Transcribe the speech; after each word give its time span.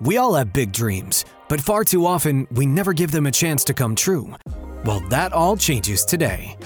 We 0.00 0.16
all 0.16 0.34
have 0.34 0.52
big 0.52 0.72
dreams, 0.72 1.24
but 1.48 1.60
far 1.60 1.84
too 1.84 2.04
often 2.04 2.48
we 2.50 2.66
never 2.66 2.92
give 2.92 3.12
them 3.12 3.26
a 3.26 3.30
chance 3.30 3.62
to 3.64 3.74
come 3.74 3.94
true. 3.94 4.34
Well, 4.84 5.00
that 5.08 5.32
all 5.32 5.56
changes 5.56 6.04
today. 6.04 6.56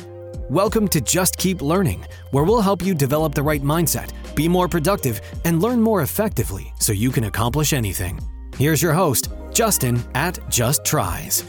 Welcome 0.48 0.88
to 0.88 1.00
Just 1.02 1.36
Keep 1.36 1.60
Learning, 1.60 2.06
where 2.30 2.44
we'll 2.44 2.62
help 2.62 2.82
you 2.82 2.94
develop 2.94 3.34
the 3.34 3.42
right 3.42 3.62
mindset, 3.62 4.12
be 4.34 4.48
more 4.48 4.66
productive, 4.66 5.20
and 5.44 5.60
learn 5.60 5.80
more 5.80 6.00
effectively 6.00 6.72
so 6.80 6.92
you 6.92 7.10
can 7.10 7.24
accomplish 7.24 7.74
anything. 7.74 8.18
Here's 8.56 8.80
your 8.80 8.94
host, 8.94 9.28
Justin 9.52 10.02
at 10.14 10.38
Just 10.48 10.86
Tries. 10.86 11.44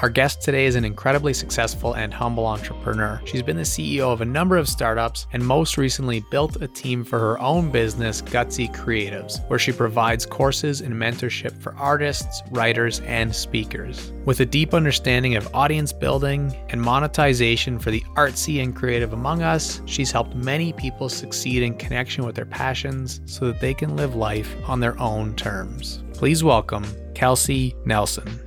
Our 0.00 0.10
guest 0.10 0.42
today 0.42 0.66
is 0.66 0.74
an 0.74 0.84
incredibly 0.84 1.32
successful 1.32 1.94
and 1.94 2.12
humble 2.12 2.44
entrepreneur. 2.44 3.18
She's 3.24 3.42
been 3.42 3.56
the 3.56 3.62
CEO 3.62 4.12
of 4.12 4.20
a 4.20 4.26
number 4.26 4.58
of 4.58 4.68
startups 4.68 5.26
and 5.32 5.44
most 5.44 5.78
recently 5.78 6.20
built 6.30 6.60
a 6.60 6.68
team 6.68 7.02
for 7.02 7.18
her 7.18 7.40
own 7.40 7.70
business, 7.70 8.20
Gutsy 8.20 8.70
Creatives, 8.74 9.48
where 9.48 9.58
she 9.58 9.72
provides 9.72 10.26
courses 10.26 10.82
and 10.82 10.94
mentorship 10.94 11.58
for 11.62 11.74
artists, 11.76 12.42
writers, 12.50 13.00
and 13.06 13.34
speakers. 13.34 14.12
With 14.26 14.40
a 14.40 14.46
deep 14.46 14.74
understanding 14.74 15.34
of 15.34 15.48
audience 15.54 15.94
building 15.94 16.54
and 16.68 16.82
monetization 16.82 17.78
for 17.78 17.90
the 17.90 18.04
artsy 18.16 18.62
and 18.62 18.76
creative 18.76 19.14
among 19.14 19.42
us, 19.42 19.80
she's 19.86 20.12
helped 20.12 20.34
many 20.34 20.74
people 20.74 21.08
succeed 21.08 21.62
in 21.62 21.74
connection 21.74 22.26
with 22.26 22.34
their 22.34 22.44
passions 22.44 23.22
so 23.24 23.46
that 23.46 23.60
they 23.60 23.72
can 23.72 23.96
live 23.96 24.14
life 24.14 24.54
on 24.66 24.78
their 24.78 24.98
own 25.00 25.34
terms. 25.36 26.04
Please 26.12 26.44
welcome 26.44 26.84
Kelsye 27.14 27.74
Nelson. 27.86 28.45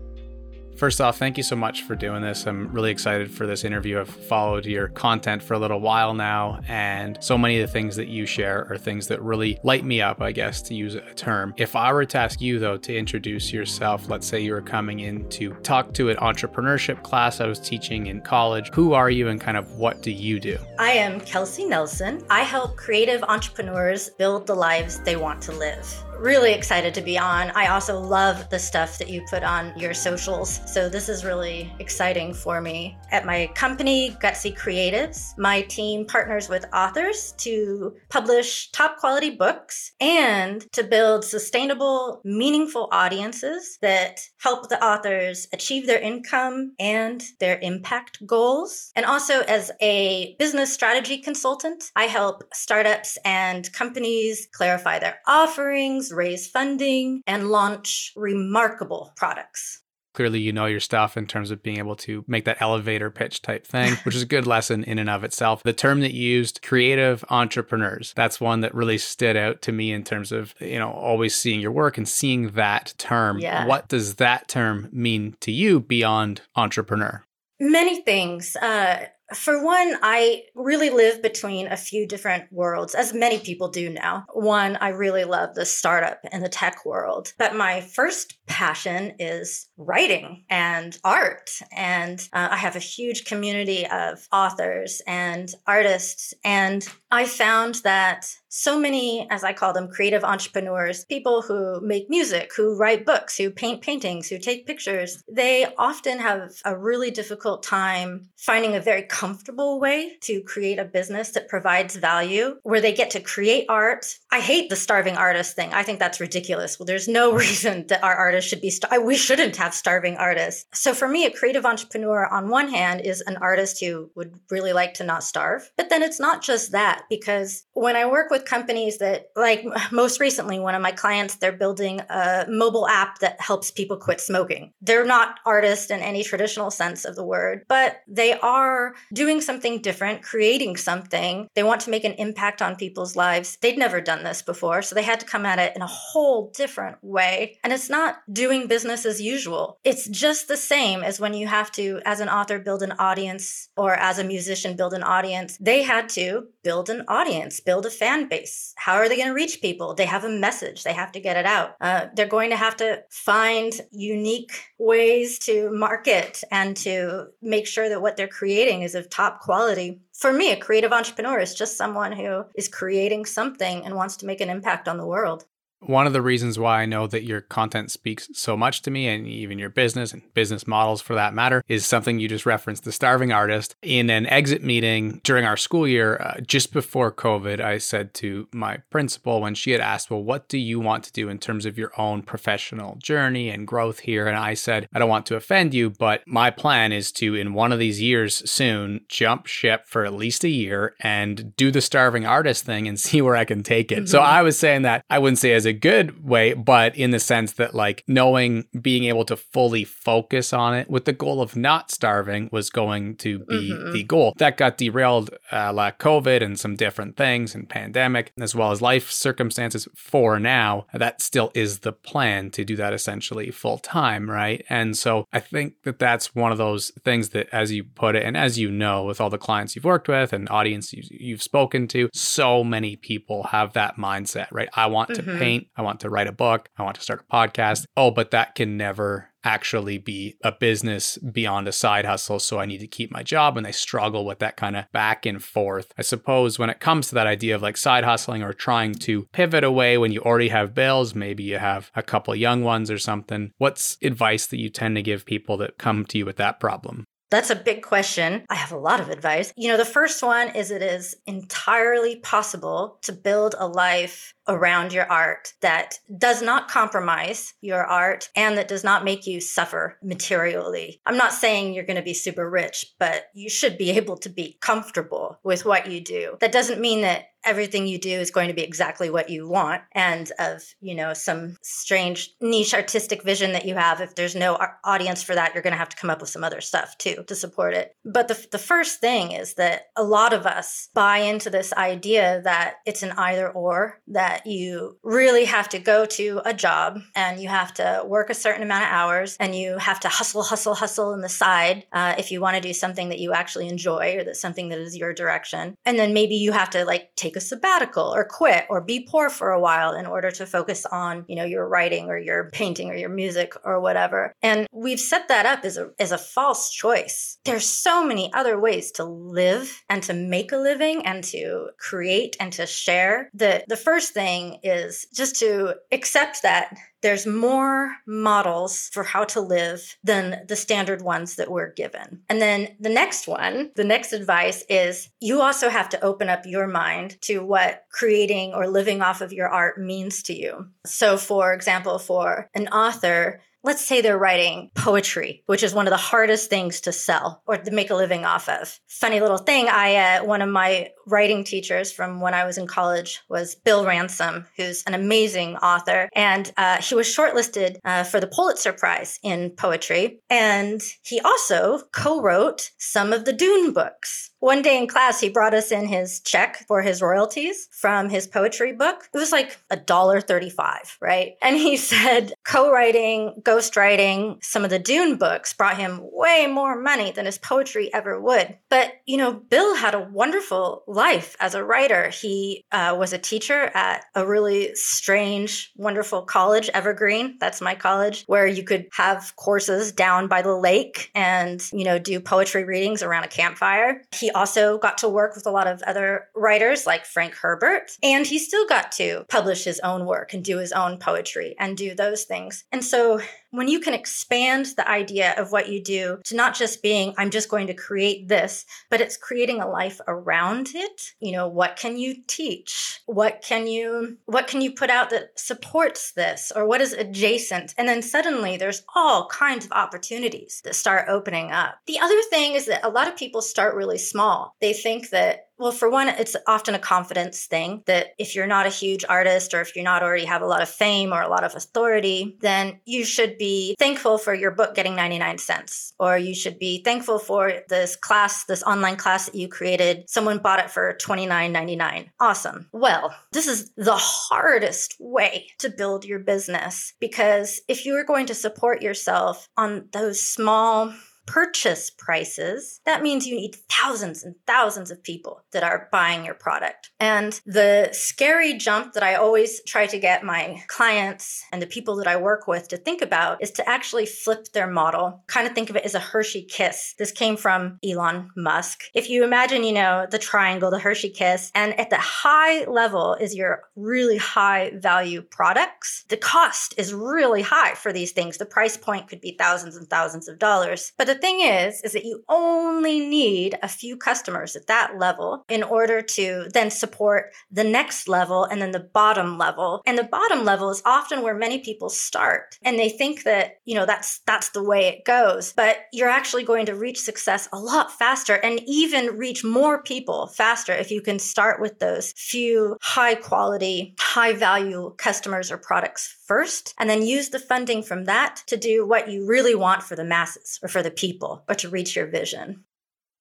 First 0.80 1.02
off, 1.02 1.18
thank 1.18 1.36
you 1.36 1.44
so 1.44 1.58
much 1.58 1.84
for 1.84 1.94
doing 1.94 2.22
this. 2.22 2.48
I'm 2.48 2.72
really 2.72 2.90
excited 2.90 3.30
for 3.30 3.46
this 3.46 3.66
interview. 3.66 4.00
I've 4.00 4.10
followed 4.10 4.66
your 4.66 4.88
content 4.88 5.44
for 5.44 5.56
a 5.56 5.60
little 5.60 5.82
while 5.82 6.14
now, 6.14 6.62
and 6.70 7.22
so 7.22 7.38
many 7.38 7.60
of 7.60 7.68
the 7.68 7.74
things 7.74 7.98
that 7.98 8.08
you 8.08 8.26
share 8.26 8.66
are 8.70 8.78
things 8.78 9.06
that 9.10 9.22
really 9.22 9.60
light 9.64 9.84
me 9.84 10.02
up, 10.02 10.22
I 10.22 10.32
guess, 10.32 10.62
to 10.62 10.74
use 10.74 10.96
a 10.96 11.02
term. 11.16 11.54
If 11.58 11.76
I 11.76 11.92
were 11.92 12.06
to 12.06 12.18
ask 12.18 12.40
you, 12.40 12.60
though, 12.60 12.78
to 12.78 12.98
introduce 12.98 13.52
yourself, 13.52 14.08
let's 14.08 14.26
say 14.26 14.40
you 14.40 14.54
were 14.54 14.62
coming 14.62 15.02
in 15.02 15.28
to 15.32 15.54
talk 15.64 15.94
to 15.96 16.12
an 16.12 16.16
entrepreneurship 16.16 17.04
class 17.04 17.42
I 17.42 17.48
was 17.48 17.60
teaching 17.60 18.08
in 18.08 18.22
college, 18.22 18.70
who 18.74 18.94
are 18.94 19.10
you 19.10 19.28
and 19.28 19.42
kind 19.42 19.58
of 19.58 19.70
what 19.74 20.02
do 20.02 20.12
you 20.12 20.40
do? 20.40 20.58
I 20.78 20.92
am 20.92 21.20
Kelsye 21.20 21.68
Nelson. 21.68 22.24
I 22.30 22.44
help 22.44 22.78
creative 22.78 23.22
entrepreneurs 23.24 24.12
build 24.12 24.48
the 24.48 24.56
lives 24.56 25.02
they 25.02 25.18
want 25.18 25.42
to 25.42 25.52
live 25.52 26.06
really 26.20 26.52
excited 26.52 26.94
to 26.94 27.02
be 27.02 27.18
on. 27.18 27.52
I 27.52 27.68
also 27.68 28.00
love 28.00 28.50
the 28.50 28.60
stuff 28.60 28.98
that 28.98 29.10
you 29.10 29.24
put 29.30 29.44
on 29.44 29.74
your 29.78 29.94
socials. 29.94 30.60
So 30.66 30.90
this 30.90 31.08
is 31.08 31.24
really 31.24 31.74
exciting 31.80 32.34
for 32.34 32.60
me. 32.60 32.98
At 33.12 33.26
my 33.26 33.50
company, 33.56 34.12
Gutsy 34.22 34.56
Creatives, 34.56 35.38
my 35.38 35.62
team 35.64 36.06
partners 36.06 36.50
with 36.50 36.66
authors 36.74 37.34
to 37.38 37.96
publish 38.10 38.72
top 38.72 38.98
quality 38.98 39.30
books 39.30 39.94
and 40.02 40.70
to 40.74 40.84
build 40.84 41.24
sustainable, 41.24 42.22
meaningful 42.26 42.90
audiences 42.92 43.78
that 43.82 44.20
help 44.40 44.68
the 44.68 44.84
authors 44.84 45.48
achieve 45.54 45.88
their 45.88 46.00
income 46.00 46.74
and 46.80 47.24
their 47.40 47.60
impact 47.62 48.26
goals. 48.26 48.92
And 48.96 49.06
also 49.06 49.42
as 49.42 49.72
a 49.82 50.36
business 50.38 50.74
strategy 50.74 51.20
consultant, 51.20 51.92
I 51.96 52.06
help 52.06 52.44
startups 52.54 53.18
and 53.24 53.72
companies 53.72 54.48
clarify 54.52 55.00
their 55.00 55.20
offerings 55.26 56.09
raise 56.12 56.48
funding, 56.48 57.22
and 57.28 57.50
launch 57.50 58.12
remarkable 58.16 59.14
products 59.16 59.82
clearly 60.20 60.40
you 60.40 60.52
know 60.52 60.66
your 60.66 60.82
stuff 60.82 61.16
in 61.16 61.26
terms 61.26 61.50
of 61.50 61.64
being 61.64 61.78
able 61.78 61.96
to 61.96 62.26
make 62.28 62.44
that 62.44 62.62
elevator 62.62 63.10
pitch 63.10 63.42
type 63.42 63.66
thing, 63.66 63.94
which 64.04 64.16
is 64.16 64.22
a 64.22 64.26
good 64.26 64.46
lesson 64.46 64.84
in 64.84 65.00
and 65.00 65.10
of 65.10 65.24
itself. 65.24 65.64
The 65.64 65.72
term 65.72 66.02
that 66.02 66.14
you 66.14 66.30
used, 66.30 66.62
creative 66.62 67.24
entrepreneurs, 67.30 68.12
that's 68.18 68.42
one 68.42 68.60
that 68.60 68.76
really 68.76 68.98
stood 68.98 69.38
out 69.38 69.62
to 69.62 69.72
me 69.72 69.94
in 69.94 70.04
terms 70.04 70.34
of, 70.34 70.54
you 70.60 70.78
know, 70.78 70.92
always 70.92 71.36
seeing 71.36 71.62
your 71.62 71.72
work 71.72 71.98
and 71.98 72.06
seeing 72.06 72.50
that 72.52 72.94
term. 72.98 73.40
Yeah. 73.40 73.66
What 73.66 73.88
does 73.88 74.16
that 74.16 74.50
term 74.50 74.90
mean 74.92 75.38
to 75.40 75.52
you 75.52 75.80
beyond 75.80 76.42
entrepreneur? 76.56 77.24
Many 77.60 78.02
things. 78.02 78.56
Uh, 78.56 79.06
for 79.34 79.64
one, 79.64 79.96
I 80.02 80.44
really 80.56 80.90
live 80.90 81.22
between 81.22 81.68
a 81.68 81.78
few 81.78 82.08
different 82.08 82.52
worlds, 82.52 82.96
as 82.96 83.14
many 83.14 83.40
people 83.40 83.70
do 83.70 83.90
now. 83.90 84.26
One, 84.34 84.78
I 84.78 84.90
really 84.90 85.24
love 85.24 85.56
the 85.56 85.66
startup 85.66 86.20
and 86.32 86.44
the 86.44 86.50
tech 86.50 86.86
world. 86.86 87.34
But 87.38 87.56
my 87.56 87.82
first 87.82 88.38
passion 88.48 89.16
is 89.20 89.68
writing 89.78 90.46
and 90.50 90.98
art. 91.04 91.52
And 91.72 92.20
uh, 92.34 92.50
I 92.52 92.58
have 92.58 92.76
a 92.76 92.80
huge 92.80 93.26
community 93.26 93.88
of 93.88 94.28
authors 94.32 95.02
and 95.08 95.54
artists. 95.68 96.34
And 96.44 96.88
I 97.12 97.26
found 97.26 97.76
that 97.84 98.34
so 98.50 98.80
many, 98.80 99.28
as 99.30 99.44
I 99.44 99.54
call 99.54 99.74
them, 99.74 99.88
creative 99.88 100.24
entrepreneurs, 100.24 101.06
people 101.06 101.42
who 101.42 101.80
make 101.82 102.10
music, 102.10 102.52
who 102.56 102.76
write 102.76 103.06
books, 103.06 103.38
who 103.38 103.52
paint 103.52 103.82
paintings, 103.82 104.28
who 104.28 104.40
take 104.40 104.66
pictures, 104.66 105.24
they 105.32 105.68
often 105.78 106.20
have 106.20 106.52
a 106.66 106.78
really 106.78 107.12
difficult 107.12 107.64
time 107.64 108.30
finding 108.36 108.76
a 108.76 108.82
very 108.82 109.04
comfortable 109.04 109.80
way 109.80 110.18
to 110.22 110.42
create 110.42 110.80
a 110.80 110.86
business 110.86 111.30
that 111.32 111.48
provides 111.48 111.96
value 111.96 112.58
where 112.64 112.82
they 112.82 112.94
get 112.94 113.12
to 113.12 113.20
create 113.20 113.66
art. 113.70 114.18
I 114.32 114.40
hate 114.40 114.70
the 114.70 114.76
starving 114.76 115.16
artist 115.16 115.56
thing. 115.56 115.74
I 115.74 115.84
think 115.84 116.00
that's 116.00 116.20
ridiculous. 116.20 116.80
Well, 116.80 116.88
there's 116.88 117.08
no 117.08 117.32
reason 117.46 117.86
that 117.88 118.04
our 118.04 118.16
artists 118.16 118.50
should 118.50 118.62
be, 118.62 118.72
star- 118.72 119.00
we 119.02 119.16
shouldn't 119.16 119.58
have 119.58 119.74
starving 119.74 120.18
artists. 120.18 120.66
So 120.74 120.94
for 120.94 121.08
me, 121.08 121.26
a 121.26 121.32
creative 121.32 121.66
entrepreneur 121.66 122.26
on 122.26 122.50
one 122.50 122.70
hand 122.70 123.02
is 123.02 123.22
an 123.22 123.38
artist 123.38 123.80
who 123.80 124.10
would 124.16 124.40
really 124.50 124.74
like 124.74 124.96
to 124.96 125.04
not 125.04 125.24
starve. 125.24 125.72
But 125.78 125.90
then 125.90 126.02
it's 126.02 126.20
not 126.20 126.42
just 126.42 126.72
that 126.72 127.04
because 127.10 127.66
when 127.74 127.96
I 127.96 128.06
work 128.06 128.32
with 128.32 128.39
with 128.40 128.48
companies 128.48 129.00
that, 129.00 129.30
like 129.36 129.66
most 129.92 130.20
recently, 130.20 130.60
one 130.60 130.76
of 130.76 130.82
my 130.82 130.92
clients, 130.92 131.36
they're 131.36 131.52
building 131.52 132.00
a 132.10 132.46
mobile 132.50 132.88
app 132.88 133.20
that 133.20 133.40
helps 133.42 133.70
people 133.70 133.98
quit 133.98 134.22
smoking. 134.22 134.72
They're 134.82 135.06
not 135.06 135.40
artists 135.46 135.92
in 135.92 136.00
any 136.00 136.24
traditional 136.24 136.72
sense 136.72 137.06
of 137.06 137.16
the 137.16 137.26
word, 137.26 137.66
but 137.68 138.02
they 138.08 138.34
are 138.40 138.96
doing 139.14 139.42
something 139.42 139.82
different, 139.82 140.24
creating 140.24 140.78
something. 140.78 141.50
They 141.56 141.64
want 141.64 141.82
to 141.82 141.90
make 141.90 142.06
an 142.06 142.14
impact 142.14 142.62
on 142.62 142.76
people's 142.76 143.16
lives. 143.16 143.58
They'd 143.62 143.78
never 143.78 144.00
done 144.00 144.24
this 144.24 144.42
before, 144.42 144.82
so 144.82 144.96
they 144.96 145.04
had 145.04 145.20
to 145.20 145.26
come 145.26 145.46
at 145.46 145.60
it 145.60 145.76
in 145.76 145.82
a 145.82 145.88
whole 145.88 146.52
different 146.56 146.98
way. 147.02 147.58
And 147.64 147.74
it's 147.74 147.90
not 147.90 148.18
doing 148.32 148.68
business 148.68 149.06
as 149.06 149.22
usual. 149.22 149.78
It's 149.84 150.08
just 150.08 150.48
the 150.48 150.58
same 150.58 151.04
as 151.04 151.20
when 151.20 151.34
you 151.34 151.48
have 151.48 151.72
to, 151.74 152.00
as 152.06 152.22
an 152.22 152.30
author, 152.30 152.60
build 152.60 152.84
an 152.84 152.94
audience 152.94 153.70
or 153.76 153.96
as 153.96 154.18
a 154.18 154.24
musician, 154.24 154.76
build 154.78 154.94
an 154.94 155.04
audience. 155.04 155.58
They 155.60 155.84
had 155.84 156.08
to 156.10 156.48
build 156.64 156.90
an 156.90 157.04
audience, 157.08 157.60
build 157.60 157.86
a 157.86 157.90
fan 157.90 158.28
base. 158.28 158.74
How 158.78 158.96
are 158.96 159.08
they 159.08 159.16
going 159.16 159.28
to 159.28 159.34
reach 159.34 159.62
people? 159.62 159.94
They 159.94 160.06
have 160.06 160.24
a 160.24 160.30
message, 160.30 160.84
they 160.84 160.94
have 160.94 161.12
to 161.14 161.20
get 161.20 161.38
it 161.38 161.46
out. 161.46 161.76
Uh, 161.82 162.08
they're 162.14 162.28
going 162.28 162.50
to 162.50 162.56
have 162.56 162.78
to 162.78 163.04
find 163.10 163.74
unique 163.92 164.52
ways 164.78 165.40
to 165.40 165.72
market 165.72 166.44
and 166.52 166.76
to 166.78 167.28
make 167.42 167.68
sure 167.68 167.90
that 167.90 168.02
what 168.02 168.18
they're 168.18 168.28
creating 168.28 168.82
is 168.82 168.96
of 168.96 169.10
top 169.10 169.42
quality. 169.42 170.02
For 170.14 170.34
me, 170.34 170.52
a 170.52 170.58
creative 170.58 170.92
entrepreneur 170.92 171.40
is 171.40 171.56
just 171.56 171.78
someone 171.78 172.12
who 172.12 172.44
is 172.56 172.68
creating 172.68 173.26
something 173.26 173.86
and 173.86 173.96
wants 173.96 174.18
to 174.18 174.26
make 174.26 174.42
an 174.42 174.50
impact 174.50 174.88
on 174.88 174.98
the 174.98 175.08
world. 175.08 175.46
One 175.82 176.08
of 176.08 176.14
the 176.14 176.22
reasons 176.22 176.60
why 176.60 176.82
I 176.82 176.86
know 176.86 177.08
that 177.08 177.24
your 177.24 177.42
content 177.42 177.90
speaks 177.92 178.30
so 178.34 178.58
much 178.58 178.82
to 178.82 178.92
me 178.92 179.08
and 179.08 179.26
even 179.26 179.58
your 179.58 179.70
business 179.70 180.12
and 180.12 180.22
business 180.34 180.68
models 180.68 181.02
for 181.02 181.16
that 181.16 181.34
matter 181.34 181.64
is 181.68 181.86
something 181.86 182.20
you 182.20 182.28
just 182.28 182.46
referenced 182.46 182.84
the 182.84 182.92
starving 182.92 183.32
artist. 183.32 183.76
In 183.82 184.10
an 184.10 184.26
exit 184.28 184.64
meeting 184.64 185.22
during 185.24 185.46
our 185.46 185.56
school 185.58 185.88
year, 185.88 186.18
uh, 186.18 186.42
just 186.42 186.74
before 186.74 187.12
COVID, 187.12 187.62
I 187.62 187.78
said 187.78 188.14
to 188.16 188.48
my 188.52 188.78
principal 188.90 189.42
when 189.42 189.56
she 189.56 189.72
had 189.72 189.80
asked, 189.80 190.12
Well, 190.12 190.24
what 190.24 190.50
do 190.50 190.58
you 190.58 190.80
want 190.80 191.06
to 191.06 191.14
do 191.14 191.30
in 191.30 191.40
terms 191.40 191.66
of 191.66 191.78
your 191.78 191.92
own 191.98 192.24
professional 192.24 192.98
journey 192.98 193.50
and 193.50 193.66
growth 193.66 194.00
here? 194.00 194.28
And 194.28 194.38
I 194.38 194.56
said, 194.56 194.88
I 194.94 195.00
don't 195.00 195.10
want 195.10 195.26
to 195.28 195.36
offend 195.36 195.74
you, 195.74 195.90
but 195.90 196.28
my 196.28 196.50
plan 196.52 196.92
is 196.92 197.12
to, 197.14 197.36
in 197.36 197.54
one 197.54 197.72
of 197.72 197.80
these 197.80 198.02
years 198.02 198.50
soon, 198.50 199.02
jump 199.08 199.46
ship 199.48 199.88
for 199.88 200.04
at 200.04 200.14
least 200.14 200.44
a 200.44 200.50
year 200.50 200.96
and 201.00 201.56
do 201.56 201.72
the 201.72 201.82
starving 201.82 202.26
artist 202.26 202.66
thing 202.66 202.88
and 202.88 203.00
see 203.00 203.22
where 203.22 203.38
I 203.38 203.46
can 203.46 203.64
take 203.64 203.92
it. 203.92 204.00
Mm-hmm. 204.00 204.06
So 204.08 204.20
I 204.20 204.42
was 204.42 204.60
saying 204.60 204.82
that 204.82 205.06
I 205.10 205.20
wouldn't 205.20 205.40
say 205.40 205.54
as 205.54 205.66
a 205.66 205.69
good 205.74 206.24
way, 206.24 206.54
but 206.54 206.96
in 206.96 207.12
the 207.12 207.20
sense 207.20 207.54
that 207.54 207.74
like 207.74 208.04
knowing 208.08 208.66
being 208.80 209.06
able 209.06 209.26
to 209.26 209.36
fully 209.36 209.84
focus 209.84 210.54
on 210.54 210.76
it 210.76 210.90
with 210.90 211.06
the 211.06 211.14
goal 211.14 211.42
of 211.42 211.56
not 211.56 211.92
starving 211.92 212.50
was 212.52 212.70
going 212.70 213.16
to 213.18 213.40
be 213.40 213.72
mm-hmm. 213.72 213.92
the 213.92 214.04
goal. 214.04 214.34
That 214.38 214.58
got 214.58 214.78
derailed 214.78 215.32
uh, 215.52 215.74
like 215.74 216.00
COVID 216.00 216.42
and 216.42 216.60
some 216.60 216.76
different 216.76 217.18
things 217.18 217.56
and 217.56 217.70
pandemic, 217.70 218.32
as 218.40 218.56
well 218.56 218.72
as 218.72 218.82
life 218.82 219.12
circumstances 219.12 219.88
for 219.96 220.40
now. 220.40 220.86
That 220.94 221.22
still 221.22 221.52
is 221.54 221.80
the 221.80 221.92
plan 221.92 222.52
to 222.52 222.64
do 222.64 222.76
that 222.76 222.94
essentially 222.94 223.52
full 223.52 223.78
time, 223.78 224.30
right? 224.30 224.66
And 224.70 224.98
so 224.98 225.26
I 225.32 225.40
think 225.40 225.84
that 225.84 226.00
that's 226.00 226.36
one 226.36 226.52
of 226.52 226.58
those 226.58 226.92
things 227.04 227.30
that, 227.30 227.50
as 227.52 227.72
you 227.72 227.84
put 227.84 228.16
it, 228.16 228.24
and 228.24 228.38
as 228.38 228.58
you 228.58 228.72
know, 228.72 229.04
with 229.04 229.22
all 229.22 229.30
the 229.30 229.38
clients 229.38 229.76
you've 229.76 229.86
worked 229.86 230.08
with 230.08 230.34
and 230.34 230.50
audience 230.50 230.94
you've 230.94 231.44
spoken 231.44 231.88
to, 231.90 232.10
so 232.14 232.64
many 232.64 232.96
people 232.96 233.44
have 233.44 233.74
that 233.74 233.98
mindset, 233.98 234.48
right? 234.52 234.70
I 234.74 234.88
want 234.88 235.16
to 235.16 235.24
mm-hmm. 235.24 235.40
paint 235.40 235.59
paint. 235.60 235.72
I 235.76 235.82
want 235.82 236.00
to 236.02 236.10
write 236.10 236.28
a 236.28 236.32
book. 236.32 236.70
I 236.78 236.84
want 236.84 236.96
to 236.96 237.02
start 237.02 237.26
a 237.30 237.36
podcast. 237.36 237.86
Oh, 237.96 238.12
but 238.12 238.32
that 238.32 238.56
can 238.56 238.78
never 238.78 239.30
actually 239.44 239.98
be 239.98 240.36
a 240.44 240.52
business 240.52 241.18
beyond 241.18 241.68
a 241.68 241.72
side 241.72 242.06
hustle. 242.06 242.40
So 242.40 242.60
I 242.60 242.66
need 242.66 242.80
to 242.80 242.88
keep 242.88 243.12
my 243.12 243.24
job. 243.24 243.56
And 243.56 243.66
they 243.66 243.72
struggle 243.72 244.26
with 244.26 244.40
that 244.40 244.58
kind 244.58 244.76
of 244.76 244.92
back 244.92 245.26
and 245.26 245.42
forth. 245.42 245.94
I 245.98 246.02
suppose 246.02 246.60
when 246.60 246.70
it 246.70 246.82
comes 246.82 247.08
to 247.08 247.16
that 247.16 247.28
idea 247.28 247.56
of 247.56 247.62
like 247.62 247.78
side 247.78 248.04
hustling 248.04 248.44
or 248.44 248.54
trying 248.54 248.96
to 248.96 249.28
pivot 249.32 249.64
away 249.64 249.98
when 249.98 250.12
you 250.12 250.22
already 250.22 250.50
have 250.50 250.74
bills, 250.74 251.16
maybe 251.16 251.44
you 251.44 251.58
have 251.58 251.90
a 251.96 252.04
couple 252.04 252.36
young 252.36 252.64
ones 252.64 252.92
or 252.92 252.98
something, 252.98 253.52
what's 253.58 253.98
advice 254.04 254.46
that 254.48 254.60
you 254.60 254.70
tend 254.70 254.96
to 254.96 255.02
give 255.02 255.26
people 255.26 255.56
that 255.58 255.78
come 255.78 256.06
to 256.08 256.18
you 256.18 256.26
with 256.26 256.38
that 256.38 256.60
problem? 256.60 257.06
That's 257.30 257.50
a 257.50 257.56
big 257.56 257.84
question. 257.84 258.44
I 258.50 258.56
have 258.56 258.72
a 258.72 258.78
lot 258.78 259.00
of 259.00 259.10
advice. 259.10 259.54
You 259.56 259.70
know, 259.70 259.78
the 259.78 259.86
first 259.86 260.24
one 260.24 260.56
is 260.56 260.72
it 260.72 260.82
is 260.82 261.16
entirely 261.26 262.18
possible 262.18 262.98
to 263.04 263.12
build 263.12 263.56
a 263.58 263.68
life 263.68 264.34
around 264.48 264.92
your 264.92 265.06
art 265.06 265.54
that 265.62 266.00
does 266.18 266.42
not 266.42 266.68
compromise 266.68 267.54
your 267.62 267.86
art 267.86 268.30
and 268.36 268.58
that 268.58 268.68
does 268.68 268.84
not 268.84 269.04
make 269.04 269.28
you 269.28 269.40
suffer 269.40 269.98
materially. 270.02 271.00
I'm 271.06 271.18
not 271.18 271.34
saying 271.34 271.74
you're 271.74 271.86
going 271.86 271.98
to 271.98 272.02
be 272.02 272.16
super 272.16 272.50
rich, 272.50 272.94
but 272.98 273.26
you 273.36 273.50
should 273.50 273.78
be 273.78 273.92
able 274.00 274.18
to 274.18 274.30
be 274.30 274.58
comfortable 274.60 275.40
with 275.44 275.66
what 275.66 275.90
you 275.90 276.02
do. 276.02 276.38
That 276.42 276.52
doesn't 276.52 276.82
mean 276.82 277.02
that 277.02 277.29
everything 277.46 277.88
you 277.88 277.98
do 277.98 278.10
is 278.10 278.32
going 278.32 278.48
to 278.48 278.54
be 278.54 278.64
exactly 278.64 279.10
what 279.10 279.30
you 279.30 279.48
want 279.48 279.82
and 279.94 280.32
of 280.40 280.64
you 280.82 280.96
know 280.96 281.14
some 281.14 281.58
strange 281.62 282.32
niche 282.42 282.74
artistic 282.74 283.24
vision 283.24 283.54
that 283.54 283.66
you 283.66 283.76
have 283.76 284.02
if 284.02 284.16
there's 284.16 284.36
no 284.36 284.58
audience 284.84 285.24
for 285.24 285.36
that 285.36 285.54
you're 285.54 285.64
going 285.64 285.74
to 285.74 285.78
have 285.78 285.90
to 285.90 285.98
come 285.98 286.10
up 286.10 286.22
with 286.22 286.30
some 286.30 286.44
other 286.44 286.62
stuff 286.62 286.98
too 286.98 287.24
to 287.28 287.36
support 287.36 287.74
it 287.74 287.96
but 288.06 288.28
the, 288.28 288.48
the 288.52 288.58
first 288.58 289.00
thing 289.00 289.32
is 289.32 289.56
that 289.56 289.88
a 289.96 290.04
lot 290.04 290.34
of 290.34 290.46
us 290.46 290.90
buy 290.94 291.20
into 291.20 291.50
this 291.50 291.74
idea 291.74 292.42
that 292.44 292.76
it's 292.86 293.04
an 293.04 293.12
either 293.18 293.50
or 293.50 294.00
that 294.08 294.46
you 294.46 294.98
really 295.04 295.46
have 295.46 295.70
to 295.70 295.80
go 295.80 296.06
to 296.06 296.42
a 296.46 296.54
job 296.54 297.00
and 297.16 297.42
you 297.42 297.48
have 297.48 297.74
to 297.74 298.04
work 298.06 298.30
a 298.30 298.34
certain 298.34 298.64
amount 298.64 298.84
of 298.84 298.92
hours 298.92 299.38
and 299.40 299.56
you 299.56 299.78
have 299.78 300.00
to 300.00 300.10
hustle, 300.10 300.44
hustle, 300.44 300.76
hustle 300.76 301.14
in 301.14 301.22
the 301.22 301.30
side 301.30 301.86
uh, 301.94 302.16
if 302.18 302.32
you 302.32 302.42
want 302.42 302.56
to 302.56 302.62
do 302.62 302.74
something 302.74 303.10
that 303.10 303.20
you 303.20 303.34
actually 303.34 303.68
enjoy 303.68 304.18
or 304.18 304.24
that's 304.24 304.42
something 304.42 304.70
that 304.70 304.80
is 304.80 304.98
your 304.98 305.14
direction. 305.14 305.76
And 305.86 305.98
then 305.98 306.14
maybe 306.14 306.36
you 306.36 306.52
have 306.52 306.70
to 306.72 306.86
like 306.86 307.16
take 307.16 307.29
a 307.36 307.42
sabbatical 307.42 308.14
or 308.14 308.24
quit 308.24 308.66
or 308.70 308.82
be 308.82 309.08
poor 309.10 309.30
for 309.30 309.52
a 309.52 309.60
while 309.60 309.94
in 309.94 310.06
order 310.06 310.32
to 310.32 310.46
focus 310.46 310.86
on, 310.86 311.26
you 311.28 311.36
know, 311.36 311.46
your 311.46 311.68
writing 311.68 312.06
or 312.06 312.18
your 312.18 312.50
painting 312.52 312.90
or 312.90 312.96
your 312.96 313.10
music 313.10 313.54
or 313.64 313.80
whatever. 313.80 314.34
And 314.42 314.68
we've 314.72 315.00
set 315.00 315.28
that 315.28 315.46
up 315.46 315.66
as 315.66 315.78
a, 315.78 315.92
as 316.00 316.12
a 316.12 316.18
false 316.18 316.72
choice. 316.72 317.38
There's 317.46 317.68
so 317.68 318.06
many 318.06 318.32
other 318.34 318.60
ways 318.60 318.92
to 318.94 319.04
live 319.04 319.84
and 319.90 320.04
to 320.04 320.14
make 320.14 320.52
a 320.52 320.58
living 320.58 321.06
and 321.06 321.24
to 321.26 321.70
create 321.78 322.36
and 322.40 322.52
to 322.54 322.66
share. 322.66 323.30
The, 323.34 323.64
the 323.68 323.78
first 323.78 324.14
thing 324.14 324.60
is 324.64 325.08
just 325.14 325.36
to 325.38 325.76
accept 325.92 326.44
that 326.44 326.76
there's 327.02 327.26
more 327.26 327.96
models 328.06 328.90
for 328.92 329.04
how 329.04 329.24
to 329.26 329.42
live 329.42 329.98
than 330.04 330.46
the 330.48 330.56
standard 330.56 331.02
ones 331.02 331.36
that 331.36 331.52
we're 331.52 331.74
given. 331.74 332.22
And 332.30 332.42
then 332.42 332.76
the 332.80 332.90
next 332.90 333.28
one, 333.28 333.72
the 333.76 333.84
next 333.84 334.14
advice 334.14 334.64
is 334.70 335.10
you 335.20 335.42
also 335.42 335.70
have 335.70 335.90
to 335.90 336.04
open 336.04 336.30
up 336.30 336.46
your 336.46 336.68
mind 336.68 337.18
to 337.22 337.40
what 337.40 337.86
creating 337.92 338.54
or 338.54 338.68
living 338.68 339.02
off 339.02 339.22
of 339.22 339.34
your 339.34 339.48
art 339.48 339.80
means 339.80 340.24
to 340.24 340.34
you. 340.34 340.68
So, 340.86 341.18
for 341.18 341.54
example, 341.54 342.00
for 342.00 342.50
an 342.54 342.68
author, 342.70 343.42
let's 343.64 343.86
say 343.86 344.02
they're 344.02 344.18
writing 344.18 344.72
poetry, 344.74 345.44
which 345.46 345.64
is 345.64 345.74
one 345.74 345.88
of 345.88 345.92
the 345.92 345.98
hardest 345.98 346.50
things 346.50 346.82
to 346.82 346.92
sell 346.92 347.42
or 347.46 347.58
to 347.58 347.72
make 347.72 347.90
a 347.90 347.96
living 347.96 348.26
off 348.26 348.48
of. 348.48 348.80
Funny 348.88 349.20
little 349.20 349.38
thing, 349.38 349.68
I 349.70 349.96
uh, 349.96 350.24
one 350.26 350.42
of 350.42 350.50
my 350.50 350.92
writing 351.12 351.44
teachers 351.44 351.92
from 351.92 352.22
when 352.22 352.34
I 352.34 352.46
was 352.46 352.58
in 352.58 352.68
college 352.68 353.22
was 353.30 353.56
Bill 353.56 353.86
Ransom, 353.86 354.46
who's 354.56 354.84
an 354.84 354.94
amazing 354.94 355.58
author, 355.58 356.10
and 356.16 356.52
uh, 356.58 356.82
he 356.82 356.96
was 356.96 357.08
shortlisted 357.08 357.78
uh, 357.84 358.04
for 358.04 358.20
the 358.20 358.28
Pulitzer 358.28 358.74
Prize 358.74 359.20
in 359.24 359.52
poetry, 359.52 360.20
and 360.30 360.82
he 361.04 361.20
also 361.22 361.82
co-wrote 361.92 362.72
some 362.78 363.14
of 363.14 363.26
the 363.26 363.34
Dune 363.34 363.74
books. 363.74 364.32
One 364.40 364.62
day 364.62 364.78
in 364.78 364.88
class, 364.88 365.20
he 365.20 365.28
brought 365.28 365.54
us 365.54 365.70
in 365.70 365.88
his 365.88 366.22
check 366.22 366.66
for 366.66 366.82
his 366.82 367.02
royalties 367.02 367.68
from 367.72 368.10
his 368.10 368.26
poetry 368.26 368.72
book. 368.72 369.10
It 369.14 369.18
was 369.18 369.34
like 369.34 369.58
a 369.70 369.76
dollar 369.76 370.22
thirty-five, 370.22 370.98
right? 371.02 371.34
And 371.42 371.58
he 371.58 371.76
said 371.90 372.34
co-writing, 372.46 373.42
ghostwriting 373.42 374.42
some 374.42 374.64
of 374.64 374.70
the 374.70 374.80
Dune 374.80 375.18
books 375.18 375.54
brought 375.54 375.78
him 375.78 376.00
way 376.02 376.48
more 376.48 376.80
money 376.80 377.12
than 377.12 377.26
his 377.26 377.38
poetry 377.38 377.94
ever 377.94 378.20
would. 378.20 378.58
But 378.70 378.94
you 379.10 379.18
know, 379.18 379.34
Bill 379.34 379.76
had 379.76 379.96
a 379.96 380.00
wonderful 380.00 380.84
life 380.86 381.36
as 381.40 381.56
a 381.56 381.64
writer. 381.64 382.10
He 382.10 382.64
uh, 382.72 382.96
was 382.96 383.12
a 383.12 383.18
teacher 383.18 383.72
at 383.74 384.06
a 384.14 384.24
really 384.24 384.76
strange, 384.76 385.72
wonderful 385.76 386.22
college, 386.22 386.70
Evergreen. 386.76 387.36
That's 387.40 387.60
my 387.60 387.74
college, 387.74 388.24
where 388.28 388.46
you 388.46 388.62
could 388.64 388.86
have 388.92 389.36
courses 389.36 389.92
down 389.92 390.28
by 390.28 390.44
the 390.44 390.56
lake 390.56 391.10
and 391.16 391.68
you 391.74 391.86
know 391.86 391.98
do 391.98 392.20
poetry 392.20 392.66
readings 392.66 393.02
around 393.02 393.24
a 393.24 393.30
campfire. 393.30 394.04
He 394.14 394.30
also 394.30 394.78
got 394.78 395.00
to 395.00 395.10
work 395.10 395.34
with 395.34 395.48
a 395.48 395.52
lot 395.52 395.66
of 395.66 395.82
other 395.88 396.28
writers 396.36 396.86
like 396.86 397.04
Frank 397.04 397.34
Herbert, 397.34 397.98
and 398.04 398.28
he 398.28 398.38
still 398.38 398.68
got 398.68 398.92
to 398.94 399.26
publish 399.28 399.64
his 399.64 399.80
own 399.80 400.06
work 400.06 400.36
and 400.36 400.46
do 400.46 400.60
his 400.60 400.72
own 400.72 401.00
poetry 401.00 401.56
and 401.58 401.76
do 401.76 401.96
those 401.96 402.26
things. 402.26 402.64
And 402.72 402.86
so 402.86 403.22
when 403.52 403.68
you 403.68 403.80
can 403.80 403.94
expand 403.94 404.68
the 404.78 404.88
idea 404.88 405.34
of 405.38 405.52
what 405.52 405.70
you 405.70 405.82
do 405.82 406.20
to 406.26 406.36
not 406.36 406.56
just 406.56 406.84
being, 406.84 407.14
I'm 407.18 407.30
just 407.30 407.50
going 407.50 407.68
to 407.68 407.74
create 407.74 408.28
this, 408.28 408.66
but 408.90 409.02
it's 409.02 409.18
creating 409.18 409.62
a 409.62 409.70
life 409.70 410.00
around 410.08 410.70
it. 410.76 411.14
You 411.20 411.32
know, 411.32 411.48
what 411.48 411.76
can 411.76 411.98
you 411.98 412.16
teach? 412.28 413.02
What 413.06 413.42
can 413.42 413.68
you, 413.68 414.18
what 414.26 414.48
can 414.48 414.62
you 414.62 414.72
put 414.72 414.90
out 414.90 415.10
that 415.10 415.38
supports 415.38 416.12
this 416.12 416.52
or 416.56 416.66
what 416.66 416.82
is 416.82 416.94
adjacent? 416.94 417.74
And 417.78 417.88
then 417.88 418.02
suddenly 418.02 418.58
there's 418.58 418.84
all 418.96 419.28
kinds 419.28 419.66
of 419.66 419.72
opportunities 419.72 420.62
that 420.64 420.76
start 420.76 421.10
opening 421.10 421.52
up. 421.52 421.80
The 421.88 422.00
other 422.00 422.22
thing 422.30 422.54
is 422.54 422.66
that 422.68 422.86
a 422.86 422.90
lot 422.90 423.08
of 423.08 423.18
people 423.18 423.42
start 423.42 423.76
really 423.76 423.98
small. 423.98 424.56
They 424.62 424.74
think 424.74 425.10
that 425.10 425.49
well, 425.60 425.74
for 425.74 425.90
one, 425.90 426.08
it's 426.08 426.38
often 426.48 426.74
a 426.74 426.80
confidence 426.80 427.46
thing 427.46 427.84
that 427.86 428.14
if 428.18 428.34
you're 428.34 428.48
not 428.48 428.66
a 428.66 428.70
huge 428.70 429.04
artist 429.08 429.54
or 429.54 429.60
if 429.60 429.76
you're 429.76 429.84
not 429.84 430.02
already 430.02 430.26
have 430.26 430.42
a 430.42 430.48
lot 430.48 430.62
of 430.62 430.70
fame 430.70 431.12
or 431.12 431.22
a 431.22 431.28
lot 431.28 431.44
of 431.44 431.54
authority, 431.54 432.38
then 432.40 432.80
you 432.86 433.04
should 433.04 433.38
be 433.38 433.76
thankful 433.78 434.18
for 434.18 434.34
your 434.34 434.52
book 434.52 434.74
getting 434.74 434.96
99 434.96 435.38
cents. 435.38 435.94
Or 436.00 436.18
you 436.18 436.34
should 436.34 436.60
be 436.60 436.82
thankful 436.82 437.20
for 437.20 437.62
this 437.68 437.98
class, 437.98 438.46
this 438.46 438.64
online 438.64 438.96
class 438.96 439.26
that 439.26 439.36
you 439.36 439.50
created. 439.50 440.10
Someone 440.10 440.38
bought 440.40 440.60
it 440.60 440.72
for 440.72 440.96
$29.99. 441.02 442.10
Awesome. 442.22 442.70
Well, 442.72 443.14
this 443.34 443.48
is 443.48 443.72
the 443.76 443.98
hardest 443.98 444.96
way 445.00 445.48
to 445.58 445.70
build 445.70 446.06
your 446.06 446.20
business 446.20 446.94
because 447.02 447.60
if 447.68 447.86
you 447.86 447.96
are 447.96 448.06
going 448.06 448.28
to 448.28 448.34
support 448.34 448.82
yourself 448.82 449.50
on 449.58 449.90
those 449.92 450.22
small 450.22 450.94
purchase 451.30 451.92
prices, 451.92 452.82
that 452.86 453.04
means 453.04 453.28
you 453.28 453.36
need 453.36 453.56
thousands 453.70 454.24
and 454.24 454.34
thousands 454.48 454.90
of 454.90 455.04
people 455.04 455.44
that 455.52 455.62
are 455.62 455.88
buying 455.92 456.26
your 456.26 456.34
product. 456.34 456.90
And 457.00 457.40
the 457.46 457.90
scary 457.92 458.58
jump 458.58 458.94
that 458.94 459.04
I 459.04 459.14
always 459.14 459.62
try 459.64 459.86
to 459.86 460.00
get 460.00 460.24
my 460.24 460.64
clients 460.68 461.46
and 461.52 461.62
the 461.62 461.68
people 461.68 461.98
that 461.98 462.08
I 462.08 462.18
work 462.18 462.48
with 462.48 462.68
to 462.70 462.78
think 462.78 463.04
about 463.04 463.44
is 463.44 463.52
to 463.52 463.70
actually 463.70 464.08
flip 464.08 464.52
their 464.54 464.66
model. 464.66 465.24
Kind 465.28 465.46
of 465.46 465.54
think 465.54 465.70
of 465.70 465.76
it 465.76 465.86
as 465.86 465.94
a 465.94 466.00
Hershey 466.00 466.42
kiss. 466.42 466.96
This 466.98 467.12
came 467.12 467.38
from 467.38 467.78
Elon 467.88 468.32
Musk. 468.36 468.86
If 468.96 469.08
you 469.08 469.24
imagine, 469.24 469.64
you 469.64 469.74
know, 469.74 470.08
the 470.10 470.18
triangle, 470.18 470.72
the 470.72 470.80
Hershey 470.80 471.10
kiss, 471.10 471.52
and 471.54 471.80
at 471.80 471.92
the 471.92 471.98
high 472.00 472.66
level 472.66 473.14
is 473.14 473.36
your 473.36 473.66
really 473.76 474.18
high 474.18 474.72
value 474.74 475.22
products, 475.22 476.06
the 476.10 476.18
cost 476.18 476.74
is 476.78 476.92
really 476.92 477.44
high 477.44 477.76
for 477.76 477.94
these 477.94 478.14
things. 478.14 478.38
The 478.38 478.48
price 478.48 478.78
point 478.78 479.10
could 479.10 479.22
be 479.22 479.36
thousands 479.38 479.76
and 479.78 479.88
thousands 479.88 480.28
of 480.28 480.40
dollars. 480.40 480.92
But 480.98 481.06
the 481.06 481.19
thing 481.20 481.42
is, 481.42 481.82
is 481.82 481.94
that 481.94 482.06
you 482.06 482.24
only 482.30 483.00
need 483.00 483.58
a 483.62 483.68
few 483.68 483.98
customers 483.98 484.56
at 484.56 484.68
that 484.68 484.98
level 484.98 485.44
in 485.50 485.64
order 485.64 486.02
to 486.02 486.48
then 486.54 486.72
support 486.72 487.32
the 487.52 487.64
next 487.64 488.08
level 488.08 488.46
and 488.46 488.62
then 488.62 488.72
the 488.72 488.80
bottom 488.80 489.38
level. 489.38 489.82
And 489.86 489.98
the 489.98 490.04
bottom 490.04 490.44
level 490.44 490.70
is 490.70 490.82
often 490.86 491.22
where 491.22 491.36
many 491.36 491.60
people 491.60 491.90
start. 491.90 492.58
And 492.64 492.78
they 492.78 492.90
think 492.90 493.24
that, 493.24 493.60
you 493.66 493.76
know, 493.76 493.86
that's 493.86 494.20
that's 494.26 494.50
the 494.50 494.64
way 494.64 494.88
it 494.88 495.06
goes. 495.06 495.54
But 495.54 495.78
you're 495.92 496.10
actually 496.10 496.44
going 496.44 496.66
to 496.68 496.76
reach 496.76 497.00
success 497.00 497.48
a 497.52 497.60
lot 497.60 497.92
faster 497.92 498.36
and 498.36 498.62
even 498.66 499.18
reach 499.18 499.44
more 499.44 499.82
people 499.84 500.28
faster 500.28 500.74
if 500.74 500.92
you 500.92 501.02
can 501.02 501.20
start 501.20 501.62
with 501.62 501.80
those 501.80 502.14
few 502.14 502.78
high 502.82 503.16
quality, 503.16 503.96
high 504.00 504.34
value 504.34 504.94
customers 504.98 505.52
or 505.52 505.58
products 505.58 506.16
first 506.30 506.76
and 506.78 506.88
then 506.88 507.02
use 507.02 507.30
the 507.30 507.40
funding 507.40 507.82
from 507.82 508.06
that 508.06 508.44
to 508.46 508.56
do 508.56 508.86
what 508.86 509.10
you 509.10 509.26
really 509.26 509.56
want 509.56 509.82
for 509.82 509.96
the 509.96 510.04
masses 510.04 510.60
or 510.62 510.70
for 510.70 510.84
the 510.84 510.92
people 510.92 511.09
or 511.48 511.56
to 511.56 511.70
reach 511.70 511.96
your 511.96 512.08
vision. 512.08 512.66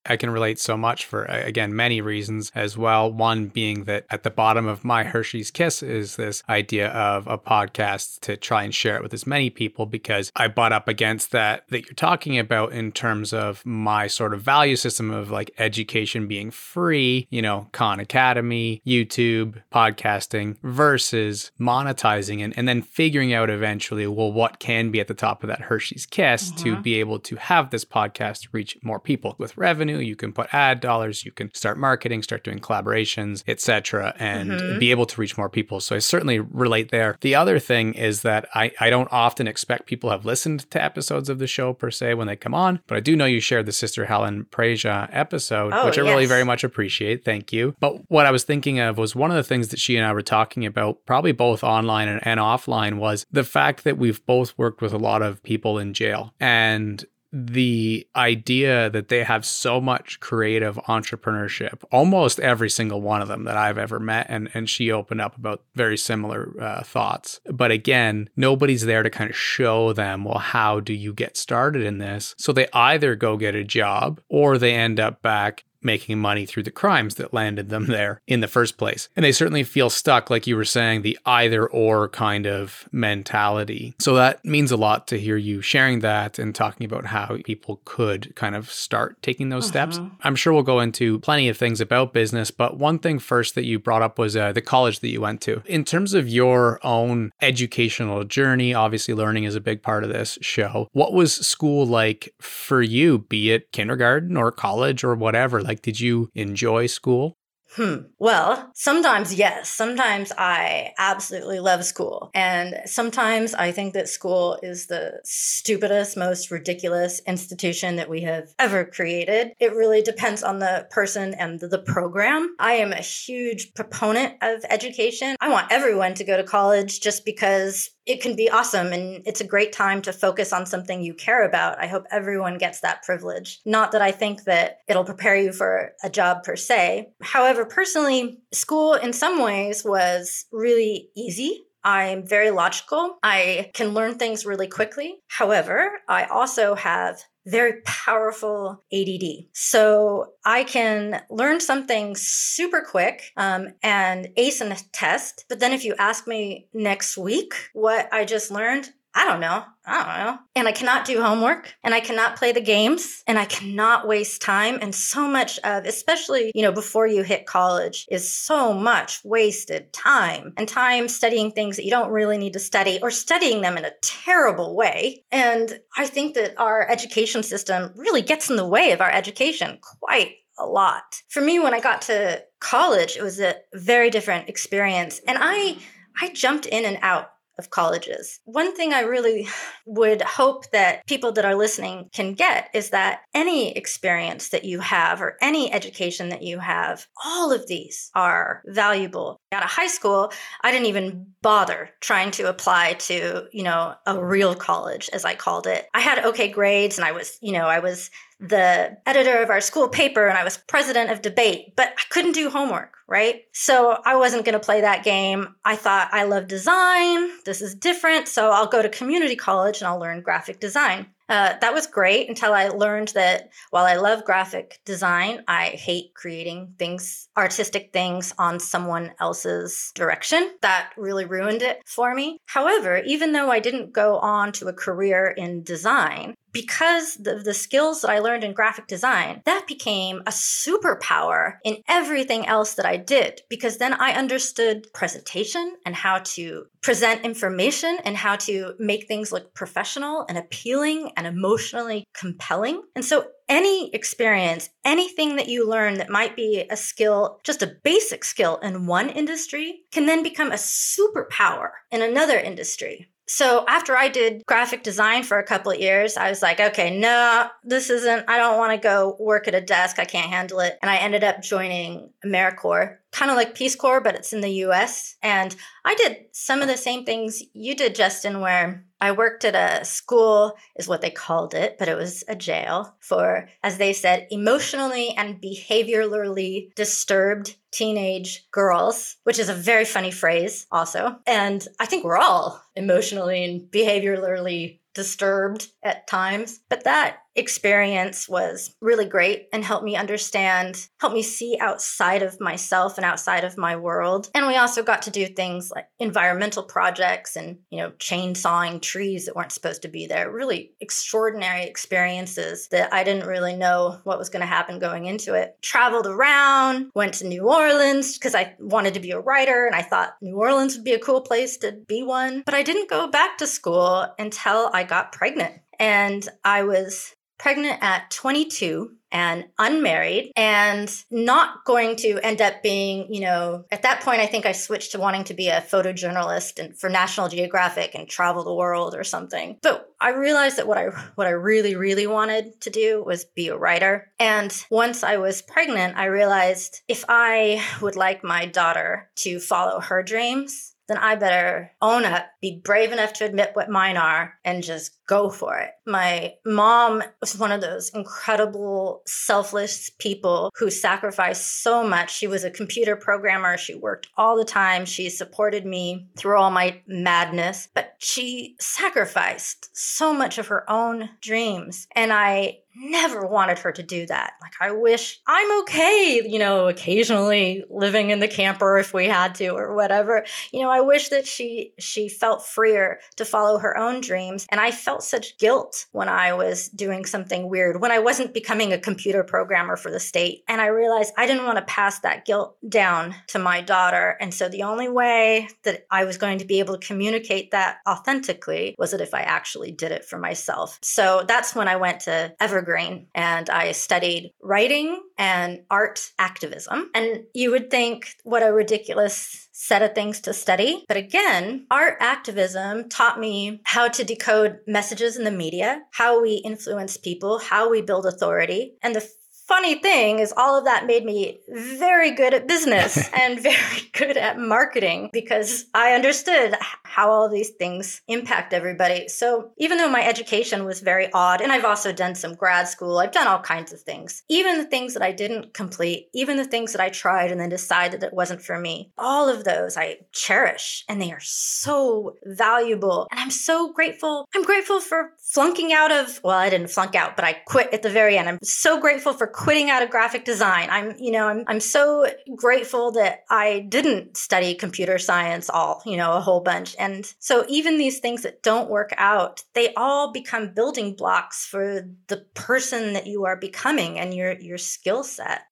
I 0.09 0.17
can 0.17 0.31
relate 0.31 0.59
so 0.59 0.77
much 0.77 1.05
for, 1.05 1.25
again, 1.25 1.75
many 1.77 2.01
reasons 2.01 2.51
as 2.55 2.77
well. 2.77 3.13
One 3.13 3.47
being 3.47 3.85
that 3.85 4.07
at 4.11 4.23
the 4.23 4.31
bottom 4.31 4.67
of 4.67 4.85
my 4.85 5.05
Hershey's 5.05 5.51
Kiss 5.51 5.83
is 5.83 6.17
this 6.17 6.43
idea 6.49 6.89
of 6.89 7.27
a 7.27 7.39
podcast 7.39 8.21
to 8.21 8.37
try 8.37 8.63
and 8.65 8.75
share 8.75 8.97
it 8.97 9.03
with 9.03 9.15
as 9.15 9.27
many 9.27 9.51
people 9.51 9.87
because 9.87 10.33
I 10.35 10.49
butt 10.49 10.73
up 10.73 10.89
against 10.89 11.33
that 11.33 11.65
that 11.69 11.85
you're 11.85 11.95
talking 11.95 12.39
about 12.39 12.73
in 12.73 12.93
terms 12.93 13.33
of 13.33 13.65
my 13.65 14.07
sort 14.07 14.35
of 14.35 14.41
value 14.41 14.77
system 14.77 15.11
of 15.11 15.31
like 15.31 15.51
education 15.59 16.27
being 16.27 16.51
free, 16.51 17.27
you 17.31 17.43
know, 17.43 17.69
Khan 17.73 18.01
Academy, 18.01 18.83
YouTube, 18.87 19.63
podcasting 19.73 20.57
versus 20.63 21.51
monetizing 21.61 22.43
and, 22.43 22.57
and 22.57 22.67
then 22.67 22.83
figuring 22.83 23.33
out 23.33 23.51
eventually, 23.51 24.07
well, 24.07 24.33
what 24.33 24.59
can 24.59 24.91
be 24.91 25.01
at 25.01 25.09
the 25.09 25.15
top 25.15 25.43
of 25.43 25.49
that 25.49 25.61
Hershey's 25.63 26.07
Kiss 26.07 26.51
mm-hmm. 26.51 26.65
to 26.65 26.77
be 26.81 27.01
able 27.01 27.19
to 27.21 27.37
have 27.37 27.71
this 27.71 27.85
podcast 27.85 28.49
reach 28.53 28.79
more 28.83 29.01
people 29.01 29.35
with 29.39 29.57
revenue. 29.57 29.98
You 30.05 30.17
can 30.17 30.33
put 30.33 30.53
ad 30.53 30.81
dollars, 30.81 31.25
you 31.25 31.33
can 31.33 31.53
start 31.55 31.79
marketing, 31.79 32.23
start 32.23 32.45
doing 32.45 32.59
collaborations, 32.59 33.43
etc., 33.47 34.15
and 34.19 34.51
mm-hmm. 34.51 34.79
be 34.79 34.91
able 34.91 35.07
to 35.07 35.21
reach 35.21 35.37
more 35.37 35.49
people. 35.49 35.81
So 35.81 35.97
I 35.97 35.99
certainly 35.99 36.39
relate 36.39 36.91
there. 36.91 37.17
The 37.21 37.35
other 37.35 37.59
thing 37.59 37.95
is 37.95 38.23
that 38.23 38.49
I, 38.55 38.73
I 38.81 38.91
don't 38.91 39.09
often 39.13 39.47
expect 39.47 39.87
people 39.87 40.11
have 40.11 40.25
listened 40.25 40.71
to 40.71 40.83
episodes 40.83 41.29
of 41.29 41.39
the 41.39 41.47
show 41.47 41.73
per 41.73 41.91
se 41.91 42.15
when 42.15 42.27
they 42.27 42.37
come 42.37 42.55
on, 42.55 42.81
but 42.87 42.97
I 42.97 43.01
do 43.01 43.17
know 43.17 43.25
you 43.25 43.41
shared 43.41 43.67
the 43.67 43.73
Sister 43.73 44.07
Helen 44.07 44.47
Prejean 44.51 45.09
episode, 45.13 45.73
oh, 45.75 45.87
which 45.87 45.99
I 45.99 46.03
yes. 46.03 46.11
really 46.11 46.27
very 46.27 46.45
much 46.45 46.65
appreciate. 46.65 47.25
Thank 47.25 47.53
you. 47.53 47.75
But 47.81 48.11
what 48.11 48.27
I 48.27 48.31
was 48.31 48.45
thinking 48.45 48.79
of 48.81 48.99
was 48.99 49.15
one 49.15 49.31
of 49.31 49.37
the 49.37 49.43
things 49.43 49.69
that 49.69 49.79
she 49.79 49.97
and 49.97 50.07
I 50.07 50.13
were 50.13 50.23
talking 50.23 50.67
about, 50.67 51.05
probably 51.07 51.33
both 51.33 51.65
online 51.65 52.09
and, 52.09 52.27
and 52.27 52.41
offline, 52.41 52.99
was 52.99 53.27
the 53.31 53.45
fact 53.45 53.85
that 53.85 53.99
we've 53.99 54.25
both 54.27 54.57
worked 54.57 54.81
with 54.81 54.93
a 54.93 54.99
lot 54.99 55.23
of 55.23 55.43
people 55.43 55.79
in 55.79 55.95
jail. 55.95 56.33
And 56.41 57.05
the 57.33 58.07
idea 58.17 58.89
that 58.91 59.09
they 59.09 59.23
have 59.23 59.45
so 59.45 59.81
much 59.81 60.19
creative 60.21 60.77
entrepreneurship 60.89 61.85
almost 61.93 62.41
every 62.41 62.71
single 62.71 63.03
one 63.03 63.21
of 63.21 63.29
them 63.29 63.45
that 63.45 63.57
i've 63.57 63.77
ever 63.77 64.01
met 64.01 64.27
and, 64.29 64.49
and 64.55 64.69
she 64.69 64.91
opened 64.91 65.21
up 65.21 65.37
about 65.37 65.63
very 65.75 65.97
similar 65.97 66.53
uh, 66.61 66.83
thoughts. 66.83 67.41
But 67.47 67.71
again 67.71 68.29
nobody's 68.37 68.85
there 68.85 69.03
to 69.03 69.11
kind 69.11 69.31
of 69.31 69.37
show 69.37 69.93
them 69.93 70.25
well 70.25 70.39
how 70.39 70.81
do 70.81 70.93
you 70.93 71.13
get 71.13 71.37
started 71.37 71.83
in 71.83 71.99
this? 71.99 72.35
So 72.39 72.53
they 72.53 72.69
either 72.73 73.15
go 73.15 73.37
get 73.37 73.55
a 73.55 73.65
job 73.65 74.21
or 74.29 74.59
they 74.59 74.75
end 74.75 75.01
up 75.01 75.23
back 75.23 75.65
making 75.83 76.19
money 76.19 76.47
through 76.47 76.63
the 76.63 76.71
crimes 76.71 77.17
that 77.17 77.35
landed 77.35 77.69
them 77.69 77.87
there 77.87 78.21
in 78.27 78.41
the 78.41 78.49
first 78.49 78.77
place. 78.77 79.09
And 79.17 79.25
they 79.25 79.33
certainly 79.33 79.65
feel 79.65 79.91
stuck, 79.91 80.31
like 80.31 80.47
you 80.47 80.57
were 80.57 80.65
saying, 80.65 81.03
the 81.03 81.19
either 81.25 81.67
or 81.67 82.09
kind 82.09 82.47
of 82.47 82.89
mentality. 82.93 83.95
So 84.01 84.15
that 84.15 84.45
means 84.45 84.71
a 84.71 84.77
lot 84.77 85.07
to 85.09 85.19
hear 85.19 85.37
you 85.37 85.63
sharing 85.63 86.01
that 86.01 86.39
and 86.39 86.55
talking 86.55 86.85
about 86.85 87.07
how 87.07 87.39
people 87.45 87.81
could 87.85 88.35
kind 88.35 88.55
of 88.55 88.71
start 88.71 89.21
taking 89.23 89.49
those 89.49 89.65
uh-huh. 89.65 89.93
steps. 89.93 90.01
I'm 90.23 90.37
sure 90.37 90.53
we'll 90.53 90.63
go 90.63 90.81
into 90.81 91.19
plenty 91.21 91.49
of 91.49 91.57
things 91.57 91.81
about 91.81 92.13
business, 92.13 92.51
but 92.51 92.79
one 92.79 92.99
thing 92.99 93.19
first 93.19 93.55
that 93.55 93.65
you 93.65 93.79
brought 93.79 94.03
up 94.03 94.19
was 94.19 94.37
uh, 94.37 94.53
the 94.53 94.61
college 94.61 95.01
that 95.01 95.09
you 95.09 95.21
went 95.21 95.41
to. 95.43 95.63
In 95.67 95.85
terms 95.85 96.15
of 96.15 96.29
your 96.29 96.81
own 96.83 97.33
educational 97.41 98.25
journey, 98.25 98.75
obviously 98.75 99.15
learning 99.15 99.45
is 99.45 99.55
a 99.55 99.61
big 99.61 99.83
part 99.83 100.05
of 100.05 100.11
this 100.11 100.39
show. 100.41 100.89
What 100.93 101.13
was 101.13 101.35
school 101.35 101.87
like 101.87 102.35
for 102.41 102.83
you, 102.83 103.19
be 103.19 103.51
it 103.51 103.73
kindergarten 103.73 104.37
or 104.37 104.51
college 104.51 105.05
or 105.05 105.15
whatever? 105.15 105.63
Like, 105.69 105.83
did 105.83 106.01
you 106.01 106.31
enjoy 106.35 106.87
school? 106.87 107.37
Hmm. 107.73 107.97
Well, 108.19 108.71
sometimes 108.75 109.35
yes. 109.35 109.69
Sometimes 109.69 110.33
I 110.39 110.95
absolutely 110.97 111.61
love 111.61 111.85
school. 111.85 112.31
And 112.33 112.81
sometimes 112.87 113.53
I 113.53 113.73
think 113.73 113.93
that 113.93 114.09
school 114.09 114.59
is 114.63 114.87
the 114.87 115.21
stupidest, 115.25 116.17
most 116.17 116.51
ridiculous 116.51 117.21
institution 117.27 117.97
that 117.97 118.09
we 118.09 118.23
have 118.23 118.49
ever 118.59 118.87
created. 118.87 119.53
It 119.61 119.75
really 119.75 120.01
depends 120.01 120.43
on 120.43 120.61
the 120.61 120.87
person 120.91 121.35
and 121.35 121.61
the 121.61 121.79
program. 121.79 122.57
I 122.59 122.75
am 122.75 122.93
a 122.93 123.03
huge 123.03 123.75
proponent 123.75 124.37
of 124.41 124.65
education. 124.71 125.37
I 125.39 125.51
want 125.51 125.71
everyone 125.71 126.15
to 126.15 126.25
go 126.25 126.39
to 126.39 126.45
college 126.45 127.01
just 127.01 127.27
because 127.27 127.91
it 128.09 128.23
can 128.23 128.35
be 128.35 128.49
awesome 128.49 128.93
and 128.93 129.23
it's 129.27 129.43
a 129.43 129.47
great 129.47 129.71
time 129.71 130.01
to 130.01 130.15
focus 130.15 130.51
on 130.51 130.65
something 130.65 131.03
you 131.03 131.13
care 131.13 131.47
about. 131.47 131.79
I 131.79 131.87
hope 131.87 132.07
everyone 132.11 132.57
gets 132.57 132.81
that 132.81 133.03
privilege. 133.03 133.61
Not 133.67 133.93
that 133.93 134.01
I 134.01 134.13
think 134.13 134.45
that 134.45 134.79
it'll 134.89 135.05
prepare 135.05 135.37
you 135.37 135.53
for 135.53 135.93
a 136.03 136.09
job 136.09 136.43
per 136.43 136.57
se. 136.57 137.11
However, 137.21 137.67
personally, 137.67 138.41
school 138.51 138.95
in 138.95 139.13
some 139.13 139.43
ways 139.43 139.85
was 139.85 140.47
really 140.51 141.11
easy. 141.15 141.67
I'm 141.85 142.27
very 142.27 142.51
logical. 142.51 143.19
I 143.23 143.71
can 143.75 143.95
learn 143.95 144.17
things 144.17 144.47
really 144.47 144.69
quickly. 144.69 145.21
However, 145.29 145.93
I 146.09 146.25
also 146.25 146.75
have 146.75 147.23
very 147.49 147.81
powerful 147.83 148.83
ADD. 148.93 149.47
So 149.53 150.33
I 150.45 150.65
can 150.65 151.23
learn 151.31 151.61
something 151.61 152.15
super 152.17 152.83
quick 152.83 153.33
um, 153.37 153.69
and 153.83 154.29
ace 154.37 154.61
a 154.61 154.77
test. 154.93 155.45
But 155.49 155.61
then 155.61 155.73
if 155.73 155.85
you 155.85 155.95
ask 155.99 156.27
me 156.27 156.69
next 156.73 157.17
week 157.17 157.55
what 157.73 158.13
I 158.13 158.25
just 158.25 158.51
learned, 158.51 158.91
I 159.19 159.25
don't 159.25 159.41
know. 159.41 159.65
I 159.85 159.97
don't 159.97 160.27
know. 160.27 160.39
And 160.55 160.69
I 160.69 160.73
cannot 160.73 161.05
do 161.05 161.21
homework 161.21 161.75
and 161.83 161.93
I 161.93 161.99
cannot 161.99 162.37
play 162.37 162.53
the 162.53 162.61
games 162.61 163.25
and 163.27 163.37
I 163.37 163.47
cannot 163.47 164.07
waste 164.07 164.41
time. 164.41 164.79
And 164.81 164.95
so 164.95 165.27
much 165.27 165.59
of, 165.65 165.87
especially, 165.87 166.53
you 166.55 166.63
know, 166.63 166.71
before 166.71 167.09
you 167.09 167.25
hit 167.25 167.45
college, 167.45 168.07
is 168.13 168.33
so 168.33 168.73
much 168.73 169.21
wasted 169.25 169.93
time 169.93 170.53
and 170.57 170.69
time 170.69 171.09
studying 171.09 171.51
things 171.51 171.75
that 171.75 171.85
you 171.85 171.91
don't 171.91 172.13
really 172.13 172.39
need 172.39 172.53
to 172.53 172.61
study 172.61 173.01
or 173.03 173.11
studying 173.11 173.61
them 173.61 173.77
in 173.77 173.85
a 173.85 173.91
terrible 174.03 174.77
way. 174.77 175.25
And 175.33 175.81
I 175.97 176.07
think 176.07 176.37
that 176.37 176.57
our 176.57 176.89
education 176.89 177.43
system 177.43 177.91
really 177.97 178.23
gets 178.23 178.49
in 178.49 178.55
the 178.55 178.69
way 178.69 178.93
of 178.93 179.01
our 179.01 179.11
education 179.11 179.81
quite 179.83 180.37
a 180.61 180.65
lot. 180.65 181.23
For 181.29 181.41
me, 181.41 181.59
when 181.59 181.75
I 181.75 181.81
got 181.81 182.03
to 182.03 182.45
college, 182.61 183.17
it 183.17 183.23
was 183.23 183.41
a 183.41 183.57
very 183.75 184.11
different 184.11 184.49
experience. 184.49 185.21
And 185.27 185.39
I, 185.41 185.79
I 186.21 186.33
jumped 186.33 186.67
in 186.67 186.85
and 186.85 186.99
out 187.03 187.31
of 187.59 187.71
colleges. 187.71 188.41
One 188.45 188.75
thing 188.75 188.93
I 188.93 189.01
really 189.01 189.49
would 189.87 190.23
hope 190.23 190.71
that 190.71 191.07
people 191.07 191.33
that 191.33 191.45
are 191.45 191.55
listening 191.55 192.09
can 192.13 192.35
get 192.35 192.69
is 192.75 192.91
that 192.91 193.21
any 193.35 193.77
experience 193.77 194.51
that 194.51 194.65
you 194.65 194.81
have 194.81 195.21
or 195.21 195.37
any 195.41 195.73
education 195.73 196.29
that 196.29 196.43
you 196.43 196.59
have, 196.59 197.07
all 197.25 197.53
of 197.53 197.67
these 197.67 198.11
are 198.15 198.63
valuable. 198.67 199.41
Out 199.51 199.65
of 199.65 199.71
high 199.71 199.87
school, 199.87 200.31
I 200.61 200.71
didn't 200.71 200.89
even 200.89 201.27
bother 201.41 201.89
trying 202.01 202.31
to 202.33 202.51
apply 202.51 202.95
to, 202.95 203.47
you 203.51 203.63
know, 203.63 203.95
a 204.07 204.23
real 204.23 204.55
college 204.55 205.09
as 205.13 205.25
I 205.25 205.35
called 205.35 205.67
it. 205.67 205.89
I 205.95 206.01
had 206.01 206.23
okay 206.27 206.49
grades 206.49 206.99
and 206.99 207.05
I 207.07 207.13
was, 207.13 207.39
you 207.41 207.53
know, 207.53 207.65
I 207.65 207.79
was 207.79 208.11
the 208.41 208.97
editor 209.07 209.43
of 209.43 209.49
our 209.49 209.63
school 209.63 209.89
paper 209.89 210.29
and 210.29 210.37
I 210.37 210.45
was 210.45 210.59
president 210.59 211.11
of 211.11 211.23
debate, 211.23 211.75
but 211.77 211.89
I 211.89 212.03
couldn't 212.11 212.33
do 212.33 212.51
homework, 212.51 212.99
right? 213.09 213.43
So 213.53 213.99
I 214.05 214.17
wasn't 214.17 214.45
going 214.45 214.53
to 214.53 214.61
play 214.61 214.83
that 214.83 215.03
game. 215.03 215.57
I 215.65 215.77
thought 215.77 216.11
I 216.13 216.25
love 216.25 216.47
design. 216.47 217.31
This 217.47 217.63
is 217.63 217.75
different. 217.75 218.29
So 218.29 218.51
I'll 218.51 218.69
go 218.69 218.83
to 218.83 218.89
community 218.89 219.35
college 219.35 219.81
and 219.81 219.89
I'll 219.89 219.99
learn 219.99 220.21
graphic 220.21 220.61
design. 220.61 221.07
Uh, 221.29 221.55
that 221.61 221.75
was 221.75 221.87
great 221.87 222.29
until 222.29 222.55
I 222.55 222.69
learned 222.69 223.09
that 223.09 223.51
while 223.71 223.85
I 223.85 223.97
love 223.97 224.25
graphic 224.25 224.81
design, 224.85 225.45
I 225.47 225.67
hate 225.67 226.15
creating 226.15 226.75
things, 226.79 227.29
artistic 227.37 227.93
things 227.93 228.33
on 228.39 228.59
someone 228.59 229.13
else's 229.21 229.93
direction. 229.95 230.51
That 230.63 230.91
really 230.97 231.27
ruined 231.27 231.63
it 231.63 231.83
for 231.87 232.15
me. 232.15 232.39
However, 232.47 232.99
even 233.05 233.33
though 233.33 233.51
I 233.51 233.61
didn't 233.61 233.93
go 233.93 234.19
on 234.19 234.53
to 234.53 234.69
a 234.69 234.73
career 234.73 235.27
in 235.37 235.63
design, 235.63 236.35
because 236.53 237.15
the, 237.17 237.37
the 237.37 237.55
skills 237.55 238.03
that 238.03 238.11
I 238.11 238.19
learned 238.19 238.45
in 238.45 238.53
graphic 238.53 238.87
design, 238.87 239.43
that 239.45 239.67
became 239.67 240.21
a 240.27 240.31
superpower 240.31 241.59
in 241.65 241.83
everything 241.89 242.47
else 242.47 242.75
that 242.75 242.87
I 242.87 242.97
did. 242.97 243.43
Because 243.49 243.79
then 243.79 243.95
I 243.95 244.13
understood 244.13 244.93
presentation 244.93 245.77
and 245.85 245.95
how 245.95 246.19
to 246.19 246.67
present 246.81 247.25
information 247.25 247.99
and 248.05 248.17
how 248.17 248.37
to 248.37 248.75
make 248.79 249.07
things 249.07 249.33
look 249.33 249.55
professional 249.55 250.25
and 250.29 250.39
appealing 250.39 251.13
and 251.17 251.27
emotionally 251.27 252.05
compelling. 252.15 252.83
And 252.95 253.05
so 253.05 253.27
any 253.49 253.93
experience, 253.95 254.71
anything 254.85 255.37
that 255.37 255.49
you 255.49 255.69
learn 255.69 255.95
that 255.95 256.11
might 256.11 256.37
be 256.37 256.65
a 256.71 256.77
skill, 256.77 257.41
just 257.45 257.63
a 257.63 257.77
basic 257.83 258.25
skill 258.25 258.59
in 258.59 258.87
one 258.87 259.09
industry, 259.09 259.81
can 259.91 260.07
then 260.07 260.23
become 260.23 260.53
a 260.53 260.57
superpower 260.57 261.71
in 261.91 262.03
another 262.03 262.39
industry. 262.39 263.09
So 263.29 263.65
after 263.69 263.95
I 263.95 264.09
did 264.09 264.45
graphic 264.47 264.83
design 264.83 265.23
for 265.23 265.39
a 265.39 265.45
couple 265.45 265.71
of 265.71 265.79
years, 265.79 266.17
I 266.17 266.31
was 266.31 266.41
like, 266.41 266.61
okay, 266.61 266.99
no, 266.99 267.49
this 267.63 267.91
isn't, 267.91 268.25
I 268.27 268.39
don't 268.39 268.57
want 268.57 268.73
to 268.73 268.79
go 268.79 269.17
work 269.21 269.47
at 269.47 269.55
a 269.55 269.61
desk. 269.61 269.99
I 269.99 270.07
can't 270.07 270.31
handle 270.31 270.61
it. 270.61 270.79
And 270.81 270.91
I 270.91 270.97
ended 270.97 271.23
up 271.23 271.43
joining 271.43 272.11
AmeriCorps 272.25 272.97
kind 273.13 273.31
of 273.31 273.37
like 273.37 273.55
Peace 273.55 273.75
Corps, 273.75 274.01
but 274.01 274.15
it's 274.15 274.33
in 274.33 274.41
the 274.41 274.53
US. 274.65 275.17
And 275.23 275.55
I 275.85 275.95
did 275.95 276.27
some 276.33 276.63
of 276.63 276.69
the 276.69 276.77
same 276.77 277.05
things 277.05 277.43
you 277.53 277.75
did, 277.75 277.95
Justin, 277.95 278.41
where 278.41 278.85
I 279.01 279.13
worked 279.13 279.45
at 279.45 279.55
a 279.55 279.85
school, 279.85 280.57
is 280.77 280.89
what 280.89 281.01
they 281.01 281.11
called 281.11 281.55
it, 281.55 281.77
but 281.79 281.89
it 281.89 281.97
was 281.97 282.25
a 282.29 282.35
jail 282.35 282.97
for, 283.01 283.49
as 283.63 283.79
they 283.79 283.93
said, 283.93 284.27
emotionally 284.31 285.15
and 285.17 285.41
behaviorally 285.41 286.75
disturbed 286.75 287.57
teenage 287.71 288.47
girls, 288.51 289.17
which 289.25 289.39
is 289.39 289.49
a 289.49 289.55
very 289.55 289.85
funny 289.85 290.11
phrase, 290.11 290.67
also. 290.73 291.17
And 291.27 291.67
I 291.79 291.87
think 291.87 292.05
we're 292.05 292.19
all 292.19 292.63
emotionally 292.75 293.45
and 293.45 293.61
behaviorally 293.71 294.81
disturbed 294.95 295.71
at 295.83 296.09
times. 296.09 296.61
But 296.69 296.85
that 296.85 297.19
experience 297.39 298.29
was 298.29 298.75
really 298.81 299.05
great 299.05 299.49
and 299.53 299.65
helped 299.65 299.85
me 299.85 299.97
understand, 299.97 300.89
helped 301.01 301.15
me 301.15 301.23
see 301.23 301.57
outside 301.61 302.23
of 302.23 302.41
myself 302.41 302.99
and 302.99 303.05
outside 303.05 303.45
of 303.45 303.57
my 303.57 303.77
world. 303.77 304.31
And 304.35 304.47
we 304.47 304.57
also 304.57 304.83
got 304.83 305.03
to 305.03 305.11
do 305.11 305.27
things 305.27 305.71
like 305.75 305.89
environmental 305.99 306.63
projects 306.63 307.37
and, 307.37 307.59
you 307.71 307.79
know, 307.79 307.91
chainsawing 307.93 308.83
trees 308.83 309.27
that 309.27 309.37
weren't 309.37 309.53
supposed 309.53 309.83
to 309.83 309.89
be 309.89 310.07
there. 310.07 310.31
Really 310.31 310.73
extraordinary 310.81 311.65
experiences 311.65 312.69
that 312.69 312.93
I 312.93 313.05
didn't 313.05 313.27
really 313.27 313.57
know 313.57 314.01
what 314.05 314.19
was 314.19 314.29
going 314.29 314.41
to 314.41 314.47
happen 314.47 314.79
going 314.79 315.07
into 315.07 315.35
it. 315.35 315.57
Traveled 315.63 316.07
around, 316.07 316.91
went 316.95 317.15
to 317.15 317.27
New 317.27 317.49
Orleans 317.49 318.19
because 318.19 318.35
I 318.35 318.55
wanted 318.59 318.95
to 318.95 319.01
be 319.01 319.13
a 319.13 319.21
writer 319.21 319.67
and 319.67 319.75
I 319.75 319.83
thought 319.83 320.17
New 320.21 320.37
Orleans 320.37 320.77
would 320.77 320.85
be 320.85 320.95
a 320.95 320.99
cool 320.99 321.21
place 321.21 321.57
to 321.59 321.73
be 321.73 322.03
one. 322.03 322.43
But 322.45 322.55
I 322.55 322.63
didn't 322.63 322.91
go 322.91 323.07
back 323.09 323.39
to 323.39 323.47
school 323.47 324.07
until 324.19 324.71
I 324.73 324.85
got 324.85 325.13
pregnant. 325.13 325.61
And 325.79 326.29
I 326.45 326.65
was 326.65 327.15
pregnant 327.39 327.79
at 327.83 328.11
22 328.11 328.93
and 329.11 329.47
unmarried 329.59 330.33
and 330.37 330.93
not 331.11 331.65
going 331.65 331.97
to 331.97 332.19
end 332.23 332.43
up 332.43 332.63
being, 332.63 333.13
you 333.13 333.21
know, 333.21 333.65
at 333.71 333.83
that 333.83 334.03
point, 334.03 334.21
I 334.21 334.27
think 334.27 334.45
I 334.45 334.53
switched 334.53 334.93
to 334.93 334.99
wanting 334.99 335.25
to 335.25 335.35
be 335.35 335.49
a 335.49 335.63
photojournalist 335.63 336.59
and 336.59 336.79
for 336.79 336.91
National 336.91 337.29
Geographic 337.29 337.95
and 337.95 338.09
travel 338.09 338.45
the 338.45 338.55
world 338.55 338.95
or 338.95 339.05
something. 339.05 339.59
But 339.63 339.89
I 340.01 340.11
realized 340.11 340.59
that 340.59 340.69
what 340.69 340.79
I 340.79 340.87
what 341.15 341.27
I 341.27 341.31
really 341.31 341.75
really 341.75 342.07
wanted 342.07 342.61
to 342.63 342.71
do 342.71 343.03
was 343.03 343.25
be 343.25 343.49
a 343.49 343.57
writer. 343.57 344.13
And 344.19 344.53
once 344.71 345.03
I 345.03 345.17
was 345.17 345.43
pregnant, 345.43 345.97
I 345.97 346.07
realized 346.07 346.83
if 346.89 347.05
I 347.09 347.63
would 347.81 347.97
like 347.97 348.23
my 348.23 348.47
daughter 348.47 349.11
to 349.17 349.41
follow 349.41 349.81
her 349.81 350.03
dreams, 350.03 350.75
then 350.89 350.99
I 350.99 351.17
better 351.17 351.71
own 351.83 352.05
up, 352.05 352.27
be 352.41 352.61
brave 352.65 352.93
enough 352.93 353.13
to 353.15 353.25
admit 353.25 353.51
what 353.53 353.71
mine 353.71 353.97
are, 353.97 354.35
and 354.45 354.63
just 354.63 354.98
go 355.09 355.31
for 355.31 355.57
it. 355.57 355.71
My 355.87 356.35
mom 356.45 357.03
was 357.21 357.37
one 357.37 357.51
of 357.51 357.63
those 357.63 357.89
incredible, 357.91 359.03
selfless 359.07 359.91
people 359.99 360.53
who 360.57 360.71
sacrificed 360.71 361.63
so 361.63 361.83
much. 361.83 362.15
She 362.15 362.27
was 362.27 362.45
a 362.45 362.51
computer 362.51 362.95
programmer. 362.95 363.57
She 363.57 363.75
worked 363.75 364.09
all 364.17 364.37
the 364.37 364.45
time. 364.45 364.85
She 364.85 365.09
supported 365.09 365.65
me 365.65 366.07
through 366.17 366.39
all 366.39 366.51
my 366.51 366.83
madness, 366.87 367.69
but 367.75 367.95
she 367.99 368.55
sacrificed 368.61 369.71
so 369.73 370.13
much 370.13 370.39
of 370.39 370.49
her 370.49 370.71
own 370.71 371.09
dreams. 371.23 371.89
And 371.97 372.13
I 372.13 372.59
never 372.81 373.27
wanted 373.27 373.59
her 373.59 373.73
to 373.73 373.83
do 373.83 374.07
that. 374.07 374.33
Like, 374.41 374.53
I 374.61 374.73
wish 374.73 375.21
I'm 375.27 375.61
okay, 375.63 376.23
you 376.25 376.39
know, 376.39 376.69
occasionally 376.69 377.65
living 377.71 378.11
in 378.11 378.21
the 378.21 378.29
camper 378.29 378.79
if 378.79 378.95
we 378.95 379.07
had 379.07 379.35
to 379.37 379.49
or 379.49 379.75
whatever. 379.75 380.25
You 380.53 380.63
know, 380.63 380.71
I 380.71 380.81
wish 380.81 381.09
that 381.09 381.27
she 381.27 381.73
she 381.79 382.09
felt 382.09 382.47
freer 382.47 383.01
to 383.17 383.25
follow 383.25 383.59
her 383.59 383.77
own 383.77 384.01
dreams. 384.01 384.47
And 384.51 384.61
I 384.61 384.71
felt 384.71 384.98
such 385.03 385.39
guilt 385.39 385.87
when 385.93 386.09
I 386.09 386.33
was 386.33 386.69
doing 386.69 387.05
something 387.05 387.49
weird, 387.49 387.81
when 387.81 387.91
I 387.91 387.99
wasn't 387.99 388.35
becoming 388.35 388.73
a 388.73 388.79
computer 388.79 389.25
programmer 389.25 389.77
for 389.77 389.91
the 389.91 390.01
state. 390.01 390.45
And 390.49 390.61
I 390.61 390.67
realized 390.67 391.15
I 391.17 391.27
didn't 391.27 391.45
want 391.45 391.59
to 391.59 391.65
pass 391.65 392.01
that 392.01 392.25
guilt 392.25 392.57
down 392.69 393.15
to 393.29 393.39
my 393.39 393.61
daughter. 393.61 394.17
And 394.21 394.33
so 394.33 394.49
the 394.49 394.63
only 394.63 394.89
way 394.89 395.49
that 395.65 395.87
I 395.91 396.05
was 396.05 396.19
going 396.19 396.39
to 396.39 396.45
be 396.45 396.59
able 396.59 396.79
to 396.79 396.87
communicate 396.87 397.51
that 397.51 397.79
authentically 397.89 398.75
was 398.79 398.93
that 398.93 399.01
if 399.01 399.15
I 399.15 399.21
actually 399.21 399.73
did 399.73 399.93
it 399.93 400.05
for 400.05 400.19
myself. 400.19 400.79
So 400.83 401.25
that's 401.27 401.55
when 401.55 401.69
I 401.69 401.77
went 401.77 402.01
to 402.01 402.35
Evergreen 402.41 403.07
and 403.15 403.49
I 403.51 403.73
studied 403.73 404.33
writing 404.43 405.01
and 405.19 405.63
art 405.71 406.13
activism. 406.19 406.91
And 406.95 407.25
you 407.35 407.51
would 407.51 407.71
think, 407.71 408.15
what 408.23 408.43
a 408.43 408.53
ridiculous 408.53 409.49
set 409.53 409.83
of 409.83 409.95
things 409.95 410.21
to 410.21 410.33
study. 410.33 410.85
But 410.87 410.97
again, 410.97 411.67
art 411.71 411.99
activism 412.01 412.89
taught 412.89 413.19
me 413.19 413.61
how 413.65 413.89
to 413.89 414.05
decode 414.05 414.61
messages 414.67 415.17
in 415.17 415.25
the 415.25 415.33
media, 415.33 415.83
how 415.91 416.23
we 416.23 416.35
influence 416.35 416.97
people, 416.97 417.41
how 417.41 417.69
we 417.69 417.83
build 417.83 418.07
authority. 418.07 418.77
And 418.83 418.95
the 418.95 419.07
funny 419.49 419.77
thing 419.77 420.19
is 420.19 420.33
all 420.37 420.59
of 420.59 420.67
that 420.67 420.87
made 420.87 421.05
me 421.05 421.39
very 421.49 422.11
good 422.11 422.35
at 422.35 422.47
business 422.47 423.11
and 423.19 423.41
very 423.41 423.91
good 423.93 424.17
at 424.17 424.39
marketing 424.39 425.09
because 425.13 425.65
I 425.75 425.95
understood 425.95 426.55
how 426.99 427.13
all 427.13 427.29
these 427.29 427.51
things 427.51 428.03
impact 428.09 428.53
everybody. 428.53 429.07
So 429.07 429.53
even 429.57 429.79
though 429.79 429.89
my 429.89 430.05
education 430.05 430.65
was 430.65 430.81
very 430.81 431.09
odd, 431.13 431.41
and 431.41 431.53
I've 431.53 431.65
also 431.65 431.93
done 431.93 432.17
some 432.17 432.35
grad 432.35 432.67
school, 432.67 432.99
I've 432.99 433.13
done 433.13 433.29
all 433.29 433.39
kinds 433.39 433.73
of 433.73 433.81
things, 433.81 434.25
even 434.29 434.59
the 434.59 434.65
things 434.65 434.95
that 434.95 435.03
I 435.03 435.13
didn't 435.13 435.55
complete, 435.55 436.09
even 436.13 436.37
the 436.37 436.45
things 436.45 436.73
that 436.73 436.81
I 436.81 436.89
tried 436.89 437.31
and 437.31 437.41
then 437.41 437.51
decided 437.51 438.01
that 438.01 438.09
it 438.09 438.15
wasn't 438.15 438.43
for 438.43 438.59
me, 438.59 438.91
all 438.99 439.29
of 439.29 439.45
those 439.45 439.77
I 439.77 439.99
cherish 440.11 440.85
and 440.89 441.01
they 441.01 441.13
are 441.13 441.21
so 441.21 442.17
valuable. 442.25 443.07
And 443.13 443.21
I'm 443.21 443.31
so 443.31 443.73
grateful. 443.73 444.27
I'm 444.35 444.43
grateful 444.43 444.81
for 444.81 445.13
flunking 445.19 445.73
out 445.73 445.93
of, 445.93 446.21
well, 446.25 446.37
I 446.37 446.51
didn't 446.51 446.71
flunk 446.71 446.97
out, 446.97 447.15
but 447.15 447.25
I 447.25 447.35
quit 447.35 447.73
at 447.73 447.83
the 447.83 447.91
very 447.91 448.19
end. 448.19 448.29
I'm 448.29 448.41
so 448.43 448.81
grateful 448.81 449.13
for 449.13 449.29
quitting 449.29 449.71
out 449.71 449.85
of 449.85 449.91
graphic 449.91 450.25
design. 450.25 450.69
I'm, 450.69 450.97
you 450.99 451.13
know, 451.13 451.29
I'm, 451.29 451.45
I'm 451.47 451.61
so 451.61 452.07
grateful 452.35 452.91
that 452.93 453.25
I 453.31 453.61
didn't 453.69 454.17
study 454.17 454.57
computer 454.57 454.99
science 454.99 455.49
all, 455.49 455.81
you 455.87 455.97
know, 455.97 456.15
a 456.15 456.21
whole 456.21 456.41
bunch. 456.41 456.75
And 456.77 456.88
so 457.19 457.45
even 457.49 457.79
these 457.79 457.99
things 457.99 458.23
that 458.23 458.43
don't 458.43 458.71
work 458.71 458.93
out, 458.97 459.45
they 459.55 459.73
all 459.75 460.13
become 460.13 460.55
building 460.55 460.95
blocks 460.95 461.47
for 461.47 461.89
the 462.09 462.19
person 462.35 462.93
that 462.93 463.07
you 463.07 463.25
are 463.25 463.37
becoming 463.37 463.99
and 463.99 464.15
your, 464.15 464.33
your 464.39 464.59
skill 464.59 465.05
set. 465.05 465.43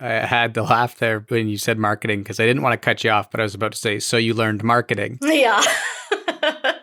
I 0.00 0.12
had 0.26 0.54
to 0.54 0.62
laugh 0.62 0.98
there 0.98 1.24
when 1.28 1.48
you 1.48 1.56
said 1.56 1.78
marketing 1.78 2.22
because 2.22 2.40
I 2.40 2.46
didn't 2.46 2.62
want 2.62 2.72
to 2.72 2.84
cut 2.84 3.04
you 3.04 3.10
off, 3.10 3.30
but 3.30 3.40
I 3.40 3.44
was 3.44 3.54
about 3.54 3.72
to 3.72 3.78
say, 3.78 3.98
so 4.00 4.16
you 4.16 4.34
learned 4.34 4.62
marketing. 4.64 5.18
Yeah. 5.22 5.62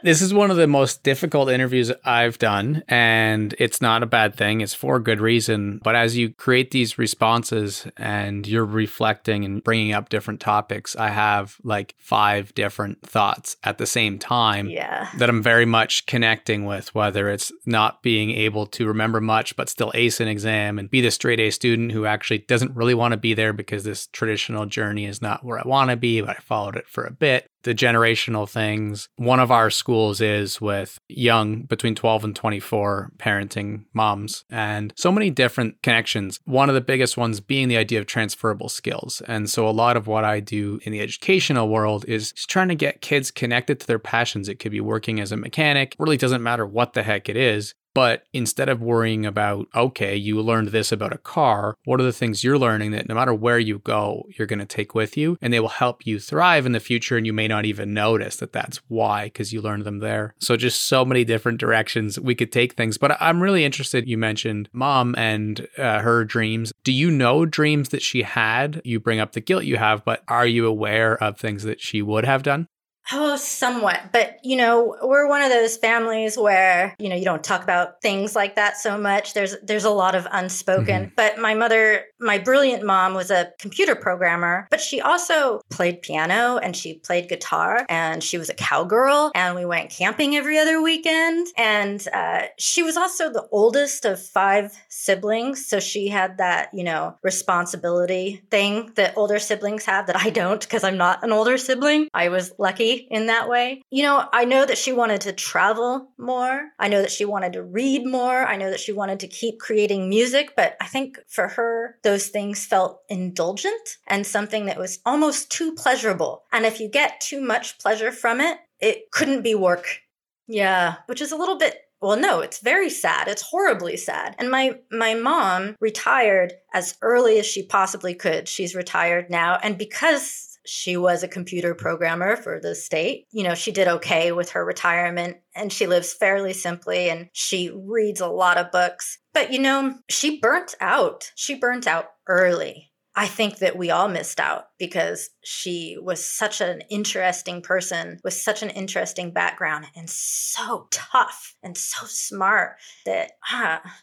this 0.03 0.21
is 0.21 0.33
one 0.33 0.51
of 0.51 0.57
the 0.57 0.67
most 0.67 1.03
difficult 1.03 1.49
interviews 1.49 1.91
I've 2.03 2.37
done, 2.39 2.83
and 2.87 3.53
it's 3.59 3.81
not 3.81 4.03
a 4.03 4.07
bad 4.07 4.35
thing. 4.35 4.61
It's 4.61 4.73
for 4.73 4.99
good 4.99 5.21
reason. 5.21 5.79
But 5.83 5.95
as 5.95 6.17
you 6.17 6.33
create 6.33 6.71
these 6.71 6.97
responses 6.97 7.87
and 7.97 8.47
you're 8.47 8.65
reflecting 8.65 9.45
and 9.45 9.63
bringing 9.63 9.93
up 9.93 10.09
different 10.09 10.39
topics, 10.39 10.95
I 10.95 11.09
have 11.09 11.57
like 11.63 11.95
five 11.99 12.53
different 12.55 13.01
thoughts 13.01 13.57
at 13.63 13.77
the 13.77 13.85
same 13.85 14.19
time 14.19 14.69
yeah. 14.69 15.09
that 15.17 15.29
I'm 15.29 15.43
very 15.43 15.65
much 15.65 16.05
connecting 16.05 16.65
with, 16.65 16.93
whether 16.95 17.29
it's 17.29 17.51
not 17.65 18.01
being 18.01 18.31
able 18.31 18.65
to 18.67 18.87
remember 18.87 19.21
much, 19.21 19.55
but 19.55 19.69
still 19.69 19.91
ace 19.93 20.19
an 20.19 20.27
exam 20.27 20.79
and 20.79 20.89
be 20.89 21.01
the 21.01 21.11
straight 21.11 21.39
A 21.39 21.51
student 21.51 21.91
who 21.91 22.05
actually 22.05 22.39
doesn't 22.39 22.75
really 22.75 22.93
want 22.93 23.11
to 23.11 23.17
be 23.17 23.33
there 23.33 23.53
because 23.53 23.83
this 23.83 24.07
traditional 24.07 24.65
journey 24.65 25.05
is 25.05 25.21
not 25.21 25.43
where 25.43 25.59
I 25.59 25.67
want 25.67 25.89
to 25.91 25.97
be, 25.97 26.21
but 26.21 26.31
I 26.31 26.39
followed 26.41 26.75
it 26.75 26.87
for 26.87 27.03
a 27.03 27.11
bit 27.11 27.50
the 27.63 27.75
generational 27.75 28.49
things. 28.49 29.07
One 29.15 29.39
of 29.39 29.51
our 29.51 29.69
schools 29.69 30.21
is 30.21 30.59
with 30.59 30.97
young, 31.07 31.63
between 31.63 31.95
12 31.95 32.23
and 32.23 32.35
24 32.35 33.11
parenting 33.17 33.85
moms, 33.93 34.43
and 34.49 34.93
so 34.95 35.11
many 35.11 35.29
different 35.29 35.81
connections. 35.81 36.39
One 36.45 36.69
of 36.69 36.75
the 36.75 36.81
biggest 36.81 37.17
ones 37.17 37.39
being 37.39 37.67
the 37.67 37.77
idea 37.77 37.99
of 37.99 38.05
transferable 38.05 38.69
skills. 38.69 39.21
And 39.27 39.49
so, 39.49 39.67
a 39.67 39.71
lot 39.71 39.97
of 39.97 40.07
what 40.07 40.23
I 40.23 40.39
do 40.39 40.79
in 40.83 40.91
the 40.91 41.01
educational 41.01 41.69
world 41.69 42.05
is 42.07 42.33
trying 42.33 42.69
to 42.69 42.75
get 42.75 43.01
kids 43.01 43.31
connected 43.31 43.79
to 43.79 43.87
their 43.87 43.99
passions. 43.99 44.49
It 44.49 44.59
could 44.59 44.71
be 44.71 44.81
working 44.81 45.19
as 45.19 45.31
a 45.31 45.37
mechanic, 45.37 45.95
really 45.99 46.17
doesn't 46.17 46.43
matter 46.43 46.65
what 46.65 46.93
the 46.93 47.03
heck 47.03 47.29
it 47.29 47.37
is. 47.37 47.73
But 47.93 48.23
instead 48.33 48.69
of 48.69 48.81
worrying 48.81 49.25
about, 49.25 49.67
okay, 49.75 50.15
you 50.15 50.41
learned 50.41 50.69
this 50.69 50.91
about 50.91 51.13
a 51.13 51.17
car, 51.17 51.75
what 51.85 51.99
are 51.99 52.03
the 52.03 52.13
things 52.13 52.43
you're 52.43 52.57
learning 52.57 52.91
that 52.91 53.07
no 53.07 53.15
matter 53.15 53.33
where 53.33 53.59
you 53.59 53.79
go, 53.79 54.25
you're 54.37 54.47
going 54.47 54.59
to 54.59 54.65
take 54.65 54.95
with 54.95 55.17
you 55.17 55.37
and 55.41 55.51
they 55.51 55.59
will 55.59 55.67
help 55.67 56.05
you 56.05 56.19
thrive 56.19 56.65
in 56.65 56.71
the 56.71 56.79
future 56.79 57.17
and 57.17 57.25
you 57.25 57.33
may 57.33 57.47
not 57.47 57.65
even 57.65 57.93
notice 57.93 58.37
that 58.37 58.53
that's 58.53 58.77
why 58.87 59.25
because 59.25 59.51
you 59.51 59.61
learned 59.61 59.83
them 59.83 59.99
there. 59.99 60.35
So 60.39 60.55
just 60.55 60.83
so 60.83 61.03
many 61.03 61.23
different 61.23 61.59
directions 61.59 62.19
we 62.19 62.35
could 62.35 62.51
take 62.51 62.73
things. 62.73 62.97
But 62.97 63.17
I'm 63.19 63.41
really 63.41 63.65
interested 63.65 64.07
you 64.07 64.17
mentioned 64.17 64.69
mom 64.71 65.15
and 65.17 65.67
uh, 65.77 65.99
her 65.99 66.23
dreams. 66.23 66.71
Do 66.83 66.91
you 66.91 67.11
know 67.11 67.45
dreams 67.45 67.89
that 67.89 68.01
she 68.01 68.23
had? 68.23 68.81
You 68.83 68.99
bring 68.99 69.19
up 69.19 69.33
the 69.33 69.41
guilt 69.41 69.65
you 69.65 69.77
have, 69.77 70.05
but 70.05 70.23
are 70.27 70.47
you 70.47 70.65
aware 70.65 71.21
of 71.21 71.37
things 71.37 71.63
that 71.63 71.81
she 71.81 72.01
would 72.01 72.25
have 72.25 72.43
done? 72.43 72.67
Oh, 73.11 73.35
somewhat. 73.35 74.11
But, 74.11 74.37
you 74.43 74.55
know, 74.55 74.95
we're 75.01 75.27
one 75.27 75.41
of 75.41 75.49
those 75.49 75.75
families 75.77 76.37
where, 76.37 76.95
you 76.99 77.09
know, 77.09 77.15
you 77.15 77.25
don't 77.25 77.43
talk 77.43 77.63
about 77.63 78.01
things 78.01 78.35
like 78.35 78.55
that 78.55 78.77
so 78.77 78.97
much. 78.97 79.33
There's 79.33 79.55
there's 79.63 79.83
a 79.83 79.89
lot 79.89 80.15
of 80.15 80.27
unspoken. 80.31 81.05
Mm-hmm. 81.05 81.13
But 81.15 81.37
my 81.37 81.53
mother, 81.53 82.05
my 82.19 82.37
brilliant 82.37 82.85
mom 82.85 83.13
was 83.13 83.31
a 83.31 83.51
computer 83.59 83.95
programmer, 83.95 84.67
but 84.69 84.79
she 84.79 85.01
also 85.01 85.61
played 85.69 86.01
piano 86.01 86.57
and 86.57 86.75
she 86.75 86.95
played 86.95 87.27
guitar 87.27 87.85
and 87.89 88.23
she 88.23 88.37
was 88.37 88.49
a 88.49 88.53
cowgirl 88.53 89.31
and 89.35 89.55
we 89.55 89.65
went 89.65 89.89
camping 89.89 90.35
every 90.35 90.57
other 90.57 90.81
weekend. 90.81 91.47
And 91.57 92.05
uh, 92.13 92.43
she 92.57 92.83
was 92.83 92.97
also 92.97 93.31
the 93.31 93.47
oldest 93.51 94.05
of 94.05 94.21
five 94.21 94.71
siblings. 94.89 95.65
So 95.65 95.79
she 95.79 96.07
had 96.07 96.37
that, 96.37 96.69
you 96.73 96.83
know, 96.83 97.17
responsibility 97.23 98.41
thing 98.51 98.91
that 98.95 99.17
older 99.17 99.39
siblings 99.39 99.85
have 99.85 100.07
that 100.07 100.15
I 100.15 100.29
don't 100.29 100.61
because 100.61 100.83
I'm 100.83 100.97
not 100.97 101.23
an 101.23 101.31
older 101.31 101.57
sibling. 101.57 102.07
I 102.13 102.29
was 102.29 102.53
lucky 102.57 102.90
in 102.99 103.27
that 103.27 103.49
way. 103.49 103.81
You 103.89 104.03
know, 104.03 104.27
I 104.31 104.45
know 104.45 104.65
that 104.65 104.77
she 104.77 104.91
wanted 104.91 105.21
to 105.21 105.33
travel 105.33 106.09
more. 106.17 106.69
I 106.79 106.87
know 106.87 107.01
that 107.01 107.11
she 107.11 107.25
wanted 107.25 107.53
to 107.53 107.63
read 107.63 108.05
more. 108.05 108.45
I 108.45 108.57
know 108.57 108.69
that 108.69 108.79
she 108.79 108.91
wanted 108.91 109.19
to 109.21 109.27
keep 109.27 109.59
creating 109.59 110.09
music, 110.09 110.53
but 110.55 110.75
I 110.81 110.87
think 110.87 111.19
for 111.27 111.47
her, 111.49 111.97
those 112.03 112.27
things 112.27 112.65
felt 112.65 113.01
indulgent 113.09 113.97
and 114.07 114.25
something 114.25 114.65
that 114.65 114.79
was 114.79 114.99
almost 115.05 115.51
too 115.51 115.73
pleasurable. 115.73 116.43
And 116.51 116.65
if 116.65 116.79
you 116.79 116.89
get 116.89 117.21
too 117.21 117.41
much 117.41 117.79
pleasure 117.79 118.11
from 118.11 118.41
it, 118.41 118.57
it 118.79 119.11
couldn't 119.11 119.43
be 119.43 119.55
work. 119.55 119.99
Yeah, 120.47 120.95
which 121.05 121.21
is 121.21 121.31
a 121.31 121.37
little 121.37 121.57
bit 121.57 121.77
well, 122.01 122.17
no, 122.17 122.39
it's 122.39 122.59
very 122.59 122.89
sad. 122.89 123.27
It's 123.27 123.43
horribly 123.43 123.95
sad. 123.95 124.35
And 124.39 124.49
my 124.49 124.79
my 124.91 125.13
mom 125.13 125.75
retired 125.79 126.53
as 126.73 126.97
early 127.01 127.37
as 127.37 127.45
she 127.45 127.61
possibly 127.61 128.15
could. 128.15 128.47
She's 128.47 128.73
retired 128.73 129.29
now, 129.29 129.59
and 129.61 129.77
because 129.77 130.50
she 130.65 130.97
was 130.97 131.23
a 131.23 131.27
computer 131.27 131.73
programmer 131.73 132.35
for 132.35 132.59
the 132.59 132.75
state. 132.75 133.25
You 133.31 133.43
know, 133.43 133.55
she 133.55 133.71
did 133.71 133.87
okay 133.87 134.31
with 134.31 134.51
her 134.51 134.63
retirement 134.63 135.37
and 135.55 135.71
she 135.71 135.87
lives 135.87 136.13
fairly 136.13 136.53
simply 136.53 137.09
and 137.09 137.29
she 137.33 137.71
reads 137.73 138.21
a 138.21 138.27
lot 138.27 138.57
of 138.57 138.71
books. 138.71 139.19
But, 139.33 139.51
you 139.51 139.59
know, 139.59 139.95
she 140.09 140.39
burnt 140.39 140.75
out. 140.79 141.31
She 141.35 141.55
burnt 141.55 141.87
out 141.87 142.07
early. 142.27 142.91
I 143.13 143.27
think 143.27 143.57
that 143.57 143.77
we 143.77 143.89
all 143.89 144.07
missed 144.07 144.39
out 144.39 144.67
because 144.79 145.29
she 145.43 145.97
was 146.01 146.25
such 146.25 146.61
an 146.61 146.81
interesting 146.89 147.61
person 147.61 148.19
with 148.23 148.33
such 148.33 148.63
an 148.63 148.69
interesting 148.69 149.31
background 149.31 149.87
and 149.97 150.09
so 150.09 150.87
tough 150.91 151.55
and 151.61 151.77
so 151.77 152.05
smart 152.07 152.77
that, 153.05 153.31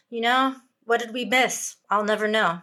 you 0.09 0.21
know, 0.21 0.55
what 0.83 0.99
did 0.99 1.11
we 1.13 1.25
miss? 1.25 1.77
I'll 1.89 2.03
never 2.03 2.27
know 2.27 2.61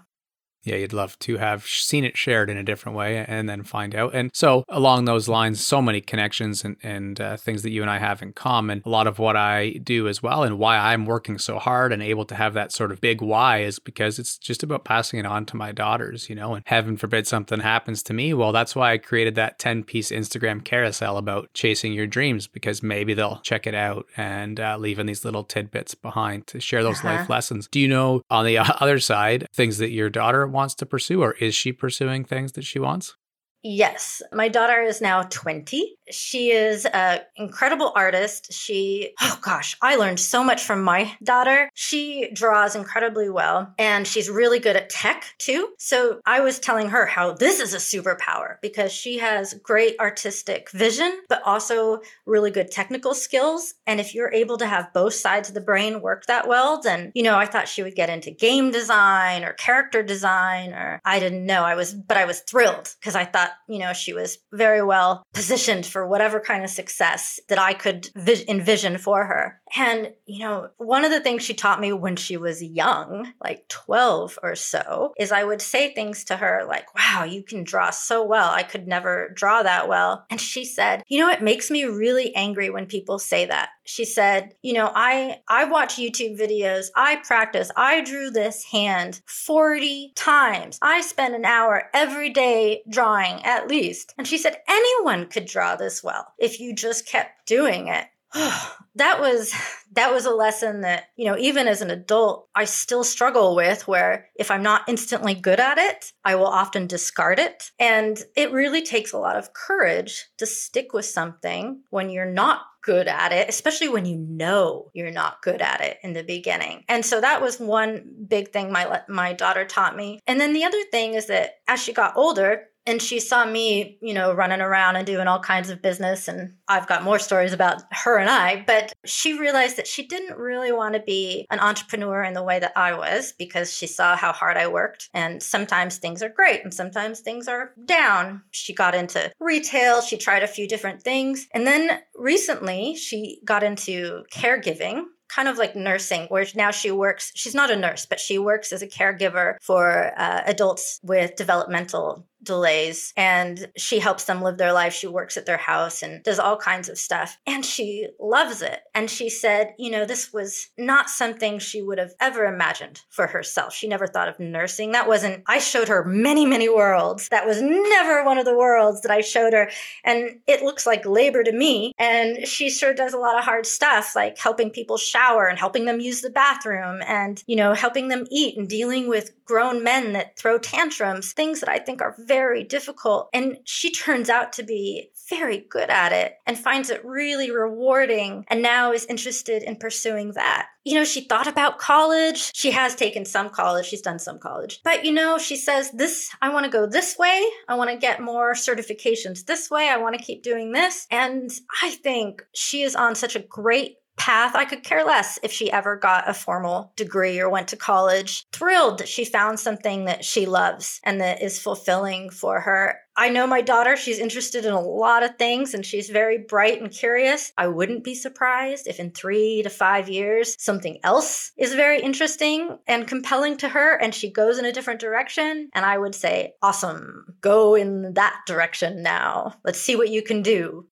yeah, 0.66 0.76
you'd 0.76 0.92
love 0.92 1.18
to 1.20 1.36
have 1.36 1.64
seen 1.64 2.04
it 2.04 2.16
shared 2.16 2.50
in 2.50 2.56
a 2.56 2.62
different 2.62 2.98
way 2.98 3.24
and 3.26 3.48
then 3.48 3.62
find 3.62 3.94
out. 3.94 4.14
And 4.14 4.30
so, 4.34 4.64
along 4.68 5.04
those 5.04 5.28
lines, 5.28 5.64
so 5.64 5.80
many 5.80 6.00
connections 6.00 6.64
and, 6.64 6.76
and 6.82 7.20
uh, 7.20 7.36
things 7.36 7.62
that 7.62 7.70
you 7.70 7.82
and 7.82 7.90
I 7.90 7.98
have 7.98 8.20
in 8.22 8.32
common. 8.32 8.82
A 8.84 8.88
lot 8.88 9.06
of 9.06 9.18
what 9.18 9.36
I 9.36 9.72
do 9.82 10.08
as 10.08 10.22
well, 10.22 10.42
and 10.42 10.58
why 10.58 10.76
I'm 10.76 11.06
working 11.06 11.38
so 11.38 11.58
hard 11.58 11.92
and 11.92 12.02
able 12.02 12.24
to 12.26 12.34
have 12.34 12.54
that 12.54 12.72
sort 12.72 12.90
of 12.90 13.00
big 13.00 13.20
why 13.20 13.60
is 13.60 13.78
because 13.78 14.18
it's 14.18 14.36
just 14.38 14.62
about 14.62 14.84
passing 14.84 15.20
it 15.20 15.26
on 15.26 15.46
to 15.46 15.56
my 15.56 15.72
daughters, 15.72 16.28
you 16.28 16.34
know, 16.34 16.54
and 16.54 16.64
heaven 16.66 16.96
forbid 16.96 17.26
something 17.26 17.60
happens 17.60 18.02
to 18.04 18.12
me. 18.12 18.34
Well, 18.34 18.52
that's 18.52 18.74
why 18.74 18.92
I 18.92 18.98
created 18.98 19.36
that 19.36 19.58
10 19.58 19.84
piece 19.84 20.10
Instagram 20.10 20.64
carousel 20.64 21.16
about 21.16 21.52
chasing 21.54 21.92
your 21.92 22.06
dreams 22.06 22.46
because 22.46 22.82
maybe 22.82 23.14
they'll 23.14 23.40
check 23.42 23.66
it 23.66 23.74
out 23.74 24.06
and 24.16 24.58
uh, 24.58 24.76
leaving 24.78 25.06
these 25.06 25.24
little 25.24 25.44
tidbits 25.44 25.94
behind 25.94 26.46
to 26.48 26.60
share 26.60 26.82
those 26.82 26.98
uh-huh. 26.98 27.08
life 27.08 27.30
lessons. 27.30 27.68
Do 27.68 27.78
you 27.78 27.88
know 27.88 28.22
on 28.30 28.44
the 28.44 28.58
other 28.82 28.98
side, 28.98 29.46
things 29.52 29.78
that 29.78 29.90
your 29.90 30.10
daughter 30.10 30.46
wants 30.56 30.74
to 30.76 30.86
pursue, 30.86 31.22
or 31.22 31.32
is 31.32 31.54
she 31.54 31.72
pursuing 31.72 32.24
things 32.24 32.52
that 32.52 32.64
she 32.64 32.80
wants? 32.80 33.14
Yes, 33.62 34.22
my 34.32 34.48
daughter 34.48 34.80
is 34.82 35.00
now 35.00 35.22
20 35.22 35.96
she 36.10 36.50
is 36.50 36.84
an 36.86 37.20
incredible 37.36 37.92
artist. 37.94 38.52
She, 38.52 39.12
oh 39.20 39.38
gosh, 39.42 39.76
I 39.82 39.96
learned 39.96 40.20
so 40.20 40.44
much 40.44 40.62
from 40.62 40.82
my 40.82 41.12
daughter. 41.22 41.70
She 41.74 42.30
draws 42.32 42.76
incredibly 42.76 43.28
well 43.28 43.74
and 43.78 44.06
she's 44.06 44.30
really 44.30 44.58
good 44.58 44.76
at 44.76 44.90
tech 44.90 45.24
too. 45.38 45.70
So 45.78 46.20
I 46.26 46.40
was 46.40 46.58
telling 46.58 46.90
her 46.90 47.06
how 47.06 47.32
this 47.32 47.60
is 47.60 47.74
a 47.74 47.78
superpower 47.78 48.56
because 48.62 48.92
she 48.92 49.18
has 49.18 49.54
great 49.54 49.96
artistic 50.00 50.70
vision, 50.70 51.20
but 51.28 51.42
also 51.44 52.00
really 52.24 52.50
good 52.50 52.70
technical 52.70 53.14
skills. 53.14 53.74
And 53.86 54.00
if 54.00 54.14
you're 54.14 54.32
able 54.32 54.58
to 54.58 54.66
have 54.66 54.92
both 54.92 55.14
sides 55.14 55.48
of 55.48 55.54
the 55.54 55.60
brain 55.60 56.00
work 56.00 56.26
that 56.26 56.48
well, 56.48 56.80
then, 56.80 57.12
you 57.14 57.22
know, 57.22 57.36
I 57.36 57.46
thought 57.46 57.68
she 57.68 57.82
would 57.82 57.94
get 57.94 58.10
into 58.10 58.30
game 58.30 58.70
design 58.70 59.44
or 59.44 59.52
character 59.54 60.02
design 60.02 60.72
or 60.72 61.00
I 61.04 61.18
didn't 61.20 61.46
know. 61.46 61.62
I 61.62 61.74
was, 61.74 61.94
but 61.94 62.16
I 62.16 62.24
was 62.24 62.40
thrilled 62.40 62.94
because 63.00 63.16
I 63.16 63.24
thought, 63.24 63.52
you 63.68 63.78
know, 63.78 63.92
she 63.92 64.12
was 64.12 64.38
very 64.52 64.82
well 64.82 65.24
positioned 65.32 65.86
for 65.96 66.06
whatever 66.06 66.38
kind 66.38 66.62
of 66.62 66.68
success 66.68 67.40
that 67.48 67.58
I 67.58 67.72
could 67.72 68.10
vi- 68.14 68.44
envision 68.48 68.98
for 68.98 69.24
her. 69.24 69.62
And, 69.74 70.12
you 70.26 70.40
know, 70.40 70.68
one 70.76 71.06
of 71.06 71.10
the 71.10 71.22
things 71.22 71.42
she 71.42 71.54
taught 71.54 71.80
me 71.80 71.90
when 71.90 72.16
she 72.16 72.36
was 72.36 72.62
young, 72.62 73.32
like 73.42 73.66
12 73.68 74.38
or 74.42 74.56
so, 74.56 75.14
is 75.18 75.32
I 75.32 75.42
would 75.42 75.62
say 75.62 75.94
things 75.94 76.22
to 76.24 76.36
her 76.36 76.66
like, 76.68 76.94
wow, 76.94 77.24
you 77.24 77.42
can 77.42 77.64
draw 77.64 77.88
so 77.88 78.22
well. 78.22 78.50
I 78.50 78.62
could 78.62 78.86
never 78.86 79.32
draw 79.34 79.62
that 79.62 79.88
well. 79.88 80.26
And 80.28 80.38
she 80.38 80.66
said, 80.66 81.02
you 81.08 81.18
know, 81.18 81.30
it 81.30 81.40
makes 81.40 81.70
me 81.70 81.84
really 81.84 82.34
angry 82.34 82.68
when 82.68 82.84
people 82.84 83.18
say 83.18 83.46
that. 83.46 83.70
She 83.86 84.04
said, 84.04 84.54
you 84.62 84.74
know, 84.74 84.90
I 84.94 85.40
I 85.48 85.64
watch 85.64 85.96
YouTube 85.96 86.38
videos, 86.38 86.86
I 86.94 87.16
practice, 87.16 87.70
I 87.76 88.02
drew 88.02 88.30
this 88.30 88.64
hand 88.64 89.20
40 89.26 90.12
times. 90.14 90.78
I 90.82 91.00
spend 91.00 91.34
an 91.34 91.44
hour 91.44 91.88
every 91.94 92.30
day 92.30 92.82
drawing 92.90 93.44
at 93.44 93.68
least. 93.68 94.14
And 94.18 94.26
she 94.26 94.38
said 94.38 94.58
anyone 94.68 95.26
could 95.26 95.46
draw 95.46 95.76
this 95.76 96.02
well 96.02 96.34
if 96.38 96.60
you 96.60 96.74
just 96.74 97.06
kept 97.06 97.46
doing 97.46 97.88
it. 97.88 98.06
that 98.96 99.20
was 99.20 99.54
that 99.92 100.12
was 100.12 100.26
a 100.26 100.30
lesson 100.30 100.82
that 100.82 101.04
you 101.16 101.24
know 101.24 101.36
even 101.38 101.66
as 101.68 101.80
an 101.80 101.90
adult 101.90 102.48
i 102.54 102.64
still 102.64 103.04
struggle 103.04 103.54
with 103.54 103.86
where 103.86 104.28
if 104.36 104.50
i'm 104.50 104.62
not 104.62 104.82
instantly 104.88 105.34
good 105.34 105.60
at 105.60 105.78
it 105.78 106.12
i 106.24 106.34
will 106.34 106.46
often 106.46 106.86
discard 106.86 107.38
it. 107.38 107.70
And 107.78 108.22
it 108.34 108.52
really 108.52 108.82
takes 108.82 109.12
a 109.12 109.18
lot 109.18 109.36
of 109.36 109.52
courage 109.52 110.26
to 110.38 110.46
stick 110.46 110.92
with 110.92 111.04
something 111.04 111.82
when 111.90 112.10
you're 112.10 112.30
not 112.30 112.62
good 112.82 113.08
at 113.08 113.32
it 113.32 113.48
especially 113.48 113.88
when 113.88 114.06
you 114.06 114.16
know 114.16 114.90
you're 114.94 115.10
not 115.10 115.42
good 115.42 115.60
at 115.60 115.80
it 115.80 115.98
in 116.02 116.12
the 116.12 116.22
beginning. 116.22 116.84
And 116.88 117.04
so 117.04 117.20
that 117.20 117.42
was 117.42 117.58
one 117.58 118.26
big 118.28 118.52
thing 118.52 118.70
my 118.70 119.02
my 119.08 119.32
daughter 119.32 119.64
taught 119.64 119.96
me. 119.96 120.20
And 120.26 120.40
then 120.40 120.52
the 120.52 120.64
other 120.64 120.82
thing 120.90 121.14
is 121.14 121.26
that 121.26 121.56
as 121.66 121.82
she 121.82 121.92
got 121.92 122.16
older 122.16 122.66
and 122.86 123.02
she 123.02 123.18
saw 123.18 123.44
me, 123.44 123.98
you 124.00 124.14
know, 124.14 124.32
running 124.32 124.60
around 124.60 124.96
and 124.96 125.06
doing 125.06 125.26
all 125.26 125.40
kinds 125.40 125.70
of 125.70 125.82
business. 125.82 126.28
And 126.28 126.54
I've 126.68 126.86
got 126.86 127.02
more 127.02 127.18
stories 127.18 127.52
about 127.52 127.82
her 127.90 128.18
and 128.18 128.30
I, 128.30 128.62
but 128.66 128.92
she 129.04 129.38
realized 129.38 129.76
that 129.76 129.86
she 129.86 130.06
didn't 130.06 130.38
really 130.38 130.72
want 130.72 130.94
to 130.94 131.00
be 131.00 131.46
an 131.50 131.58
entrepreneur 131.58 132.22
in 132.22 132.34
the 132.34 132.42
way 132.42 132.58
that 132.58 132.72
I 132.76 132.94
was 132.96 133.32
because 133.32 133.72
she 133.72 133.86
saw 133.86 134.16
how 134.16 134.32
hard 134.32 134.56
I 134.56 134.68
worked. 134.68 135.08
And 135.12 135.42
sometimes 135.42 135.98
things 135.98 136.22
are 136.22 136.28
great 136.28 136.62
and 136.62 136.72
sometimes 136.72 137.20
things 137.20 137.48
are 137.48 137.72
down. 137.84 138.42
She 138.52 138.72
got 138.72 138.94
into 138.94 139.32
retail, 139.40 140.00
she 140.00 140.16
tried 140.16 140.42
a 140.42 140.48
few 140.48 140.68
different 140.68 141.02
things. 141.02 141.48
And 141.52 141.66
then 141.66 142.00
recently 142.14 142.94
she 142.94 143.40
got 143.44 143.62
into 143.62 144.24
caregiving 144.32 145.04
kind 145.28 145.48
of 145.48 145.58
like 145.58 145.74
nursing, 145.74 146.26
where 146.28 146.46
now 146.54 146.70
she 146.70 146.90
works, 146.90 147.32
she's 147.34 147.54
not 147.54 147.70
a 147.70 147.76
nurse, 147.76 148.06
but 148.06 148.20
she 148.20 148.38
works 148.38 148.72
as 148.72 148.82
a 148.82 148.86
caregiver 148.86 149.56
for 149.60 150.12
uh, 150.16 150.42
adults 150.46 151.00
with 151.02 151.36
developmental 151.36 152.26
delays 152.42 153.12
and 153.16 153.70
she 153.76 153.98
helps 153.98 154.24
them 154.24 154.42
live 154.42 154.58
their 154.58 154.72
life. 154.72 154.92
She 154.92 155.06
works 155.06 155.36
at 155.36 155.46
their 155.46 155.56
house 155.56 156.02
and 156.02 156.22
does 156.22 156.38
all 156.38 156.56
kinds 156.56 156.88
of 156.88 156.98
stuff. 156.98 157.38
And 157.46 157.64
she 157.64 158.08
loves 158.20 158.62
it. 158.62 158.80
And 158.94 159.10
she 159.10 159.28
said, 159.28 159.74
you 159.78 159.90
know, 159.90 160.04
this 160.04 160.32
was 160.32 160.68
not 160.78 161.10
something 161.10 161.58
she 161.58 161.82
would 161.82 161.98
have 161.98 162.14
ever 162.20 162.44
imagined 162.44 163.02
for 163.08 163.26
herself. 163.26 163.74
She 163.74 163.88
never 163.88 164.06
thought 164.06 164.28
of 164.28 164.38
nursing. 164.38 164.92
That 164.92 165.08
wasn't, 165.08 165.44
I 165.46 165.58
showed 165.58 165.88
her 165.88 166.04
many, 166.04 166.46
many 166.46 166.68
worlds. 166.68 167.28
That 167.28 167.46
was 167.46 167.60
never 167.60 168.24
one 168.24 168.38
of 168.38 168.44
the 168.44 168.56
worlds 168.56 169.02
that 169.02 169.10
I 169.10 169.20
showed 169.20 169.52
her. 169.52 169.70
And 170.04 170.40
it 170.46 170.62
looks 170.62 170.86
like 170.86 171.04
labor 171.04 171.42
to 171.42 171.52
me. 171.52 171.92
And 171.98 172.46
she 172.46 172.70
sure 172.70 172.94
does 172.94 173.14
a 173.14 173.18
lot 173.18 173.38
of 173.38 173.44
hard 173.44 173.66
stuff, 173.66 174.14
like 174.14 174.38
helping 174.38 174.70
people 174.70 174.96
shower 174.96 175.46
and 175.46 175.58
helping 175.58 175.84
them 175.84 176.00
use 176.00 176.20
the 176.20 176.30
bathroom 176.30 177.00
and, 177.06 177.42
you 177.46 177.56
know, 177.56 177.72
helping 177.74 178.08
them 178.08 178.26
eat 178.30 178.56
and 178.56 178.68
dealing 178.68 179.08
with 179.08 179.32
grown 179.46 179.82
men 179.82 180.12
that 180.12 180.36
throw 180.36 180.58
tantrums, 180.58 181.32
things 181.32 181.60
that 181.60 181.68
I 181.68 181.78
think 181.78 182.02
are 182.02 182.16
very 182.18 182.64
difficult. 182.64 183.28
And 183.32 183.58
she 183.64 183.90
turns 183.90 184.28
out 184.28 184.52
to 184.54 184.62
be 184.62 185.10
very 185.28 185.66
good 185.70 185.90
at 185.90 186.12
it 186.12 186.34
and 186.46 186.58
finds 186.58 186.90
it 186.90 187.04
really 187.04 187.50
rewarding 187.50 188.44
and 188.48 188.62
now 188.62 188.92
is 188.92 189.06
interested 189.06 189.62
in 189.62 189.76
pursuing 189.76 190.32
that. 190.32 190.68
You 190.84 190.94
know, 190.94 191.04
she 191.04 191.22
thought 191.22 191.48
about 191.48 191.78
college. 191.78 192.52
She 192.54 192.70
has 192.70 192.94
taken 192.94 193.24
some 193.24 193.50
college, 193.50 193.86
she's 193.86 194.02
done 194.02 194.18
some 194.18 194.38
college. 194.38 194.80
But 194.84 195.04
you 195.04 195.12
know, 195.12 195.38
she 195.38 195.56
says, 195.56 195.90
This, 195.90 196.30
I 196.40 196.50
want 196.50 196.64
to 196.64 196.70
go 196.70 196.86
this 196.86 197.18
way. 197.18 197.44
I 197.68 197.74
want 197.74 197.90
to 197.90 197.96
get 197.96 198.20
more 198.20 198.52
certifications 198.52 199.44
this 199.44 199.70
way. 199.70 199.88
I 199.88 199.96
want 199.96 200.16
to 200.16 200.24
keep 200.24 200.42
doing 200.42 200.72
this. 200.72 201.06
And 201.10 201.50
I 201.82 201.90
think 201.90 202.44
she 202.54 202.82
is 202.82 202.94
on 202.94 203.14
such 203.14 203.34
a 203.34 203.40
great 203.40 203.96
path. 204.16 204.54
I 204.54 204.64
could 204.64 204.82
care 204.82 205.04
less 205.04 205.38
if 205.42 205.52
she 205.52 205.70
ever 205.70 205.96
got 205.96 206.28
a 206.28 206.34
formal 206.34 206.92
degree 206.96 207.38
or 207.38 207.48
went 207.48 207.68
to 207.68 207.76
college. 207.76 208.44
Thrilled 208.52 208.98
that 208.98 209.08
she 209.08 209.24
found 209.24 209.60
something 209.60 210.06
that 210.06 210.24
she 210.24 210.46
loves 210.46 211.00
and 211.04 211.20
that 211.20 211.42
is 211.42 211.60
fulfilling 211.60 212.30
for 212.30 212.60
her. 212.60 212.98
I 213.18 213.30
know 213.30 213.46
my 213.46 213.62
daughter, 213.62 213.96
she's 213.96 214.18
interested 214.18 214.66
in 214.66 214.74
a 214.74 214.80
lot 214.80 215.22
of 215.22 215.36
things 215.36 215.72
and 215.72 215.86
she's 215.86 216.10
very 216.10 216.36
bright 216.36 216.82
and 216.82 216.90
curious. 216.90 217.50
I 217.56 217.66
wouldn't 217.66 218.04
be 218.04 218.14
surprised 218.14 218.86
if 218.86 219.00
in 219.00 219.10
three 219.10 219.62
to 219.62 219.70
five 219.70 220.10
years 220.10 220.54
something 220.58 220.98
else 221.02 221.52
is 221.56 221.74
very 221.74 222.00
interesting 222.02 222.78
and 222.86 223.08
compelling 223.08 223.56
to 223.58 223.70
her 223.70 223.96
and 223.96 224.14
she 224.14 224.30
goes 224.30 224.58
in 224.58 224.66
a 224.66 224.72
different 224.72 225.00
direction. 225.00 225.70
And 225.72 225.86
I 225.86 225.96
would 225.96 226.14
say, 226.14 226.54
awesome, 226.62 227.36
go 227.40 227.74
in 227.74 228.12
that 228.14 228.36
direction 228.46 229.02
now. 229.02 229.54
Let's 229.64 229.80
see 229.80 229.96
what 229.96 230.10
you 230.10 230.22
can 230.22 230.42
do. 230.42 230.86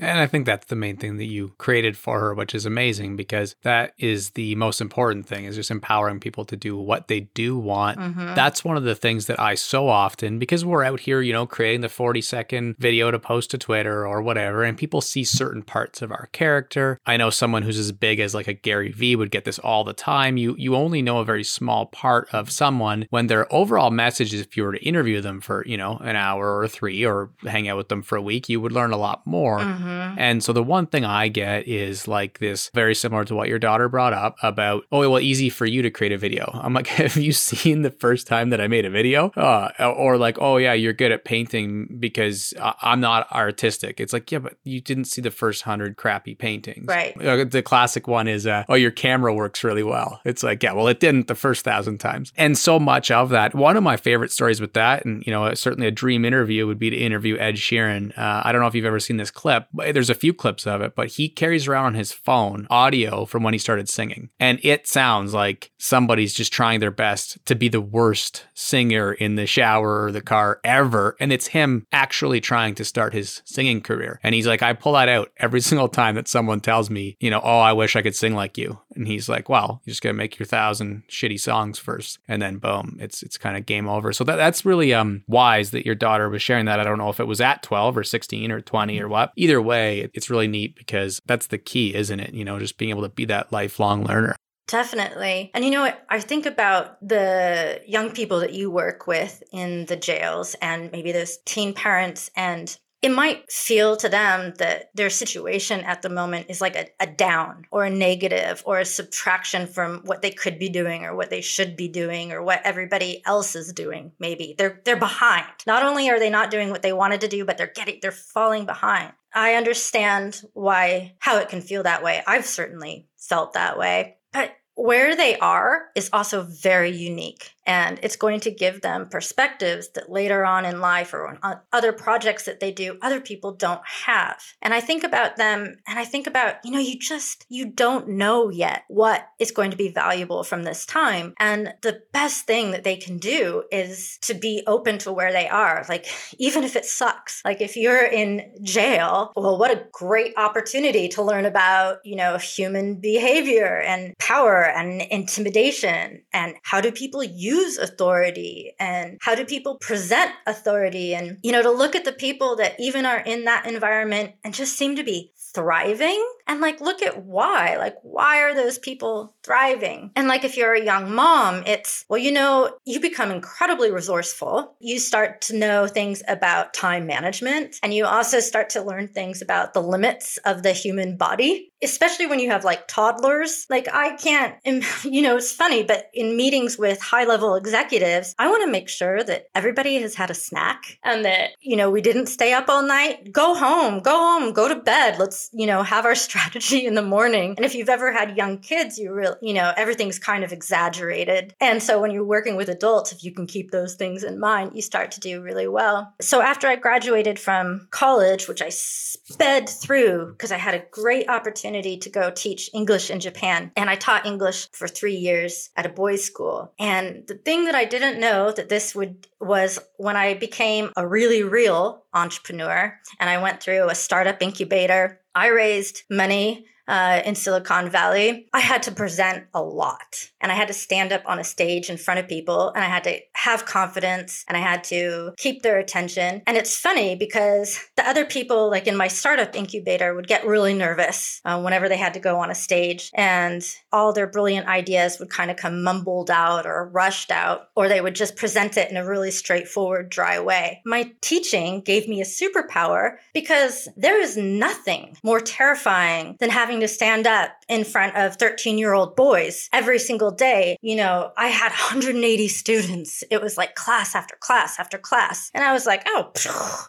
And 0.00 0.18
I 0.18 0.26
think 0.26 0.46
that's 0.46 0.66
the 0.66 0.76
main 0.76 0.96
thing 0.96 1.16
that 1.16 1.24
you 1.24 1.54
created 1.58 1.96
for 1.96 2.20
her, 2.20 2.34
which 2.34 2.54
is 2.54 2.66
amazing 2.66 3.16
because 3.16 3.54
that 3.62 3.92
is 3.98 4.30
the 4.30 4.54
most 4.56 4.80
important 4.80 5.26
thing 5.26 5.44
is 5.44 5.56
just 5.56 5.70
empowering 5.70 6.20
people 6.20 6.44
to 6.46 6.56
do 6.56 6.76
what 6.76 7.08
they 7.08 7.20
do 7.20 7.58
want. 7.58 7.98
Mm-hmm. 7.98 8.34
That's 8.34 8.64
one 8.64 8.76
of 8.76 8.84
the 8.84 8.94
things 8.94 9.26
that 9.26 9.40
I 9.40 9.54
so 9.54 9.88
often, 9.88 10.38
because 10.38 10.64
we're 10.64 10.84
out 10.84 11.00
here, 11.00 11.20
you 11.20 11.32
know, 11.32 11.46
creating 11.46 11.80
the 11.80 11.88
40 11.88 12.20
second 12.20 12.76
video 12.78 13.10
to 13.10 13.18
post 13.18 13.50
to 13.52 13.58
Twitter 13.58 14.06
or 14.06 14.22
whatever, 14.22 14.64
and 14.64 14.76
people 14.76 15.00
see 15.00 15.24
certain 15.24 15.62
parts 15.62 16.02
of 16.02 16.10
our 16.10 16.28
character. 16.32 17.00
I 17.06 17.16
know 17.16 17.30
someone 17.30 17.62
who's 17.62 17.78
as 17.78 17.92
big 17.92 18.20
as 18.20 18.34
like 18.34 18.48
a 18.48 18.54
Gary 18.54 18.92
Vee 18.92 19.16
would 19.16 19.30
get 19.30 19.44
this 19.44 19.58
all 19.58 19.84
the 19.84 19.92
time. 19.92 20.36
You 20.36 20.54
you 20.58 20.74
only 20.74 21.02
know 21.02 21.18
a 21.18 21.24
very 21.24 21.44
small 21.44 21.86
part 21.86 22.28
of 22.32 22.50
someone 22.50 23.06
when 23.10 23.26
their 23.26 23.52
overall 23.52 23.90
message 23.90 24.34
is 24.34 24.40
if 24.40 24.56
you 24.56 24.64
were 24.64 24.72
to 24.72 24.84
interview 24.84 25.20
them 25.20 25.40
for, 25.40 25.64
you 25.66 25.76
know, 25.76 25.98
an 25.98 26.16
hour 26.16 26.58
or 26.58 26.68
three 26.68 27.04
or 27.04 27.30
hang 27.42 27.68
out 27.68 27.76
with 27.76 27.88
them 27.88 28.02
for 28.02 28.16
a 28.16 28.22
week, 28.22 28.48
you 28.48 28.60
would 28.60 28.72
learn 28.72 28.92
a 28.92 28.96
lot 28.96 29.26
more. 29.26 29.58
Mm-hmm 29.60 29.85
Mm-hmm. 29.86 30.18
And 30.18 30.42
so 30.42 30.52
the 30.52 30.62
one 30.62 30.86
thing 30.86 31.04
I 31.04 31.28
get 31.28 31.66
is 31.68 32.08
like 32.08 32.38
this 32.38 32.70
very 32.74 32.94
similar 32.94 33.24
to 33.24 33.34
what 33.34 33.48
your 33.48 33.58
daughter 33.58 33.88
brought 33.88 34.12
up 34.12 34.36
about, 34.42 34.84
oh, 34.90 35.08
well, 35.08 35.20
easy 35.20 35.48
for 35.48 35.66
you 35.66 35.82
to 35.82 35.90
create 35.90 36.12
a 36.12 36.18
video. 36.18 36.50
I'm 36.54 36.74
like, 36.74 36.86
have 36.96 37.16
you 37.16 37.32
seen 37.32 37.82
the 37.82 37.90
first 37.90 38.26
time 38.26 38.50
that 38.50 38.60
I 38.60 38.68
made 38.68 38.84
a 38.84 38.90
video? 38.90 39.30
Uh, 39.30 39.70
or 39.96 40.16
like, 40.18 40.38
oh, 40.40 40.56
yeah, 40.56 40.72
you're 40.72 40.92
good 40.92 41.12
at 41.12 41.24
painting 41.24 41.96
because 41.98 42.52
I'm 42.60 43.00
not 43.00 43.30
artistic. 43.32 44.00
It's 44.00 44.12
like, 44.12 44.30
yeah, 44.32 44.40
but 44.40 44.56
you 44.64 44.80
didn't 44.80 45.04
see 45.04 45.20
the 45.20 45.30
first 45.30 45.62
hundred 45.62 45.96
crappy 45.96 46.34
paintings. 46.34 46.86
Right. 46.86 47.20
Uh, 47.20 47.44
the 47.44 47.62
classic 47.62 48.08
one 48.08 48.28
is, 48.28 48.46
uh, 48.46 48.64
oh, 48.68 48.74
your 48.74 48.90
camera 48.90 49.32
works 49.34 49.62
really 49.62 49.82
well. 49.82 50.20
It's 50.24 50.42
like, 50.42 50.62
yeah, 50.62 50.72
well, 50.72 50.88
it 50.88 51.00
didn't 51.00 51.28
the 51.28 51.34
first 51.34 51.64
thousand 51.64 51.98
times. 51.98 52.32
And 52.36 52.56
so 52.58 52.78
much 52.78 53.10
of 53.10 53.30
that. 53.30 53.54
One 53.54 53.76
of 53.76 53.82
my 53.82 53.96
favorite 53.96 54.32
stories 54.32 54.60
with 54.60 54.72
that, 54.74 55.04
and, 55.04 55.22
you 55.26 55.32
know, 55.32 55.52
certainly 55.54 55.86
a 55.86 55.90
dream 55.90 56.24
interview 56.24 56.66
would 56.66 56.78
be 56.78 56.90
to 56.90 56.96
interview 56.96 57.36
Ed 57.38 57.56
Sheeran. 57.56 58.16
Uh, 58.16 58.42
I 58.44 58.52
don't 58.52 58.60
know 58.60 58.66
if 58.66 58.74
you've 58.74 58.84
ever 58.84 59.00
seen 59.00 59.16
this 59.16 59.30
clip, 59.30 59.66
there's 59.76 60.10
a 60.10 60.14
few 60.14 60.32
clips 60.32 60.66
of 60.66 60.80
it, 60.80 60.94
but 60.94 61.08
he 61.08 61.28
carries 61.28 61.68
around 61.68 61.86
on 61.86 61.94
his 61.94 62.12
phone 62.12 62.66
audio 62.70 63.24
from 63.24 63.42
when 63.42 63.54
he 63.54 63.58
started 63.58 63.88
singing. 63.88 64.30
And 64.40 64.58
it 64.62 64.86
sounds 64.86 65.34
like 65.34 65.70
somebody's 65.78 66.34
just 66.34 66.52
trying 66.52 66.80
their 66.80 66.90
best 66.90 67.38
to 67.46 67.54
be 67.54 67.68
the 67.68 67.80
worst 67.80 68.46
singer 68.54 69.12
in 69.12 69.36
the 69.36 69.46
shower 69.46 70.04
or 70.04 70.12
the 70.12 70.20
car 70.20 70.60
ever. 70.64 71.16
And 71.20 71.32
it's 71.32 71.48
him 71.48 71.86
actually 71.92 72.40
trying 72.40 72.74
to 72.76 72.84
start 72.84 73.14
his 73.14 73.42
singing 73.44 73.80
career. 73.80 74.20
And 74.22 74.34
he's 74.34 74.46
like, 74.46 74.62
I 74.62 74.72
pull 74.72 74.94
that 74.94 75.08
out 75.08 75.30
every 75.36 75.60
single 75.66 75.88
time 75.88 76.14
that 76.14 76.28
someone 76.28 76.60
tells 76.60 76.90
me, 76.90 77.16
you 77.20 77.30
know, 77.30 77.40
oh, 77.42 77.58
I 77.58 77.72
wish 77.72 77.96
I 77.96 78.02
could 78.02 78.16
sing 78.16 78.34
like 78.34 78.58
you. 78.58 78.78
And 78.94 79.06
he's 79.06 79.28
like, 79.28 79.48
well, 79.48 79.82
you 79.84 79.90
just 79.90 80.02
got 80.02 80.10
to 80.10 80.14
make 80.14 80.38
your 80.38 80.46
thousand 80.46 81.04
shitty 81.08 81.38
songs 81.38 81.78
first. 81.78 82.18
And 82.26 82.40
then 82.40 82.58
boom, 82.58 82.96
it's, 83.00 83.22
it's 83.22 83.38
kind 83.38 83.56
of 83.56 83.66
game 83.66 83.88
over. 83.88 84.12
So 84.12 84.24
that, 84.24 84.36
that's 84.36 84.64
really 84.64 84.94
um, 84.94 85.22
wise 85.26 85.70
that 85.72 85.86
your 85.86 85.94
daughter 85.94 86.28
was 86.28 86.42
sharing 86.42 86.66
that. 86.66 86.80
I 86.80 86.84
don't 86.84 86.98
know 86.98 87.10
if 87.10 87.20
it 87.20 87.26
was 87.26 87.40
at 87.40 87.62
12 87.62 87.98
or 87.98 88.04
16 88.04 88.50
or 88.50 88.60
20 88.60 89.00
or 89.00 89.08
what. 89.08 89.32
Either 89.36 89.60
way, 89.66 90.08
it's 90.14 90.30
really 90.30 90.48
neat 90.48 90.74
because 90.76 91.20
that's 91.26 91.48
the 91.48 91.58
key, 91.58 91.94
isn't 91.94 92.20
it? 92.20 92.32
You 92.32 92.44
know, 92.44 92.58
just 92.58 92.78
being 92.78 92.90
able 92.90 93.02
to 93.02 93.08
be 93.08 93.26
that 93.26 93.52
lifelong 93.52 94.04
learner. 94.04 94.36
Definitely. 94.68 95.50
And 95.54 95.64
you 95.64 95.70
know 95.70 95.82
what? 95.82 96.04
I 96.08 96.18
think 96.18 96.44
about 96.44 96.96
the 97.06 97.80
young 97.86 98.10
people 98.10 98.40
that 98.40 98.52
you 98.52 98.70
work 98.70 99.06
with 99.06 99.42
in 99.52 99.86
the 99.86 99.96
jails 99.96 100.56
and 100.60 100.90
maybe 100.90 101.12
those 101.12 101.38
teen 101.44 101.72
parents 101.72 102.30
and 102.36 102.76
it 103.06 103.12
might 103.12 103.52
feel 103.52 103.96
to 103.96 104.08
them 104.08 104.52
that 104.58 104.90
their 104.92 105.10
situation 105.10 105.78
at 105.82 106.02
the 106.02 106.08
moment 106.08 106.46
is 106.48 106.60
like 106.60 106.74
a, 106.74 106.88
a, 106.98 107.06
down 107.06 107.64
or 107.70 107.84
a 107.84 107.90
negative 107.90 108.64
or 108.66 108.80
a 108.80 108.84
subtraction 108.84 109.68
from 109.68 110.00
what 110.06 110.22
they 110.22 110.32
could 110.32 110.58
be 110.58 110.68
doing 110.68 111.04
or 111.04 111.14
what 111.14 111.30
they 111.30 111.40
should 111.40 111.76
be 111.76 111.86
doing 111.86 112.32
or 112.32 112.42
what 112.42 112.62
everybody 112.64 113.22
else 113.24 113.54
is 113.54 113.72
doing 113.72 114.10
maybe. 114.18 114.56
They're 114.58 114.80
they're 114.84 114.96
behind. 114.96 115.46
Not 115.68 115.84
only 115.84 116.10
are 116.10 116.18
they 116.18 116.30
not 116.30 116.50
doing 116.50 116.70
what 116.70 116.82
they 116.82 116.92
wanted 116.92 117.20
to 117.20 117.28
do 117.28 117.44
but 117.44 117.56
they're 117.56 117.72
getting 117.72 118.00
they're 118.02 118.10
falling 118.10 118.66
behind. 118.66 119.12
I 119.32 119.54
understand 119.54 120.42
why 120.52 121.14
how 121.20 121.38
it 121.38 121.48
can 121.48 121.60
feel 121.60 121.84
that 121.84 122.02
way. 122.02 122.24
I've 122.26 122.44
certainly 122.44 123.06
felt 123.16 123.52
that 123.52 123.78
way. 123.78 124.16
But 124.32 124.50
where 124.74 125.14
they 125.14 125.38
are 125.38 125.90
is 125.94 126.10
also 126.12 126.42
very 126.42 126.90
unique 126.90 127.52
and 127.66 127.98
it's 128.02 128.16
going 128.16 128.40
to 128.40 128.50
give 128.50 128.80
them 128.80 129.08
perspectives 129.08 129.88
that 129.90 130.10
later 130.10 130.44
on 130.44 130.64
in 130.64 130.80
life 130.80 131.12
or 131.12 131.38
on 131.42 131.60
other 131.72 131.92
projects 131.92 132.44
that 132.44 132.60
they 132.60 132.72
do 132.72 132.98
other 133.02 133.20
people 133.20 133.52
don't 133.52 133.80
have. 134.04 134.40
And 134.62 134.72
i 134.72 134.80
think 134.80 135.04
about 135.04 135.36
them 135.36 135.76
and 135.86 135.98
i 135.98 136.04
think 136.04 136.26
about 136.26 136.56
you 136.64 136.70
know 136.70 136.78
you 136.78 136.98
just 136.98 137.44
you 137.48 137.66
don't 137.66 138.08
know 138.08 138.48
yet 138.50 138.84
what 138.88 139.28
is 139.38 139.50
going 139.50 139.70
to 139.70 139.76
be 139.76 139.88
valuable 139.88 140.44
from 140.44 140.62
this 140.62 140.86
time. 140.86 141.34
And 141.38 141.74
the 141.82 142.02
best 142.12 142.46
thing 142.46 142.70
that 142.70 142.84
they 142.84 142.96
can 142.96 143.18
do 143.18 143.64
is 143.70 144.18
to 144.22 144.34
be 144.34 144.62
open 144.66 144.98
to 144.98 145.12
where 145.12 145.32
they 145.32 145.48
are. 145.48 145.84
Like 145.88 146.06
even 146.38 146.64
if 146.64 146.76
it 146.76 146.84
sucks 146.84 147.42
like 147.44 147.60
if 147.60 147.76
you're 147.76 148.04
in 148.04 148.52
jail 148.62 149.32
well 149.36 149.58
what 149.58 149.70
a 149.70 149.86
great 149.92 150.34
opportunity 150.36 151.08
to 151.08 151.22
learn 151.22 151.44
about 151.44 151.98
you 152.04 152.16
know 152.16 152.38
human 152.38 153.00
behavior 153.00 153.80
and 153.80 154.14
power 154.18 154.64
and 154.64 155.02
intimidation. 155.02 156.22
And 156.32 156.54
how 156.62 156.80
do 156.80 156.92
people 156.92 157.22
use 157.22 157.55
use 157.56 157.78
authority 157.78 158.72
and 158.78 159.18
how 159.20 159.34
do 159.34 159.44
people 159.44 159.76
present 159.76 160.30
authority 160.46 161.14
and 161.14 161.38
you 161.42 161.52
know 161.52 161.62
to 161.62 161.70
look 161.70 161.96
at 161.96 162.04
the 162.04 162.12
people 162.12 162.56
that 162.56 162.78
even 162.78 163.06
are 163.06 163.18
in 163.18 163.44
that 163.44 163.66
environment 163.66 164.34
and 164.44 164.54
just 164.54 164.76
seem 164.76 164.96
to 164.96 165.04
be 165.04 165.32
thriving 165.36 166.22
and 166.46 166.60
like 166.60 166.80
look 166.80 167.02
at 167.02 167.24
why. 167.24 167.76
Like 167.76 167.96
why 168.02 168.42
are 168.42 168.54
those 168.54 168.78
people 168.78 169.34
thriving? 169.42 170.10
And 170.16 170.28
like 170.28 170.44
if 170.44 170.56
you're 170.56 170.74
a 170.74 170.84
young 170.84 171.14
mom 171.14 171.62
it's 171.66 172.04
well 172.08 172.18
you 172.18 172.32
know 172.32 172.76
you 172.84 173.00
become 173.00 173.30
incredibly 173.30 173.90
resourceful. 173.90 174.76
You 174.80 174.98
start 174.98 175.40
to 175.42 175.56
know 175.56 175.86
things 175.86 176.22
about 176.28 176.74
time 176.74 177.06
management 177.06 177.76
and 177.82 177.92
you 177.92 178.06
also 178.06 178.40
start 178.40 178.70
to 178.70 178.82
learn 178.82 179.08
things 179.08 179.42
about 179.42 179.74
the 179.74 179.82
limits 179.82 180.38
of 180.44 180.62
the 180.62 180.72
human 180.72 181.16
body 181.16 181.72
especially 181.82 182.24
when 182.26 182.40
you 182.40 182.50
have 182.50 182.64
like 182.64 182.88
toddlers. 182.88 183.66
Like 183.68 183.88
i 183.92 184.16
can't 184.16 184.54
you 185.04 185.22
know 185.22 185.36
it's 185.36 185.52
funny 185.52 185.82
but 185.82 186.10
in 186.14 186.36
meetings 186.36 186.78
with 186.78 187.00
high 187.00 187.24
level 187.24 187.54
executives 187.54 188.34
i 188.38 188.48
want 188.48 188.62
to 188.64 188.70
make 188.70 188.88
sure 188.88 189.22
that 189.22 189.46
everybody 189.54 190.00
has 190.00 190.14
had 190.14 190.30
a 190.30 190.34
snack 190.34 190.98
and 191.04 191.24
that 191.24 191.50
you 191.60 191.76
know 191.76 191.90
we 191.90 192.00
didn't 192.00 192.26
stay 192.26 192.52
up 192.52 192.68
all 192.68 192.82
night. 192.82 193.32
Go 193.32 193.54
home 193.54 194.00
go 194.00 194.16
home 194.16 194.52
go 194.52 194.68
to 194.68 194.76
bed. 194.76 195.18
Let's 195.18 195.48
you 195.52 195.66
know 195.66 195.82
have 195.82 196.04
our 196.04 196.14
strategy 196.36 196.86
in 196.86 196.94
the 196.94 197.02
morning. 197.02 197.54
And 197.56 197.64
if 197.64 197.74
you've 197.74 197.88
ever 197.88 198.12
had 198.12 198.36
young 198.36 198.58
kids 198.58 198.98
you 198.98 199.12
really 199.12 199.36
you 199.40 199.54
know 199.54 199.72
everything's 199.76 200.18
kind 200.18 200.44
of 200.44 200.52
exaggerated. 200.52 201.54
And 201.60 201.82
so 201.82 202.00
when 202.00 202.10
you're 202.10 202.24
working 202.24 202.56
with 202.56 202.68
adults 202.68 203.12
if 203.12 203.24
you 203.24 203.32
can 203.32 203.46
keep 203.46 203.70
those 203.70 203.94
things 203.94 204.22
in 204.22 204.38
mind 204.38 204.72
you 204.74 204.82
start 204.82 205.10
to 205.12 205.20
do 205.20 205.40
really 205.40 205.68
well. 205.68 206.14
So 206.20 206.42
after 206.42 206.68
i 206.68 206.76
graduated 206.76 207.38
from 207.38 207.88
college 207.90 208.48
which 208.48 208.62
i 208.62 208.68
sped 208.68 209.68
through 209.68 210.32
because 210.32 210.52
i 210.52 210.58
had 210.58 210.74
a 210.74 210.84
great 210.90 211.28
opportunity 211.28 211.96
to 211.98 212.10
go 212.10 212.30
teach 212.30 212.70
english 212.74 213.10
in 213.10 213.18
japan 213.20 213.72
and 213.76 213.88
i 213.90 213.96
taught 213.96 214.26
english 214.26 214.68
for 214.72 214.86
three 214.86 215.16
years 215.16 215.70
at 215.76 215.86
a 215.86 215.88
boys 215.88 216.22
school. 216.22 216.72
And 216.78 217.26
the 217.26 217.34
thing 217.34 217.64
that 217.64 217.74
i 217.74 217.84
didn't 217.84 218.20
know 218.20 218.52
that 218.52 218.68
this 218.68 218.94
would 218.94 219.26
was 219.40 219.78
when 219.96 220.16
i 220.16 220.34
became 220.34 220.90
a 220.96 221.06
really 221.06 221.42
real 221.42 222.04
entrepreneur 222.16 222.98
and 223.20 223.30
i 223.30 223.40
went 223.40 223.62
through 223.62 223.88
a 223.88 223.94
startup 223.94 224.42
incubator. 224.42 225.20
I 225.34 225.48
raised 225.48 226.02
money 226.10 226.66
uh, 226.88 227.22
in 227.24 227.34
Silicon 227.34 227.90
Valley, 227.90 228.48
I 228.52 228.60
had 228.60 228.82
to 228.84 228.92
present 228.92 229.44
a 229.54 229.62
lot 229.62 230.30
and 230.40 230.52
I 230.52 230.54
had 230.54 230.68
to 230.68 230.74
stand 230.74 231.12
up 231.12 231.22
on 231.26 231.38
a 231.38 231.44
stage 231.44 231.90
in 231.90 231.96
front 231.96 232.20
of 232.20 232.28
people 232.28 232.70
and 232.70 232.84
I 232.84 232.88
had 232.88 233.04
to 233.04 233.18
have 233.34 233.66
confidence 233.66 234.44
and 234.48 234.56
I 234.56 234.60
had 234.60 234.84
to 234.84 235.32
keep 235.36 235.62
their 235.62 235.78
attention. 235.78 236.42
And 236.46 236.56
it's 236.56 236.76
funny 236.76 237.16
because 237.16 237.80
the 237.96 238.08
other 238.08 238.24
people, 238.24 238.70
like 238.70 238.86
in 238.86 238.96
my 238.96 239.08
startup 239.08 239.56
incubator, 239.56 240.14
would 240.14 240.28
get 240.28 240.46
really 240.46 240.74
nervous 240.74 241.40
uh, 241.44 241.60
whenever 241.60 241.88
they 241.88 241.96
had 241.96 242.14
to 242.14 242.20
go 242.20 242.38
on 242.38 242.50
a 242.50 242.54
stage 242.54 243.10
and 243.14 243.66
all 243.92 244.12
their 244.12 244.26
brilliant 244.26 244.68
ideas 244.68 245.18
would 245.18 245.30
kind 245.30 245.50
of 245.50 245.56
come 245.56 245.82
mumbled 245.82 246.30
out 246.30 246.66
or 246.66 246.88
rushed 246.88 247.30
out, 247.30 247.68
or 247.74 247.88
they 247.88 248.00
would 248.00 248.14
just 248.14 248.36
present 248.36 248.76
it 248.76 248.90
in 248.90 248.96
a 248.96 249.06
really 249.06 249.30
straightforward, 249.30 250.08
dry 250.08 250.38
way. 250.38 250.82
My 250.84 251.12
teaching 251.20 251.80
gave 251.80 252.08
me 252.08 252.20
a 252.20 252.24
superpower 252.24 253.16
because 253.34 253.88
there 253.96 254.20
is 254.20 254.36
nothing 254.36 255.16
more 255.22 255.40
terrifying 255.40 256.36
than 256.40 256.50
having 256.50 256.75
having 256.76 256.86
to 256.86 256.94
stand 256.94 257.26
up 257.26 257.52
in 257.68 257.84
front 257.84 258.14
of 258.16 258.36
13 258.36 258.76
year 258.76 258.92
old 258.92 259.16
boys 259.16 259.68
every 259.72 259.98
single 259.98 260.30
day. 260.30 260.76
You 260.82 260.96
know, 260.96 261.32
I 261.36 261.48
had 261.48 261.70
180 261.70 262.48
students. 262.48 263.24
It 263.30 263.40
was 263.40 263.56
like 263.56 263.74
class 263.74 264.14
after 264.14 264.36
class 264.36 264.78
after 264.78 264.98
class. 264.98 265.50
And 265.54 265.64
I 265.64 265.72
was 265.72 265.86
like, 265.86 266.02
oh, 266.06 266.32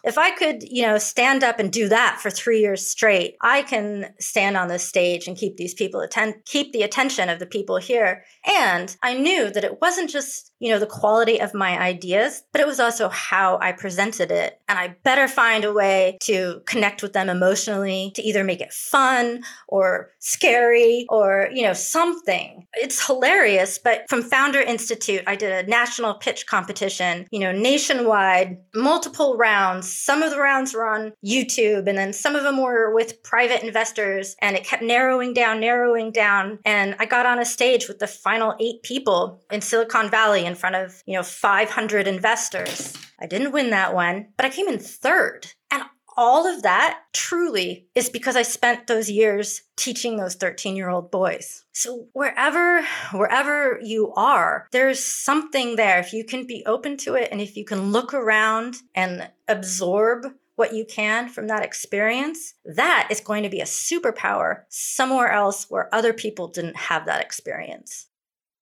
if 0.04 0.18
I 0.18 0.30
could, 0.32 0.62
you 0.62 0.82
know, 0.82 0.98
stand 0.98 1.42
up 1.42 1.58
and 1.58 1.72
do 1.72 1.88
that 1.88 2.18
for 2.20 2.30
three 2.30 2.60
years 2.60 2.86
straight, 2.86 3.36
I 3.40 3.62
can 3.62 4.12
stand 4.20 4.56
on 4.56 4.68
this 4.68 4.86
stage 4.86 5.26
and 5.26 5.36
keep 5.36 5.56
these 5.56 5.74
people 5.74 6.00
attend, 6.00 6.34
keep 6.44 6.72
the 6.72 6.82
attention 6.82 7.28
of 7.28 7.38
the 7.38 7.46
people 7.46 7.78
here. 7.78 8.24
And 8.46 8.94
I 9.02 9.14
knew 9.14 9.50
that 9.50 9.64
it 9.64 9.80
wasn't 9.80 10.10
just 10.10 10.52
you 10.60 10.70
know, 10.70 10.78
the 10.78 10.86
quality 10.86 11.40
of 11.40 11.54
my 11.54 11.78
ideas, 11.78 12.42
but 12.52 12.60
it 12.60 12.66
was 12.66 12.80
also 12.80 13.08
how 13.08 13.58
I 13.60 13.72
presented 13.72 14.30
it. 14.30 14.60
And 14.68 14.78
I 14.78 14.96
better 15.04 15.28
find 15.28 15.64
a 15.64 15.72
way 15.72 16.18
to 16.22 16.62
connect 16.66 17.02
with 17.02 17.12
them 17.12 17.28
emotionally 17.28 18.12
to 18.14 18.22
either 18.22 18.42
make 18.42 18.60
it 18.60 18.72
fun 18.72 19.42
or 19.68 20.10
scary 20.18 21.06
or, 21.08 21.48
you 21.52 21.62
know, 21.62 21.72
something. 21.72 22.66
It's 22.74 23.06
hilarious. 23.06 23.78
But 23.78 24.04
from 24.08 24.22
Founder 24.22 24.60
Institute, 24.60 25.22
I 25.26 25.36
did 25.36 25.52
a 25.52 25.68
national 25.68 26.14
pitch 26.14 26.46
competition, 26.46 27.26
you 27.30 27.40
know, 27.40 27.52
nationwide, 27.52 28.58
multiple 28.74 29.36
rounds. 29.36 29.92
Some 29.92 30.22
of 30.22 30.30
the 30.30 30.40
rounds 30.40 30.74
were 30.74 30.86
on 30.86 31.12
YouTube 31.24 31.86
and 31.86 31.96
then 31.96 32.12
some 32.12 32.34
of 32.34 32.42
them 32.42 32.60
were 32.60 32.92
with 32.94 33.22
private 33.22 33.62
investors. 33.62 34.34
And 34.42 34.56
it 34.56 34.64
kept 34.64 34.82
narrowing 34.82 35.34
down, 35.34 35.60
narrowing 35.60 36.10
down. 36.10 36.58
And 36.64 36.96
I 36.98 37.06
got 37.06 37.26
on 37.26 37.38
a 37.38 37.44
stage 37.44 37.86
with 37.86 38.00
the 38.00 38.06
final 38.06 38.56
eight 38.58 38.82
people 38.82 39.42
in 39.50 39.60
Silicon 39.60 40.10
Valley 40.10 40.47
in 40.48 40.56
front 40.56 40.74
of, 40.74 41.02
you 41.06 41.14
know, 41.14 41.22
500 41.22 42.08
investors. 42.08 42.96
I 43.20 43.26
didn't 43.26 43.52
win 43.52 43.70
that 43.70 43.94
one, 43.94 44.28
but 44.36 44.46
I 44.46 44.50
came 44.50 44.66
in 44.66 44.78
third. 44.78 45.52
And 45.70 45.82
all 46.16 46.48
of 46.52 46.62
that 46.62 47.00
truly 47.12 47.86
is 47.94 48.10
because 48.10 48.34
I 48.34 48.42
spent 48.42 48.88
those 48.88 49.08
years 49.08 49.62
teaching 49.76 50.16
those 50.16 50.34
13 50.34 50.74
year 50.74 50.88
old 50.88 51.12
boys. 51.12 51.64
So 51.72 52.08
wherever, 52.12 52.82
wherever 53.12 53.78
you 53.80 54.12
are, 54.14 54.66
there's 54.72 55.02
something 55.02 55.76
there. 55.76 56.00
If 56.00 56.12
you 56.12 56.24
can 56.24 56.44
be 56.44 56.64
open 56.66 56.96
to 56.98 57.14
it 57.14 57.28
and 57.30 57.40
if 57.40 57.56
you 57.56 57.64
can 57.64 57.92
look 57.92 58.12
around 58.12 58.78
and 58.96 59.30
absorb 59.46 60.26
what 60.56 60.74
you 60.74 60.84
can 60.84 61.28
from 61.28 61.46
that 61.46 61.62
experience, 61.62 62.54
that 62.64 63.06
is 63.12 63.20
going 63.20 63.44
to 63.44 63.48
be 63.48 63.60
a 63.60 63.64
superpower 63.64 64.62
somewhere 64.68 65.30
else 65.30 65.70
where 65.70 65.88
other 65.94 66.12
people 66.12 66.48
didn't 66.48 66.76
have 66.76 67.06
that 67.06 67.22
experience. 67.22 68.08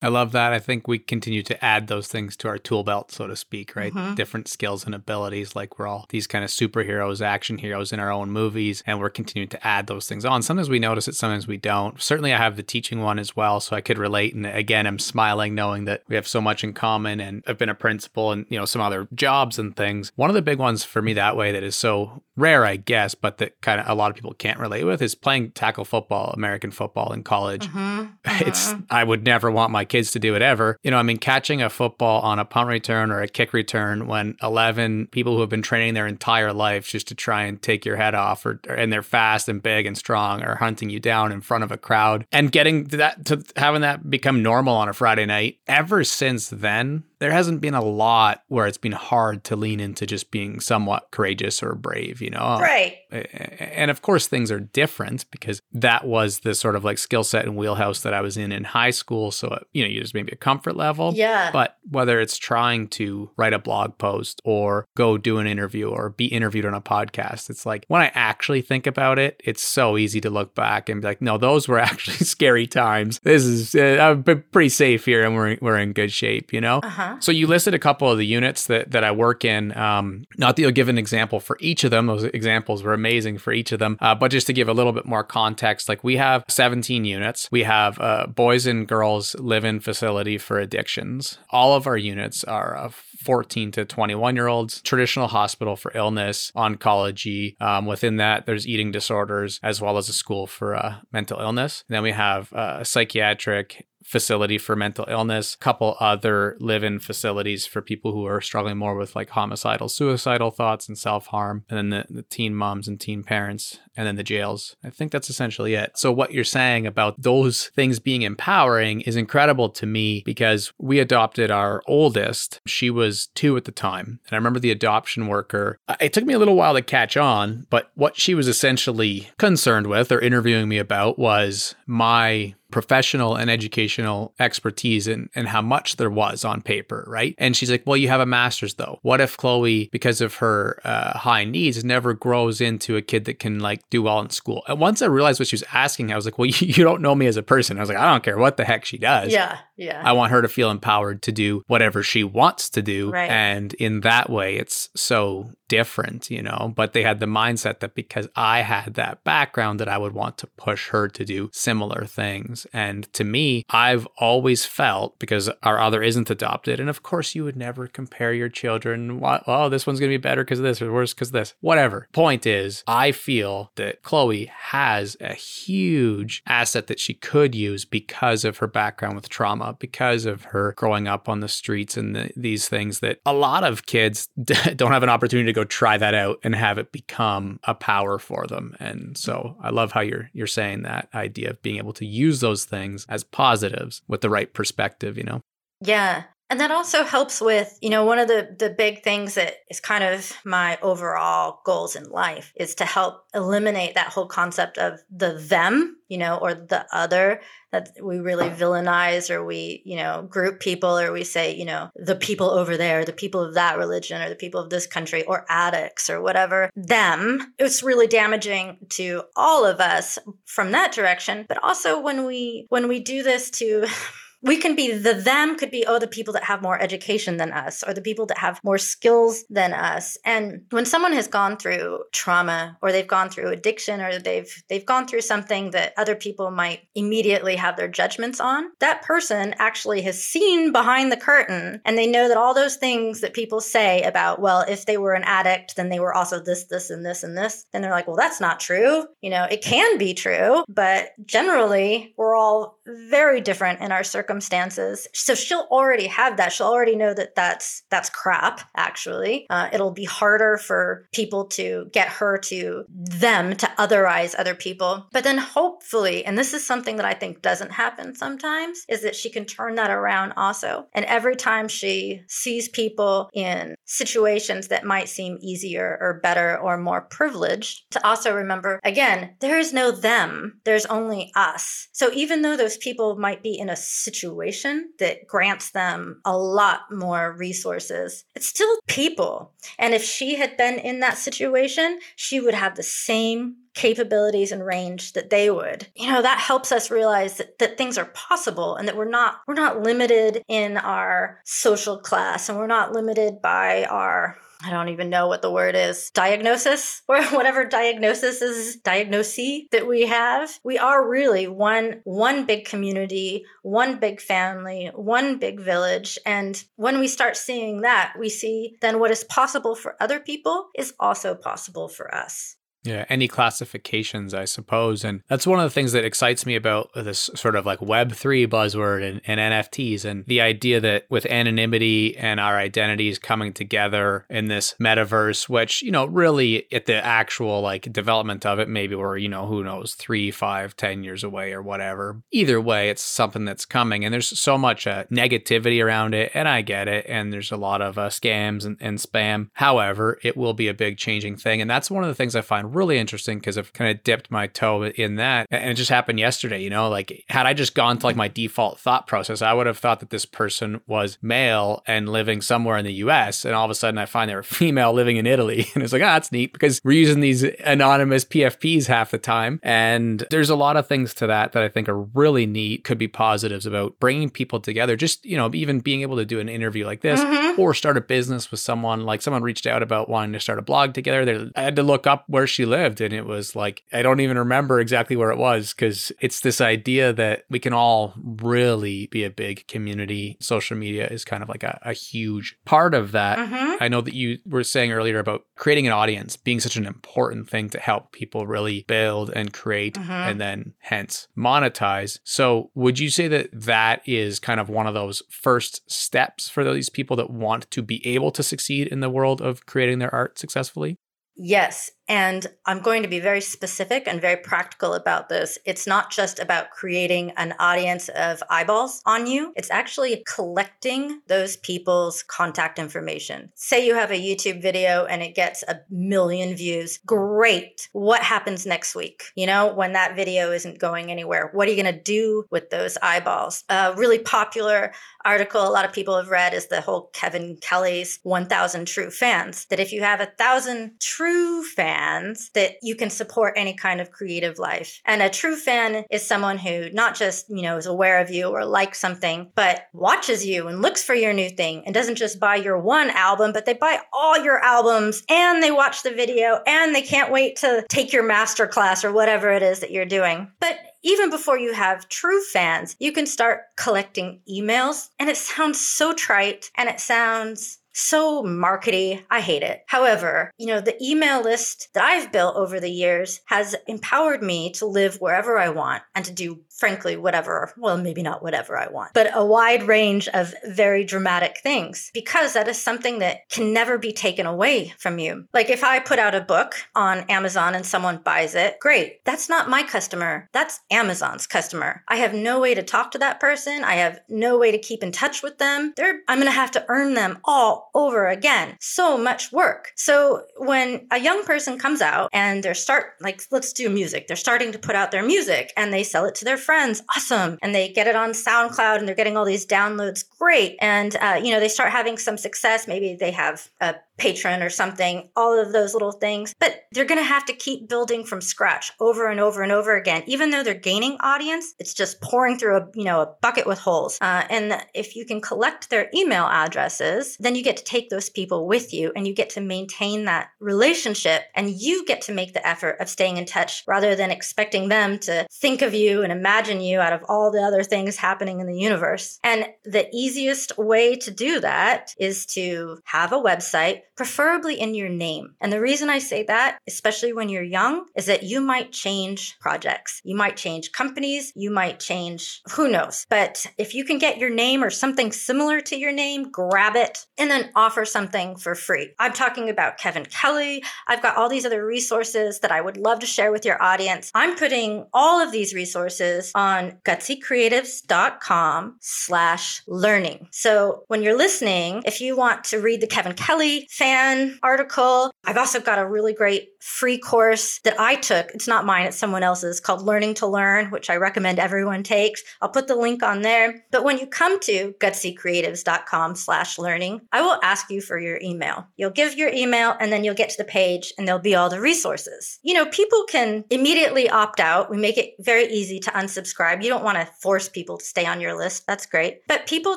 I 0.03 0.09
love 0.09 0.33
that. 0.33 0.53
I 0.53 0.59
think 0.59 0.87
we 0.87 0.99
continue 0.99 1.43
to 1.45 1.65
add 1.65 1.87
those 1.87 2.07
things 2.07 2.37
to 2.39 2.49
our 2.49 2.59
tool 2.59 2.85
belt, 2.85 3.11
so 3.11 3.27
to 3.27 3.35
speak, 3.35 3.75
right? 3.75 3.93
Mm-hmm. 3.93 4.15
Different 4.15 4.47
skills 4.47 4.85
and 4.85 4.95
abilities. 4.95 5.57
Like 5.57 5.79
we're 5.79 5.87
all 5.87 6.05
these 6.11 6.27
kind 6.27 6.45
of 6.45 6.51
superheroes, 6.51 7.23
action 7.23 7.59
heroes 7.59 7.93
in 7.93 8.01
our 8.01 8.11
own 8.11 8.31
movies, 8.31 8.83
and 8.87 9.01
we're 9.01 9.11
continuing 9.11 9.49
to 9.49 9.67
add 9.67 9.87
those 9.87 10.07
things 10.07 10.25
on. 10.25 10.43
Sometimes 10.43 10.69
we 10.69 10.79
notice 10.79 11.09
it, 11.09 11.15
sometimes 11.15 11.47
we 11.47 11.57
don't. 11.57 12.01
Certainly, 12.01 12.35
I 12.35 12.37
have 12.37 12.57
the 12.57 12.63
teaching 12.63 13.01
one 13.01 13.19
as 13.19 13.35
well, 13.35 13.59
so 13.59 13.75
I 13.75 13.81
could 13.81 13.97
relate. 13.97 14.35
And 14.35 14.47
again, 14.47 14.87
I'm 14.87 14.99
smiling 14.99 15.55
knowing 15.55 15.87
that 15.87 16.03
we 16.09 16.17
have 16.17 16.29
so 16.29 16.41
much 16.43 16.63
in 16.63 16.75
common. 16.75 17.19
And 17.19 17.43
I've 17.47 17.59
been 17.59 17.69
a 17.71 17.75
principal 17.75 18.33
and, 18.33 18.45
you 18.51 18.59
know, 18.59 18.67
some 18.67 18.83
other 18.83 19.09
jobs 19.15 19.59
and 19.59 19.75
things. 19.75 20.13
One 20.17 20.29
of 20.29 20.35
the 20.35 20.43
big 20.43 20.59
ones 20.59 20.85
for 20.85 21.01
me 21.01 21.15
that 21.15 21.37
way 21.37 21.53
that 21.53 21.63
is 21.63 21.75
so 21.75 22.23
rare, 22.37 22.67
I 22.67 22.77
guess, 22.77 23.15
but 23.15 23.39
that 23.39 23.61
kind 23.63 23.81
of 23.81 23.89
a 23.89 23.95
lot 23.95 24.11
of 24.11 24.15
people 24.15 24.35
can't 24.35 24.61
relate 24.61 24.85
with 24.85 25.01
is 25.01 25.15
playing 25.15 25.53
tackle 25.53 25.87
football, 25.87 26.33
American 26.33 26.71
football 26.71 27.13
in 27.13 27.23
college. 27.23 27.67
Mm-hmm. 27.69 28.05
It's, 28.47 28.73
mm-hmm. 28.73 28.83
I 28.91 29.03
would 29.03 29.25
never 29.25 29.51
want 29.51 29.73
my 29.73 29.86
kids 29.87 30.11
to 30.13 30.19
do 30.19 30.35
it 30.35 30.43
ever. 30.43 30.77
You 30.83 30.91
know, 30.91 30.99
I 30.99 31.03
mean, 31.03 31.19
catching 31.19 31.63
a 31.63 31.71
football 31.71 32.21
on 32.23 32.39
a 32.39 32.45
punt 32.45 32.69
return 32.69 33.11
or 33.11 33.23
a 33.23 33.29
kick 33.29 33.53
return 33.53 34.07
when 34.07 34.37
11 34.43 35.09
people 35.13 35.35
who 35.35 35.41
have 35.41 35.51
been 35.51 35.63
training 35.63 35.95
their 35.95 36.07
entire 36.07 36.53
life 36.53 36.89
just 36.89 37.09
to 37.09 37.15
try 37.15 37.45
and 37.45 37.61
take 37.61 37.85
your 37.85 37.97
head 37.97 38.15
off, 38.15 38.45
or, 38.45 38.61
and 38.69 38.93
they're 38.93 39.03
fast 39.03 39.49
and 39.49 39.63
big 39.63 39.87
and 39.87 39.97
strong, 39.97 40.43
are 40.43 40.57
hunting 40.57 40.91
you 40.91 41.01
down 41.01 41.33
in 41.33 41.41
front 41.41 41.65
of 41.65 41.73
a 41.73 41.79
crowd, 41.79 42.27
and 42.33 42.53
getting 42.53 42.85
that 42.85 43.25
to 43.27 43.43
having 43.57 43.81
that 43.81 44.11
become 44.11 44.43
normal 44.43 44.75
on 44.75 44.89
a 44.89 44.93
Friday 44.93 45.27
night. 45.27 45.59
Ever 45.67 46.05
since 46.05 46.49
then, 46.49 47.05
there 47.19 47.33
hasn't 47.33 47.61
been 47.61 47.75
a 47.75 47.83
lot 47.83 48.43
where 48.49 48.67
it's 48.67 48.79
been 48.79 48.93
hard 48.93 49.45
to 49.45 49.57
lean 49.57 49.81
into 49.81 50.07
just 50.07 50.31
being 50.31 50.61
somewhat 50.61 51.09
courageous 51.11 51.63
or 51.63 51.75
brave, 51.75 52.21
you 52.21 52.31
know? 52.31 52.59
Right. 52.61 52.99
And 53.11 53.91
of 53.91 54.03
course, 54.03 54.27
things 54.27 54.51
are 54.51 54.61
different 54.61 55.31
because 55.31 55.63
that 55.73 56.07
was 56.07 56.41
the 56.41 56.55
sort 56.55 56.77
of 56.77 56.85
like 56.85 56.99
skill 56.99 57.25
set 57.25 57.45
and 57.45 57.57
wheelhouse 57.57 58.03
that 58.03 58.13
I 58.13 58.21
was 58.21 58.37
in 58.37 58.53
in 58.53 58.65
high 58.65 58.91
school. 58.91 59.31
So, 59.31 59.63
you 59.73 59.83
know, 59.83 59.89
you 59.89 60.01
just 60.01 60.15
maybe 60.15 60.33
a 60.33 60.37
comfort 60.37 60.77
level. 60.77 61.13
Yeah. 61.15 61.51
But 61.53 61.79
whether 61.89 62.21
it's 62.21 62.37
trying 62.37 62.89
to 62.89 63.31
write 63.37 63.53
a 63.53 63.59
blog 63.59 63.97
post 63.99 64.43
or 64.45 64.87
go 64.97 65.17
do 65.17 65.39
an 65.39 65.47
interview 65.47 65.89
or 65.89 66.11
be 66.11 66.27
interviewed 66.27 66.67
on 66.67 66.75
a 66.75 66.81
podcast, 66.81 67.49
it's 67.49 67.65
like 67.65 67.85
when 67.89 68.03
I 68.03 68.11
actually 68.15 68.61
think 68.61 68.87
about 68.87 69.19
it, 69.19 69.41
it's 69.45 69.63
so 69.63 69.97
easy 69.97 70.21
to 70.21 70.31
look 70.31 70.55
back 70.55 70.89
and 70.89 71.01
be 71.01 71.09
like, 71.09 71.23
no, 71.23 71.39
those 71.39 71.67
were 71.67 71.79
actually 71.87 72.27
scary 72.27 72.67
times. 72.67 73.21
This 73.23 73.45
is, 73.45 73.75
uh, 73.75 73.99
I've 74.01 74.25
been 74.25 74.45
pretty 74.53 74.69
safe 74.69 75.05
here 75.07 75.25
and 75.25 75.35
we're, 75.35 75.57
we're 75.61 75.79
in 75.79 75.93
good 75.93 76.13
shape, 76.13 76.53
you 76.53 76.61
know? 76.61 76.81
Uh-huh. 76.83 77.06
Uh-huh. 77.07 77.21
So 77.21 77.33
you 77.33 77.47
listed 77.47 77.75
a 77.75 77.79
couple 77.79 78.11
of 78.11 78.19
the 78.19 78.27
units 78.27 78.67
that, 78.67 78.91
that 78.91 79.05
I 79.05 79.13
work 79.13 79.45
in. 79.45 79.77
Um, 79.77 80.25
not 80.37 80.57
that 80.57 80.63
you'll 80.63 80.71
give 80.73 80.89
an 80.89 80.99
example 80.99 81.41
for 81.41 81.57
each 81.61 81.85
of 81.85 81.91
them. 81.91 82.07
Those 82.07 82.25
examples 82.25 82.83
were 82.83 82.93
amazing 82.93 83.39
for 83.39 83.53
each 83.53 83.73
of 83.73 83.79
them. 83.79 83.97
Uh, 84.01 84.15
but 84.15 84.31
just 84.31 84.47
to 84.49 84.53
give 84.53 84.69
a 84.69 84.75
little 84.75 84.93
bit 84.93 85.07
more 85.07 85.25
context, 85.25 85.89
like 85.89 86.03
we 86.05 86.17
have 86.17 86.45
17 86.49 87.05
units. 87.05 87.49
We 87.51 87.63
have 87.63 87.99
a 87.99 88.27
boys 88.27 88.67
and 88.67 88.87
girls 88.87 89.35
live-in 89.37 89.81
facility 89.81 90.39
for 90.39 90.59
addictions. 90.59 91.39
All 91.51 91.75
of 91.75 91.87
our 91.87 91.97
units 91.97 92.45
are 92.45 92.75
of 92.75 92.95
14 92.95 93.73
to 93.73 93.85
21 93.85 94.37
year 94.37 94.47
olds, 94.47 94.81
traditional 94.83 95.29
hospital 95.29 95.77
for 95.77 95.93
illness, 95.95 96.53
oncology. 96.57 97.61
Um, 97.61 97.87
within 97.87 98.17
that, 98.17 98.47
there's 98.47 98.67
eating 98.67 98.93
disorders 98.93 99.61
as 99.63 99.81
well 99.81 99.97
as 99.97 100.09
a 100.09 100.13
school 100.13 100.47
for 100.47 100.75
uh, 100.75 100.97
mental 101.13 101.41
illness. 101.41 101.85
And 101.89 101.97
then 101.97 102.03
we 102.03 102.13
have 102.13 102.53
uh, 102.53 102.85
psychiatric 102.85 103.87
facility 104.07 104.57
for 104.57 104.77
mental 104.77 105.05
illness, 105.09 105.55
a 105.55 105.59
couple 105.59 105.97
other 105.99 106.57
live-in 106.61 107.01
facilities 107.01 107.67
for 107.67 107.83
people 107.83 108.13
who 108.13 108.25
are 108.25 108.41
struggling 108.41 108.79
more 108.79 108.95
with 108.95 109.17
like 109.17 109.31
homicidal, 109.31 109.89
suicidal 109.89 110.51
thoughts 110.51 110.89
and 110.89 110.97
self-harm, 110.97 111.65
and 111.69 111.77
then 111.77 111.91
the, 111.91 112.15
the 112.15 112.23
teen 112.23 112.55
moms 112.55 112.87
and 112.87 113.01
teen 113.01 113.25
parents, 113.25 113.81
and 113.97 114.07
then 114.07 114.15
the 114.17 114.23
jails. 114.23 114.77
I 114.85 114.91
think 114.91 115.11
that's 115.11 115.29
essentially 115.29 115.75
it. 115.75 115.99
So 115.99 116.13
what 116.13 116.33
you're 116.33 116.45
saying 116.45 116.87
about 116.87 117.21
those 117.21 117.67
things 117.75 117.99
being 117.99 118.23
empowering 118.23 119.01
is 119.01 119.17
incredible 119.17 119.71
to 119.71 119.87
me 119.87 120.23
because 120.25 120.73
we 120.79 121.01
adopted 121.01 121.51
our 121.51 121.83
oldest. 121.89 122.61
She 122.67 122.91
was 122.91 123.27
two 123.35 123.57
at 123.57 123.65
the 123.65 123.73
time. 123.73 124.21
And 124.27 124.33
I 124.33 124.37
remember 124.37 124.61
the 124.61 124.71
adoption 124.71 125.27
worker, 125.27 125.79
it 126.01 126.13
took 126.13 126.25
me 126.25 126.35
a 126.35 126.39
little 126.39 126.57
while 126.57 126.75
to 126.75 126.83
catch 126.83 127.17
on, 127.17 127.67
but 127.71 127.91
what 127.95 128.17
she 128.17 128.35
was 128.35 128.47
essentially 128.47 129.31
concerned 129.39 129.89
with 129.89 130.13
or 130.13 130.21
interviewing 130.21 130.69
me 130.69 130.79
about 130.79 131.19
was 131.19 131.75
my 131.87 132.55
professional 132.71 133.37
and 133.37 133.51
educational 133.51 134.35
expertise 134.39 135.07
and, 135.07 135.29
and 135.35 135.49
how 135.49 135.63
much 135.63 135.97
there 135.97 136.11
was 136.11 136.45
on 136.45 136.61
paper, 136.63 137.05
right? 137.07 137.35
And 137.39 137.57
she's 137.57 137.71
like, 137.71 137.85
Well, 137.87 137.97
you 137.97 138.09
have 138.09 138.21
a 138.21 138.27
master's 138.27 138.75
though. 138.75 138.99
What 139.03 139.21
if 139.21 139.37
Chloe, 139.37 139.89
because 139.93 140.21
of 140.21 140.37
her 140.37 140.81
uh, 140.85 141.19
high 141.19 141.45
needs, 141.45 141.85
never 141.85 142.15
grows 142.15 142.61
into 142.61 142.97
a 142.97 143.03
kid 143.03 143.25
that 143.27 143.39
can 143.39 143.61
like 143.61 143.89
do 143.91 144.03
well 144.03 144.21
in 144.21 144.31
school? 144.31 144.65
And 144.69 144.81
once 144.81 145.03
I 145.03 145.07
realized 145.07 145.41
what 145.41 145.49
she 145.49 145.55
was 145.55 145.65
asking, 145.73 146.13
I 146.13 146.17
was 146.17 146.25
like, 146.25 146.39
Well, 146.39 146.47
you, 146.47 146.55
you 146.67 146.85
don't 146.85 147.03
know 147.03 147.15
me 147.15 147.27
as 147.27 147.37
a 147.37 147.43
person. 147.43 147.77
I 147.77 147.81
was 147.81 147.89
like, 147.89 147.99
I 147.99 148.11
don't 148.11 148.25
care 148.25 148.39
what 148.39 148.57
the 148.57 148.65
heck 148.65 148.85
she 148.85 148.99
does. 148.99 149.33
Yeah. 149.33 149.59
Yeah. 149.77 150.03
I 150.05 150.13
want 150.13 150.33
her 150.33 150.43
to 150.43 150.49
feel 150.49 150.71
empowered 150.71 151.23
to 151.23 151.33
do 151.33 151.63
whatever 151.67 152.03
she 152.03 152.25
wants 152.25 152.71
to 152.71 152.83
do. 152.83 153.11
Right. 153.11 153.31
And 153.31 153.75
in 153.75 154.01
that 154.01 154.31
way, 154.31 154.57
it's 154.57 154.89
so 154.97 155.51
different, 155.69 156.31
you 156.31 156.43
know. 156.43 156.73
But 156.75 156.93
they 156.93 157.03
had 157.03 157.21
the 157.21 157.27
mindset 157.27 157.81
that 157.81 157.95
because 157.95 158.29
I 158.35 158.63
had 158.63 158.95
that 158.95 159.25
background, 159.25 159.81
that 159.81 159.89
I 159.89 159.99
would 159.99 160.13
want 160.13 160.39
to 160.39 160.47
push 160.47 160.89
her 160.91 161.09
to 161.09 161.25
do 161.25 161.51
similar 161.53 162.05
things. 162.05 162.56
And 162.73 163.13
to 163.13 163.25
me, 163.25 163.65
I've 163.71 164.07
always 164.19 164.65
felt 164.65 165.19
because 165.19 165.51
our 165.63 165.79
other 165.79 166.03
isn't 166.03 166.31
adopted, 166.31 166.81
and 166.81 166.89
of 166.89 167.03
course, 167.03 167.35
you 167.35 167.45
would 167.45 167.57
never 167.57 167.87
compare 167.87 168.33
your 168.33 168.49
children. 168.49 169.21
Oh, 169.47 169.69
this 169.69 169.87
one's 169.87 170.01
going 170.01 170.11
to 170.11 170.19
be 170.19 170.23
better 170.23 170.45
because 170.45 170.59
of 170.59 170.65
this 170.65 170.81
or 170.81 170.93
worse 170.93 171.13
because 171.13 171.33
this. 171.33 171.55
Whatever. 171.61 172.09
Point 172.13 172.47
is, 172.47 172.83
I 172.87 173.13
feel 173.13 173.73
that 173.77 174.03
Chloe 174.03 174.47
has 174.47 175.17
a 175.21 175.35
huge 175.35 176.43
asset 176.47 176.87
that 176.87 177.01
she 177.01 177.15
could 177.15 177.55
use 177.55 177.85
because 177.85 178.45
of 178.45 178.59
her 178.59 178.67
background 178.67 179.17
with 179.17 179.29
trauma 179.29 179.77
because 179.79 180.25
of 180.27 180.45
her 180.45 180.75
growing 180.77 181.09
up 181.09 181.29
on 181.29 181.41
the 181.41 181.49
streets 181.49 181.97
and 181.97 182.15
the, 182.15 182.31
these 182.37 182.69
things 182.69 183.01
that 183.01 183.19
a 183.27 183.33
lot 183.33 183.65
of 183.65 183.87
kids 183.87 184.29
don't 184.77 184.93
have 184.93 185.03
an 185.03 185.09
opportunity 185.09 185.47
to 185.47 185.53
go 185.53 185.65
try 185.65 185.97
that 185.97 186.15
out 186.15 186.39
and 186.43 186.55
have 186.55 186.79
it 186.79 186.93
become 186.93 187.59
a 187.65 187.75
power 187.75 188.19
for 188.19 188.47
them. 188.47 188.77
And 188.79 189.17
so 189.17 189.57
I 189.61 189.71
love 189.71 189.93
how 189.93 190.01
you're 190.01 190.31
you're 190.33 190.47
saying 190.47 190.83
that 190.83 191.09
idea 191.15 191.51
of 191.51 191.63
being 191.63 191.79
able 191.79 191.93
to 191.95 192.07
use 192.07 192.41
those 192.41 192.46
things 192.55 193.07
as 193.09 193.25
positives 193.25 194.03
with 194.07 194.21
the 194.21 194.31
right 194.31 194.53
perspective, 194.53 195.17
you 195.17 195.25
know. 195.25 195.41
Yeah. 195.81 196.25
And 196.49 196.61
that 196.61 196.71
also 196.71 197.03
helps 197.03 197.41
with, 197.41 197.77
you 197.81 197.91
know, 197.91 198.05
one 198.05 198.19
of 198.19 198.29
the 198.29 198.55
the 198.57 198.71
big 198.71 199.03
things 199.03 199.35
that 199.35 199.57
is 199.69 199.81
kind 199.81 200.05
of 200.05 200.33
my 200.45 200.79
overall 200.81 201.61
goals 201.65 201.97
in 201.97 202.05
life 202.05 202.53
is 202.55 202.77
to 202.77 202.85
help 202.85 203.25
eliminate 203.35 203.95
that 203.95 204.13
whole 204.13 204.27
concept 204.27 204.79
of 204.79 205.01
the 205.11 205.35
them, 205.35 205.97
you 206.09 206.19
know, 206.19 206.37
or 206.37 206.55
the 206.55 206.87
other 206.93 207.41
that 207.73 207.91
we 208.01 208.19
really 208.19 208.49
villainize 208.49 209.29
or 209.29 209.45
we, 209.45 209.83
you 209.85 209.97
know, 209.97 210.23
group 210.23 210.61
people 210.61 210.97
or 210.97 211.13
we 211.13 211.25
say, 211.25 211.55
you 211.55 211.65
know, 211.65 211.91
the 211.97 212.15
people 212.15 212.51
over 212.51 212.77
there, 212.77 213.05
the 213.05 213.13
people 213.13 213.41
of 213.43 213.55
that 213.55 213.77
religion 213.77 214.23
or 214.23 214.29
the 214.29 214.37
people 214.37 214.61
of 214.61 214.71
this 214.71 214.87
country 214.87 215.25
or 215.25 215.45
addicts 215.49 216.09
or 216.09 216.23
whatever. 216.23 216.71
Them. 216.77 217.55
It's 217.59 217.83
really 217.83 218.07
damaging 218.07 218.79
to 218.91 219.25
all 219.35 219.65
of 219.67 219.81
us 219.81 220.19
from 220.45 220.71
that 220.73 220.93
direction, 220.93 221.45
but 221.49 221.63
also 221.63 222.01
when 222.01 222.25
we 222.25 222.67
when 222.69 222.87
we 222.87 223.01
do 223.01 223.25
this 223.25 223.51
to 223.51 223.87
we 224.47 224.57
can 224.57 224.77
be 224.77 224.93
the 224.93 225.13
them 225.13 225.57
could 225.59 225.71
be 225.71 225.85
oh 225.87 225.99
the 225.99 226.07
people 226.07 226.33
that 226.33 226.45
have 226.45 226.63
more 226.63 226.81
education 226.81 227.37
than 227.37 227.53
us 227.53 227.83
or 227.83 227.93
the 227.93 228.01
people 228.01 228.27
that 228.27 228.39
have 228.39 228.61
more 228.63 228.79
skills 228.79 229.45
than 229.51 229.73
us. 229.73 230.17
And 230.25 230.63
when 230.71 230.87
someone 230.87 231.13
has 231.13 231.27
gone 231.27 231.57
through 231.57 232.05
trauma 232.13 232.79
or 232.81 232.93
they've 232.93 233.07
gone 233.07 233.29
through 233.29 233.49
addiction 233.49 234.01
or 234.01 234.19
they've 234.19 234.51
they've 234.69 234.87
gone 234.87 235.07
through 235.07 235.23
something 235.23 235.73
that 235.73 235.93
other 235.97 236.15
people 236.15 236.51
might 236.51 236.83
immediately 236.95 237.57
have 237.57 237.77
their 237.77 237.89
judgments 237.89 238.41
on 238.41 238.71
that 238.79 239.03
person 239.03 239.55
actually 239.59 240.03
has 240.03 240.23
seen 240.23 240.71
behind 240.71 241.11
the 241.11 241.17
curtain 241.17 241.81
and 241.85 241.99
they 241.99 242.07
know 242.07 242.29
that 242.29 242.37
all 242.37 242.55
those 242.55 242.77
things 242.77 243.21
that 243.21 243.35
people 243.35 243.61
say 243.61 244.03
about 244.03 244.41
well 244.41 244.65
if 244.69 244.87
they 244.87 244.97
were 244.97 245.15
an 245.15 245.25
addict 245.25 245.75
then 245.75 245.89
they 245.89 245.99
were 245.99 246.15
also 246.15 246.41
this 246.41 246.65
this 246.67 246.91
and 246.91 247.05
this 247.05 247.25
and 247.25 247.37
this 247.37 247.67
then 247.73 247.83
they're 247.83 247.91
like 247.91 248.07
well 248.07 248.17
that's 248.17 248.41
not 248.41 248.61
true. 248.61 249.05
You 249.21 249.31
know 249.31 249.45
it 249.51 249.63
can 249.63 249.99
be 249.99 250.15
true 250.15 250.63
but 250.69 251.11
generally 251.25 252.15
we're 252.17 252.37
all 252.37 252.76
very 252.87 253.41
different 253.41 253.81
in 253.81 253.93
our 253.93 254.05
circumstances. 254.05 255.09
So 255.13 255.35
she'll 255.35 255.67
already 255.71 256.07
have 256.07 256.37
that. 256.37 256.53
She'll 256.53 256.67
already 256.67 256.97
know 256.97 257.15
that 257.15 257.35
that's 257.35 257.83
that's 257.91 258.11
crap. 258.11 258.61
Actually, 258.77 259.47
uh, 259.51 259.69
it'll 259.73 259.91
be 259.91 260.05
harder 260.05 260.59
for 260.59 261.09
people 261.13 261.47
to 261.47 261.89
get 261.93 262.09
her 262.09 262.39
to 262.39 262.85
them 262.89 263.57
to 263.57 263.67
otherize 263.79 264.35
other 264.39 264.55
people. 264.55 265.07
But 265.13 265.25
then 265.25 265.39
hopefully, 265.39 266.25
and 266.25 266.39
this 266.39 266.55
is 266.55 266.67
something 266.67 266.97
that 266.97 267.07
I 267.07 267.15
think 267.15 267.43
doesn't 267.43 267.73
happen 267.73 268.15
sometimes, 268.15 268.85
is 268.89 269.03
that 269.03 269.17
she 269.17 269.31
can 269.31 269.45
turn 269.45 269.75
that 269.77 269.91
around 269.91 270.33
also. 270.37 270.87
And 270.93 271.05
every 271.07 271.37
time 271.37 271.69
she 271.69 272.23
sees 272.29 272.69
people 272.69 273.29
in 273.35 273.75
situations 273.85 274.69
that 274.69 274.85
might 274.85 275.09
seem 275.09 275.39
easier 275.41 275.99
or 276.01 276.21
better 276.23 276.59
or 276.59 276.77
more 276.77 277.03
privileged, 277.03 277.91
to 277.91 278.07
also 278.07 278.35
remember 278.35 278.81
again, 278.85 279.35
there 279.41 279.59
is 279.59 279.73
no 279.73 279.91
them. 279.91 280.61
There's 280.65 280.87
only 280.87 281.33
us. 281.35 281.89
So 281.93 282.11
even 282.13 282.43
though 282.43 282.57
those 282.57 282.76
people 282.77 283.17
might 283.17 283.43
be 283.43 283.59
in 283.59 283.69
a 283.69 283.77
situation 283.77 284.91
that 284.99 285.27
grants 285.27 285.71
them 285.71 286.21
a 286.25 286.37
lot 286.37 286.83
more 286.91 287.35
resources, 287.37 288.25
it's 288.35 288.47
still 288.47 288.79
people. 288.87 289.53
And 289.79 289.95
if 289.95 290.03
she 290.03 290.37
had 290.37 290.57
been 290.57 290.79
in 290.79 291.01
that 291.01 291.19
situation, 291.19 292.01
she 292.17 292.41
would 292.41 292.55
have 292.55 292.77
the 292.77 292.83
same 292.83 293.57
capabilities 293.75 294.53
and 294.53 294.65
range 294.65 295.13
that 295.13 295.29
they 295.29 295.51
would 295.51 295.87
you 295.95 296.11
know 296.11 296.23
that 296.23 296.39
helps 296.39 296.73
us 296.73 296.91
realize 296.91 297.37
that, 297.37 297.59
that 297.59 297.77
things 297.77 297.99
are 297.99 298.07
possible 298.07 298.75
and 298.75 298.89
that 298.89 298.97
we're 298.97 299.05
not 299.05 299.41
we're 299.47 299.53
not 299.53 299.83
limited 299.83 300.43
in 300.49 300.79
our 300.79 301.43
social 301.45 301.99
class 301.99 302.49
and 302.49 302.57
we're 302.57 302.67
not 302.67 302.93
limited 302.93 303.43
by 303.43 303.85
our 303.85 304.39
I 304.65 304.71
don't 304.71 304.89
even 304.89 305.11
know 305.11 305.29
what 305.29 305.43
the 305.43 305.51
word 305.51 305.75
is, 305.75 306.11
diagnosis 306.11 307.03
or 307.09 307.23
whatever 307.27 307.65
diagnosis 307.65 308.41
is 308.43 308.77
diagnosis 308.77 309.65
that 309.71 309.87
we 309.87 310.07
have. 310.07 310.59
We 310.65 310.79
are 310.79 311.09
really 311.09 311.47
one 311.47 312.01
one 312.05 312.47
big 312.47 312.65
community, 312.65 313.45
one 313.63 313.99
big 313.99 314.21
family, 314.21 314.91
one 314.95 315.39
big 315.39 315.61
village. 315.61 316.19
And 316.25 316.63
when 316.77 316.99
we 316.99 317.09
start 317.09 317.37
seeing 317.37 317.83
that, 317.83 318.15
we 318.19 318.29
see 318.29 318.77
then 318.81 318.99
what 318.99 319.11
is 319.11 319.25
possible 319.25 319.75
for 319.75 319.97
other 320.01 320.21
people 320.21 320.69
is 320.75 320.95
also 320.99 321.35
possible 321.35 321.89
for 321.89 322.15
us. 322.15 322.57
Yeah, 322.87 323.05
any 323.09 323.29
classifications, 323.29 324.33
I 324.33 324.45
suppose. 324.45 325.05
And 325.05 325.23
that's 325.29 325.47
one 325.47 325.59
of 325.59 325.65
the 325.65 325.75
things 325.75 325.93
that 325.93 326.05
excites 326.05 326.47
me 326.47 326.55
about 326.55 326.91
this 326.95 327.31
sort 327.35 327.57
of 327.57 327.67
like 327.67 327.81
Web3 327.81 328.47
buzzword 328.47 329.09
and, 329.09 329.21
and, 329.27 329.37
NFTs 329.47 330.05
and 330.05 330.25
the 330.27 330.41
idea 330.41 330.81
that 330.81 331.07
with 331.09 331.27
anonymity 331.27 332.17
and 332.17 332.41
our 332.41 332.57
identities 332.57 333.19
coming 333.19 333.53
together 333.53 334.25
in 334.31 334.49
this 334.49 334.75
metaverse, 334.81 335.49
which, 335.49 335.83
you 335.83 335.91
know, 335.91 336.07
really 336.07 336.73
at 336.73 336.87
the 336.87 337.05
actual 337.05 337.61
like 337.61 337.93
development 337.93 338.47
of 338.47 338.59
it, 338.59 338.69
maybe 338.69 338.95
we're, 338.95 339.17
you 339.17 339.29
know, 339.29 339.47
who 339.47 339.63
knows, 339.63 339.95
three, 339.95 340.31
five, 340.31 340.77
ten 340.77 341.05
years 341.05 341.23
away 341.23 341.53
or 341.53 341.63
whatever. 341.63 342.23
Either 342.31 342.61
way, 342.61 342.89
it's 342.89 343.03
something 343.03 343.45
that's 343.45 343.65
coming. 343.65 344.05
And 344.05 344.13
there's 344.13 344.39
so 344.39 344.57
much 344.57 344.87
uh, 344.87 345.05
negativity 345.05 345.85
around 345.85 346.15
it. 346.15 346.31
And 346.35 346.49
I 346.49 346.63
get 346.63 346.89
it. 346.89 347.07
And 347.09 347.33
there's 347.33 347.53
a 347.53 347.57
lot 347.57 347.83
of 347.83 347.99
uh, 347.99 348.09
scams 348.09 348.65
and, 348.65 348.77
and 348.81 348.99
spam. 348.99 349.51
However, 349.55 350.19
it 350.23 350.37
will 350.37 350.55
be 350.55 350.69
a 350.69 350.75
big 350.75 350.99
changing 350.99 351.37
thing. 351.37 351.61
And 351.61 351.71
that's 351.71 351.91
one 351.91 352.05
of 352.05 352.09
the 352.09 352.15
things 352.15 352.37
I 352.37 352.43
find 352.43 352.75
really 352.77 352.99
interesting 352.99 353.39
because 353.39 353.59
I've 353.59 353.73
kind 353.73 353.91
of 353.91 354.05
dipped 354.05 354.31
my 354.31 354.47
toe 354.47 354.85
in 354.85 355.17
that. 355.17 355.47
And 355.51 355.71
it 355.71 355.75
just 355.75 355.91
happened 355.91 356.21
yesterday, 356.21 356.63
you 356.63 356.71
know, 356.71 356.89
like 356.89 357.25
had 357.29 357.47
I 357.47 357.55
just 357.55 357.75
gone 357.75 357.99
to 357.99 358.07
like 358.07 358.17
my 358.17 358.29
default 358.29 358.79
thought 358.79 359.07
process, 359.07 359.43
I 359.43 359.53
would 359.53 359.67
have 359.67 359.79
thought 359.79 360.01
that 360.01 360.11
this 360.11 360.27
person 360.27 360.81
was 360.87 361.19
male 361.23 361.83
and 361.87 362.09
living 362.09 362.43
somewhere 362.43 362.77
in 362.77 362.85
the 362.85 362.93
US. 362.95 363.45
And 363.45 363.55
all 363.55 363.65
of 363.65 363.71
a 363.71 363.75
sudden 363.75 363.99
I 363.99 364.07
find 364.07 364.31
they 364.31 364.35
were 364.35 364.43
female 364.45 364.93
living 364.93 365.17
in 365.17 365.27
Italy. 365.27 365.67
And 365.75 365.83
it's 365.83 365.93
like, 365.93 366.03
ah, 366.03 366.07
oh, 366.07 366.15
that's 366.15 366.33
neat 366.33 366.53
because 366.53 366.81
we're 366.85 366.93
using 366.93 367.21
these 367.21 367.43
anonymous 367.43 368.25
PFPs 368.25 368.87
half 368.87 369.11
the 369.11 369.19
time. 369.19 369.61
And 369.63 370.25
there's 370.31 370.51
a 370.51 370.57
lot 370.57 370.77
of 370.77 370.87
things 370.87 371.15
to 371.15 371.27
that 371.27 371.53
that 371.53 371.63
I 371.63 371.69
think 371.69 371.89
are 371.89 372.01
really 372.01 372.47
neat, 372.47 372.85
could 372.85 372.99
be 372.99 373.09
positives 373.09 373.67
about 373.67 373.99
bringing 373.99 374.31
people 374.31 374.61
together. 374.61 374.97
Just, 374.97 375.25
you 375.25 375.37
know, 375.37 375.51
even 375.55 375.81
being 375.81 376.03
able 376.03 376.17
to 376.17 376.25
do 376.25 376.41
an 376.41 376.49
interview 376.49 376.85
like 376.85 377.01
this 377.01 377.21
mm-hmm. 377.21 377.61
or 377.61 377.75
start 377.75 377.97
a 377.97 378.01
business 378.01 378.51
with 378.51 378.61
someone 378.61 379.05
like 379.05 379.23
someone 379.23 379.43
reached 379.43 379.67
out 379.67 379.83
about 379.83 380.09
wanting 380.09 380.33
to 380.33 380.41
start 380.41 380.59
a 380.59 380.63
blog 380.63 380.95
together. 380.95 381.25
They, 381.25 381.51
I 381.55 381.63
had 381.63 381.77
to 381.77 381.83
look 381.83 382.07
up 382.07 382.25
where 382.27 382.47
she 382.57 382.65
lived 382.65 383.03
and 383.03 383.13
it 383.13 383.27
was 383.27 383.55
like 383.55 383.83
I 383.93 384.01
don't 384.01 384.21
even 384.21 384.39
remember 384.39 384.81
exactly 384.81 385.15
where 385.15 385.31
it 385.31 385.37
was 385.37 385.75
because 385.75 386.11
it's 386.21 386.41
this 386.41 386.59
idea 386.63 387.13
that 387.13 387.45
we 387.51 387.59
can 387.59 387.75
all 387.75 388.15
really 388.17 389.09
be 389.09 389.25
a 389.25 389.31
big 389.31 389.69
community. 389.69 390.39
Social 390.41 390.75
media 390.75 391.07
is 391.07 391.23
kind 391.23 391.43
of 391.43 391.51
like 391.51 391.63
a, 391.63 391.79
a 391.83 391.93
huge 391.93 392.57
part 392.65 392.95
of 392.95 393.13
that. 393.13 393.39
Mm-hmm. 393.39 393.83
I 393.85 393.89
know 393.89 394.01
that 394.01 394.15
you 394.15 394.39
were 394.47 394.65
saying 394.65 394.91
earlier 394.91 395.19
about 395.19 395.45
creating 395.55 395.87
an 395.87 395.93
audience 395.93 396.39
being 396.39 396.59
such 396.59 396.77
an 396.77 396.87
important 396.87 397.51
thing 397.51 397.69
to 397.71 397.79
help 397.79 398.13
people 398.13 398.47
really 398.47 398.87
build 398.89 399.31
and 399.37 399.53
create 399.53 399.97
mm-hmm. 399.97 400.11
and 400.11 400.41
then 400.41 400.73
hence 400.79 401.29
monetize. 401.37 402.21
So 402.25 402.71
would 402.75 402.99
you 402.99 403.11
say 403.11 403.29
that 403.29 403.51
that 403.53 404.01
is 404.07 404.41
kind 404.41 404.61
of 404.61 404.71
one 404.71 404.87
of 404.87 404.95
those 404.95 405.23
first 405.29 405.91
steps 405.91 406.49
for 406.49 406.65
these 406.65 406.89
people 406.89 407.19
that 407.19 407.29
want 407.29 407.71
to 407.73 407.83
be 407.83 408.07
able 408.07 408.31
to 408.31 408.43
succeed 408.43 408.87
in 408.87 409.01
the 409.01 409.11
world 409.11 409.43
of 409.43 409.67
creating 409.67 409.99
their 409.99 410.15
art 410.15 410.39
successfully? 410.39 410.97
Yes, 411.37 411.91
and 412.09 412.47
I'm 412.65 412.81
going 412.81 413.03
to 413.03 413.09
be 413.09 413.21
very 413.21 413.41
specific 413.41 414.07
and 414.07 414.21
very 414.21 414.37
practical 414.37 414.95
about 414.95 415.29
this. 415.29 415.59
It's 415.65 415.87
not 415.87 416.11
just 416.11 416.39
about 416.39 416.71
creating 416.71 417.33
an 417.37 417.55
audience 417.59 418.09
of 418.11 418.43
eyeballs 418.49 419.03
on 419.07 419.27
you, 419.27 419.53
it's 419.57 419.71
actually 419.71 420.23
collecting 420.27 421.21
those 421.27 421.57
people's 421.57 422.23
contact 422.23 422.79
information. 422.79 423.51
Say 423.55 423.87
you 423.87 423.95
have 423.95 424.11
a 424.11 424.21
YouTube 424.21 424.63
video 424.63 425.05
and 425.07 425.23
it 425.23 425.35
gets 425.35 425.63
a 425.65 425.81
million 425.91 426.57
views. 426.57 426.99
Great. 427.05 427.89
What 427.93 428.23
happens 428.23 428.67
next 428.67 428.95
week? 428.95 429.25
You 429.35 429.47
know, 429.47 429.73
when 429.73 429.93
that 429.93 430.17
video 430.17 430.53
isn't 430.53 430.79
going 430.79 431.11
anywhere, 431.11 431.51
what 431.53 431.69
are 431.69 431.71
you 431.73 431.83
going 431.83 431.95
to 431.95 432.01
do 432.01 432.45
with 432.51 432.71
those 432.71 432.97
eyeballs? 433.03 433.65
A 433.69 433.95
really 433.97 434.19
popular 434.19 434.93
article 435.25 435.67
a 435.67 435.71
lot 435.71 435.85
of 435.85 435.93
people 435.93 436.17
have 436.17 436.29
read 436.29 436.55
is 436.55 436.69
the 436.69 436.81
whole 436.81 437.11
Kevin 437.13 437.57
Kelly's 437.61 438.21
1000 438.23 438.87
True 438.87 439.11
Fans. 439.11 439.67
That 439.67 439.81
if 439.81 439.93
you 439.93 440.03
have 440.03 440.21
a 440.21 440.27
thousand 440.27 441.01
true 441.01 441.65
fans, 441.65 441.96
fans 441.97 442.51
that 442.55 442.77
you 442.83 442.95
can 442.95 443.11
support 443.11 443.55
any 443.57 443.75
kind 443.75 444.01
of 444.01 444.11
creative 444.11 444.59
life. 444.59 445.01
And 445.05 445.23
a 445.23 445.31
true 445.31 445.57
fan 445.57 446.05
is 446.11 446.23
someone 446.23 446.59
who 446.59 446.91
not 446.91 447.15
just, 447.15 447.49
you 447.49 447.63
know, 447.63 447.77
is 447.77 447.87
aware 447.87 448.21
of 448.21 448.31
you 448.31 448.49
or 448.49 448.65
likes 448.65 449.01
something, 449.01 449.51
but 449.55 449.87
watches 449.93 450.45
you 450.45 450.69
and 450.69 450.83
looks 450.83 451.03
for 451.03 451.15
your 451.15 451.33
new 451.33 451.49
thing 451.49 451.83
and 451.85 451.95
doesn't 451.95 452.17
just 452.17 452.39
buy 452.39 452.57
your 452.57 452.79
one 452.79 453.11
album, 453.11 453.53
but 453.53 453.65
they 453.65 453.75
buy 453.75 454.01
all 454.13 454.39
your 454.43 454.59
albums 454.63 455.23
and 455.31 455.63
they 455.63 455.71
watch 455.71 456.03
the 456.03 456.11
video 456.11 456.61
and 456.67 456.95
they 456.95 457.03
can't 457.03 457.33
wait 457.33 457.57
to 457.57 457.85
take 457.89 458.13
your 458.13 458.27
master 458.27 458.67
class 458.67 459.05
or 459.05 459.13
whatever 459.13 459.51
it 459.51 459.63
is 459.63 459.81
that 459.81 459.91
you're 459.91 460.05
doing. 460.05 460.51
But 460.61 460.79
even 461.03 461.31
before 461.31 461.59
you 461.59 461.73
have 461.73 462.09
true 462.09 462.43
fans, 462.43 462.97
you 462.99 463.13
can 463.13 463.27
start 463.27 463.61
collecting 463.77 464.41
emails. 464.51 465.09
And 465.21 465.31
it 465.31 465.37
sounds 465.37 465.81
so 465.81 466.13
trite 466.13 466.71
and 466.77 466.89
it 466.89 467.01
sounds 467.01 467.79
so 467.97 468.43
markety. 468.43 469.23
I 469.31 469.41
hate 469.41 469.63
it. 469.63 469.83
However, 469.87 470.51
you 470.59 470.67
know, 470.67 470.81
the 470.81 471.03
email 471.03 471.41
list 471.41 471.89
that 471.95 472.05
I've 472.05 472.31
built 472.31 472.57
over 472.57 472.79
the 472.79 472.91
years 472.91 473.41
has 473.47 473.75
empowered 473.87 474.43
me 474.43 474.71
to 474.73 474.87
live 474.87 475.17
wherever 475.17 475.59
I 475.59 475.71
want 475.71 476.03
and 476.15 476.25
to 476.27 476.33
do 476.33 476.61
frankly, 476.77 477.17
whatever, 477.17 477.73
well, 477.77 477.97
maybe 477.97 478.23
not 478.23 478.43
whatever 478.43 478.79
I 478.79 478.89
want, 478.89 479.15
but 479.15 479.31
a 479.35 479.45
wide 479.45 479.85
range 479.85 480.29
of 480.29 480.55
very 480.67 481.05
dramatic 481.05 481.59
things 481.59 482.11
because 482.13 482.53
that 482.53 482.69
is 482.69 482.81
something 482.81 483.19
that 483.21 483.49
can 483.49 483.73
never 483.73 483.99
be 483.99 484.13
taken 484.13 484.47
away 484.47 484.93
from 484.99 485.19
you. 485.19 485.47
Like 485.55 485.71
if 485.71 485.83
I 485.83 485.99
put 485.99 486.19
out 486.19 486.35
a 486.35 486.41
book 486.41 486.75
on 486.95 487.21
Amazon 487.31 487.75
and 487.75 487.85
someone 487.85 488.19
buys 488.19 488.55
it, 488.55 488.79
great. 488.81 489.25
That's 489.25 489.49
not 489.49 489.71
my 489.71 489.83
customer. 489.83 490.49
That's 490.53 490.81
Amazon's 490.91 491.47
customer. 491.47 492.03
I 492.09 492.17
have 492.17 492.35
no 492.35 492.61
way 492.61 492.75
to 492.75 492.83
talk 492.83 493.11
to 493.13 493.19
that 493.19 493.41
person. 493.41 493.83
I 493.83 493.95
have 493.95 494.21
no 494.29 494.59
way 494.59 494.71
to 494.71 494.79
keep 494.79 495.03
in 495.03 495.13
touch 495.13 495.43
with 495.43 495.59
them. 495.59 495.95
They're, 495.97 496.21
I'm 496.29 496.39
going 496.39 496.47
to 496.47 496.53
have 496.53 496.71
to 496.73 496.85
earn 496.89 497.15
them 497.15 497.39
all 497.45 497.91
over 497.95 498.29
again. 498.29 498.77
So 498.81 499.17
much 499.17 499.51
work. 499.51 499.93
So 499.97 500.43
when 500.59 501.07
a 501.11 501.19
young 501.19 501.45
person 501.45 501.79
comes 501.79 502.03
out 502.03 502.31
and 502.33 502.63
they're 502.63 502.75
start, 502.75 503.15
like, 503.21 503.43
let's 503.51 503.73
do 503.73 503.89
music, 503.89 504.27
they're 504.27 504.37
starting 504.37 504.73
to 504.73 504.79
put 504.79 504.95
out 504.95 505.11
their 505.11 505.25
music 505.25 505.73
and 505.77 505.93
they 505.93 506.03
sell 506.03 506.27
it 506.27 506.35
to 506.37 506.45
their 506.45 506.59
friends, 506.67 507.03
awesome. 507.17 507.59
And 507.63 507.73
they 507.75 507.89
get 507.89 508.09
it 508.09 508.17
on 508.17 508.31
SoundCloud 508.31 508.99
and 508.99 509.07
they're 509.07 509.15
getting 509.15 509.37
all 509.37 509.45
these 509.45 509.65
downloads, 509.65 510.25
great. 510.39 510.77
And, 510.81 511.17
uh, 511.17 511.41
you 511.43 511.53
know, 511.53 511.61
they 511.61 511.69
start 511.69 511.93
having 511.93 512.19
some 512.19 512.37
success. 512.37 512.89
Maybe 512.89 513.15
they 513.15 513.31
have 513.31 513.71
a 513.81 513.95
Patreon 514.19 514.65
or 514.65 514.71
something, 514.71 515.29
all 515.37 515.59
of 515.59 515.73
those 515.73 515.93
little 515.93 516.13
things. 516.13 516.55
But 516.59 516.85
they're 516.93 517.05
going 517.05 517.21
to 517.21 517.25
have 517.25 517.45
to 517.47 517.53
keep 517.53 517.89
building 517.89 518.25
from 518.25 518.41
scratch 518.41 518.93
over 519.01 519.29
and 519.31 519.41
over 519.41 519.63
and 519.63 519.73
over 519.73 519.97
again. 519.97 520.23
Even 520.27 520.51
though 520.51 520.63
they're 520.63 520.75
gaining 520.75 521.17
audience, 521.21 521.75
it's 521.79 521.95
just 521.95 522.21
pouring 522.21 522.59
through 522.59 522.77
a, 522.77 522.89
you 522.95 523.05
know, 523.05 523.21
a 523.21 523.35
bucket 523.43 523.67
with 523.67 523.79
holes. 523.79 524.19
Uh, 524.21 524.45
and 524.49 524.83
if 524.95 525.17
you 525.17 525.27
can 525.27 525.41
collect 525.41 525.91
their 525.91 526.09
email 526.15 526.45
addresses, 526.45 527.37
then 527.39 527.55
you 527.55 527.63
get 527.63 527.77
to 527.77 527.85
take 527.85 528.09
those 528.09 528.29
people 528.29 528.67
with 528.67 528.93
you 528.95 529.13
and 529.15 529.27
you 529.27 529.35
get 529.35 529.51
to 529.51 529.61
maintain 529.61 530.25
that 530.25 530.49
relationship 530.61 531.43
and 531.55 531.71
you 531.71 532.05
get 532.07 532.23
to 532.23 532.33
make 532.33 532.55
the 532.55 532.67
effort 532.67 532.97
of 533.01 533.09
staying 533.09 533.37
in 533.37 533.45
touch 533.45 533.85
rather 533.87 534.15
than 534.15 534.31
expecting 534.31 534.89
them 534.89 535.19
to 535.19 535.47
think 535.53 535.83
of 535.83 535.95
you 535.95 536.23
and 536.23 536.33
imagine 536.33 536.81
you 536.81 537.01
out 537.01 537.13
of 537.13 537.25
all 537.29 537.51
the 537.51 537.63
other 537.63 537.83
things 537.83 538.17
happening 538.17 538.61
in 538.61 538.67
the 538.67 538.79
universe. 538.79 539.39
And 539.43 539.67
the 539.85 540.09
easiest 540.15 540.77
way 540.79 541.17
to 541.17 541.31
do 541.31 541.61
that 541.61 542.15
is 542.19 542.47
to 542.47 542.99
have 543.05 543.33
a 543.33 543.37
website 543.37 544.03
preferably 544.17 544.81
in 544.81 544.95
your 544.95 545.09
name. 545.09 545.55
And 545.61 545.73
the 545.73 545.81
reason 545.81 546.09
I 546.11 546.19
say 546.19 546.43
that, 546.45 546.79
especially 546.89 547.33
when 547.33 547.49
you're 547.49 547.63
young, 547.63 548.07
is 548.17 548.27
that 548.27 548.43
you 548.43 548.61
might 548.61 548.93
change 548.93 549.57
projects. 549.61 550.21
You 550.25 550.35
might 550.37 550.57
change 550.57 550.93
companies. 550.93 551.53
You 551.55 551.71
might 551.71 552.01
change 552.01 552.63
who 552.73 552.89
knows. 552.89 553.27
But 553.29 553.67
if 553.79 553.95
you 553.95 554.05
can 554.05 554.19
get 554.19 554.39
your 554.39 554.51
name 554.51 554.83
or 554.83 554.91
something 554.91 555.33
similar 555.33 555.81
to 555.83 555.97
your 555.97 556.13
name, 556.13 556.51
grab 556.51 556.97
it 556.97 557.27
and 557.39 557.51
then 557.51 557.71
offer 557.75 558.05
something 558.05 558.57
for 558.57 558.75
free. 558.75 559.13
I'm 559.19 559.33
talking 559.33 559.69
about 559.69 559.99
Kevin 559.99 560.27
Kelly. 560.27 560.83
I've 561.07 561.23
got 561.23 561.37
all 561.37 561.49
these 561.49 561.67
other 561.67 561.85
resources 561.85 562.61
that 562.61 562.73
I 562.73 562.81
would 562.81 562.97
love 562.97 563.21
to 563.21 563.27
share 563.27 563.53
with 563.53 563.65
your 563.65 563.83
audience. 563.83 564.31
I'm 564.35 564.57
putting 564.57 565.07
all 565.13 565.41
of 565.41 565.53
these 565.53 565.75
resources 565.75 566.53
on 566.55 566.93
gutsycreatives.com 567.05 568.97
slash 569.01 569.83
learning. 569.87 570.49
So 570.51 571.05
when 571.09 571.23
you're 571.23 571.37
listening, 571.37 572.03
if 572.07 572.21
you 572.21 572.37
want 572.37 572.65
to 572.65 572.81
read 572.81 573.01
the 573.01 573.07
Kevin 573.07 573.35
Kelly 573.35 573.87
fan 574.07 574.59
article. 574.63 575.33
I've 575.45 575.57
also 575.57 575.81
got 575.81 575.99
a 575.99 576.07
really 576.07 576.33
great 576.33 576.76
free 576.87 577.19
course 577.19 577.81
that 577.81 577.99
I 577.99 578.15
took. 578.15 578.53
It's 578.55 578.69
not 578.69 578.87
mine, 578.87 579.07
it's 579.07 579.17
someone 579.17 579.43
else's 579.43 579.81
called 579.81 580.03
Learning 580.03 580.35
to 580.35 580.47
Learn, 580.47 580.91
which 580.93 581.11
I 581.11 581.17
recommend 581.17 581.59
everyone 581.59 582.05
takes. 582.05 582.45
I'll 582.63 582.69
put 582.69 582.87
the 582.87 582.95
link 582.95 583.25
on 583.25 583.43
there. 583.43 583.85
But 583.91 584.05
when 584.05 584.19
you 584.19 584.27
come 584.27 584.61
to 584.61 584.95
gutsycreatives.com 585.01 586.37
slash 586.37 586.79
learning, 586.79 587.23
I 587.33 587.43
will 587.43 587.59
ask 587.63 587.91
you 587.91 588.01
for 588.01 588.19
your 588.21 588.39
email. 588.41 588.87
You'll 588.97 589.11
give 589.11 589.37
your 589.37 589.51
email 589.53 589.97
and 589.99 590.13
then 590.13 590.23
you'll 590.23 590.35
get 590.35 590.51
to 590.51 590.59
the 590.59 590.65
page 590.65 591.13
and 591.19 591.27
there'll 591.27 591.41
be 591.41 591.57
all 591.57 591.69
the 591.69 591.81
resources. 591.81 592.61
You 592.63 592.75
know, 592.75 592.87
people 592.87 593.25
can 593.29 593.65
immediately 593.69 594.31
opt 594.31 594.61
out. 594.61 594.89
We 594.89 594.97
make 594.97 595.19
it 595.19 595.35
very 595.41 595.67
easy 595.67 595.99
to 595.99 596.11
unsubscribe. 596.13 596.85
You 596.85 596.89
don't 596.89 597.05
want 597.05 597.19
to 597.19 597.27
force 597.41 597.69
people 597.69 597.99
to 597.99 598.05
stay 598.05 598.27
on 598.27 598.41
your 598.41 598.57
list. 598.57 598.87
That's 598.87 599.07
great. 599.07 599.41
But 599.49 599.67
people 599.67 599.97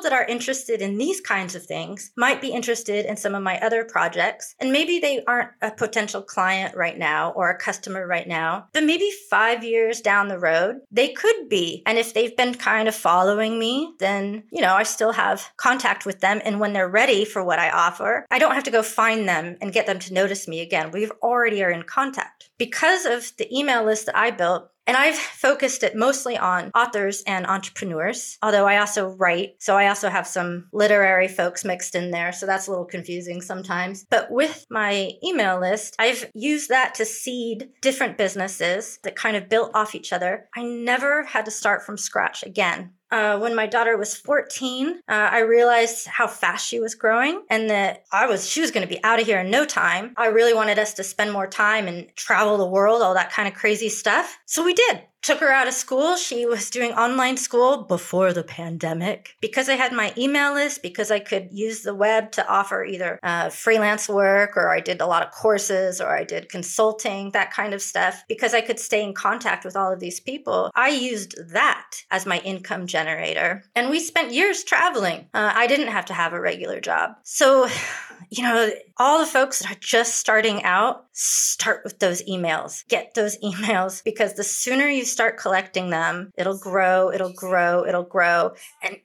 that 0.00 0.12
are 0.12 0.24
interested 0.24 0.82
in 0.82 0.98
these 0.98 1.20
kinds 1.20 1.54
of 1.54 1.64
things 1.64 2.10
might 2.16 2.40
be 2.40 2.48
interested 2.48 3.06
in 3.06 3.16
some 3.16 3.36
of 3.36 3.44
my 3.44 3.60
other 3.60 3.84
projects. 3.84 4.56
And 4.58 4.72
maybe 4.72 4.98
they 4.98 5.22
aren't 5.26 5.50
a 5.62 5.70
potential 5.70 6.22
client 6.22 6.74
right 6.80 6.98
now 6.98 7.30
or 7.36 7.50
a 7.50 7.58
customer 7.58 8.06
right 8.06 8.26
now, 8.26 8.66
but 8.72 8.82
maybe 8.82 9.08
five 9.28 9.62
years 9.62 10.00
down 10.00 10.26
the 10.26 10.38
road, 10.38 10.80
they 10.90 11.08
could 11.08 11.48
be. 11.48 11.82
And 11.86 11.98
if 11.98 12.14
they've 12.14 12.36
been 12.36 12.54
kind 12.54 12.88
of 12.88 12.94
following 12.94 13.58
me, 13.58 13.92
then, 14.00 14.44
you 14.50 14.62
know, 14.62 14.74
I 14.74 14.82
still 14.82 15.12
have 15.12 15.50
contact 15.56 16.06
with 16.06 16.20
them. 16.20 16.40
And 16.44 16.58
when 16.58 16.72
they're 16.72 16.88
ready 16.88 17.24
for 17.24 17.44
what 17.44 17.58
I 17.58 17.70
offer, 17.70 18.26
I 18.30 18.38
don't 18.38 18.54
have 18.54 18.64
to 18.64 18.70
go 18.72 18.82
find 18.82 19.28
them 19.28 19.56
and 19.60 19.72
get 19.72 19.86
them 19.86 19.98
to 20.00 20.14
notice 20.14 20.48
me 20.48 20.60
again. 20.60 20.90
We 20.90 21.08
already 21.22 21.62
are 21.62 21.70
in 21.70 21.84
contact. 21.84 22.50
Because 22.58 23.04
of 23.04 23.32
the 23.36 23.54
email 23.56 23.84
list 23.84 24.06
that 24.06 24.16
I 24.16 24.30
built, 24.30 24.70
and 24.90 24.96
I've 24.96 25.14
focused 25.14 25.84
it 25.84 25.94
mostly 25.94 26.36
on 26.36 26.72
authors 26.74 27.22
and 27.24 27.46
entrepreneurs, 27.46 28.36
although 28.42 28.66
I 28.66 28.78
also 28.78 29.10
write. 29.10 29.54
So 29.60 29.76
I 29.76 29.86
also 29.86 30.08
have 30.08 30.26
some 30.26 30.66
literary 30.72 31.28
folks 31.28 31.64
mixed 31.64 31.94
in 31.94 32.10
there. 32.10 32.32
So 32.32 32.44
that's 32.44 32.66
a 32.66 32.70
little 32.70 32.86
confusing 32.86 33.40
sometimes. 33.40 34.04
But 34.10 34.32
with 34.32 34.66
my 34.68 35.12
email 35.22 35.60
list, 35.60 35.94
I've 36.00 36.28
used 36.34 36.70
that 36.70 36.96
to 36.96 37.04
seed 37.04 37.68
different 37.80 38.18
businesses 38.18 38.98
that 39.04 39.14
kind 39.14 39.36
of 39.36 39.48
built 39.48 39.70
off 39.74 39.94
each 39.94 40.12
other. 40.12 40.48
I 40.56 40.64
never 40.64 41.22
had 41.22 41.44
to 41.44 41.52
start 41.52 41.84
from 41.86 41.96
scratch 41.96 42.42
again 42.42 42.94
uh, 43.10 43.38
when 43.38 43.54
my 43.54 43.66
daughter 43.66 43.96
was 43.96 44.14
14, 44.16 44.88
uh, 44.88 44.90
I 45.08 45.40
realized 45.40 46.06
how 46.06 46.26
fast 46.26 46.66
she 46.66 46.80
was 46.80 46.94
growing 46.94 47.42
and 47.50 47.68
that 47.70 48.04
I 48.12 48.26
was, 48.26 48.48
she 48.48 48.60
was 48.60 48.70
going 48.70 48.86
to 48.86 48.92
be 48.92 49.02
out 49.04 49.20
of 49.20 49.26
here 49.26 49.40
in 49.40 49.50
no 49.50 49.64
time. 49.64 50.14
I 50.16 50.26
really 50.26 50.54
wanted 50.54 50.78
us 50.78 50.94
to 50.94 51.04
spend 51.04 51.32
more 51.32 51.46
time 51.46 51.88
and 51.88 52.14
travel 52.16 52.56
the 52.56 52.66
world, 52.66 53.02
all 53.02 53.14
that 53.14 53.32
kind 53.32 53.48
of 53.48 53.54
crazy 53.54 53.88
stuff. 53.88 54.38
So 54.46 54.64
we 54.64 54.74
did 54.74 55.02
took 55.22 55.40
her 55.40 55.50
out 55.50 55.68
of 55.68 55.74
school. 55.74 56.16
She 56.16 56.46
was 56.46 56.70
doing 56.70 56.92
online 56.92 57.36
school 57.36 57.82
before 57.82 58.32
the 58.32 58.42
pandemic. 58.42 59.36
Because 59.40 59.68
I 59.68 59.74
had 59.74 59.92
my 59.92 60.12
email 60.16 60.54
list, 60.54 60.82
because 60.82 61.10
I 61.10 61.18
could 61.18 61.48
use 61.52 61.82
the 61.82 61.94
web 61.94 62.32
to 62.32 62.46
offer 62.48 62.84
either 62.84 63.18
uh, 63.22 63.50
freelance 63.50 64.08
work 64.08 64.56
or 64.56 64.70
I 64.70 64.80
did 64.80 65.00
a 65.00 65.06
lot 65.06 65.22
of 65.22 65.32
courses 65.32 66.00
or 66.00 66.16
I 66.16 66.24
did 66.24 66.48
consulting, 66.48 67.30
that 67.32 67.52
kind 67.52 67.74
of 67.74 67.82
stuff, 67.82 68.24
because 68.28 68.54
I 68.54 68.60
could 68.60 68.78
stay 68.78 69.02
in 69.02 69.14
contact 69.14 69.64
with 69.64 69.76
all 69.76 69.92
of 69.92 70.00
these 70.00 70.20
people, 70.20 70.70
I 70.74 70.88
used 70.88 71.36
that 71.52 71.90
as 72.10 72.26
my 72.26 72.38
income 72.40 72.86
generator. 72.86 73.62
And 73.74 73.90
we 73.90 74.00
spent 74.00 74.32
years 74.32 74.64
traveling. 74.64 75.28
Uh, 75.34 75.52
I 75.54 75.66
didn't 75.66 75.88
have 75.88 76.06
to 76.06 76.14
have 76.14 76.32
a 76.32 76.40
regular 76.40 76.80
job. 76.80 77.16
So, 77.24 77.68
you 78.30 78.42
know, 78.42 78.70
all 78.96 79.18
the 79.18 79.26
folks 79.26 79.60
that 79.60 79.72
are 79.72 79.80
just 79.80 80.16
starting 80.16 80.62
out, 80.62 81.06
start 81.20 81.82
with 81.84 81.98
those 81.98 82.22
emails. 82.22 82.86
Get 82.88 83.14
those 83.14 83.38
emails 83.44 84.02
because 84.02 84.34
the 84.34 84.44
sooner 84.44 84.86
you 84.86 85.04
start 85.04 85.36
collecting 85.38 85.90
them, 85.90 86.32
it'll 86.36 86.58
grow, 86.58 87.12
it'll 87.12 87.32
grow, 87.32 87.84
it'll 87.86 88.02
grow. 88.02 88.52
And 88.82 88.96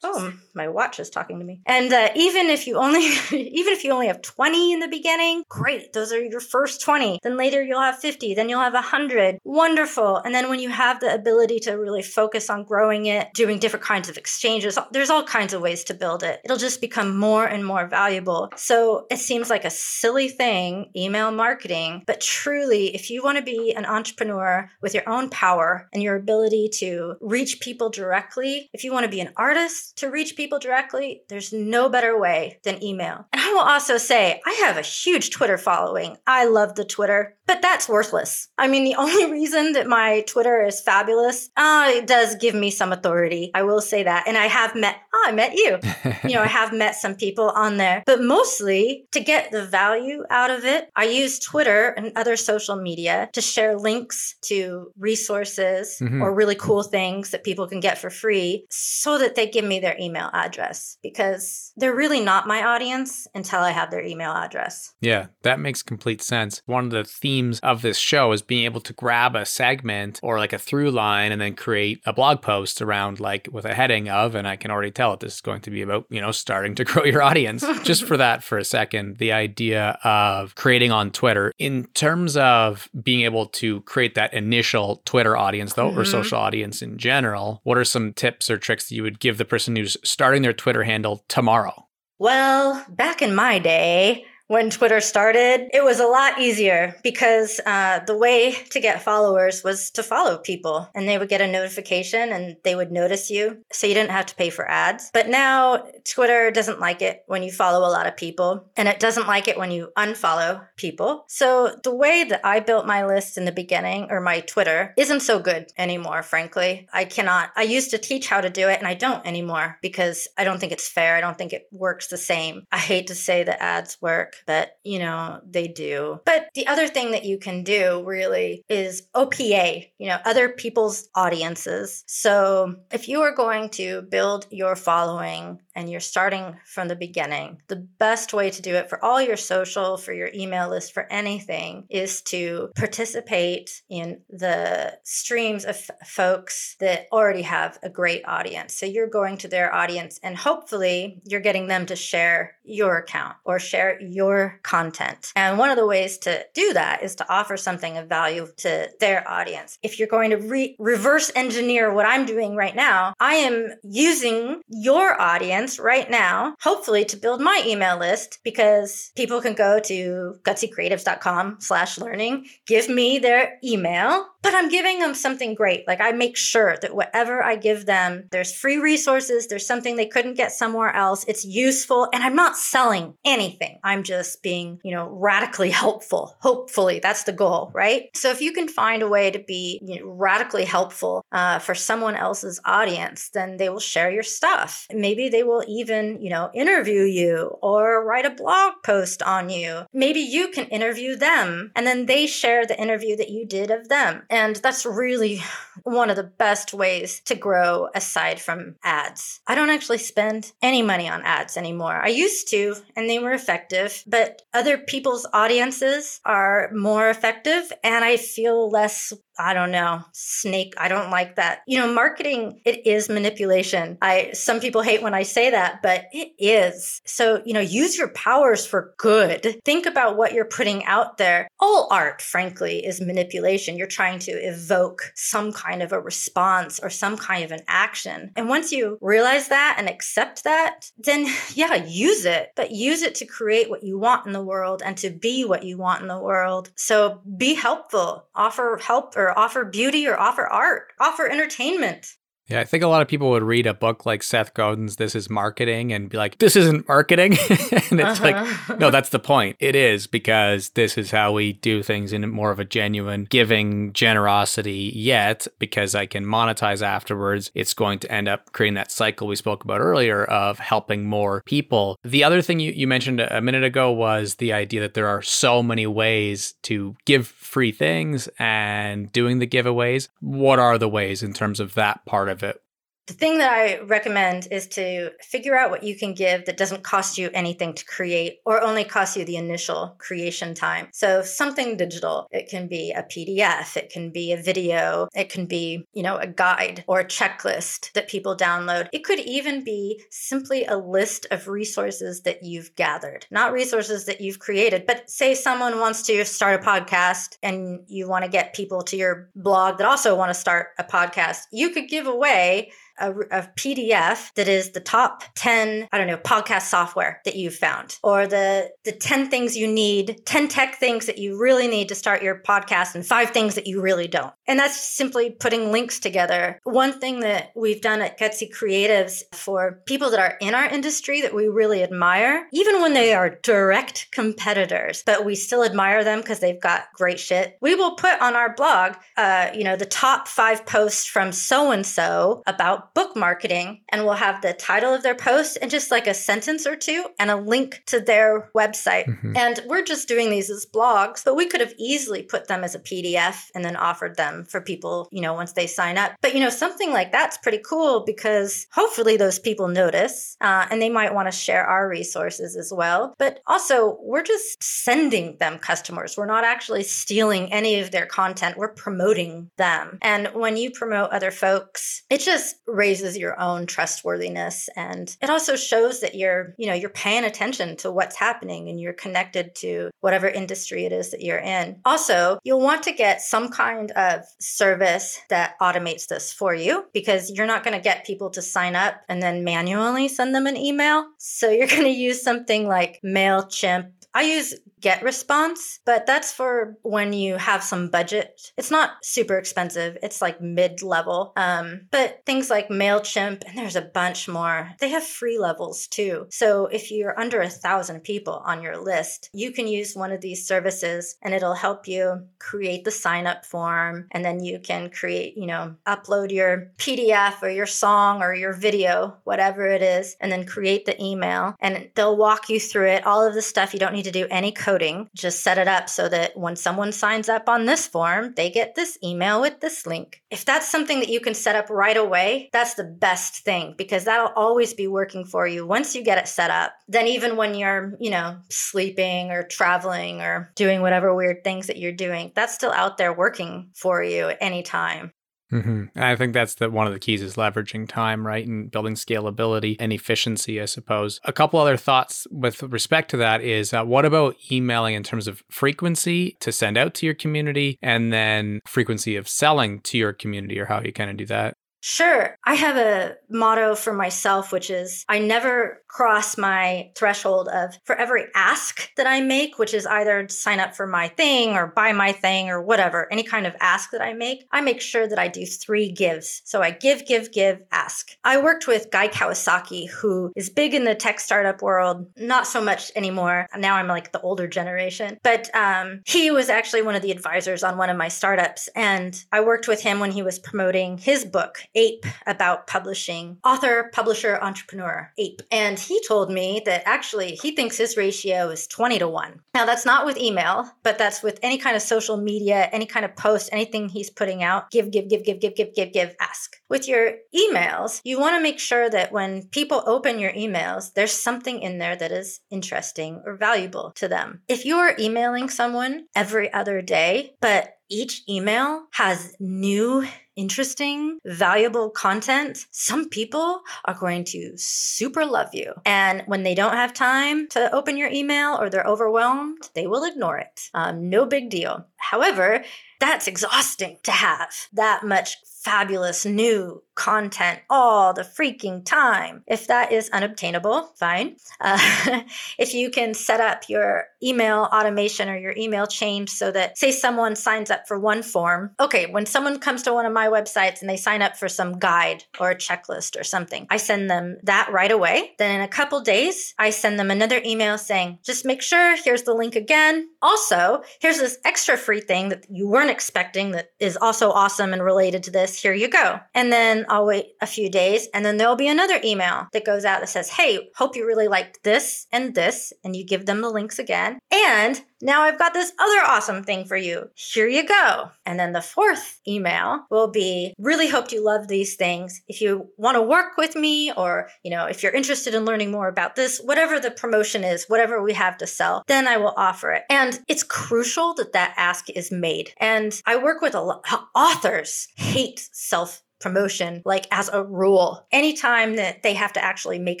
oh, 0.02 0.32
my 0.54 0.68
watch 0.68 0.98
is 1.00 1.10
talking 1.10 1.38
to 1.38 1.44
me. 1.44 1.60
And 1.66 1.92
uh, 1.92 2.10
even 2.14 2.48
if 2.48 2.66
you 2.66 2.76
only 2.76 3.04
even 3.32 3.72
if 3.72 3.84
you 3.84 3.92
only 3.92 4.06
have 4.06 4.22
20 4.22 4.72
in 4.72 4.80
the 4.80 4.88
beginning, 4.88 5.44
great. 5.48 5.92
Those 5.92 6.12
are 6.12 6.22
your 6.22 6.40
first 6.40 6.80
20. 6.80 7.20
Then 7.22 7.36
later 7.36 7.62
you'll 7.62 7.80
have 7.80 7.98
50, 7.98 8.34
then 8.34 8.48
you'll 8.48 8.60
have 8.60 8.74
100. 8.74 9.38
Wonderful. 9.44 10.18
And 10.18 10.34
then 10.34 10.48
when 10.48 10.60
you 10.60 10.70
have 10.70 11.00
the 11.00 11.12
ability 11.14 11.60
to 11.60 11.72
really 11.72 12.02
focus 12.02 12.50
on 12.50 12.64
growing 12.64 13.06
it, 13.06 13.28
doing 13.34 13.58
different 13.58 13.84
kinds 13.84 14.08
of 14.08 14.16
exchanges, 14.16 14.78
there's 14.92 15.10
all 15.10 15.24
kinds 15.24 15.52
of 15.52 15.62
ways 15.62 15.84
to 15.84 15.94
build 15.94 16.22
it. 16.22 16.40
It'll 16.44 16.56
just 16.56 16.80
become 16.80 17.16
more 17.16 17.46
and 17.46 17.64
more 17.64 17.86
valuable. 17.86 18.50
So 18.56 19.06
it 19.10 19.18
seems 19.18 19.50
like 19.50 19.64
a 19.64 19.70
silly 19.70 20.28
thing, 20.28 20.90
email 20.96 21.30
marketing, 21.30 22.02
but 22.06 22.20
truly 22.20 22.94
if 22.94 23.10
you 23.10 23.22
want 23.22 23.38
to 23.38 23.44
be 23.44 23.72
an 23.72 23.84
entrepreneur 23.84 24.70
with 24.80 24.94
your 24.94 25.08
own 25.08 25.30
power 25.30 25.88
and 25.92 26.02
your 26.02 26.16
ability 26.16 26.70
to 26.74 27.14
reach 27.20 27.60
people 27.60 27.90
directly, 27.90 28.68
if 28.72 28.84
you 28.84 28.92
want 28.92 29.04
to 29.04 29.10
be 29.10 29.20
an 29.20 29.32
artist 29.36 29.85
to 29.96 30.10
reach 30.10 30.36
people 30.36 30.58
directly, 30.58 31.22
there's 31.28 31.52
no 31.52 31.88
better 31.88 32.18
way 32.18 32.58
than 32.64 32.82
email. 32.82 33.26
And 33.32 33.40
I 33.40 33.52
will 33.52 33.60
also 33.60 33.96
say, 33.96 34.40
I 34.44 34.52
have 34.64 34.76
a 34.76 34.82
huge 34.82 35.30
Twitter 35.30 35.58
following. 35.58 36.16
I 36.26 36.46
love 36.46 36.74
the 36.74 36.84
Twitter, 36.84 37.35
but 37.46 37.62
that's 37.62 37.88
worthless. 37.88 38.48
I 38.58 38.68
mean, 38.68 38.84
the 38.84 38.94
only 38.98 39.30
reason 39.30 39.72
that 39.72 39.86
my 39.86 40.22
Twitter 40.26 40.62
is 40.62 40.80
fabulous, 40.80 41.50
uh, 41.56 41.90
it 41.94 42.06
does 42.06 42.34
give 42.36 42.54
me 42.54 42.70
some 42.70 42.92
authority. 42.92 43.50
I 43.54 43.62
will 43.62 43.80
say 43.80 44.02
that. 44.02 44.26
And 44.26 44.36
I 44.36 44.46
have 44.46 44.74
met, 44.74 44.96
oh, 45.14 45.24
I 45.26 45.32
met 45.32 45.54
you. 45.54 45.78
you 46.24 46.34
know, 46.34 46.42
I 46.42 46.48
have 46.48 46.72
met 46.72 46.96
some 46.96 47.14
people 47.14 47.50
on 47.50 47.76
there, 47.76 48.02
but 48.06 48.20
mostly 48.20 49.06
to 49.12 49.20
get 49.20 49.50
the 49.50 49.64
value 49.64 50.24
out 50.30 50.50
of 50.50 50.64
it, 50.64 50.90
I 50.96 51.04
use 51.04 51.38
Twitter 51.38 51.88
and 51.90 52.12
other 52.16 52.36
social 52.36 52.76
media 52.76 53.28
to 53.32 53.40
share 53.40 53.76
links 53.76 54.36
to 54.42 54.92
resources 54.98 55.98
mm-hmm. 56.00 56.22
or 56.22 56.34
really 56.34 56.54
cool 56.54 56.82
things 56.82 57.30
that 57.30 57.44
people 57.44 57.66
can 57.66 57.80
get 57.80 57.98
for 57.98 58.10
free 58.10 58.66
so 58.70 59.18
that 59.18 59.34
they 59.34 59.48
give 59.48 59.64
me 59.64 59.80
their 59.80 59.96
email 60.00 60.30
address 60.32 60.98
because 61.02 61.72
they're 61.76 61.94
really 61.94 62.20
not 62.20 62.46
my 62.46 62.64
audience 62.64 63.26
until 63.34 63.60
I 63.60 63.70
have 63.70 63.90
their 63.90 64.02
email 64.02 64.32
address. 64.32 64.94
Yeah, 65.00 65.26
that 65.42 65.60
makes 65.60 65.82
complete 65.82 66.22
sense. 66.22 66.62
One 66.66 66.86
of 66.86 66.90
the 66.90 67.04
themes 67.04 67.35
of 67.62 67.82
this 67.82 67.98
show 67.98 68.32
is 68.32 68.42
being 68.42 68.64
able 68.64 68.80
to 68.82 68.92
grab 68.92 69.34
a 69.34 69.46
segment 69.46 70.20
or 70.22 70.38
like 70.38 70.52
a 70.52 70.58
through 70.58 70.90
line 70.90 71.32
and 71.32 71.40
then 71.40 71.54
create 71.54 72.00
a 72.04 72.12
blog 72.12 72.42
post 72.42 72.82
around 72.82 73.18
like 73.18 73.48
with 73.50 73.64
a 73.64 73.74
heading 73.74 74.08
of, 74.08 74.34
and 74.34 74.46
I 74.46 74.56
can 74.56 74.70
already 74.70 74.90
tell 74.90 75.14
it 75.14 75.20
this 75.20 75.36
is 75.36 75.40
going 75.40 75.62
to 75.62 75.70
be 75.70 75.82
about, 75.82 76.06
you 76.10 76.20
know, 76.20 76.32
starting 76.32 76.74
to 76.76 76.84
grow 76.84 77.04
your 77.04 77.22
audience. 77.22 77.64
Just 77.82 78.04
for 78.04 78.16
that 78.18 78.44
for 78.44 78.58
a 78.58 78.64
second, 78.64 79.16
the 79.16 79.32
idea 79.32 79.98
of 80.04 80.54
creating 80.54 80.92
on 80.92 81.10
Twitter 81.10 81.52
in 81.58 81.86
terms 81.94 82.36
of 82.36 82.88
being 83.02 83.22
able 83.22 83.46
to 83.46 83.80
create 83.82 84.14
that 84.14 84.34
initial 84.34 85.02
Twitter 85.04 85.36
audience 85.36 85.74
though, 85.74 85.90
mm-hmm. 85.90 85.98
or 85.98 86.04
social 86.04 86.38
audience 86.38 86.82
in 86.82 86.98
general, 86.98 87.60
what 87.64 87.78
are 87.78 87.84
some 87.84 88.12
tips 88.12 88.50
or 88.50 88.58
tricks 88.58 88.88
that 88.88 88.94
you 88.94 89.02
would 89.02 89.18
give 89.18 89.38
the 89.38 89.44
person 89.44 89.74
who's 89.76 89.96
starting 90.04 90.26
starting 90.26 90.42
their 90.42 90.52
Twitter 90.52 90.82
handle 90.82 91.24
tomorrow? 91.28 91.86
Well, 92.18 92.84
back 92.88 93.22
in 93.22 93.34
my 93.34 93.58
day, 93.58 94.24
when 94.48 94.70
Twitter 94.70 95.00
started, 95.00 95.68
it 95.72 95.82
was 95.82 95.98
a 95.98 96.06
lot 96.06 96.40
easier 96.40 96.94
because 97.02 97.60
uh, 97.66 98.00
the 98.06 98.16
way 98.16 98.52
to 98.70 98.80
get 98.80 99.02
followers 99.02 99.64
was 99.64 99.90
to 99.90 100.02
follow 100.02 100.38
people 100.38 100.88
and 100.94 101.08
they 101.08 101.18
would 101.18 101.28
get 101.28 101.40
a 101.40 101.46
notification 101.46 102.30
and 102.32 102.56
they 102.62 102.76
would 102.76 102.92
notice 102.92 103.28
you. 103.28 103.64
So 103.72 103.86
you 103.86 103.94
didn't 103.94 104.12
have 104.12 104.26
to 104.26 104.36
pay 104.36 104.50
for 104.50 104.68
ads. 104.68 105.10
But 105.12 105.28
now 105.28 105.86
Twitter 106.04 106.50
doesn't 106.50 106.80
like 106.80 107.02
it 107.02 107.24
when 107.26 107.42
you 107.42 107.50
follow 107.50 107.86
a 107.86 107.90
lot 107.90 108.06
of 108.06 108.16
people 108.16 108.70
and 108.76 108.88
it 108.88 109.00
doesn't 109.00 109.26
like 109.26 109.48
it 109.48 109.58
when 109.58 109.72
you 109.72 109.90
unfollow 109.98 110.64
people. 110.76 111.24
So 111.28 111.76
the 111.82 111.94
way 111.94 112.24
that 112.24 112.40
I 112.44 112.60
built 112.60 112.86
my 112.86 113.04
list 113.04 113.36
in 113.36 113.46
the 113.46 113.52
beginning 113.52 114.08
or 114.10 114.20
my 114.20 114.40
Twitter 114.40 114.94
isn't 114.96 115.20
so 115.20 115.40
good 115.40 115.72
anymore, 115.76 116.22
frankly. 116.22 116.88
I 116.92 117.04
cannot, 117.04 117.50
I 117.56 117.62
used 117.62 117.90
to 117.90 117.98
teach 117.98 118.28
how 118.28 118.40
to 118.40 118.50
do 118.50 118.68
it 118.68 118.78
and 118.78 118.86
I 118.86 118.94
don't 118.94 119.26
anymore 119.26 119.78
because 119.82 120.28
I 120.38 120.44
don't 120.44 120.60
think 120.60 120.72
it's 120.72 120.88
fair. 120.88 121.16
I 121.16 121.20
don't 121.20 121.36
think 121.36 121.52
it 121.52 121.66
works 121.72 122.06
the 122.06 122.16
same. 122.16 122.64
I 122.70 122.78
hate 122.78 123.08
to 123.08 123.14
say 123.16 123.42
that 123.42 123.62
ads 123.62 124.00
work 124.00 124.35
but 124.46 124.72
you 124.84 124.98
know, 124.98 125.40
they 125.48 125.68
do. 125.68 126.20
But 126.24 126.48
the 126.54 126.66
other 126.66 126.88
thing 126.88 127.12
that 127.12 127.24
you 127.24 127.38
can 127.38 127.62
do 127.62 128.02
really 128.04 128.64
is 128.68 129.08
OPA, 129.14 129.88
you 129.98 130.08
know, 130.08 130.18
other 130.24 130.48
people's 130.50 131.08
audiences. 131.14 132.04
So 132.06 132.76
if 132.90 133.08
you 133.08 133.22
are 133.22 133.34
going 133.34 133.70
to 133.70 134.02
build 134.02 134.46
your 134.50 134.76
following 134.76 135.60
and 135.76 135.90
you're 135.90 136.00
starting 136.00 136.56
from 136.64 136.88
the 136.88 136.96
beginning, 136.96 137.60
the 137.68 137.76
best 137.76 138.32
way 138.32 138.50
to 138.50 138.62
do 138.62 138.74
it 138.74 138.88
for 138.88 139.04
all 139.04 139.20
your 139.20 139.36
social, 139.36 139.98
for 139.98 140.12
your 140.12 140.30
email 140.34 140.68
list, 140.70 140.92
for 140.92 141.06
anything 141.12 141.86
is 141.90 142.22
to 142.22 142.70
participate 142.74 143.82
in 143.90 144.22
the 144.30 144.98
streams 145.04 145.64
of 145.64 145.76
f- 145.76 146.08
folks 146.08 146.76
that 146.80 147.06
already 147.12 147.42
have 147.42 147.78
a 147.82 147.90
great 147.90 148.26
audience. 148.26 148.74
So 148.74 148.86
you're 148.86 149.06
going 149.06 149.36
to 149.38 149.48
their 149.48 149.72
audience 149.72 150.18
and 150.22 150.36
hopefully 150.36 151.20
you're 151.24 151.40
getting 151.40 151.66
them 151.66 151.84
to 151.86 151.94
share 151.94 152.56
your 152.64 152.96
account 152.96 153.36
or 153.44 153.58
share 153.58 154.00
your 154.00 154.58
content. 154.62 155.32
And 155.36 155.58
one 155.58 155.70
of 155.70 155.76
the 155.76 155.86
ways 155.86 156.16
to 156.18 156.44
do 156.54 156.72
that 156.72 157.02
is 157.02 157.14
to 157.16 157.32
offer 157.32 157.56
something 157.56 157.98
of 157.98 158.08
value 158.08 158.48
to 158.58 158.88
their 158.98 159.28
audience. 159.28 159.78
If 159.82 159.98
you're 159.98 160.08
going 160.08 160.30
to 160.30 160.36
re- 160.36 160.74
reverse 160.78 161.30
engineer 161.36 161.92
what 161.92 162.06
I'm 162.06 162.24
doing 162.24 162.56
right 162.56 162.74
now, 162.74 163.12
I 163.20 163.34
am 163.34 163.74
using 163.82 164.62
your 164.68 165.20
audience 165.20 165.65
right 165.78 166.10
now, 166.10 166.54
hopefully 166.60 167.04
to 167.06 167.16
build 167.16 167.40
my 167.40 167.62
email 167.66 167.98
list 167.98 168.38
because 168.44 169.12
people 169.16 169.40
can 169.40 169.54
go 169.54 169.80
to 169.80 170.36
gutsycreatives.com 170.42 171.58
slash 171.60 171.98
learning, 171.98 172.46
give 172.66 172.88
me 172.88 173.18
their 173.18 173.58
email, 173.64 174.26
but 174.46 174.54
I'm 174.54 174.68
giving 174.68 175.00
them 175.00 175.12
something 175.12 175.56
great. 175.56 175.88
Like 175.88 176.00
I 176.00 176.12
make 176.12 176.36
sure 176.36 176.76
that 176.80 176.94
whatever 176.94 177.42
I 177.42 177.56
give 177.56 177.84
them, 177.84 178.28
there's 178.30 178.54
free 178.54 178.78
resources, 178.78 179.48
there's 179.48 179.66
something 179.66 179.96
they 179.96 180.06
couldn't 180.06 180.34
get 180.34 180.52
somewhere 180.52 180.94
else. 180.94 181.24
It's 181.26 181.44
useful 181.44 182.08
and 182.12 182.22
I'm 182.22 182.36
not 182.36 182.56
selling 182.56 183.14
anything. 183.24 183.80
I'm 183.82 184.04
just 184.04 184.44
being, 184.44 184.78
you 184.84 184.92
know, 184.92 185.08
radically 185.08 185.70
helpful. 185.82 186.36
Hopefully 186.38 187.00
that's 187.00 187.24
the 187.24 187.32
goal, 187.32 187.72
right? 187.74 188.04
So 188.14 188.30
if 188.30 188.40
you 188.40 188.52
can 188.52 188.68
find 188.68 189.02
a 189.02 189.08
way 189.08 189.32
to 189.32 189.40
be 189.40 189.80
you 189.82 189.98
know, 189.98 190.06
radically 190.06 190.64
helpful 190.64 191.24
uh, 191.32 191.58
for 191.58 191.74
someone 191.74 192.14
else's 192.14 192.60
audience, 192.64 193.30
then 193.30 193.56
they 193.56 193.68
will 193.68 193.80
share 193.80 194.12
your 194.12 194.22
stuff. 194.22 194.86
Maybe 194.92 195.28
they 195.28 195.42
will 195.42 195.64
even, 195.66 196.22
you 196.22 196.30
know, 196.30 196.50
interview 196.54 197.02
you 197.02 197.58
or 197.62 198.04
write 198.04 198.26
a 198.26 198.30
blog 198.30 198.74
post 198.84 199.24
on 199.24 199.50
you. 199.50 199.86
Maybe 199.92 200.20
you 200.20 200.52
can 200.52 200.66
interview 200.66 201.16
them 201.16 201.72
and 201.74 201.84
then 201.84 202.06
they 202.06 202.28
share 202.28 202.64
the 202.64 202.80
interview 202.80 203.16
that 203.16 203.30
you 203.30 203.44
did 203.44 203.72
of 203.72 203.88
them. 203.88 204.22
And 204.36 204.56
that's 204.56 204.84
really 204.84 205.42
one 205.82 206.10
of 206.10 206.16
the 206.16 206.22
best 206.22 206.74
ways 206.74 207.22
to 207.24 207.34
grow 207.34 207.88
aside 207.94 208.38
from 208.38 208.76
ads. 208.84 209.40
I 209.46 209.54
don't 209.54 209.70
actually 209.70 209.96
spend 209.96 210.52
any 210.60 210.82
money 210.82 211.08
on 211.08 211.22
ads 211.22 211.56
anymore. 211.56 211.98
I 212.04 212.08
used 212.08 212.50
to, 212.50 212.76
and 212.94 213.08
they 213.08 213.18
were 213.18 213.32
effective, 213.32 214.04
but 214.06 214.42
other 214.52 214.76
people's 214.76 215.26
audiences 215.32 216.20
are 216.26 216.70
more 216.74 217.08
effective, 217.08 217.72
and 217.82 218.04
I 218.04 218.18
feel 218.18 218.68
less 218.68 219.14
I 219.38 219.54
don't 219.54 219.70
know, 219.70 220.02
snake. 220.12 220.74
I 220.78 220.88
don't 220.88 221.10
like 221.10 221.36
that. 221.36 221.60
You 221.66 221.78
know, 221.78 221.92
marketing, 221.92 222.60
it 222.64 222.86
is 222.86 223.08
manipulation. 223.08 223.98
I 224.00 224.30
some 224.32 224.60
people 224.60 224.82
hate 224.82 225.02
when 225.02 225.14
I 225.14 225.22
say 225.22 225.50
that, 225.50 225.82
but 225.82 226.04
it 226.12 226.32
is. 226.38 227.00
So, 227.04 227.42
you 227.44 227.52
know, 227.52 227.60
use 227.60 227.96
your 227.96 228.08
powers 228.08 228.66
for 228.66 228.94
good. 228.96 229.60
Think 229.64 229.86
about 229.86 230.16
what 230.16 230.32
you're 230.32 230.44
putting 230.44 230.84
out 230.84 231.18
there. 231.18 231.48
All 231.60 231.88
art, 231.90 232.22
frankly, 232.22 232.84
is 232.84 233.00
manipulation. 233.00 233.76
You're 233.76 233.86
trying 233.86 234.18
to 234.20 234.32
evoke 234.32 235.12
some 235.14 235.52
kind 235.52 235.82
of 235.82 235.92
a 235.92 236.00
response 236.00 236.80
or 236.80 236.90
some 236.90 237.16
kind 237.16 237.44
of 237.44 237.52
an 237.52 237.60
action. 237.68 238.32
And 238.36 238.48
once 238.48 238.72
you 238.72 238.98
realize 239.00 239.48
that 239.48 239.76
and 239.78 239.88
accept 239.88 240.44
that, 240.44 240.90
then 240.98 241.26
yeah, 241.54 241.74
use 241.74 242.24
it, 242.24 242.52
but 242.56 242.70
use 242.70 243.02
it 243.02 243.14
to 243.16 243.26
create 243.26 243.70
what 243.70 243.82
you 243.82 243.98
want 243.98 244.26
in 244.26 244.32
the 244.32 244.44
world 244.44 244.82
and 244.84 244.96
to 244.98 245.10
be 245.10 245.44
what 245.44 245.64
you 245.64 245.78
want 245.78 246.02
in 246.02 246.08
the 246.08 246.20
world. 246.20 246.70
So 246.76 247.20
be 247.36 247.54
helpful, 247.54 248.26
offer 248.34 248.78
help 248.82 249.16
or 249.16 249.25
or 249.26 249.38
offer 249.38 249.64
beauty 249.64 250.06
or 250.06 250.18
offer 250.18 250.46
art, 250.46 250.92
offer 251.00 251.28
entertainment. 251.28 252.14
Yeah, 252.48 252.60
I 252.60 252.64
think 252.64 252.84
a 252.84 252.88
lot 252.88 253.02
of 253.02 253.08
people 253.08 253.30
would 253.30 253.42
read 253.42 253.66
a 253.66 253.74
book 253.74 254.06
like 254.06 254.22
Seth 254.22 254.54
Godin's 254.54 254.96
This 254.96 255.16
Is 255.16 255.28
Marketing 255.28 255.92
and 255.92 256.08
be 256.08 256.16
like, 256.16 256.38
this 256.38 256.54
isn't 256.54 256.86
marketing. 256.86 257.32
and 257.50 258.00
it's 258.00 258.20
uh-huh. 258.20 258.64
like, 258.68 258.78
no, 258.78 258.90
that's 258.90 259.08
the 259.08 259.18
point. 259.18 259.56
It 259.58 259.74
is 259.74 260.06
because 260.06 260.70
this 260.70 260.96
is 260.96 261.10
how 261.10 261.32
we 261.32 261.54
do 261.54 261.82
things 261.82 262.12
in 262.12 262.28
more 262.30 262.52
of 262.52 262.60
a 262.60 262.64
genuine 262.64 263.26
giving 263.28 263.92
generosity, 263.92 264.92
yet 264.94 265.48
because 265.58 265.96
I 265.96 266.06
can 266.06 266.24
monetize 266.24 266.82
afterwards, 266.82 267.50
it's 267.54 267.74
going 267.74 267.98
to 268.00 268.12
end 268.12 268.28
up 268.28 268.52
creating 268.52 268.74
that 268.74 268.92
cycle 268.92 269.26
we 269.26 269.34
spoke 269.34 269.64
about 269.64 269.80
earlier 269.80 270.24
of 270.24 270.60
helping 270.60 271.04
more 271.04 271.42
people. 271.46 271.98
The 272.04 272.22
other 272.22 272.42
thing 272.42 272.60
you, 272.60 272.70
you 272.70 272.86
mentioned 272.86 273.18
a 273.20 273.40
minute 273.40 273.64
ago 273.64 273.90
was 273.90 274.36
the 274.36 274.52
idea 274.52 274.80
that 274.82 274.94
there 274.94 275.08
are 275.08 275.22
so 275.22 275.64
many 275.64 275.86
ways 275.88 276.54
to 276.62 276.94
give 277.06 277.26
free 277.26 277.72
things 277.72 278.28
and 278.38 279.10
doing 279.10 279.40
the 279.40 279.48
giveaways. 279.48 280.08
What 280.20 280.60
are 280.60 280.78
the 280.78 280.88
ways 280.88 281.24
in 281.24 281.32
terms 281.32 281.58
of 281.58 281.74
that 281.74 282.04
part 282.06 282.28
of 282.28 282.35
it 282.42 282.62
the 283.06 283.14
thing 283.14 283.38
that 283.38 283.52
I 283.52 283.78
recommend 283.80 284.48
is 284.50 284.66
to 284.68 285.12
figure 285.20 285.56
out 285.56 285.70
what 285.70 285.84
you 285.84 285.96
can 285.96 286.12
give 286.12 286.44
that 286.46 286.56
doesn't 286.56 286.82
cost 286.82 287.18
you 287.18 287.30
anything 287.32 287.72
to 287.74 287.84
create 287.84 288.38
or 288.44 288.60
only 288.60 288.82
cost 288.82 289.16
you 289.16 289.24
the 289.24 289.36
initial 289.36 289.94
creation 289.98 290.54
time. 290.54 290.88
So 290.92 291.22
something 291.22 291.76
digital, 291.76 292.26
it 292.32 292.48
can 292.48 292.66
be 292.66 292.90
a 292.90 293.04
PDF, 293.04 293.76
it 293.76 293.90
can 293.90 294.10
be 294.10 294.32
a 294.32 294.42
video, 294.42 295.08
it 295.14 295.28
can 295.28 295.46
be, 295.46 295.86
you 295.92 296.02
know, 296.02 296.16
a 296.16 296.26
guide 296.26 296.82
or 296.88 296.98
a 296.98 297.04
checklist 297.04 297.92
that 297.92 298.08
people 298.08 298.36
download. 298.36 298.88
It 298.92 299.04
could 299.04 299.20
even 299.20 299.62
be 299.62 300.02
simply 300.10 300.64
a 300.64 300.76
list 300.76 301.26
of 301.30 301.46
resources 301.46 302.22
that 302.22 302.42
you've 302.42 302.74
gathered, 302.74 303.26
not 303.30 303.52
resources 303.52 304.06
that 304.06 304.20
you've 304.20 304.40
created, 304.40 304.84
but 304.84 305.08
say 305.08 305.34
someone 305.34 305.78
wants 305.78 306.02
to 306.04 306.24
start 306.24 306.60
a 306.60 306.64
podcast 306.64 307.36
and 307.42 307.84
you 307.86 308.08
want 308.08 308.24
to 308.24 308.30
get 308.30 308.54
people 308.54 308.82
to 308.82 308.96
your 308.96 309.30
blog 309.36 309.78
that 309.78 309.86
also 309.86 310.16
want 310.16 310.30
to 310.30 310.34
start 310.34 310.68
a 310.78 310.84
podcast. 310.84 311.42
You 311.52 311.70
could 311.70 311.88
give 311.88 312.08
away 312.08 312.72
a, 312.98 313.10
a, 313.10 313.50
PDF 313.56 314.32
that 314.34 314.48
is 314.48 314.70
the 314.70 314.80
top 314.80 315.22
10, 315.34 315.88
I 315.92 315.98
don't 315.98 316.06
know, 316.06 316.16
podcast 316.16 316.62
software 316.62 317.20
that 317.24 317.36
you've 317.36 317.54
found, 317.54 317.98
or 318.02 318.26
the, 318.26 318.70
the 318.84 318.92
10 318.92 319.30
things 319.30 319.56
you 319.56 319.66
need, 319.66 320.20
10 320.26 320.48
tech 320.48 320.76
things 320.76 321.06
that 321.06 321.18
you 321.18 321.40
really 321.40 321.68
need 321.68 321.88
to 321.88 321.94
start 321.94 322.22
your 322.22 322.40
podcast, 322.40 322.94
and 322.94 323.06
five 323.06 323.30
things 323.30 323.54
that 323.54 323.66
you 323.66 323.80
really 323.80 324.08
don't. 324.08 324.32
And 324.46 324.58
that's 324.58 324.78
simply 324.78 325.30
putting 325.30 325.72
links 325.72 325.98
together. 325.98 326.60
One 326.64 326.98
thing 327.00 327.20
that 327.20 327.52
we've 327.54 327.80
done 327.80 328.00
at 328.00 328.18
Gutsy 328.18 328.50
Creatives 328.52 329.22
for 329.32 329.80
people 329.86 330.10
that 330.10 330.20
are 330.20 330.36
in 330.40 330.54
our 330.54 330.66
industry 330.66 331.20
that 331.22 331.34
we 331.34 331.48
really 331.48 331.82
admire, 331.82 332.46
even 332.52 332.80
when 332.80 332.94
they 332.94 333.14
are 333.14 333.38
direct 333.42 334.08
competitors, 334.12 335.02
but 335.06 335.24
we 335.24 335.34
still 335.34 335.64
admire 335.64 336.04
them 336.04 336.20
because 336.20 336.40
they've 336.40 336.60
got 336.60 336.84
great 336.94 337.20
shit, 337.20 337.56
we 337.60 337.74
will 337.74 337.94
put 337.94 338.20
on 338.20 338.34
our 338.34 338.54
blog, 338.54 338.94
uh, 339.16 339.50
you 339.54 339.64
know, 339.64 339.76
the 339.76 339.86
top 339.86 340.28
five 340.28 340.66
posts 340.66 341.06
from 341.06 341.32
so 341.32 341.70
and 341.70 341.86
so 341.86 342.42
about 342.46 342.85
book 342.94 343.16
marketing 343.16 343.82
and 343.88 344.04
we'll 344.04 344.14
have 344.14 344.42
the 344.42 344.52
title 344.52 344.94
of 344.94 345.02
their 345.02 345.14
post 345.14 345.58
and 345.60 345.70
just 345.70 345.90
like 345.90 346.06
a 346.06 346.14
sentence 346.14 346.66
or 346.66 346.76
two 346.76 347.06
and 347.18 347.30
a 347.30 347.36
link 347.36 347.82
to 347.86 348.00
their 348.00 348.50
website. 348.54 349.06
Mm-hmm. 349.06 349.36
And 349.36 349.60
we're 349.66 349.84
just 349.84 350.08
doing 350.08 350.30
these 350.30 350.50
as 350.50 350.66
blogs, 350.66 351.24
but 351.24 351.36
we 351.36 351.46
could 351.46 351.60
have 351.60 351.74
easily 351.78 352.22
put 352.22 352.48
them 352.48 352.64
as 352.64 352.74
a 352.74 352.80
PDF 352.80 353.50
and 353.54 353.64
then 353.64 353.76
offered 353.76 354.16
them 354.16 354.44
for 354.44 354.60
people, 354.60 355.08
you 355.10 355.20
know, 355.20 355.34
once 355.34 355.52
they 355.52 355.66
sign 355.66 355.98
up. 355.98 356.12
But, 356.20 356.34
you 356.34 356.40
know, 356.40 356.50
something 356.50 356.92
like 356.92 357.12
that's 357.12 357.38
pretty 357.38 357.58
cool 357.58 358.04
because 358.04 358.66
hopefully 358.72 359.16
those 359.16 359.38
people 359.38 359.68
notice 359.68 360.36
uh, 360.40 360.66
and 360.70 360.80
they 360.80 360.90
might 360.90 361.14
want 361.14 361.28
to 361.28 361.32
share 361.32 361.64
our 361.64 361.88
resources 361.88 362.56
as 362.56 362.72
well. 362.72 363.14
But 363.18 363.40
also, 363.46 363.98
we're 364.00 364.22
just 364.22 364.62
sending 364.62 365.36
them 365.38 365.58
customers. 365.58 366.16
We're 366.16 366.26
not 366.26 366.44
actually 366.44 366.82
stealing 366.82 367.52
any 367.52 367.80
of 367.80 367.90
their 367.90 368.06
content, 368.06 368.56
we're 368.56 368.72
promoting 368.72 369.50
them. 369.56 369.98
And 370.02 370.28
when 370.34 370.56
you 370.56 370.70
promote 370.70 371.10
other 371.10 371.30
folks, 371.30 372.02
it 372.10 372.20
just 372.20 372.56
raises 372.76 373.16
your 373.16 373.38
own 373.40 373.66
trustworthiness. 373.66 374.68
And 374.76 375.16
it 375.22 375.30
also 375.30 375.56
shows 375.56 376.00
that 376.00 376.14
you're 376.14 376.54
you 376.58 376.66
know 376.66 376.74
you're 376.74 376.90
paying 376.90 377.24
attention 377.24 377.76
to 377.78 377.90
what's 377.90 378.16
happening 378.16 378.68
and 378.68 378.80
you're 378.80 378.92
connected 378.92 379.54
to 379.56 379.90
whatever 380.00 380.28
industry 380.28 380.84
it 380.84 380.92
is 380.92 381.10
that 381.10 381.22
you're 381.22 381.38
in. 381.38 381.80
Also 381.84 382.38
you'll 382.44 382.60
want 382.60 382.82
to 382.84 382.92
get 382.92 383.20
some 383.20 383.48
kind 383.48 383.90
of 383.92 384.22
service 384.40 385.20
that 385.30 385.58
automates 385.60 386.06
this 386.06 386.32
for 386.32 386.54
you 386.54 386.84
because 386.92 387.30
you're 387.30 387.46
not 387.46 387.64
going 387.64 387.76
to 387.76 387.82
get 387.82 388.06
people 388.06 388.30
to 388.30 388.42
sign 388.42 388.76
up 388.76 389.00
and 389.08 389.22
then 389.22 389.44
manually 389.44 390.08
send 390.08 390.34
them 390.34 390.46
an 390.46 390.56
email. 390.56 391.06
So 391.18 391.50
you're 391.50 391.66
going 391.76 391.84
to 391.84 391.88
use 391.90 392.22
something 392.22 392.66
like 392.66 393.00
mailchimp. 393.04 393.90
I 394.14 394.22
use 394.22 394.54
GetResponse, 394.86 395.80
but 395.84 396.06
that's 396.06 396.32
for 396.32 396.76
when 396.82 397.12
you 397.12 397.36
have 397.36 397.62
some 397.62 397.88
budget. 397.88 398.52
It's 398.56 398.70
not 398.70 398.92
super 399.02 399.36
expensive. 399.36 399.98
It's 400.02 400.22
like 400.22 400.40
mid 400.40 400.82
level. 400.82 401.32
Um, 401.36 401.88
but 401.90 402.22
things 402.24 402.50
like 402.50 402.68
MailChimp, 402.68 403.42
and 403.46 403.58
there's 403.58 403.76
a 403.76 403.82
bunch 403.82 404.28
more, 404.28 404.70
they 404.80 404.90
have 404.90 405.02
free 405.02 405.38
levels 405.38 405.86
too. 405.88 406.26
So 406.30 406.66
if 406.66 406.90
you're 406.90 407.18
under 407.18 407.40
a 407.40 407.48
thousand 407.48 408.00
people 408.00 408.42
on 408.44 408.62
your 408.62 408.76
list, 408.76 409.30
you 409.32 409.50
can 409.50 409.66
use 409.66 409.96
one 409.96 410.12
of 410.12 410.20
these 410.20 410.46
services 410.46 411.16
and 411.22 411.34
it'll 411.34 411.54
help 411.54 411.88
you 411.88 412.26
create 412.38 412.84
the 412.84 412.90
sign 412.90 413.26
up 413.26 413.44
form. 413.44 414.06
And 414.12 414.24
then 414.24 414.44
you 414.44 414.60
can 414.60 414.90
create, 414.90 415.36
you 415.36 415.46
know, 415.46 415.74
upload 415.86 416.30
your 416.30 416.72
PDF 416.78 417.42
or 417.42 417.50
your 417.50 417.66
song 417.66 418.22
or 418.22 418.34
your 418.34 418.52
video, 418.52 419.16
whatever 419.24 419.66
it 419.66 419.82
is, 419.82 420.16
and 420.20 420.30
then 420.30 420.46
create 420.46 420.86
the 420.86 421.02
email. 421.02 421.56
And 421.60 421.90
they'll 421.94 422.16
walk 422.16 422.48
you 422.48 422.60
through 422.60 422.90
it, 422.90 423.06
all 423.06 423.26
of 423.26 423.34
the 423.34 423.42
stuff. 423.42 423.72
You 423.72 423.80
don't 423.80 423.94
need 423.94 424.04
to 424.04 424.10
do 424.12 424.26
any 424.30 424.52
coding. 424.76 425.08
Just 425.14 425.42
set 425.42 425.58
it 425.58 425.68
up 425.68 425.88
so 425.88 426.08
that 426.08 426.36
when 426.36 426.54
someone 426.54 426.92
signs 426.92 427.28
up 427.28 427.48
on 427.48 427.64
this 427.64 427.86
form, 427.86 428.34
they 428.36 428.50
get 428.50 428.74
this 428.74 428.98
email 429.02 429.40
with 429.40 429.60
this 429.60 429.86
link. 429.86 430.20
If 430.30 430.44
that's 430.44 430.70
something 430.70 431.00
that 431.00 431.08
you 431.08 431.20
can 431.20 431.34
set 431.34 431.56
up 431.56 431.70
right 431.70 431.96
away, 431.96 432.50
that's 432.52 432.74
the 432.74 432.84
best 432.84 433.44
thing 433.44 433.74
because 433.78 434.04
that'll 434.04 434.32
always 434.36 434.74
be 434.74 434.86
working 434.86 435.24
for 435.24 435.46
you 435.46 435.66
once 435.66 435.94
you 435.94 436.02
get 436.02 436.18
it 436.18 436.28
set 436.28 436.50
up. 436.50 436.72
Then 436.88 437.06
even 437.06 437.36
when 437.36 437.54
you're, 437.54 437.94
you 437.98 438.10
know, 438.10 438.38
sleeping 438.50 439.30
or 439.30 439.44
traveling 439.44 440.20
or 440.20 440.52
doing 440.56 440.82
whatever 440.82 441.14
weird 441.14 441.42
things 441.42 441.68
that 441.68 441.78
you're 441.78 441.92
doing, 441.92 442.32
that's 442.34 442.54
still 442.54 442.72
out 442.72 442.98
there 442.98 443.12
working 443.12 443.70
for 443.74 444.02
you 444.02 444.28
at 444.28 444.38
any 444.40 444.62
time. 444.62 445.12
Mm-hmm. 445.52 445.98
I 445.98 446.16
think 446.16 446.32
that's 446.32 446.56
the 446.56 446.70
one 446.70 446.86
of 446.86 446.92
the 446.92 446.98
keys 446.98 447.22
is 447.22 447.36
leveraging 447.36 447.88
time, 447.88 448.26
right, 448.26 448.46
and 448.46 448.70
building 448.70 448.94
scalability 448.94 449.76
and 449.78 449.92
efficiency. 449.92 450.60
I 450.60 450.64
suppose. 450.64 451.20
A 451.24 451.32
couple 451.32 451.60
other 451.60 451.76
thoughts 451.76 452.26
with 452.30 452.62
respect 452.62 453.10
to 453.12 453.16
that 453.18 453.42
is 453.42 453.72
uh, 453.72 453.84
what 453.84 454.04
about 454.04 454.36
emailing 454.50 454.94
in 454.94 455.02
terms 455.02 455.28
of 455.28 455.42
frequency 455.48 456.36
to 456.40 456.50
send 456.50 456.76
out 456.76 456.94
to 456.94 457.06
your 457.06 457.14
community, 457.14 457.78
and 457.80 458.12
then 458.12 458.60
frequency 458.66 459.16
of 459.16 459.28
selling 459.28 459.80
to 459.82 459.96
your 459.96 460.12
community, 460.12 460.58
or 460.58 460.66
how 460.66 460.80
you 460.80 460.92
kind 460.92 461.10
of 461.10 461.16
do 461.16 461.26
that. 461.26 461.54
Sure. 461.80 462.36
I 462.44 462.54
have 462.54 462.76
a 462.76 463.14
motto 463.30 463.76
for 463.76 463.92
myself, 463.92 464.50
which 464.50 464.70
is 464.70 465.04
I 465.08 465.20
never 465.20 465.82
cross 465.96 466.36
my 466.36 466.90
threshold 466.94 467.48
of 467.48 467.78
for 467.84 467.96
every 467.96 468.26
ask 468.34 468.94
that 468.96 469.06
I 469.06 469.22
make, 469.22 469.58
which 469.58 469.72
is 469.72 469.86
either 469.86 470.28
sign 470.28 470.60
up 470.60 470.76
for 470.76 470.86
my 470.86 471.08
thing 471.08 471.56
or 471.56 471.68
buy 471.68 471.92
my 471.92 472.12
thing 472.12 472.50
or 472.50 472.60
whatever, 472.60 473.10
any 473.10 473.22
kind 473.22 473.46
of 473.46 473.56
ask 473.60 473.92
that 473.92 474.02
I 474.02 474.12
make, 474.12 474.46
I 474.52 474.60
make 474.60 474.82
sure 474.82 475.08
that 475.08 475.18
I 475.18 475.28
do 475.28 475.46
three 475.46 475.90
gives. 475.90 476.42
So 476.44 476.60
I 476.60 476.72
give, 476.72 477.06
give, 477.06 477.32
give, 477.32 477.62
ask. 477.72 478.10
I 478.24 478.36
worked 478.42 478.66
with 478.66 478.90
Guy 478.90 479.08
Kawasaki, 479.08 479.88
who 479.88 480.32
is 480.36 480.50
big 480.50 480.74
in 480.74 480.84
the 480.84 480.94
tech 480.94 481.18
startup 481.18 481.62
world, 481.62 482.06
not 482.18 482.46
so 482.46 482.62
much 482.62 482.92
anymore. 482.94 483.46
Now 483.56 483.76
I'm 483.76 483.88
like 483.88 484.12
the 484.12 484.20
older 484.20 484.46
generation, 484.46 485.16
but 485.22 485.48
um, 485.54 486.02
he 486.04 486.30
was 486.30 486.50
actually 486.50 486.82
one 486.82 486.94
of 486.94 487.00
the 487.00 487.10
advisors 487.10 487.64
on 487.64 487.78
one 487.78 487.88
of 487.88 487.96
my 487.96 488.08
startups. 488.08 488.68
And 488.76 489.18
I 489.32 489.40
worked 489.40 489.66
with 489.66 489.80
him 489.80 490.00
when 490.00 490.10
he 490.10 490.22
was 490.22 490.38
promoting 490.38 490.98
his 490.98 491.24
book, 491.24 491.62
Ape, 491.74 492.04
about 492.26 492.66
publishing, 492.66 493.38
author, 493.42 493.88
publisher, 493.94 494.38
entrepreneur, 494.42 495.10
Ape. 495.16 495.40
And 495.50 495.85
he 495.86 496.00
told 496.06 496.30
me 496.30 496.62
that 496.66 496.82
actually 496.86 497.38
he 497.42 497.52
thinks 497.52 497.76
his 497.76 497.96
ratio 497.96 498.50
is 498.50 498.66
20 498.66 498.98
to 498.98 499.08
1. 499.08 499.40
Now, 499.54 499.64
that's 499.64 499.86
not 499.86 500.04
with 500.04 500.18
email, 500.18 500.70
but 500.82 500.98
that's 500.98 501.22
with 501.22 501.38
any 501.42 501.58
kind 501.58 501.76
of 501.76 501.82
social 501.82 502.16
media, 502.16 502.68
any 502.72 502.86
kind 502.86 503.04
of 503.04 503.16
post, 503.16 503.48
anything 503.52 503.88
he's 503.88 504.10
putting 504.10 504.42
out. 504.42 504.70
Give, 504.70 504.90
give, 504.90 505.08
give, 505.08 505.24
give, 505.24 505.40
give, 505.40 505.54
give, 505.54 505.74
give, 505.74 505.92
give, 505.92 506.14
ask. 506.20 506.56
With 506.68 506.88
your 506.88 507.12
emails, 507.34 508.00
you 508.04 508.18
want 508.18 508.36
to 508.36 508.42
make 508.42 508.58
sure 508.58 508.90
that 508.90 509.12
when 509.12 509.46
people 509.48 509.82
open 509.86 510.18
your 510.18 510.32
emails, 510.32 510.92
there's 510.94 511.12
something 511.12 511.62
in 511.62 511.78
there 511.78 511.96
that 511.96 512.12
is 512.12 512.40
interesting 512.50 513.22
or 513.24 513.36
valuable 513.36 513.92
to 513.96 514.08
them. 514.08 514.42
If 514.48 514.64
you're 514.64 514.94
emailing 514.98 515.48
someone 515.48 516.06
every 516.14 516.52
other 516.52 516.82
day, 516.82 517.34
but 517.40 517.75
each 517.88 518.22
email 518.28 518.86
has 518.92 519.36
new, 519.38 520.06
interesting, 520.34 521.18
valuable 521.24 521.90
content, 521.90 522.66
some 522.70 523.08
people 523.08 523.62
are 523.84 523.94
going 523.94 524.24
to 524.24 524.52
super 524.56 525.24
love 525.24 525.50
you. 525.52 525.72
And 525.84 526.22
when 526.26 526.42
they 526.42 526.54
don't 526.54 526.74
have 526.74 526.92
time 526.92 527.48
to 527.48 527.74
open 527.74 527.96
your 527.96 528.10
email 528.10 528.56
or 528.60 528.68
they're 528.68 528.84
overwhelmed, 528.84 529.70
they 529.74 529.86
will 529.86 530.04
ignore 530.04 530.38
it. 530.38 530.70
Um, 530.74 531.08
no 531.08 531.24
big 531.26 531.50
deal. 531.50 531.86
However, 531.96 532.64
that's 533.00 533.26
exhausting 533.26 533.98
to 534.04 534.12
have 534.12 534.68
that 534.72 535.04
much 535.04 535.36
fabulous 535.66 536.24
new 536.24 536.80
content 536.94 537.60
all 537.68 538.12
the 538.12 538.22
freaking 538.22 538.84
time. 538.84 539.42
If 539.46 539.66
that 539.66 539.92
is 539.92 540.08
unobtainable, 540.10 540.92
fine. 540.96 541.36
Uh, 541.60 542.22
if 542.58 542.72
you 542.72 542.88
can 542.90 543.14
set 543.14 543.40
up 543.40 543.68
your 543.68 544.06
email 544.22 544.68
automation 544.72 545.28
or 545.28 545.36
your 545.36 545.54
email 545.56 545.86
change 545.86 546.30
so 546.30 546.50
that, 546.52 546.78
say, 546.78 546.90
someone 546.90 547.36
signs 547.36 547.70
up 547.70 547.86
for 547.86 547.98
one 547.98 548.22
form. 548.22 548.70
Okay, 548.80 549.06
when 549.06 549.26
someone 549.26 549.58
comes 549.58 549.82
to 549.82 549.92
one 549.92 550.06
of 550.06 550.12
my 550.12 550.28
websites 550.28 550.80
and 550.80 550.88
they 550.88 550.96
sign 550.96 551.20
up 551.20 551.36
for 551.36 551.48
some 551.48 551.78
guide 551.78 552.24
or 552.40 552.50
a 552.50 552.56
checklist 552.56 553.20
or 553.20 553.24
something, 553.24 553.66
I 553.68 553.76
send 553.76 554.08
them 554.08 554.38
that 554.44 554.70
right 554.72 554.90
away. 554.90 555.32
Then 555.38 555.54
in 555.54 555.60
a 555.60 555.68
couple 555.68 556.00
days, 556.00 556.54
I 556.58 556.70
send 556.70 556.98
them 556.98 557.10
another 557.10 557.42
email 557.44 557.76
saying, 557.76 558.20
just 558.24 558.46
make 558.46 558.62
sure 558.62 558.96
here's 558.96 559.24
the 559.24 559.34
link 559.34 559.54
again. 559.54 560.08
Also, 560.22 560.82
here's 561.00 561.18
this 561.18 561.38
extra 561.44 561.76
free 561.76 562.00
thing 562.00 562.30
that 562.30 562.46
you 562.48 562.68
weren't 562.68 562.90
expecting 562.90 563.50
that 563.50 563.70
is 563.78 563.98
also 564.00 564.30
awesome 564.30 564.72
and 564.72 564.82
related 564.82 565.22
to 565.24 565.30
this. 565.30 565.55
Here 565.60 565.72
you 565.72 565.88
go. 565.88 566.20
And 566.34 566.52
then 566.52 566.86
I'll 566.88 567.06
wait 567.06 567.26
a 567.40 567.46
few 567.46 567.70
days 567.70 568.08
and 568.14 568.24
then 568.24 568.36
there'll 568.36 568.56
be 568.56 568.68
another 568.68 569.00
email 569.04 569.48
that 569.52 569.64
goes 569.64 569.84
out 569.84 570.00
that 570.00 570.08
says, 570.08 570.30
Hey, 570.30 570.70
hope 570.76 570.96
you 570.96 571.06
really 571.06 571.28
liked 571.28 571.62
this 571.62 572.06
and 572.12 572.34
this. 572.34 572.72
And 572.84 572.94
you 572.94 573.04
give 573.04 573.26
them 573.26 573.40
the 573.40 573.50
links 573.50 573.78
again. 573.78 574.18
And 574.32 574.82
now 575.00 575.22
I've 575.22 575.38
got 575.38 575.52
this 575.52 575.72
other 575.78 576.06
awesome 576.06 576.42
thing 576.42 576.64
for 576.64 576.76
you. 576.76 577.10
Here 577.14 577.48
you 577.48 577.66
go. 577.66 578.10
And 578.24 578.38
then 578.38 578.52
the 578.52 578.62
fourth 578.62 579.20
email 579.26 579.84
will 579.90 580.08
be 580.08 580.54
really 580.58 580.88
hoped 580.88 581.12
you 581.12 581.24
love 581.24 581.48
these 581.48 581.76
things. 581.76 582.22
If 582.28 582.40
you 582.40 582.68
want 582.76 582.96
to 582.96 583.02
work 583.02 583.36
with 583.36 583.54
me 583.56 583.92
or, 583.92 584.28
you 584.42 584.50
know, 584.50 584.66
if 584.66 584.82
you're 584.82 584.92
interested 584.92 585.34
in 585.34 585.44
learning 585.44 585.70
more 585.70 585.88
about 585.88 586.16
this, 586.16 586.40
whatever 586.42 586.80
the 586.80 586.90
promotion 586.90 587.44
is, 587.44 587.66
whatever 587.68 588.02
we 588.02 588.14
have 588.14 588.38
to 588.38 588.46
sell, 588.46 588.84
then 588.86 589.06
I 589.06 589.16
will 589.16 589.34
offer 589.36 589.72
it. 589.72 589.84
And 589.90 590.20
it's 590.28 590.42
crucial 590.42 591.14
that 591.14 591.32
that 591.32 591.54
ask 591.56 591.90
is 591.90 592.10
made. 592.10 592.52
And 592.58 593.00
I 593.06 593.16
work 593.16 593.42
with 593.42 593.54
a 593.54 593.60
lot 593.60 593.84
authors 594.14 594.88
hate 594.96 595.48
self 595.52 596.02
promotion 596.20 596.82
like 596.84 597.06
as 597.10 597.28
a 597.28 597.44
rule. 597.44 598.06
Anytime 598.10 598.76
that 598.76 599.02
they 599.02 599.14
have 599.14 599.32
to 599.34 599.44
actually 599.44 599.78
make 599.78 600.00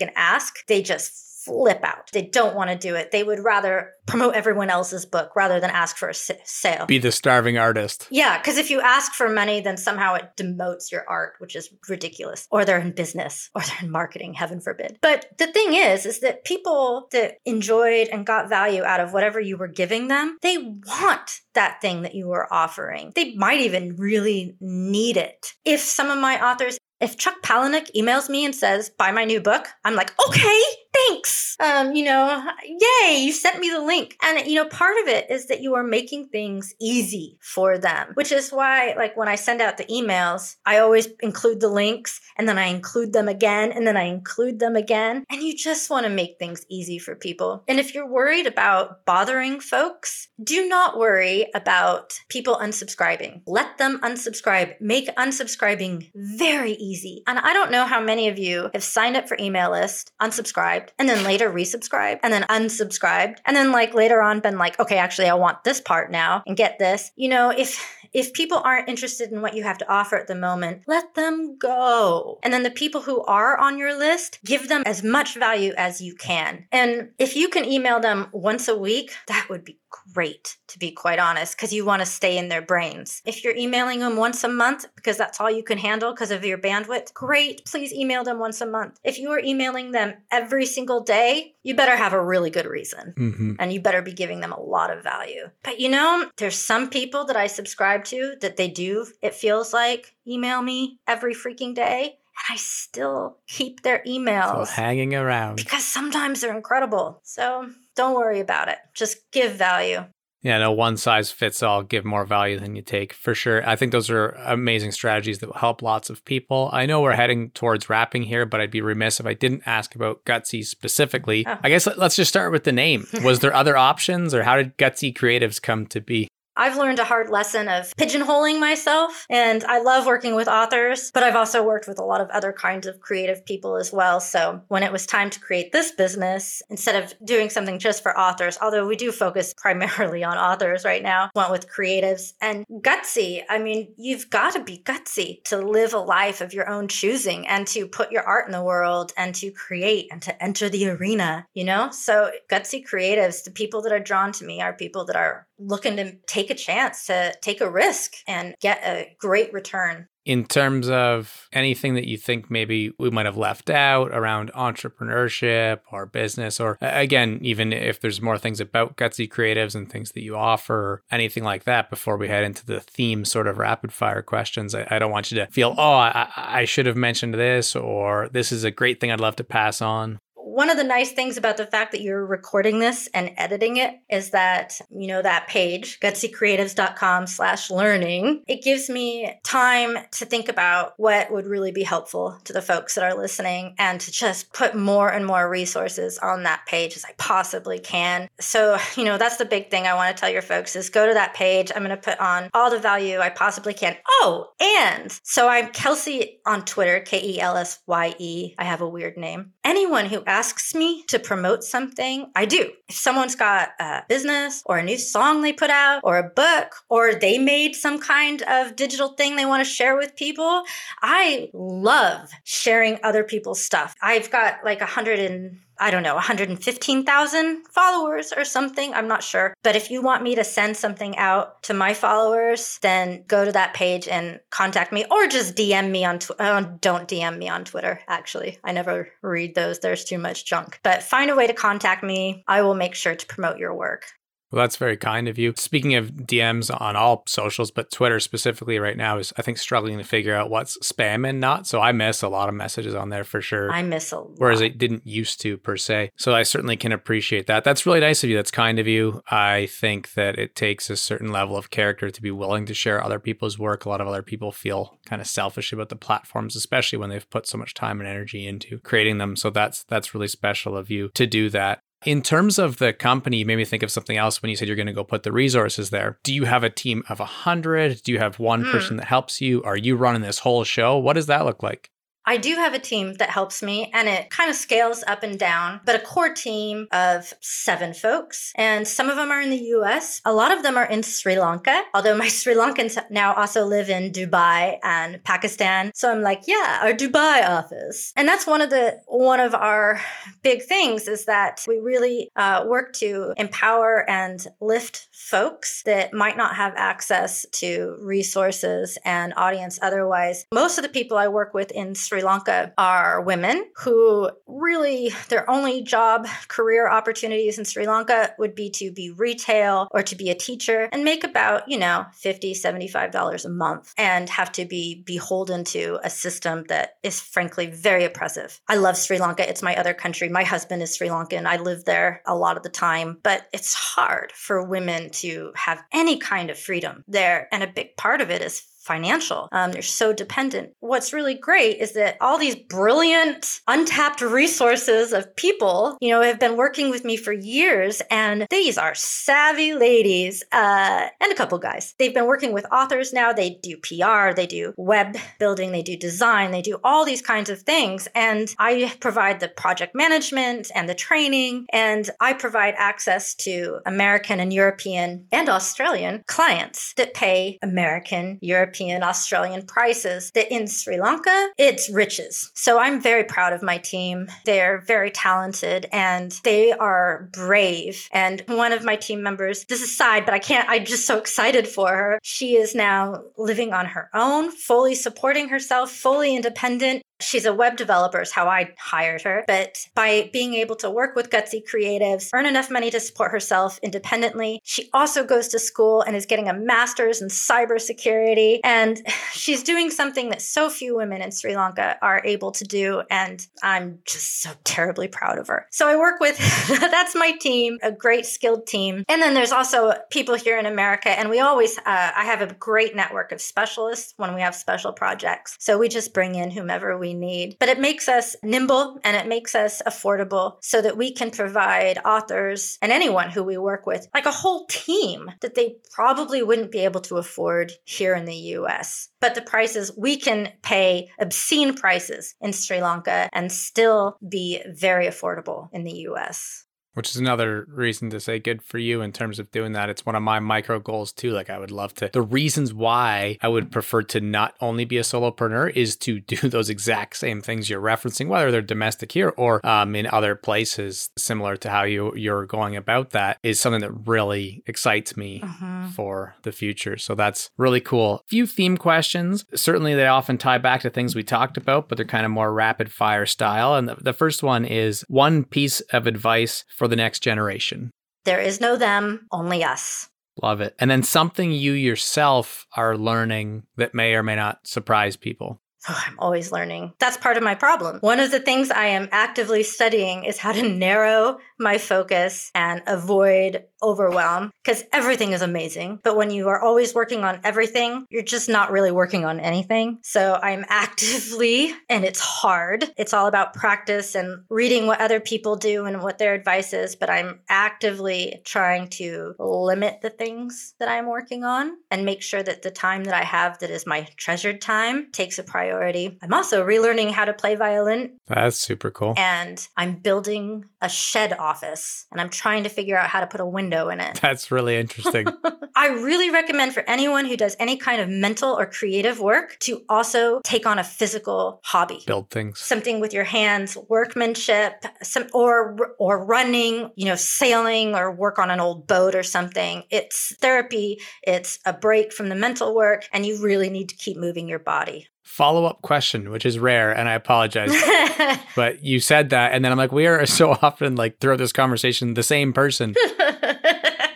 an 0.00 0.10
ask, 0.16 0.66
they 0.66 0.82
just 0.82 1.25
flip 1.46 1.80
out. 1.82 2.10
They 2.12 2.22
don't 2.22 2.54
want 2.54 2.70
to 2.70 2.76
do 2.76 2.94
it. 2.96 3.12
They 3.12 3.22
would 3.22 3.38
rather 3.38 3.92
promote 4.06 4.34
everyone 4.34 4.68
else's 4.68 5.06
book 5.06 5.34
rather 5.34 5.60
than 5.60 5.70
ask 5.70 5.96
for 5.96 6.08
a 6.08 6.14
sale. 6.14 6.86
Be 6.86 6.98
the 6.98 7.12
starving 7.12 7.56
artist. 7.56 8.06
Yeah, 8.10 8.38
because 8.38 8.58
if 8.58 8.70
you 8.70 8.80
ask 8.80 9.12
for 9.12 9.28
money, 9.28 9.60
then 9.60 9.76
somehow 9.76 10.14
it 10.14 10.30
demotes 10.36 10.92
your 10.92 11.04
art, 11.08 11.34
which 11.38 11.56
is 11.56 11.70
ridiculous. 11.88 12.46
Or 12.50 12.64
they're 12.64 12.78
in 12.78 12.92
business, 12.92 13.50
or 13.54 13.62
they're 13.62 13.82
in 13.82 13.90
marketing, 13.90 14.34
heaven 14.34 14.60
forbid. 14.60 14.98
But 15.00 15.26
the 15.38 15.46
thing 15.46 15.74
is, 15.74 16.04
is 16.04 16.20
that 16.20 16.44
people 16.44 17.08
that 17.12 17.36
enjoyed 17.44 18.08
and 18.08 18.26
got 18.26 18.48
value 18.48 18.82
out 18.82 19.00
of 19.00 19.12
whatever 19.12 19.40
you 19.40 19.56
were 19.56 19.68
giving 19.68 20.08
them, 20.08 20.38
they 20.42 20.58
want 20.58 21.40
that 21.54 21.80
thing 21.80 22.02
that 22.02 22.14
you 22.14 22.28
were 22.28 22.52
offering. 22.52 23.12
They 23.14 23.34
might 23.34 23.60
even 23.60 23.96
really 23.96 24.56
need 24.60 25.16
it. 25.16 25.54
If 25.64 25.80
some 25.80 26.10
of 26.10 26.18
my 26.18 26.44
authors 26.44 26.78
if 27.00 27.16
Chuck 27.16 27.42
Palahniuk 27.42 27.90
emails 27.94 28.28
me 28.28 28.44
and 28.44 28.54
says, 28.54 28.90
buy 28.90 29.10
my 29.12 29.24
new 29.24 29.40
book, 29.40 29.66
I'm 29.84 29.94
like, 29.94 30.12
okay, 30.28 30.60
thanks. 30.94 31.56
Um, 31.60 31.94
you 31.94 32.04
know, 32.04 32.42
yay, 32.64 33.18
you 33.18 33.32
sent 33.32 33.60
me 33.60 33.70
the 33.70 33.80
link. 33.80 34.16
And, 34.22 34.46
you 34.46 34.54
know, 34.54 34.66
part 34.66 34.96
of 35.02 35.08
it 35.08 35.30
is 35.30 35.46
that 35.48 35.60
you 35.60 35.74
are 35.74 35.82
making 35.82 36.28
things 36.28 36.74
easy 36.80 37.38
for 37.40 37.78
them, 37.78 38.12
which 38.14 38.32
is 38.32 38.50
why, 38.50 38.94
like, 38.96 39.16
when 39.16 39.28
I 39.28 39.36
send 39.36 39.60
out 39.60 39.76
the 39.76 39.84
emails, 39.84 40.56
I 40.64 40.78
always 40.78 41.08
include 41.20 41.60
the 41.60 41.68
links 41.68 42.20
and 42.36 42.48
then 42.48 42.58
I 42.58 42.66
include 42.66 43.12
them 43.12 43.28
again 43.28 43.72
and 43.72 43.86
then 43.86 43.96
I 43.96 44.04
include 44.04 44.58
them 44.58 44.76
again. 44.76 45.24
And 45.30 45.42
you 45.42 45.56
just 45.56 45.90
want 45.90 46.04
to 46.04 46.10
make 46.10 46.38
things 46.38 46.64
easy 46.70 46.98
for 46.98 47.14
people. 47.14 47.64
And 47.68 47.78
if 47.78 47.94
you're 47.94 48.10
worried 48.10 48.46
about 48.46 49.04
bothering 49.04 49.60
folks, 49.60 50.28
do 50.42 50.66
not 50.68 50.98
worry 50.98 51.46
about 51.54 52.18
people 52.28 52.56
unsubscribing. 52.56 53.42
Let 53.46 53.78
them 53.78 53.98
unsubscribe. 54.00 54.80
Make 54.80 55.14
unsubscribing 55.16 56.10
very 56.14 56.72
easy. 56.72 56.85
And 57.26 57.38
I 57.38 57.52
don't 57.52 57.70
know 57.70 57.84
how 57.86 58.00
many 58.00 58.28
of 58.28 58.38
you 58.38 58.70
have 58.72 58.84
signed 58.84 59.16
up 59.16 59.28
for 59.28 59.36
email 59.40 59.70
list, 59.70 60.12
unsubscribed, 60.20 60.90
and 60.98 61.08
then 61.08 61.24
later 61.24 61.50
resubscribed 61.50 62.20
and 62.22 62.32
then 62.32 62.42
unsubscribed 62.44 63.38
and 63.44 63.56
then 63.56 63.72
like 63.72 63.94
later 63.94 64.22
on 64.22 64.40
been 64.40 64.58
like, 64.58 64.78
okay, 64.78 64.98
actually 64.98 65.28
I 65.28 65.34
want 65.34 65.64
this 65.64 65.80
part 65.80 66.10
now 66.10 66.42
and 66.46 66.56
get 66.56 66.78
this. 66.78 67.10
You 67.16 67.28
know, 67.28 67.50
if 67.50 67.82
if 68.16 68.32
people 68.32 68.62
aren't 68.64 68.88
interested 68.88 69.30
in 69.30 69.42
what 69.42 69.54
you 69.54 69.62
have 69.62 69.76
to 69.76 69.92
offer 69.92 70.16
at 70.16 70.26
the 70.26 70.34
moment, 70.34 70.82
let 70.86 71.14
them 71.14 71.58
go. 71.58 72.38
And 72.42 72.50
then 72.50 72.62
the 72.62 72.70
people 72.70 73.02
who 73.02 73.22
are 73.24 73.58
on 73.58 73.76
your 73.76 73.94
list, 73.96 74.38
give 74.42 74.70
them 74.70 74.82
as 74.86 75.04
much 75.04 75.34
value 75.34 75.74
as 75.76 76.00
you 76.00 76.14
can. 76.14 76.64
And 76.72 77.10
if 77.18 77.36
you 77.36 77.50
can 77.50 77.66
email 77.66 78.00
them 78.00 78.28
once 78.32 78.68
a 78.68 78.78
week, 78.78 79.12
that 79.26 79.48
would 79.50 79.66
be 79.66 79.78
great, 80.14 80.56
to 80.68 80.78
be 80.78 80.90
quite 80.90 81.18
honest, 81.18 81.56
because 81.56 81.74
you 81.74 81.84
want 81.84 82.00
to 82.00 82.06
stay 82.06 82.38
in 82.38 82.48
their 82.48 82.62
brains. 82.62 83.20
If 83.26 83.44
you're 83.44 83.56
emailing 83.56 84.00
them 84.00 84.16
once 84.16 84.42
a 84.44 84.48
month 84.48 84.86
because 84.96 85.18
that's 85.18 85.38
all 85.38 85.50
you 85.50 85.62
can 85.62 85.76
handle 85.76 86.12
because 86.12 86.30
of 86.30 86.42
your 86.44 86.56
bandwidth, 86.56 87.12
great. 87.12 87.66
Please 87.66 87.92
email 87.92 88.24
them 88.24 88.38
once 88.38 88.62
a 88.62 88.66
month. 88.66 88.98
If 89.04 89.18
you 89.18 89.30
are 89.30 89.40
emailing 89.40 89.92
them 89.92 90.14
every 90.30 90.64
single 90.64 91.02
day, 91.02 91.54
you 91.62 91.74
better 91.74 91.96
have 91.96 92.14
a 92.14 92.24
really 92.24 92.48
good 92.48 92.64
reason 92.64 93.12
mm-hmm. 93.16 93.52
and 93.58 93.72
you 93.72 93.80
better 93.80 94.00
be 94.00 94.12
giving 94.12 94.40
them 94.40 94.52
a 94.52 94.60
lot 94.60 94.90
of 94.90 95.02
value. 95.02 95.50
But 95.62 95.80
you 95.80 95.90
know, 95.90 96.30
there's 96.38 96.56
some 96.56 96.88
people 96.88 97.26
that 97.26 97.36
I 97.36 97.46
subscribe 97.46 98.05
to 98.06 98.36
that 98.40 98.56
they 98.56 98.68
do, 98.68 99.06
it 99.22 99.34
feels 99.34 99.72
like, 99.72 100.14
email 100.26 100.62
me 100.62 100.98
every 101.06 101.34
freaking 101.34 101.74
day. 101.74 102.02
And 102.04 102.54
I 102.54 102.56
still 102.56 103.38
keep 103.46 103.82
their 103.82 104.02
emails 104.06 104.66
Still 104.66 104.84
hanging 104.84 105.14
around 105.14 105.56
because 105.56 105.84
sometimes 105.84 106.40
they're 106.40 106.54
incredible. 106.54 107.20
So 107.22 107.70
don't 107.94 108.14
worry 108.14 108.40
about 108.40 108.68
it. 108.68 108.78
Just 108.94 109.30
give 109.32 109.52
value. 109.52 110.04
Yeah, 110.42 110.58
no 110.58 110.70
one 110.70 110.96
size 110.96 111.32
fits 111.32 111.60
all. 111.60 111.82
Give 111.82 112.04
more 112.04 112.24
value 112.24 112.56
than 112.60 112.76
you 112.76 112.82
take 112.82 113.12
for 113.12 113.34
sure. 113.34 113.68
I 113.68 113.74
think 113.74 113.90
those 113.90 114.10
are 114.10 114.28
amazing 114.44 114.92
strategies 114.92 115.40
that 115.40 115.48
will 115.48 115.58
help 115.58 115.82
lots 115.82 116.08
of 116.08 116.24
people. 116.24 116.70
I 116.72 116.86
know 116.86 117.00
we're 117.00 117.14
heading 117.14 117.50
towards 117.50 117.90
wrapping 117.90 118.22
here, 118.22 118.46
but 118.46 118.60
I'd 118.60 118.70
be 118.70 118.80
remiss 118.80 119.18
if 119.18 119.26
I 119.26 119.34
didn't 119.34 119.64
ask 119.66 119.96
about 119.96 120.24
Gutsy 120.24 120.64
specifically. 120.64 121.44
Oh. 121.48 121.58
I 121.64 121.68
guess 121.68 121.88
let's 121.96 122.14
just 122.14 122.28
start 122.28 122.52
with 122.52 122.62
the 122.62 122.70
name. 122.70 123.08
Was 123.24 123.40
there 123.40 123.52
other 123.52 123.76
options, 123.76 124.34
or 124.34 124.44
how 124.44 124.54
did 124.56 124.76
Gutsy 124.78 125.12
Creatives 125.12 125.60
come 125.60 125.86
to 125.86 126.00
be? 126.00 126.28
I've 126.56 126.76
learned 126.76 126.98
a 126.98 127.04
hard 127.04 127.28
lesson 127.28 127.68
of 127.68 127.94
pigeonholing 127.96 128.58
myself, 128.58 129.26
and 129.28 129.62
I 129.64 129.82
love 129.82 130.06
working 130.06 130.34
with 130.34 130.48
authors, 130.48 131.10
but 131.12 131.22
I've 131.22 131.36
also 131.36 131.62
worked 131.62 131.86
with 131.86 131.98
a 131.98 132.04
lot 132.04 132.22
of 132.22 132.30
other 132.30 132.52
kinds 132.52 132.86
of 132.86 132.98
creative 133.00 133.44
people 133.44 133.76
as 133.76 133.92
well. 133.92 134.20
So 134.20 134.62
when 134.68 134.82
it 134.82 134.90
was 134.90 135.04
time 135.04 135.28
to 135.30 135.40
create 135.40 135.72
this 135.72 135.92
business, 135.92 136.62
instead 136.70 137.02
of 137.02 137.14
doing 137.24 137.50
something 137.50 137.78
just 137.78 138.02
for 138.02 138.18
authors, 138.18 138.56
although 138.62 138.86
we 138.86 138.96
do 138.96 139.12
focus 139.12 139.52
primarily 139.66 140.24
on 140.24 140.38
authors 140.38 140.84
right 140.84 141.02
now, 141.02 141.30
went 141.34 141.50
with 141.50 141.68
creatives 141.68 142.32
and 142.40 142.64
gutsy. 142.80 143.42
I 143.50 143.58
mean, 143.58 143.92
you've 143.98 144.30
got 144.30 144.54
to 144.54 144.64
be 144.64 144.78
gutsy 144.78 145.44
to 145.44 145.58
live 145.58 145.92
a 145.92 145.98
life 145.98 146.40
of 146.40 146.54
your 146.54 146.68
own 146.70 146.88
choosing 146.88 147.46
and 147.46 147.66
to 147.68 147.86
put 147.86 148.10
your 148.10 148.22
art 148.22 148.46
in 148.46 148.52
the 148.52 148.62
world 148.62 149.12
and 149.18 149.34
to 149.36 149.50
create 149.50 150.08
and 150.10 150.22
to 150.22 150.42
enter 150.42 150.68
the 150.70 150.88
arena, 150.88 151.46
you 151.52 151.64
know? 151.64 151.90
So 151.90 152.30
gutsy 152.50 152.82
creatives, 152.86 153.44
the 153.44 153.50
people 153.50 153.82
that 153.82 153.92
are 153.92 154.00
drawn 154.00 154.32
to 154.32 154.44
me 154.44 154.62
are 154.62 154.72
people 154.72 155.04
that 155.06 155.16
are 155.16 155.46
looking 155.58 155.96
to 155.96 156.12
take 156.26 156.50
a 156.50 156.54
chance 156.54 157.06
to 157.06 157.34
take 157.42 157.60
a 157.60 157.70
risk 157.70 158.12
and 158.26 158.54
get 158.60 158.78
a 158.84 159.14
great 159.18 159.52
return. 159.52 160.08
in 160.26 160.44
terms 160.44 160.90
of 160.90 161.48
anything 161.52 161.94
that 161.94 162.08
you 162.08 162.18
think 162.18 162.50
maybe 162.50 162.90
we 162.98 163.08
might 163.10 163.26
have 163.26 163.36
left 163.36 163.70
out 163.70 164.10
around 164.10 164.52
entrepreneurship 164.54 165.78
or 165.92 166.04
business, 166.04 166.58
or 166.58 166.76
again, 166.80 167.38
even 167.42 167.72
if 167.72 168.00
there's 168.00 168.20
more 168.20 168.36
things 168.36 168.60
about 168.60 168.96
Gutsy 168.96 169.28
Creatives 169.28 169.76
and 169.76 169.88
things 169.88 170.12
that 170.12 170.22
you 170.22 170.36
offer, 170.36 171.02
anything 171.12 171.44
like 171.44 171.62
that, 171.64 171.88
before 171.88 172.16
we 172.16 172.26
head 172.26 172.42
into 172.42 172.66
the 172.66 172.80
theme 172.80 173.24
sort 173.24 173.46
of 173.46 173.56
rapid 173.56 173.92
fire 173.92 174.20
questions, 174.20 174.74
I, 174.74 174.86
I 174.90 174.98
don't 174.98 175.12
want 175.12 175.30
you 175.30 175.38
to 175.38 175.46
feel, 175.46 175.74
oh, 175.78 175.94
I, 175.94 176.28
I 176.36 176.64
should 176.64 176.86
have 176.86 176.96
mentioned 176.96 177.34
this, 177.34 177.76
or 177.76 178.28
this 178.32 178.50
is 178.50 178.64
a 178.64 178.72
great 178.72 179.00
thing 179.00 179.12
I'd 179.12 179.20
love 179.20 179.36
to 179.36 179.44
pass 179.44 179.80
on 179.80 180.18
one 180.46 180.70
of 180.70 180.76
the 180.76 180.84
nice 180.84 181.10
things 181.10 181.36
about 181.36 181.56
the 181.56 181.66
fact 181.66 181.90
that 181.90 182.02
you're 182.02 182.24
recording 182.24 182.78
this 182.78 183.08
and 183.12 183.32
editing 183.36 183.78
it 183.78 183.98
is 184.08 184.30
that 184.30 184.80
you 184.90 185.08
know 185.08 185.20
that 185.20 185.48
page 185.48 185.98
gutsycreatives.com 185.98 187.26
slash 187.26 187.68
learning 187.68 188.44
it 188.46 188.62
gives 188.62 188.88
me 188.88 189.28
time 189.42 189.98
to 190.12 190.24
think 190.24 190.48
about 190.48 190.92
what 190.98 191.32
would 191.32 191.46
really 191.46 191.72
be 191.72 191.82
helpful 191.82 192.38
to 192.44 192.52
the 192.52 192.62
folks 192.62 192.94
that 192.94 193.02
are 193.02 193.18
listening 193.18 193.74
and 193.76 194.00
to 194.00 194.12
just 194.12 194.52
put 194.52 194.76
more 194.76 195.08
and 195.08 195.26
more 195.26 195.50
resources 195.50 196.16
on 196.18 196.44
that 196.44 196.64
page 196.66 196.96
as 196.96 197.04
i 197.04 197.10
possibly 197.18 197.80
can. 197.80 198.28
So 198.38 198.78
you 198.96 199.02
know 199.04 199.18
that's 199.18 199.38
the 199.38 199.44
big 199.44 199.68
thing 199.68 199.88
i 199.88 199.94
want 199.94 200.16
to 200.16 200.20
tell 200.20 200.30
your 200.30 200.42
folks 200.42 200.76
is 200.76 200.90
go 200.90 201.08
to 201.08 201.14
that 201.14 201.34
page. 201.34 201.72
I'm 201.74 201.82
going 201.82 201.90
to 201.90 201.96
put 201.96 202.20
on 202.20 202.50
all 202.54 202.70
the 202.70 202.78
value 202.78 203.18
i 203.18 203.30
possibly 203.30 203.74
can. 203.74 203.96
Oh 204.08 204.52
and 204.60 205.10
so 205.24 205.48
i'm 205.48 205.72
Kelsye 205.72 206.38
on 206.46 206.64
twitter 206.64 207.00
k-e-l-s-y-e 207.00 208.54
i 208.56 208.64
have 208.64 208.80
a 208.80 208.88
weird 208.88 209.16
name. 209.16 209.52
Anyone 209.64 210.06
who 210.06 210.22
asks 210.24 210.35
asks 210.36 210.74
me 210.74 211.02
to 211.04 211.18
promote 211.18 211.64
something, 211.64 212.30
I 212.36 212.44
do. 212.44 212.70
If 212.88 212.96
someone's 212.96 213.34
got 213.34 213.70
a 213.80 214.02
business 214.06 214.62
or 214.66 214.76
a 214.76 214.82
new 214.82 214.98
song 214.98 215.40
they 215.40 215.54
put 215.54 215.70
out 215.70 216.02
or 216.04 216.18
a 216.18 216.28
book 216.28 216.74
or 216.90 217.14
they 217.14 217.38
made 217.38 217.74
some 217.74 217.98
kind 217.98 218.42
of 218.42 218.76
digital 218.76 219.08
thing 219.14 219.36
they 219.36 219.46
want 219.46 219.64
to 219.64 219.70
share 219.78 219.96
with 219.96 220.14
people, 220.14 220.64
I 221.00 221.48
love 221.54 222.28
sharing 222.44 222.98
other 223.02 223.24
people's 223.24 223.62
stuff. 223.62 223.94
I've 224.02 224.30
got 224.30 224.62
like 224.62 224.82
a 224.82 224.86
hundred 224.86 225.20
and 225.20 225.58
I 225.78 225.90
don't 225.90 226.02
know, 226.02 226.14
115,000 226.14 227.66
followers 227.68 228.32
or 228.36 228.44
something. 228.44 228.94
I'm 228.94 229.08
not 229.08 229.22
sure. 229.22 229.54
But 229.62 229.76
if 229.76 229.90
you 229.90 230.02
want 230.02 230.22
me 230.22 230.34
to 230.34 230.44
send 230.44 230.76
something 230.76 231.16
out 231.16 231.62
to 231.64 231.74
my 231.74 231.94
followers, 231.94 232.78
then 232.82 233.24
go 233.26 233.44
to 233.44 233.52
that 233.52 233.74
page 233.74 234.08
and 234.08 234.40
contact 234.50 234.92
me 234.92 235.04
or 235.10 235.26
just 235.26 235.54
DM 235.54 235.90
me 235.90 236.04
on 236.04 236.18
Twitter. 236.18 236.42
Uh, 236.42 236.62
don't 236.80 237.08
DM 237.08 237.38
me 237.38 237.48
on 237.48 237.64
Twitter, 237.64 238.00
actually. 238.08 238.58
I 238.64 238.72
never 238.72 239.08
read 239.22 239.54
those. 239.54 239.80
There's 239.80 240.04
too 240.04 240.18
much 240.18 240.44
junk. 240.44 240.80
But 240.82 241.02
find 241.02 241.30
a 241.30 241.36
way 241.36 241.46
to 241.46 241.52
contact 241.52 242.02
me. 242.02 242.44
I 242.48 242.62
will 242.62 242.74
make 242.74 242.94
sure 242.94 243.14
to 243.14 243.26
promote 243.26 243.58
your 243.58 243.74
work. 243.74 244.06
Well, 244.50 244.62
that's 244.62 244.76
very 244.76 244.96
kind 244.96 245.26
of 245.26 245.38
you. 245.38 245.54
Speaking 245.56 245.94
of 245.96 246.12
DMs 246.12 246.70
on 246.80 246.94
all 246.94 247.24
socials, 247.26 247.70
but 247.70 247.90
Twitter 247.90 248.20
specifically 248.20 248.78
right 248.78 248.96
now 248.96 249.18
is, 249.18 249.32
I 249.36 249.42
think, 249.42 249.58
struggling 249.58 249.98
to 249.98 250.04
figure 250.04 250.34
out 250.34 250.50
what's 250.50 250.78
spam 250.78 251.28
and 251.28 251.40
not. 251.40 251.66
So 251.66 251.80
I 251.80 251.92
miss 251.92 252.22
a 252.22 252.28
lot 252.28 252.48
of 252.48 252.54
messages 252.54 252.94
on 252.94 253.08
there 253.08 253.24
for 253.24 253.40
sure. 253.40 253.72
I 253.72 253.82
miss 253.82 254.12
a 254.12 254.20
lot. 254.20 254.34
Whereas 254.36 254.62
I 254.62 254.68
didn't 254.68 255.06
used 255.06 255.40
to 255.40 255.58
per 255.58 255.76
se. 255.76 256.12
So 256.16 256.34
I 256.34 256.44
certainly 256.44 256.76
can 256.76 256.92
appreciate 256.92 257.46
that. 257.46 257.64
That's 257.64 257.86
really 257.86 258.00
nice 258.00 258.22
of 258.22 258.30
you. 258.30 258.36
That's 258.36 258.52
kind 258.52 258.78
of 258.78 258.86
you. 258.86 259.20
I 259.30 259.66
think 259.66 260.14
that 260.14 260.38
it 260.38 260.54
takes 260.54 260.90
a 260.90 260.96
certain 260.96 261.32
level 261.32 261.56
of 261.56 261.70
character 261.70 262.10
to 262.10 262.22
be 262.22 262.30
willing 262.30 262.66
to 262.66 262.74
share 262.74 263.02
other 263.02 263.18
people's 263.18 263.58
work. 263.58 263.84
A 263.84 263.88
lot 263.88 264.00
of 264.00 264.06
other 264.06 264.22
people 264.22 264.52
feel 264.52 264.98
kind 265.06 265.20
of 265.20 265.26
selfish 265.26 265.72
about 265.72 265.88
the 265.88 265.96
platforms, 265.96 266.54
especially 266.54 266.98
when 266.98 267.10
they've 267.10 267.28
put 267.30 267.48
so 267.48 267.58
much 267.58 267.74
time 267.74 268.00
and 268.00 268.08
energy 268.08 268.46
into 268.46 268.78
creating 268.78 269.18
them. 269.18 269.34
So 269.34 269.50
that's 269.50 269.84
that's 269.84 270.14
really 270.14 270.28
special 270.28 270.76
of 270.76 270.88
you 270.90 271.10
to 271.14 271.26
do 271.26 271.50
that. 271.50 271.80
In 272.06 272.22
terms 272.22 272.56
of 272.60 272.76
the 272.76 272.92
company, 272.92 273.38
you 273.38 273.44
made 273.44 273.56
me 273.56 273.64
think 273.64 273.82
of 273.82 273.90
something 273.90 274.16
else 274.16 274.40
when 274.40 274.48
you 274.48 274.54
said 274.54 274.68
you're 274.68 274.76
going 274.76 274.86
to 274.86 274.92
go 274.92 275.02
put 275.02 275.24
the 275.24 275.32
resources 275.32 275.90
there. 275.90 276.20
Do 276.22 276.32
you 276.32 276.44
have 276.44 276.62
a 276.62 276.70
team 276.70 277.02
of 277.08 277.18
100? 277.18 278.00
Do 278.04 278.12
you 278.12 278.20
have 278.20 278.38
one 278.38 278.62
mm. 278.62 278.70
person 278.70 278.96
that 278.98 279.06
helps 279.06 279.40
you? 279.40 279.60
Are 279.64 279.76
you 279.76 279.96
running 279.96 280.22
this 280.22 280.38
whole 280.38 280.62
show? 280.62 280.96
What 280.96 281.14
does 281.14 281.26
that 281.26 281.44
look 281.44 281.64
like? 281.64 281.90
I 282.28 282.38
do 282.38 282.56
have 282.56 282.74
a 282.74 282.80
team 282.80 283.14
that 283.14 283.30
helps 283.30 283.62
me 283.62 283.88
and 283.94 284.08
it 284.08 284.30
kind 284.30 284.50
of 284.50 284.56
scales 284.56 285.04
up 285.06 285.22
and 285.22 285.38
down, 285.38 285.80
but 285.84 285.94
a 285.94 286.00
core 286.00 286.34
team 286.34 286.88
of 286.90 287.32
seven 287.40 287.94
folks. 287.94 288.52
And 288.56 288.86
some 288.86 289.08
of 289.08 289.16
them 289.16 289.30
are 289.30 289.40
in 289.40 289.50
the 289.50 289.62
US. 289.76 290.20
A 290.24 290.32
lot 290.32 290.50
of 290.50 290.64
them 290.64 290.76
are 290.76 290.86
in 290.86 291.04
Sri 291.04 291.38
Lanka, 291.38 291.84
although 291.94 292.16
my 292.16 292.26
Sri 292.38 292.54
Lankans 292.54 292.98
now 293.10 293.32
also 293.34 293.64
live 293.64 293.88
in 293.88 294.10
Dubai 294.10 294.78
and 294.82 295.22
Pakistan. 295.22 295.92
So 295.94 296.10
I'm 296.10 296.22
like, 296.22 296.42
yeah, 296.48 296.80
our 296.82 296.92
Dubai 296.92 297.48
office. 297.48 298.12
And 298.16 298.26
that's 298.26 298.46
one 298.46 298.60
of 298.60 298.70
the, 298.70 298.98
one 299.06 299.38
of 299.38 299.54
our 299.54 300.00
big 300.42 300.64
things 300.64 301.06
is 301.06 301.26
that 301.26 301.64
we 301.68 301.78
really 301.78 302.30
uh, 302.34 302.64
work 302.66 302.92
to 302.94 303.34
empower 303.36 304.04
and 304.10 304.44
lift 304.60 305.08
folks 305.12 305.84
that 305.84 306.12
might 306.12 306.36
not 306.36 306.56
have 306.56 306.72
access 306.76 307.46
to 307.52 307.96
resources 308.00 308.98
and 309.04 309.32
audience 309.36 309.78
otherwise. 309.80 310.44
Most 310.52 310.76
of 310.76 310.82
the 310.82 310.88
people 310.88 311.16
I 311.16 311.28
work 311.28 311.54
with 311.54 311.70
in 311.70 311.94
Sri 311.94 312.15
Sri 312.16 312.22
Lanka 312.22 312.72
are 312.78 313.20
women 313.20 313.66
who 313.76 314.30
really 314.46 315.12
their 315.28 315.48
only 315.50 315.82
job 315.82 316.26
career 316.48 316.88
opportunities 316.88 317.58
in 317.58 317.66
Sri 317.66 317.86
Lanka 317.86 318.32
would 318.38 318.54
be 318.54 318.70
to 318.70 318.90
be 318.90 319.10
retail 319.10 319.86
or 319.90 320.02
to 320.02 320.16
be 320.16 320.30
a 320.30 320.34
teacher 320.34 320.88
and 320.92 321.04
make 321.04 321.24
about, 321.24 321.68
you 321.68 321.76
know, 321.78 322.06
50, 322.14 322.54
75 322.54 323.10
dollars 323.10 323.44
a 323.44 323.50
month 323.50 323.92
and 323.98 324.30
have 324.30 324.50
to 324.52 324.64
be 324.64 325.02
beholden 325.04 325.62
to 325.64 325.98
a 326.02 326.08
system 326.08 326.64
that 326.68 326.94
is 327.02 327.20
frankly 327.20 327.66
very 327.66 328.04
oppressive. 328.04 328.62
I 328.66 328.76
love 328.76 328.96
Sri 328.96 329.18
Lanka. 329.18 329.46
It's 329.46 329.62
my 329.62 329.76
other 329.76 329.92
country. 329.92 330.30
My 330.30 330.44
husband 330.44 330.82
is 330.82 330.96
Sri 330.96 331.08
Lankan. 331.08 331.44
I 331.44 331.58
live 331.58 331.84
there 331.84 332.22
a 332.24 332.34
lot 332.34 332.56
of 332.56 332.62
the 332.62 332.70
time, 332.70 333.18
but 333.22 333.46
it's 333.52 333.74
hard 333.74 334.32
for 334.32 334.66
women 334.66 335.10
to 335.10 335.52
have 335.54 335.84
any 335.92 336.16
kind 336.16 336.48
of 336.48 336.58
freedom 336.58 337.04
there 337.06 337.46
and 337.52 337.62
a 337.62 337.66
big 337.66 337.94
part 337.98 338.22
of 338.22 338.30
it 338.30 338.40
is 338.40 338.62
financial. 338.86 339.48
Um, 339.52 339.72
they're 339.72 339.82
so 339.82 340.12
dependent. 340.12 340.72
What's 340.80 341.12
really 341.12 341.34
great 341.34 341.78
is 341.78 341.92
that 341.92 342.16
all 342.20 342.38
these 342.38 342.54
brilliant, 342.54 343.60
untapped 343.66 344.20
resources 344.20 345.12
of 345.12 345.34
people, 345.36 345.98
you 346.00 346.10
know, 346.10 346.22
have 346.22 346.38
been 346.38 346.56
working 346.56 346.88
with 346.90 347.04
me 347.04 347.16
for 347.16 347.32
years, 347.32 348.00
and 348.10 348.46
these 348.50 348.78
are 348.78 348.94
savvy 348.94 349.74
ladies 349.74 350.44
uh, 350.52 351.08
and 351.20 351.32
a 351.32 351.34
couple 351.34 351.58
guys. 351.58 351.94
They've 351.98 352.14
been 352.14 352.26
working 352.26 352.52
with 352.52 352.66
authors 352.72 353.12
now. 353.12 353.32
They 353.32 353.58
do 353.62 353.76
PR, 353.78 354.34
they 354.34 354.46
do 354.46 354.72
web 354.76 355.16
building, 355.38 355.72
they 355.72 355.82
do 355.82 355.96
design, 355.96 356.52
they 356.52 356.62
do 356.62 356.78
all 356.84 357.04
these 357.04 357.22
kinds 357.22 357.50
of 357.50 357.62
things. 357.62 358.08
And 358.14 358.54
I 358.58 358.94
provide 359.00 359.40
the 359.40 359.48
project 359.48 359.94
management 359.94 360.70
and 360.74 360.88
the 360.88 360.94
training, 360.94 361.66
and 361.72 362.08
I 362.20 362.34
provide 362.34 362.74
access 362.78 363.34
to 363.36 363.80
American 363.84 364.38
and 364.38 364.52
European 364.52 365.26
and 365.32 365.48
Australian 365.48 366.22
clients 366.26 366.94
that 366.96 367.14
pay 367.14 367.58
American, 367.62 368.38
European, 368.40 368.75
European, 368.80 369.02
Australian 369.02 369.62
prices 369.62 370.30
that 370.32 370.52
in 370.52 370.66
Sri 370.66 371.00
Lanka, 371.00 371.48
it's 371.56 371.88
riches. 371.90 372.50
So 372.54 372.78
I'm 372.78 373.00
very 373.00 373.24
proud 373.24 373.52
of 373.52 373.62
my 373.62 373.78
team. 373.78 374.28
They're 374.44 374.80
very 374.80 375.10
talented 375.10 375.88
and 375.92 376.32
they 376.44 376.72
are 376.72 377.28
brave. 377.32 378.08
And 378.12 378.42
one 378.46 378.72
of 378.72 378.84
my 378.84 378.96
team 378.96 379.22
members, 379.22 379.64
this 379.64 379.82
is 379.82 379.96
side, 379.96 380.24
but 380.24 380.34
I 380.34 380.38
can't, 380.38 380.68
I'm 380.68 380.84
just 380.84 381.06
so 381.06 381.18
excited 381.18 381.66
for 381.66 381.88
her. 381.88 382.18
She 382.22 382.56
is 382.56 382.74
now 382.74 383.22
living 383.38 383.72
on 383.72 383.86
her 383.86 384.10
own, 384.12 384.50
fully 384.50 384.94
supporting 384.94 385.48
herself, 385.48 385.90
fully 385.90 386.36
independent. 386.36 387.02
She's 387.20 387.46
a 387.46 387.54
web 387.54 387.76
developer, 387.76 388.20
is 388.20 388.32
how 388.32 388.48
I 388.48 388.74
hired 388.78 389.22
her. 389.22 389.44
But 389.46 389.86
by 389.94 390.30
being 390.32 390.54
able 390.54 390.76
to 390.76 390.90
work 390.90 391.16
with 391.16 391.30
Gutsy 391.30 391.62
Creatives, 391.66 392.30
earn 392.34 392.46
enough 392.46 392.70
money 392.70 392.90
to 392.90 393.00
support 393.00 393.30
herself 393.30 393.78
independently, 393.82 394.60
she 394.64 394.90
also 394.92 395.24
goes 395.24 395.48
to 395.48 395.58
school 395.58 396.02
and 396.02 396.14
is 396.14 396.26
getting 396.26 396.48
a 396.48 396.54
master's 396.54 397.22
in 397.22 397.28
cybersecurity. 397.28 398.60
And 398.64 399.00
she's 399.32 399.62
doing 399.62 399.90
something 399.90 400.30
that 400.30 400.42
so 400.42 400.68
few 400.68 400.96
women 400.96 401.22
in 401.22 401.30
Sri 401.30 401.56
Lanka 401.56 401.96
are 402.02 402.22
able 402.24 402.52
to 402.52 402.64
do. 402.64 403.02
And 403.10 403.46
I'm 403.62 404.00
just 404.04 404.42
so 404.42 404.50
terribly 404.64 405.08
proud 405.08 405.38
of 405.38 405.48
her. 405.48 405.66
So 405.70 405.88
I 405.88 405.96
work 405.96 406.20
with, 406.20 406.38
that's 406.68 407.14
my 407.14 407.32
team, 407.32 407.78
a 407.82 407.92
great 407.92 408.26
skilled 408.26 408.66
team. 408.66 409.04
And 409.08 409.22
then 409.22 409.34
there's 409.34 409.52
also 409.52 409.94
people 410.10 410.34
here 410.34 410.58
in 410.58 410.66
America. 410.66 411.10
And 411.10 411.30
we 411.30 411.40
always, 411.40 411.78
uh, 411.78 411.82
I 411.86 412.24
have 412.24 412.42
a 412.42 412.52
great 412.54 412.94
network 412.94 413.32
of 413.32 413.40
specialists 413.40 414.14
when 414.16 414.34
we 414.34 414.40
have 414.40 414.54
special 414.54 414.92
projects. 414.92 415.56
So 415.58 415.78
we 415.78 415.88
just 415.88 416.12
bring 416.12 416.34
in 416.34 416.50
whomever 416.50 416.98
we 416.98 417.05
we 417.06 417.14
need. 417.14 417.56
But 417.60 417.68
it 417.68 417.78
makes 417.78 418.08
us 418.08 418.34
nimble 418.42 418.98
and 419.04 419.16
it 419.16 419.28
makes 419.28 419.54
us 419.54 419.80
affordable 419.86 420.56
so 420.60 420.82
that 420.82 420.96
we 420.96 421.12
can 421.12 421.30
provide 421.30 421.98
authors 422.04 422.78
and 422.82 422.90
anyone 422.90 423.30
who 423.30 423.44
we 423.44 423.56
work 423.56 423.86
with 423.86 424.08
like 424.12 424.26
a 424.26 424.32
whole 424.32 424.66
team 424.66 425.30
that 425.40 425.54
they 425.54 425.76
probably 425.92 426.42
wouldn't 426.42 426.72
be 426.72 426.80
able 426.80 427.00
to 427.02 427.16
afford 427.16 427.72
here 427.84 428.14
in 428.14 428.24
the 428.24 428.34
US. 428.58 429.08
But 429.20 429.34
the 429.34 429.42
prices, 429.42 429.92
we 429.96 430.16
can 430.16 430.52
pay 430.62 431.08
obscene 431.20 431.74
prices 431.74 432.34
in 432.40 432.52
Sri 432.52 432.82
Lanka 432.82 433.28
and 433.32 433.52
still 433.52 434.16
be 434.28 434.62
very 434.68 435.06
affordable 435.06 435.68
in 435.72 435.84
the 435.84 436.06
US. 436.08 436.65
Which 436.96 437.10
is 437.10 437.16
another 437.16 437.66
reason 437.68 438.08
to 438.08 438.18
say 438.18 438.38
good 438.38 438.62
for 438.62 438.78
you 438.78 439.02
in 439.02 439.12
terms 439.12 439.38
of 439.38 439.50
doing 439.50 439.72
that. 439.72 439.90
It's 439.90 440.06
one 440.06 440.14
of 440.14 440.22
my 440.22 440.40
micro 440.40 440.80
goals 440.80 441.12
too. 441.12 441.30
Like 441.32 441.50
I 441.50 441.58
would 441.58 441.70
love 441.70 441.92
to. 441.96 442.08
The 442.10 442.22
reasons 442.22 442.72
why 442.72 443.36
I 443.42 443.48
would 443.48 443.70
prefer 443.70 444.02
to 444.04 444.20
not 444.20 444.54
only 444.62 444.86
be 444.86 444.96
a 444.96 445.02
solopreneur 445.02 445.70
is 445.76 445.94
to 445.96 446.20
do 446.26 446.48
those 446.48 446.70
exact 446.70 447.18
same 447.18 447.42
things 447.42 447.68
you're 447.68 447.82
referencing, 447.82 448.28
whether 448.28 448.50
they're 448.50 448.62
domestic 448.62 449.12
here 449.12 449.34
or 449.36 449.64
um, 449.66 449.94
in 449.94 450.06
other 450.06 450.34
places, 450.34 451.10
similar 451.18 451.56
to 451.58 451.68
how 451.68 451.82
you 451.82 452.14
you're 452.16 452.46
going 452.46 452.76
about 452.76 453.10
that, 453.10 453.38
is 453.42 453.60
something 453.60 453.82
that 453.82 453.92
really 454.06 454.62
excites 454.66 455.18
me 455.18 455.40
mm-hmm. 455.40 455.88
for 455.88 456.34
the 456.44 456.52
future. 456.52 456.96
So 456.96 457.14
that's 457.14 457.50
really 457.58 457.80
cool. 457.80 458.22
A 458.24 458.28
few 458.28 458.46
theme 458.46 458.78
questions. 458.78 459.44
Certainly, 459.54 459.94
they 459.96 460.06
often 460.06 460.38
tie 460.38 460.58
back 460.58 460.80
to 460.80 460.90
things 460.90 461.14
we 461.14 461.22
talked 461.22 461.58
about, 461.58 461.90
but 461.90 461.96
they're 461.96 462.06
kind 462.06 462.24
of 462.24 462.32
more 462.32 462.54
rapid 462.54 462.90
fire 462.90 463.26
style. 463.26 463.74
And 463.74 463.86
the, 463.86 463.96
the 463.96 464.12
first 464.14 464.42
one 464.42 464.64
is 464.64 465.04
one 465.08 465.44
piece 465.44 465.80
of 465.92 466.06
advice 466.06 466.64
for 466.74 466.85
for 466.86 466.90
the 466.90 466.96
next 466.96 467.18
generation. 467.18 467.90
There 468.24 468.40
is 468.40 468.60
no 468.60 468.76
them, 468.76 469.26
only 469.32 469.64
us. 469.64 470.08
Love 470.40 470.60
it. 470.60 470.76
And 470.78 470.88
then 470.88 471.02
something 471.02 471.50
you 471.50 471.72
yourself 471.72 472.66
are 472.76 472.96
learning 472.96 473.64
that 473.76 473.92
may 473.92 474.14
or 474.14 474.22
may 474.22 474.36
not 474.36 474.64
surprise 474.64 475.16
people. 475.16 475.60
Oh, 475.88 476.04
I'm 476.06 476.18
always 476.18 476.52
learning. 476.52 476.92
That's 477.00 477.16
part 477.16 477.36
of 477.36 477.42
my 477.42 477.54
problem. 477.54 477.98
One 478.00 478.20
of 478.20 478.30
the 478.30 478.40
things 478.40 478.70
I 478.70 478.86
am 478.86 479.08
actively 479.10 479.62
studying 479.62 480.24
is 480.24 480.38
how 480.38 480.52
to 480.52 480.68
narrow 480.68 481.38
my 481.58 481.78
focus 481.78 482.50
and 482.54 482.82
avoid 482.86 483.64
overwhelm 483.82 484.50
because 484.62 484.84
everything 484.92 485.32
is 485.32 485.42
amazing. 485.42 486.00
But 486.02 486.16
when 486.16 486.30
you 486.30 486.48
are 486.48 486.60
always 486.60 486.94
working 486.94 487.24
on 487.24 487.40
everything, 487.44 488.06
you're 488.10 488.22
just 488.22 488.48
not 488.48 488.70
really 488.70 488.90
working 488.90 489.24
on 489.24 489.40
anything. 489.40 489.98
So 490.02 490.38
I'm 490.42 490.64
actively, 490.68 491.72
and 491.88 492.04
it's 492.04 492.20
hard. 492.20 492.84
It's 492.96 493.14
all 493.14 493.26
about 493.26 493.54
practice 493.54 494.14
and 494.14 494.44
reading 494.48 494.86
what 494.86 495.00
other 495.00 495.20
people 495.20 495.56
do 495.56 495.86
and 495.86 496.02
what 496.02 496.18
their 496.18 496.34
advice 496.34 496.72
is. 496.72 496.96
But 496.96 497.10
I'm 497.10 497.40
actively 497.48 498.40
trying 498.44 498.88
to 498.88 499.34
limit 499.38 500.00
the 500.02 500.10
things 500.10 500.74
that 500.78 500.88
I'm 500.88 501.06
working 501.06 501.44
on 501.44 501.76
and 501.90 502.04
make 502.04 502.22
sure 502.22 502.42
that 502.42 502.62
the 502.62 502.70
time 502.70 503.04
that 503.04 503.14
I 503.14 503.24
have 503.24 503.58
that 503.58 503.70
is 503.70 503.86
my 503.86 504.06
treasured 504.16 504.60
time 504.60 505.10
takes 505.12 505.38
a 505.38 505.42
priority. 505.42 506.18
I'm 506.22 506.34
also 506.34 506.66
relearning 506.66 507.10
how 507.10 507.24
to 507.24 507.32
play 507.32 507.54
violin. 507.54 508.18
That's 508.26 508.56
super 508.56 508.90
cool. 508.90 509.14
And 509.16 509.66
I'm 509.76 509.96
building 509.96 510.64
a 510.86 510.88
shed 510.88 511.32
office 511.32 512.06
and 512.12 512.20
I'm 512.20 512.30
trying 512.30 512.62
to 512.62 512.68
figure 512.68 512.96
out 512.96 513.08
how 513.08 513.18
to 513.18 513.26
put 513.26 513.40
a 513.40 513.46
window 513.46 513.88
in 513.88 514.00
it. 514.00 514.18
That's 514.22 514.52
really 514.52 514.76
interesting. 514.76 515.26
I 515.76 515.88
really 515.88 516.30
recommend 516.30 516.74
for 516.74 516.84
anyone 516.88 517.26
who 517.26 517.36
does 517.36 517.56
any 517.58 517.76
kind 517.76 518.00
of 518.00 518.08
mental 518.08 518.56
or 518.58 518.66
creative 518.66 519.18
work 519.18 519.58
to 519.60 519.82
also 519.88 520.40
take 520.44 520.64
on 520.64 520.78
a 520.78 520.84
physical 520.84 521.60
hobby. 521.64 522.02
Build 522.06 522.30
things. 522.30 522.60
Something 522.60 523.00
with 523.00 523.12
your 523.12 523.24
hands, 523.24 523.76
workmanship, 523.88 524.84
some 525.02 525.26
or 525.34 525.76
or 525.98 526.24
running, 526.24 526.92
you 526.94 527.06
know, 527.06 527.16
sailing 527.16 527.96
or 527.96 528.12
work 528.12 528.38
on 528.38 528.50
an 528.50 528.60
old 528.60 528.86
boat 528.86 529.16
or 529.16 529.24
something. 529.24 529.82
It's 529.90 530.34
therapy, 530.36 531.00
it's 531.22 531.58
a 531.66 531.72
break 531.72 532.12
from 532.12 532.28
the 532.28 532.36
mental 532.36 532.74
work 532.74 533.08
and 533.12 533.26
you 533.26 533.42
really 533.42 533.70
need 533.70 533.88
to 533.88 533.96
keep 533.96 534.16
moving 534.16 534.48
your 534.48 534.60
body 534.60 535.08
follow 535.26 535.64
up 535.64 535.82
question, 535.82 536.30
which 536.30 536.46
is 536.46 536.56
rare, 536.56 536.92
and 536.92 537.08
I 537.08 537.14
apologize. 537.14 537.74
but 538.56 538.82
you 538.84 539.00
said 539.00 539.30
that, 539.30 539.52
and 539.52 539.64
then 539.64 539.72
I'm 539.72 539.76
like, 539.76 539.92
we 539.92 540.06
are 540.06 540.24
so 540.24 540.52
often 540.62 540.94
like 540.94 541.18
throughout 541.18 541.38
this 541.38 541.52
conversation 541.52 542.14
the 542.14 542.22
same 542.22 542.52
person. 542.52 542.94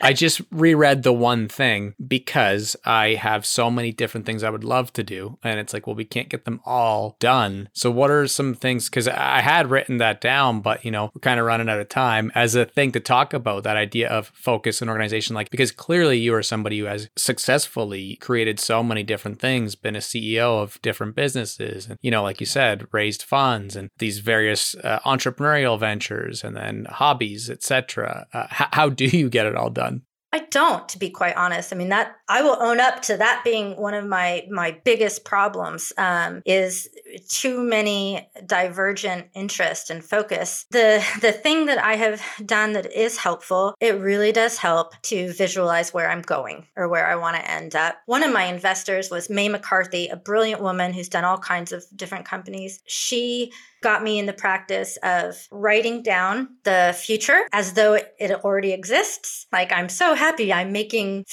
I 0.01 0.13
just 0.13 0.41
reread 0.51 1.03
the 1.03 1.13
one 1.13 1.49
thing 1.49 1.95
because 2.07 2.77
I 2.85 3.15
have 3.15 3.45
so 3.45 3.71
many 3.71 3.93
different 3.93 4.27
things 4.27 4.43
I 4.43 4.51
would 4.51 4.65
love 4.65 4.93
to 4.95 5.03
do. 5.03 5.39
And 5.43 5.61
it's 5.61 5.73
like, 5.73 5.87
well, 5.87 5.97
we 5.97 6.05
can't 6.05 6.29
get 6.29 6.45
them 6.45 6.61
all 6.65 7.17
done. 7.21 7.69
So, 7.73 7.91
what 7.91 8.11
are 8.11 8.27
some 8.27 8.55
things? 8.55 8.89
Because 8.89 9.09
I 9.09 9.41
had 9.41 9.71
written 9.71 9.99
that 9.99 10.21
down, 10.21 10.61
but, 10.61 10.85
you 10.85 10.91
know, 10.91 11.11
we're 11.15 11.21
kind 11.21 11.41
of 11.41 11.47
running 11.47 11.69
out 11.69 11.81
of 11.81 11.89
time 11.89 12.31
as 12.35 12.55
a 12.55 12.65
thing 12.65 12.93
to 12.93 13.01
talk 13.01 13.35
about 13.35 13.65
that 13.65 13.77
idea 13.77 14.09
of 14.09 14.33
focus 14.35 14.81
and 14.81 14.91
organization. 14.91 15.35
Like, 15.35 15.51
because 15.51 15.73
clearly 15.73 16.19
you 16.19 16.35
are 16.35 16.43
somebody 16.43 16.79
who 16.79 16.87
has 16.87 17.09
successfully 17.17 18.17
created 18.17 18.59
so 18.61 18.83
many 18.83 19.03
different 19.03 19.41
things, 19.41 19.75
been 19.75 19.97
a 19.97 20.01
CEO 20.01 20.63
of 20.63 20.81
different 20.83 21.15
businesses, 21.15 21.87
and, 21.89 21.99
you 22.03 22.11
know, 22.11 22.23
like 22.23 22.41
you 22.41 22.47
said, 22.47 22.87
raised 22.93 23.23
funds 23.23 23.77
and 23.77 23.91
these 23.99 24.21
various 24.21 24.75
uh, 24.77 24.99
entrepreneurial 25.05 25.79
ventures 25.79 26.43
and 26.45 26.57
then 26.57 26.87
hobbies, 26.89 27.51
etc. 27.51 28.27
Uh, 28.33 28.47
h- 28.51 28.69
how 28.73 28.89
do 28.89 29.05
you 29.07 29.29
get 29.29 29.47
it 29.47 29.57
all 29.57 29.71
done? 29.71 29.90
I 30.33 30.41
don't, 30.51 30.89
to 30.91 30.99
be 30.99 31.11
quite 31.11 31.37
honest. 31.37 31.73
I 31.73 31.77
mean, 31.77 31.89
that 31.89 32.17
I 32.31 32.43
will 32.43 32.57
own 32.61 32.79
up 32.79 33.03
to 33.03 33.17
that 33.17 33.43
being 33.43 33.77
one 33.77 33.93
of 33.93 34.07
my 34.07 34.47
my 34.49 34.79
biggest 34.85 35.25
problems 35.25 35.93
um, 35.99 36.43
is 36.47 36.89
too 37.29 37.61
many 37.61 38.31
divergent 38.47 39.27
interest 39.35 39.91
and 39.91 40.05
focus. 40.05 40.65
The 40.71 41.05
the 41.21 41.33
thing 41.33 41.67
that 41.67 41.83
I 41.83 41.97
have 41.97 42.23
done 42.47 42.75
that 42.75 42.93
is 42.93 43.19
helpful, 43.19 43.75
it 43.81 44.01
really 44.01 44.31
does 44.31 44.59
help 44.59 44.95
to 45.03 45.33
visualize 45.33 45.93
where 45.93 46.09
I'm 46.09 46.23
going 46.23 46.69
or 46.77 46.89
where 46.89 47.09
I 47.09 47.17
want 47.17 47.35
to 47.37 47.51
end 47.51 47.75
up. 47.75 47.97
One 48.07 48.23
of 48.23 48.33
my 48.33 48.45
investors 48.45 49.11
was 49.11 49.29
Mae 49.29 49.49
McCarthy, 49.49 50.07
a 50.07 50.17
brilliant 50.17 50.63
woman 50.63 50.93
who's 50.93 51.09
done 51.09 51.25
all 51.25 51.39
kinds 51.39 51.73
of 51.73 51.85
different 51.97 52.27
companies. 52.27 52.79
She 52.87 53.51
got 53.83 54.03
me 54.03 54.19
in 54.19 54.27
the 54.27 54.33
practice 54.33 54.99
of 55.03 55.49
writing 55.51 56.03
down 56.03 56.49
the 56.65 56.95
future 56.99 57.41
as 57.53 57.73
though 57.73 57.95
it 57.95 58.31
already 58.45 58.73
exists. 58.73 59.47
Like, 59.53 59.73
I'm 59.73 59.89
so 59.89 60.15
happy 60.15 60.53
I'm 60.53 60.73
making 60.73 61.25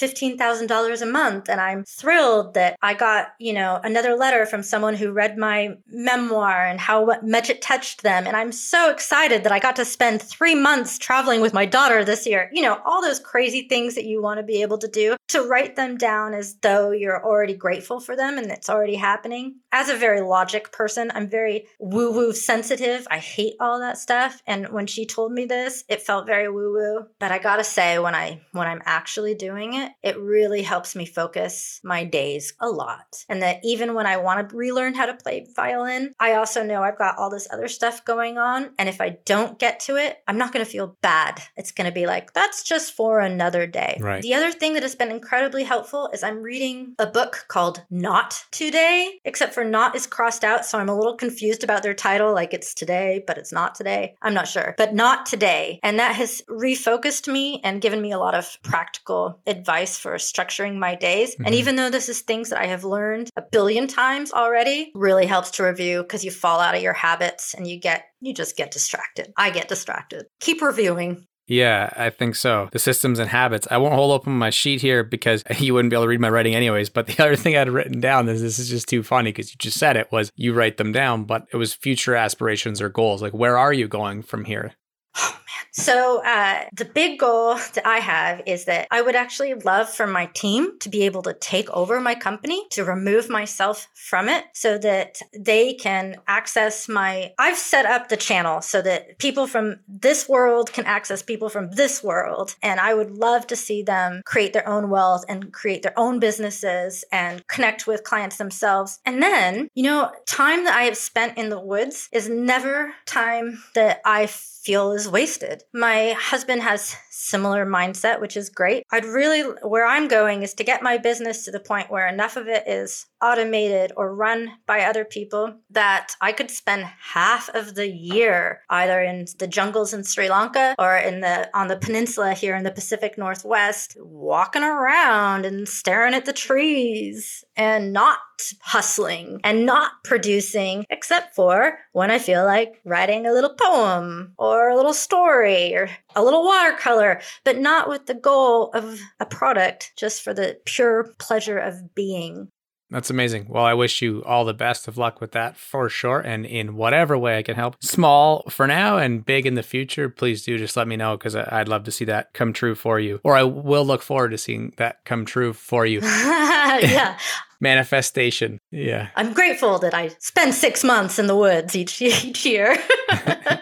$15,000 0.88 1.02
a 1.02 1.06
month 1.06 1.48
and 1.48 1.60
I'm 1.60 1.84
thrilled 1.84 2.54
that 2.54 2.76
I 2.82 2.94
got, 2.94 3.28
you 3.38 3.52
know, 3.52 3.80
another 3.82 4.14
letter 4.14 4.46
from 4.46 4.62
someone 4.62 4.94
who 4.94 5.12
read 5.12 5.36
my 5.36 5.76
memoir 5.86 6.66
and 6.66 6.80
how 6.80 7.18
much 7.22 7.50
it 7.50 7.62
touched 7.62 8.02
them. 8.02 8.26
And 8.26 8.36
I'm 8.36 8.52
so 8.52 8.90
excited 8.90 9.44
that 9.44 9.52
I 9.52 9.58
got 9.58 9.76
to 9.76 9.84
spend 9.84 10.22
three 10.22 10.54
months 10.54 10.98
traveling 10.98 11.40
with 11.40 11.54
my 11.54 11.66
daughter 11.66 12.04
this 12.04 12.26
year. 12.26 12.50
You 12.52 12.62
know, 12.62 12.80
all 12.84 13.02
those 13.02 13.20
crazy 13.20 13.68
things 13.68 13.94
that 13.94 14.04
you 14.04 14.22
want 14.22 14.38
to 14.38 14.44
be 14.44 14.62
able 14.62 14.78
to 14.78 14.88
do 14.88 15.16
to 15.28 15.42
write 15.42 15.76
them 15.76 15.96
down 15.96 16.34
as 16.34 16.56
though 16.62 16.90
you're 16.90 17.24
already 17.24 17.54
grateful 17.54 18.00
for 18.00 18.16
them 18.16 18.38
and 18.38 18.50
it's 18.50 18.68
already 18.68 18.96
happening. 18.96 19.56
As 19.72 19.88
a 19.88 19.96
very 19.96 20.20
logic 20.20 20.72
person, 20.72 21.10
I'm 21.14 21.28
very 21.28 21.66
woo 21.78 22.12
woo 22.12 22.32
sensitive. 22.32 23.06
I 23.10 23.18
hate 23.18 23.54
all 23.60 23.80
that 23.80 23.98
stuff. 23.98 24.42
And 24.46 24.68
when 24.68 24.86
she 24.86 25.06
told 25.06 25.32
me 25.32 25.44
this, 25.44 25.84
it 25.88 26.02
felt 26.02 26.26
very 26.26 26.48
woo 26.48 26.72
woo. 26.72 27.06
But 27.18 27.32
I 27.32 27.38
gotta 27.38 27.64
say, 27.64 27.98
when 27.98 28.14
I 28.14 28.40
when 28.52 28.66
I'm 28.66 28.82
actually 28.84 29.34
doing 29.34 29.74
it, 29.74 29.92
it 30.02 30.18
really 30.18 30.62
helps 30.62 30.77
me 30.94 31.06
focus 31.06 31.80
my 31.82 32.04
days 32.04 32.54
a 32.60 32.68
lot. 32.68 33.24
And 33.28 33.42
that 33.42 33.60
even 33.64 33.94
when 33.94 34.06
I 34.06 34.16
want 34.16 34.48
to 34.48 34.56
relearn 34.56 34.94
how 34.94 35.06
to 35.06 35.14
play 35.14 35.46
violin, 35.54 36.14
I 36.18 36.34
also 36.34 36.62
know 36.62 36.82
I've 36.82 36.98
got 36.98 37.18
all 37.18 37.30
this 37.30 37.48
other 37.50 37.68
stuff 37.68 38.04
going 38.04 38.38
on. 38.38 38.70
And 38.78 38.88
if 38.88 39.00
I 39.00 39.18
don't 39.24 39.58
get 39.58 39.80
to 39.80 39.96
it, 39.96 40.18
I'm 40.26 40.38
not 40.38 40.52
gonna 40.52 40.64
feel 40.64 40.96
bad. 41.02 41.42
It's 41.56 41.72
gonna 41.72 41.92
be 41.92 42.06
like, 42.06 42.32
that's 42.32 42.62
just 42.62 42.94
for 42.94 43.20
another 43.20 43.66
day. 43.66 43.98
Right. 44.00 44.22
The 44.22 44.34
other 44.34 44.52
thing 44.52 44.74
that 44.74 44.82
has 44.82 44.94
been 44.94 45.10
incredibly 45.10 45.64
helpful 45.64 46.10
is 46.12 46.22
I'm 46.22 46.42
reading 46.42 46.94
a 46.98 47.06
book 47.06 47.46
called 47.48 47.84
Not 47.90 48.44
Today, 48.50 49.20
except 49.24 49.54
for 49.54 49.64
Not 49.64 49.94
is 49.94 50.06
crossed 50.06 50.44
out. 50.44 50.64
So 50.64 50.78
I'm 50.78 50.88
a 50.88 50.96
little 50.96 51.16
confused 51.16 51.64
about 51.64 51.82
their 51.82 51.94
title 51.94 52.32
like 52.34 52.54
it's 52.54 52.74
today, 52.74 53.22
but 53.26 53.38
it's 53.38 53.52
not 53.52 53.74
today. 53.74 54.14
I'm 54.22 54.34
not 54.34 54.48
sure, 54.48 54.74
but 54.78 54.94
not 54.94 55.26
today. 55.26 55.80
And 55.82 55.98
that 55.98 56.14
has 56.16 56.42
refocused 56.48 57.30
me 57.30 57.60
and 57.64 57.80
given 57.80 58.00
me 58.00 58.12
a 58.12 58.18
lot 58.18 58.34
of 58.34 58.58
practical 58.62 59.40
advice 59.46 59.98
for 59.98 60.14
structuring 60.14 60.67
my 60.76 60.96
days. 60.96 61.34
Mm-hmm. 61.34 61.44
And 61.46 61.54
even 61.54 61.76
though 61.76 61.90
this 61.90 62.08
is 62.08 62.22
things 62.22 62.50
that 62.50 62.60
I 62.60 62.66
have 62.66 62.82
learned 62.82 63.30
a 63.36 63.42
billion 63.42 63.86
times 63.86 64.32
already, 64.32 64.90
really 64.94 65.26
helps 65.26 65.52
to 65.52 65.62
review 65.62 66.02
because 66.02 66.24
you 66.24 66.32
fall 66.32 66.58
out 66.58 66.74
of 66.74 66.82
your 66.82 66.94
habits 66.94 67.54
and 67.54 67.66
you 67.66 67.78
get 67.78 68.06
you 68.20 68.34
just 68.34 68.56
get 68.56 68.72
distracted. 68.72 69.32
I 69.36 69.50
get 69.50 69.68
distracted. 69.68 70.26
Keep 70.40 70.62
reviewing. 70.62 71.26
Yeah, 71.46 71.90
I 71.96 72.10
think 72.10 72.34
so. 72.34 72.68
The 72.72 72.78
systems 72.78 73.18
and 73.18 73.30
habits. 73.30 73.66
I 73.70 73.78
won't 73.78 73.94
hold 73.94 74.12
open 74.12 74.34
my 74.34 74.50
sheet 74.50 74.82
here 74.82 75.02
because 75.02 75.42
you 75.58 75.72
wouldn't 75.72 75.90
be 75.90 75.96
able 75.96 76.04
to 76.04 76.08
read 76.08 76.20
my 76.20 76.28
writing 76.28 76.54
anyways. 76.54 76.90
But 76.90 77.06
the 77.06 77.18
other 77.24 77.36
thing 77.36 77.56
I 77.56 77.60
had 77.60 77.70
written 77.70 78.00
down 78.00 78.28
is 78.28 78.42
this 78.42 78.58
is 78.58 78.68
just 78.68 78.88
too 78.88 79.02
funny 79.02 79.30
because 79.30 79.50
you 79.50 79.56
just 79.58 79.78
said 79.78 79.96
it 79.96 80.12
was 80.12 80.30
you 80.36 80.52
write 80.52 80.76
them 80.76 80.92
down, 80.92 81.24
but 81.24 81.46
it 81.52 81.56
was 81.56 81.74
future 81.74 82.14
aspirations 82.14 82.82
or 82.82 82.90
goals. 82.90 83.22
Like, 83.22 83.32
where 83.32 83.56
are 83.56 83.72
you 83.72 83.88
going 83.88 84.22
from 84.22 84.44
here? 84.44 84.74
So 85.72 86.22
uh, 86.24 86.64
the 86.72 86.84
big 86.84 87.18
goal 87.18 87.54
that 87.74 87.86
I 87.86 87.98
have 87.98 88.42
is 88.46 88.64
that 88.64 88.88
I 88.90 89.02
would 89.02 89.16
actually 89.16 89.54
love 89.54 89.88
for 89.88 90.06
my 90.06 90.26
team 90.34 90.78
to 90.80 90.88
be 90.88 91.02
able 91.02 91.22
to 91.22 91.34
take 91.34 91.70
over 91.70 92.00
my 92.00 92.14
company, 92.14 92.66
to 92.70 92.84
remove 92.84 93.28
myself 93.28 93.88
from 93.94 94.28
it, 94.28 94.44
so 94.54 94.78
that 94.78 95.20
they 95.38 95.74
can 95.74 96.16
access 96.26 96.88
my. 96.88 97.32
I've 97.38 97.56
set 97.56 97.86
up 97.86 98.08
the 98.08 98.16
channel 98.16 98.60
so 98.60 98.82
that 98.82 99.18
people 99.18 99.46
from 99.46 99.76
this 99.88 100.28
world 100.28 100.72
can 100.72 100.84
access 100.84 101.22
people 101.22 101.48
from 101.48 101.70
this 101.72 102.02
world, 102.02 102.56
and 102.62 102.80
I 102.80 102.94
would 102.94 103.12
love 103.12 103.46
to 103.48 103.56
see 103.56 103.82
them 103.82 104.22
create 104.24 104.52
their 104.52 104.68
own 104.68 104.90
wealth 104.90 105.24
and 105.28 105.52
create 105.52 105.82
their 105.82 105.98
own 105.98 106.18
businesses 106.18 107.04
and 107.12 107.46
connect 107.46 107.86
with 107.86 108.04
clients 108.04 108.36
themselves. 108.36 109.00
And 109.04 109.22
then, 109.22 109.68
you 109.74 109.84
know, 109.84 110.10
time 110.26 110.64
that 110.64 110.76
I 110.76 110.84
have 110.84 110.96
spent 110.96 111.38
in 111.38 111.48
the 111.48 111.60
woods 111.60 112.08
is 112.12 112.28
never 112.28 112.94
time 113.06 113.62
that 113.74 114.00
I 114.04 114.26
feel 114.68 114.92
is 114.92 115.08
wasted. 115.08 115.62
My 115.72 116.14
husband 116.18 116.60
has 116.60 116.94
similar 117.10 117.64
mindset, 117.64 118.20
which 118.20 118.36
is 118.36 118.50
great. 118.50 118.84
I'd 118.92 119.06
really, 119.06 119.40
where 119.62 119.86
I'm 119.86 120.08
going 120.08 120.42
is 120.42 120.52
to 120.54 120.62
get 120.62 120.82
my 120.82 120.98
business 120.98 121.46
to 121.46 121.50
the 121.50 121.58
point 121.58 121.90
where 121.90 122.06
enough 122.06 122.36
of 122.36 122.48
it 122.48 122.68
is 122.68 123.06
automated 123.22 123.92
or 123.96 124.14
run 124.14 124.50
by 124.66 124.82
other 124.82 125.06
people 125.06 125.54
that 125.70 126.12
I 126.20 126.32
could 126.32 126.50
spend 126.50 126.84
half 126.84 127.48
of 127.54 127.76
the 127.76 127.88
year 127.88 128.60
either 128.68 129.00
in 129.00 129.24
the 129.38 129.46
jungles 129.46 129.94
in 129.94 130.04
Sri 130.04 130.28
Lanka 130.28 130.74
or 130.78 130.96
in 130.98 131.20
the 131.20 131.48
on 131.54 131.68
the 131.68 131.76
peninsula 131.76 132.34
here 132.34 132.54
in 132.54 132.62
the 132.62 132.70
Pacific 132.70 133.16
Northwest 133.16 133.96
walking 133.98 134.62
around 134.62 135.46
and 135.46 135.66
staring 135.66 136.12
at 136.12 136.26
the 136.26 136.32
trees 136.34 137.42
and 137.58 137.92
not 137.92 138.18
hustling 138.60 139.40
and 139.42 139.66
not 139.66 139.92
producing 140.04 140.86
except 140.88 141.34
for 141.34 141.78
when 141.92 142.10
I 142.10 142.20
feel 142.20 142.44
like 142.44 142.80
writing 142.84 143.26
a 143.26 143.32
little 143.32 143.54
poem 143.60 144.32
or 144.38 144.70
a 144.70 144.76
little 144.76 144.94
story 144.94 145.74
or 145.74 145.90
a 146.14 146.22
little 146.22 146.44
watercolor, 146.44 147.20
but 147.44 147.58
not 147.58 147.88
with 147.88 148.06
the 148.06 148.14
goal 148.14 148.70
of 148.72 149.00
a 149.18 149.26
product, 149.26 149.92
just 149.96 150.22
for 150.22 150.32
the 150.32 150.58
pure 150.64 151.12
pleasure 151.18 151.58
of 151.58 151.94
being. 151.94 152.48
That's 152.90 153.10
amazing. 153.10 153.46
Well, 153.48 153.64
I 153.64 153.74
wish 153.74 154.00
you 154.00 154.24
all 154.24 154.44
the 154.46 154.54
best 154.54 154.88
of 154.88 154.96
luck 154.96 155.20
with 155.20 155.32
that 155.32 155.56
for 155.56 155.90
sure. 155.90 156.20
And 156.20 156.46
in 156.46 156.74
whatever 156.74 157.18
way 157.18 157.38
I 157.38 157.42
can 157.42 157.54
help, 157.54 157.82
small 157.82 158.44
for 158.48 158.66
now 158.66 158.96
and 158.96 159.24
big 159.24 159.46
in 159.46 159.54
the 159.54 159.62
future, 159.62 160.08
please 160.08 160.42
do 160.42 160.56
just 160.56 160.76
let 160.76 160.88
me 160.88 160.96
know 160.96 161.16
because 161.16 161.36
I'd 161.36 161.68
love 161.68 161.84
to 161.84 161.90
see 161.90 162.06
that 162.06 162.32
come 162.32 162.52
true 162.52 162.74
for 162.74 162.98
you. 162.98 163.20
Or 163.24 163.36
I 163.36 163.42
will 163.42 163.84
look 163.84 164.02
forward 164.02 164.30
to 164.30 164.38
seeing 164.38 164.72
that 164.78 165.04
come 165.04 165.26
true 165.26 165.52
for 165.52 165.84
you. 165.84 166.00
yeah. 166.02 167.18
Manifestation. 167.60 168.60
Yeah. 168.70 169.08
I'm 169.16 169.34
grateful 169.34 169.78
that 169.80 169.92
I 169.92 170.08
spend 170.20 170.54
six 170.54 170.84
months 170.84 171.18
in 171.18 171.26
the 171.26 171.36
woods 171.36 171.76
each, 171.76 172.00
each 172.02 172.46
year. 172.46 172.78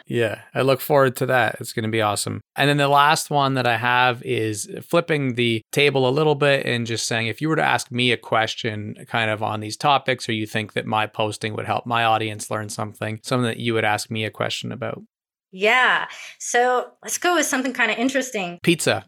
Yeah. 0.07 0.43
I 0.55 0.63
look 0.63 0.81
forward 0.81 1.17
to 1.17 1.27
that. 1.27 1.57
It's 1.61 1.73
going 1.73 1.85
to 1.85 1.91
be 1.91 2.01
awesome. 2.01 2.41
And 2.55 2.69
then 2.69 2.77
the 2.77 2.89
last 2.89 3.29
one 3.31 3.55
that 3.55 3.67
I 3.67 3.77
have 3.77 4.23
is 4.23 4.71
flipping 4.83 5.35
the 5.35 5.63
table 5.73 6.09
a 6.09 6.11
little 6.11 6.37
bit 6.37 6.65
and 6.65 6.87
just 6.87 7.07
saying 7.07 7.27
if 7.27 7.41
you 7.41 7.49
were 7.49 7.57
to 7.57 7.65
ask 7.65 7.91
me 7.91 8.13
a 8.13 8.17
question 8.17 8.95
kind 9.09 9.31
of 9.31 9.43
on 9.43 9.61
these 9.61 9.77
topics, 9.77 10.29
or 10.29 10.33
you 10.33 10.47
think 10.47 10.75
that 10.75 10.87
my 10.87 11.07
posting 11.07 11.55
would 11.55 11.67
help 11.67 11.87
my 11.87 12.05
audience 12.05 12.51
learn 12.51 12.69
something, 12.69 13.21
something 13.23 13.47
that 13.47 13.59
you 13.59 13.75
would 13.75 13.85
ask 13.85 14.11
me 14.11 14.25
a 14.25 14.31
question 14.31 14.71
about. 14.71 15.03
Yeah. 15.53 16.07
So 16.39 16.91
let's 17.03 17.19
go 17.19 17.35
with 17.37 17.47
something 17.47 17.73
kind 17.73 17.91
of 17.91 17.99
interesting. 17.99 18.59
Pizza. 18.63 19.07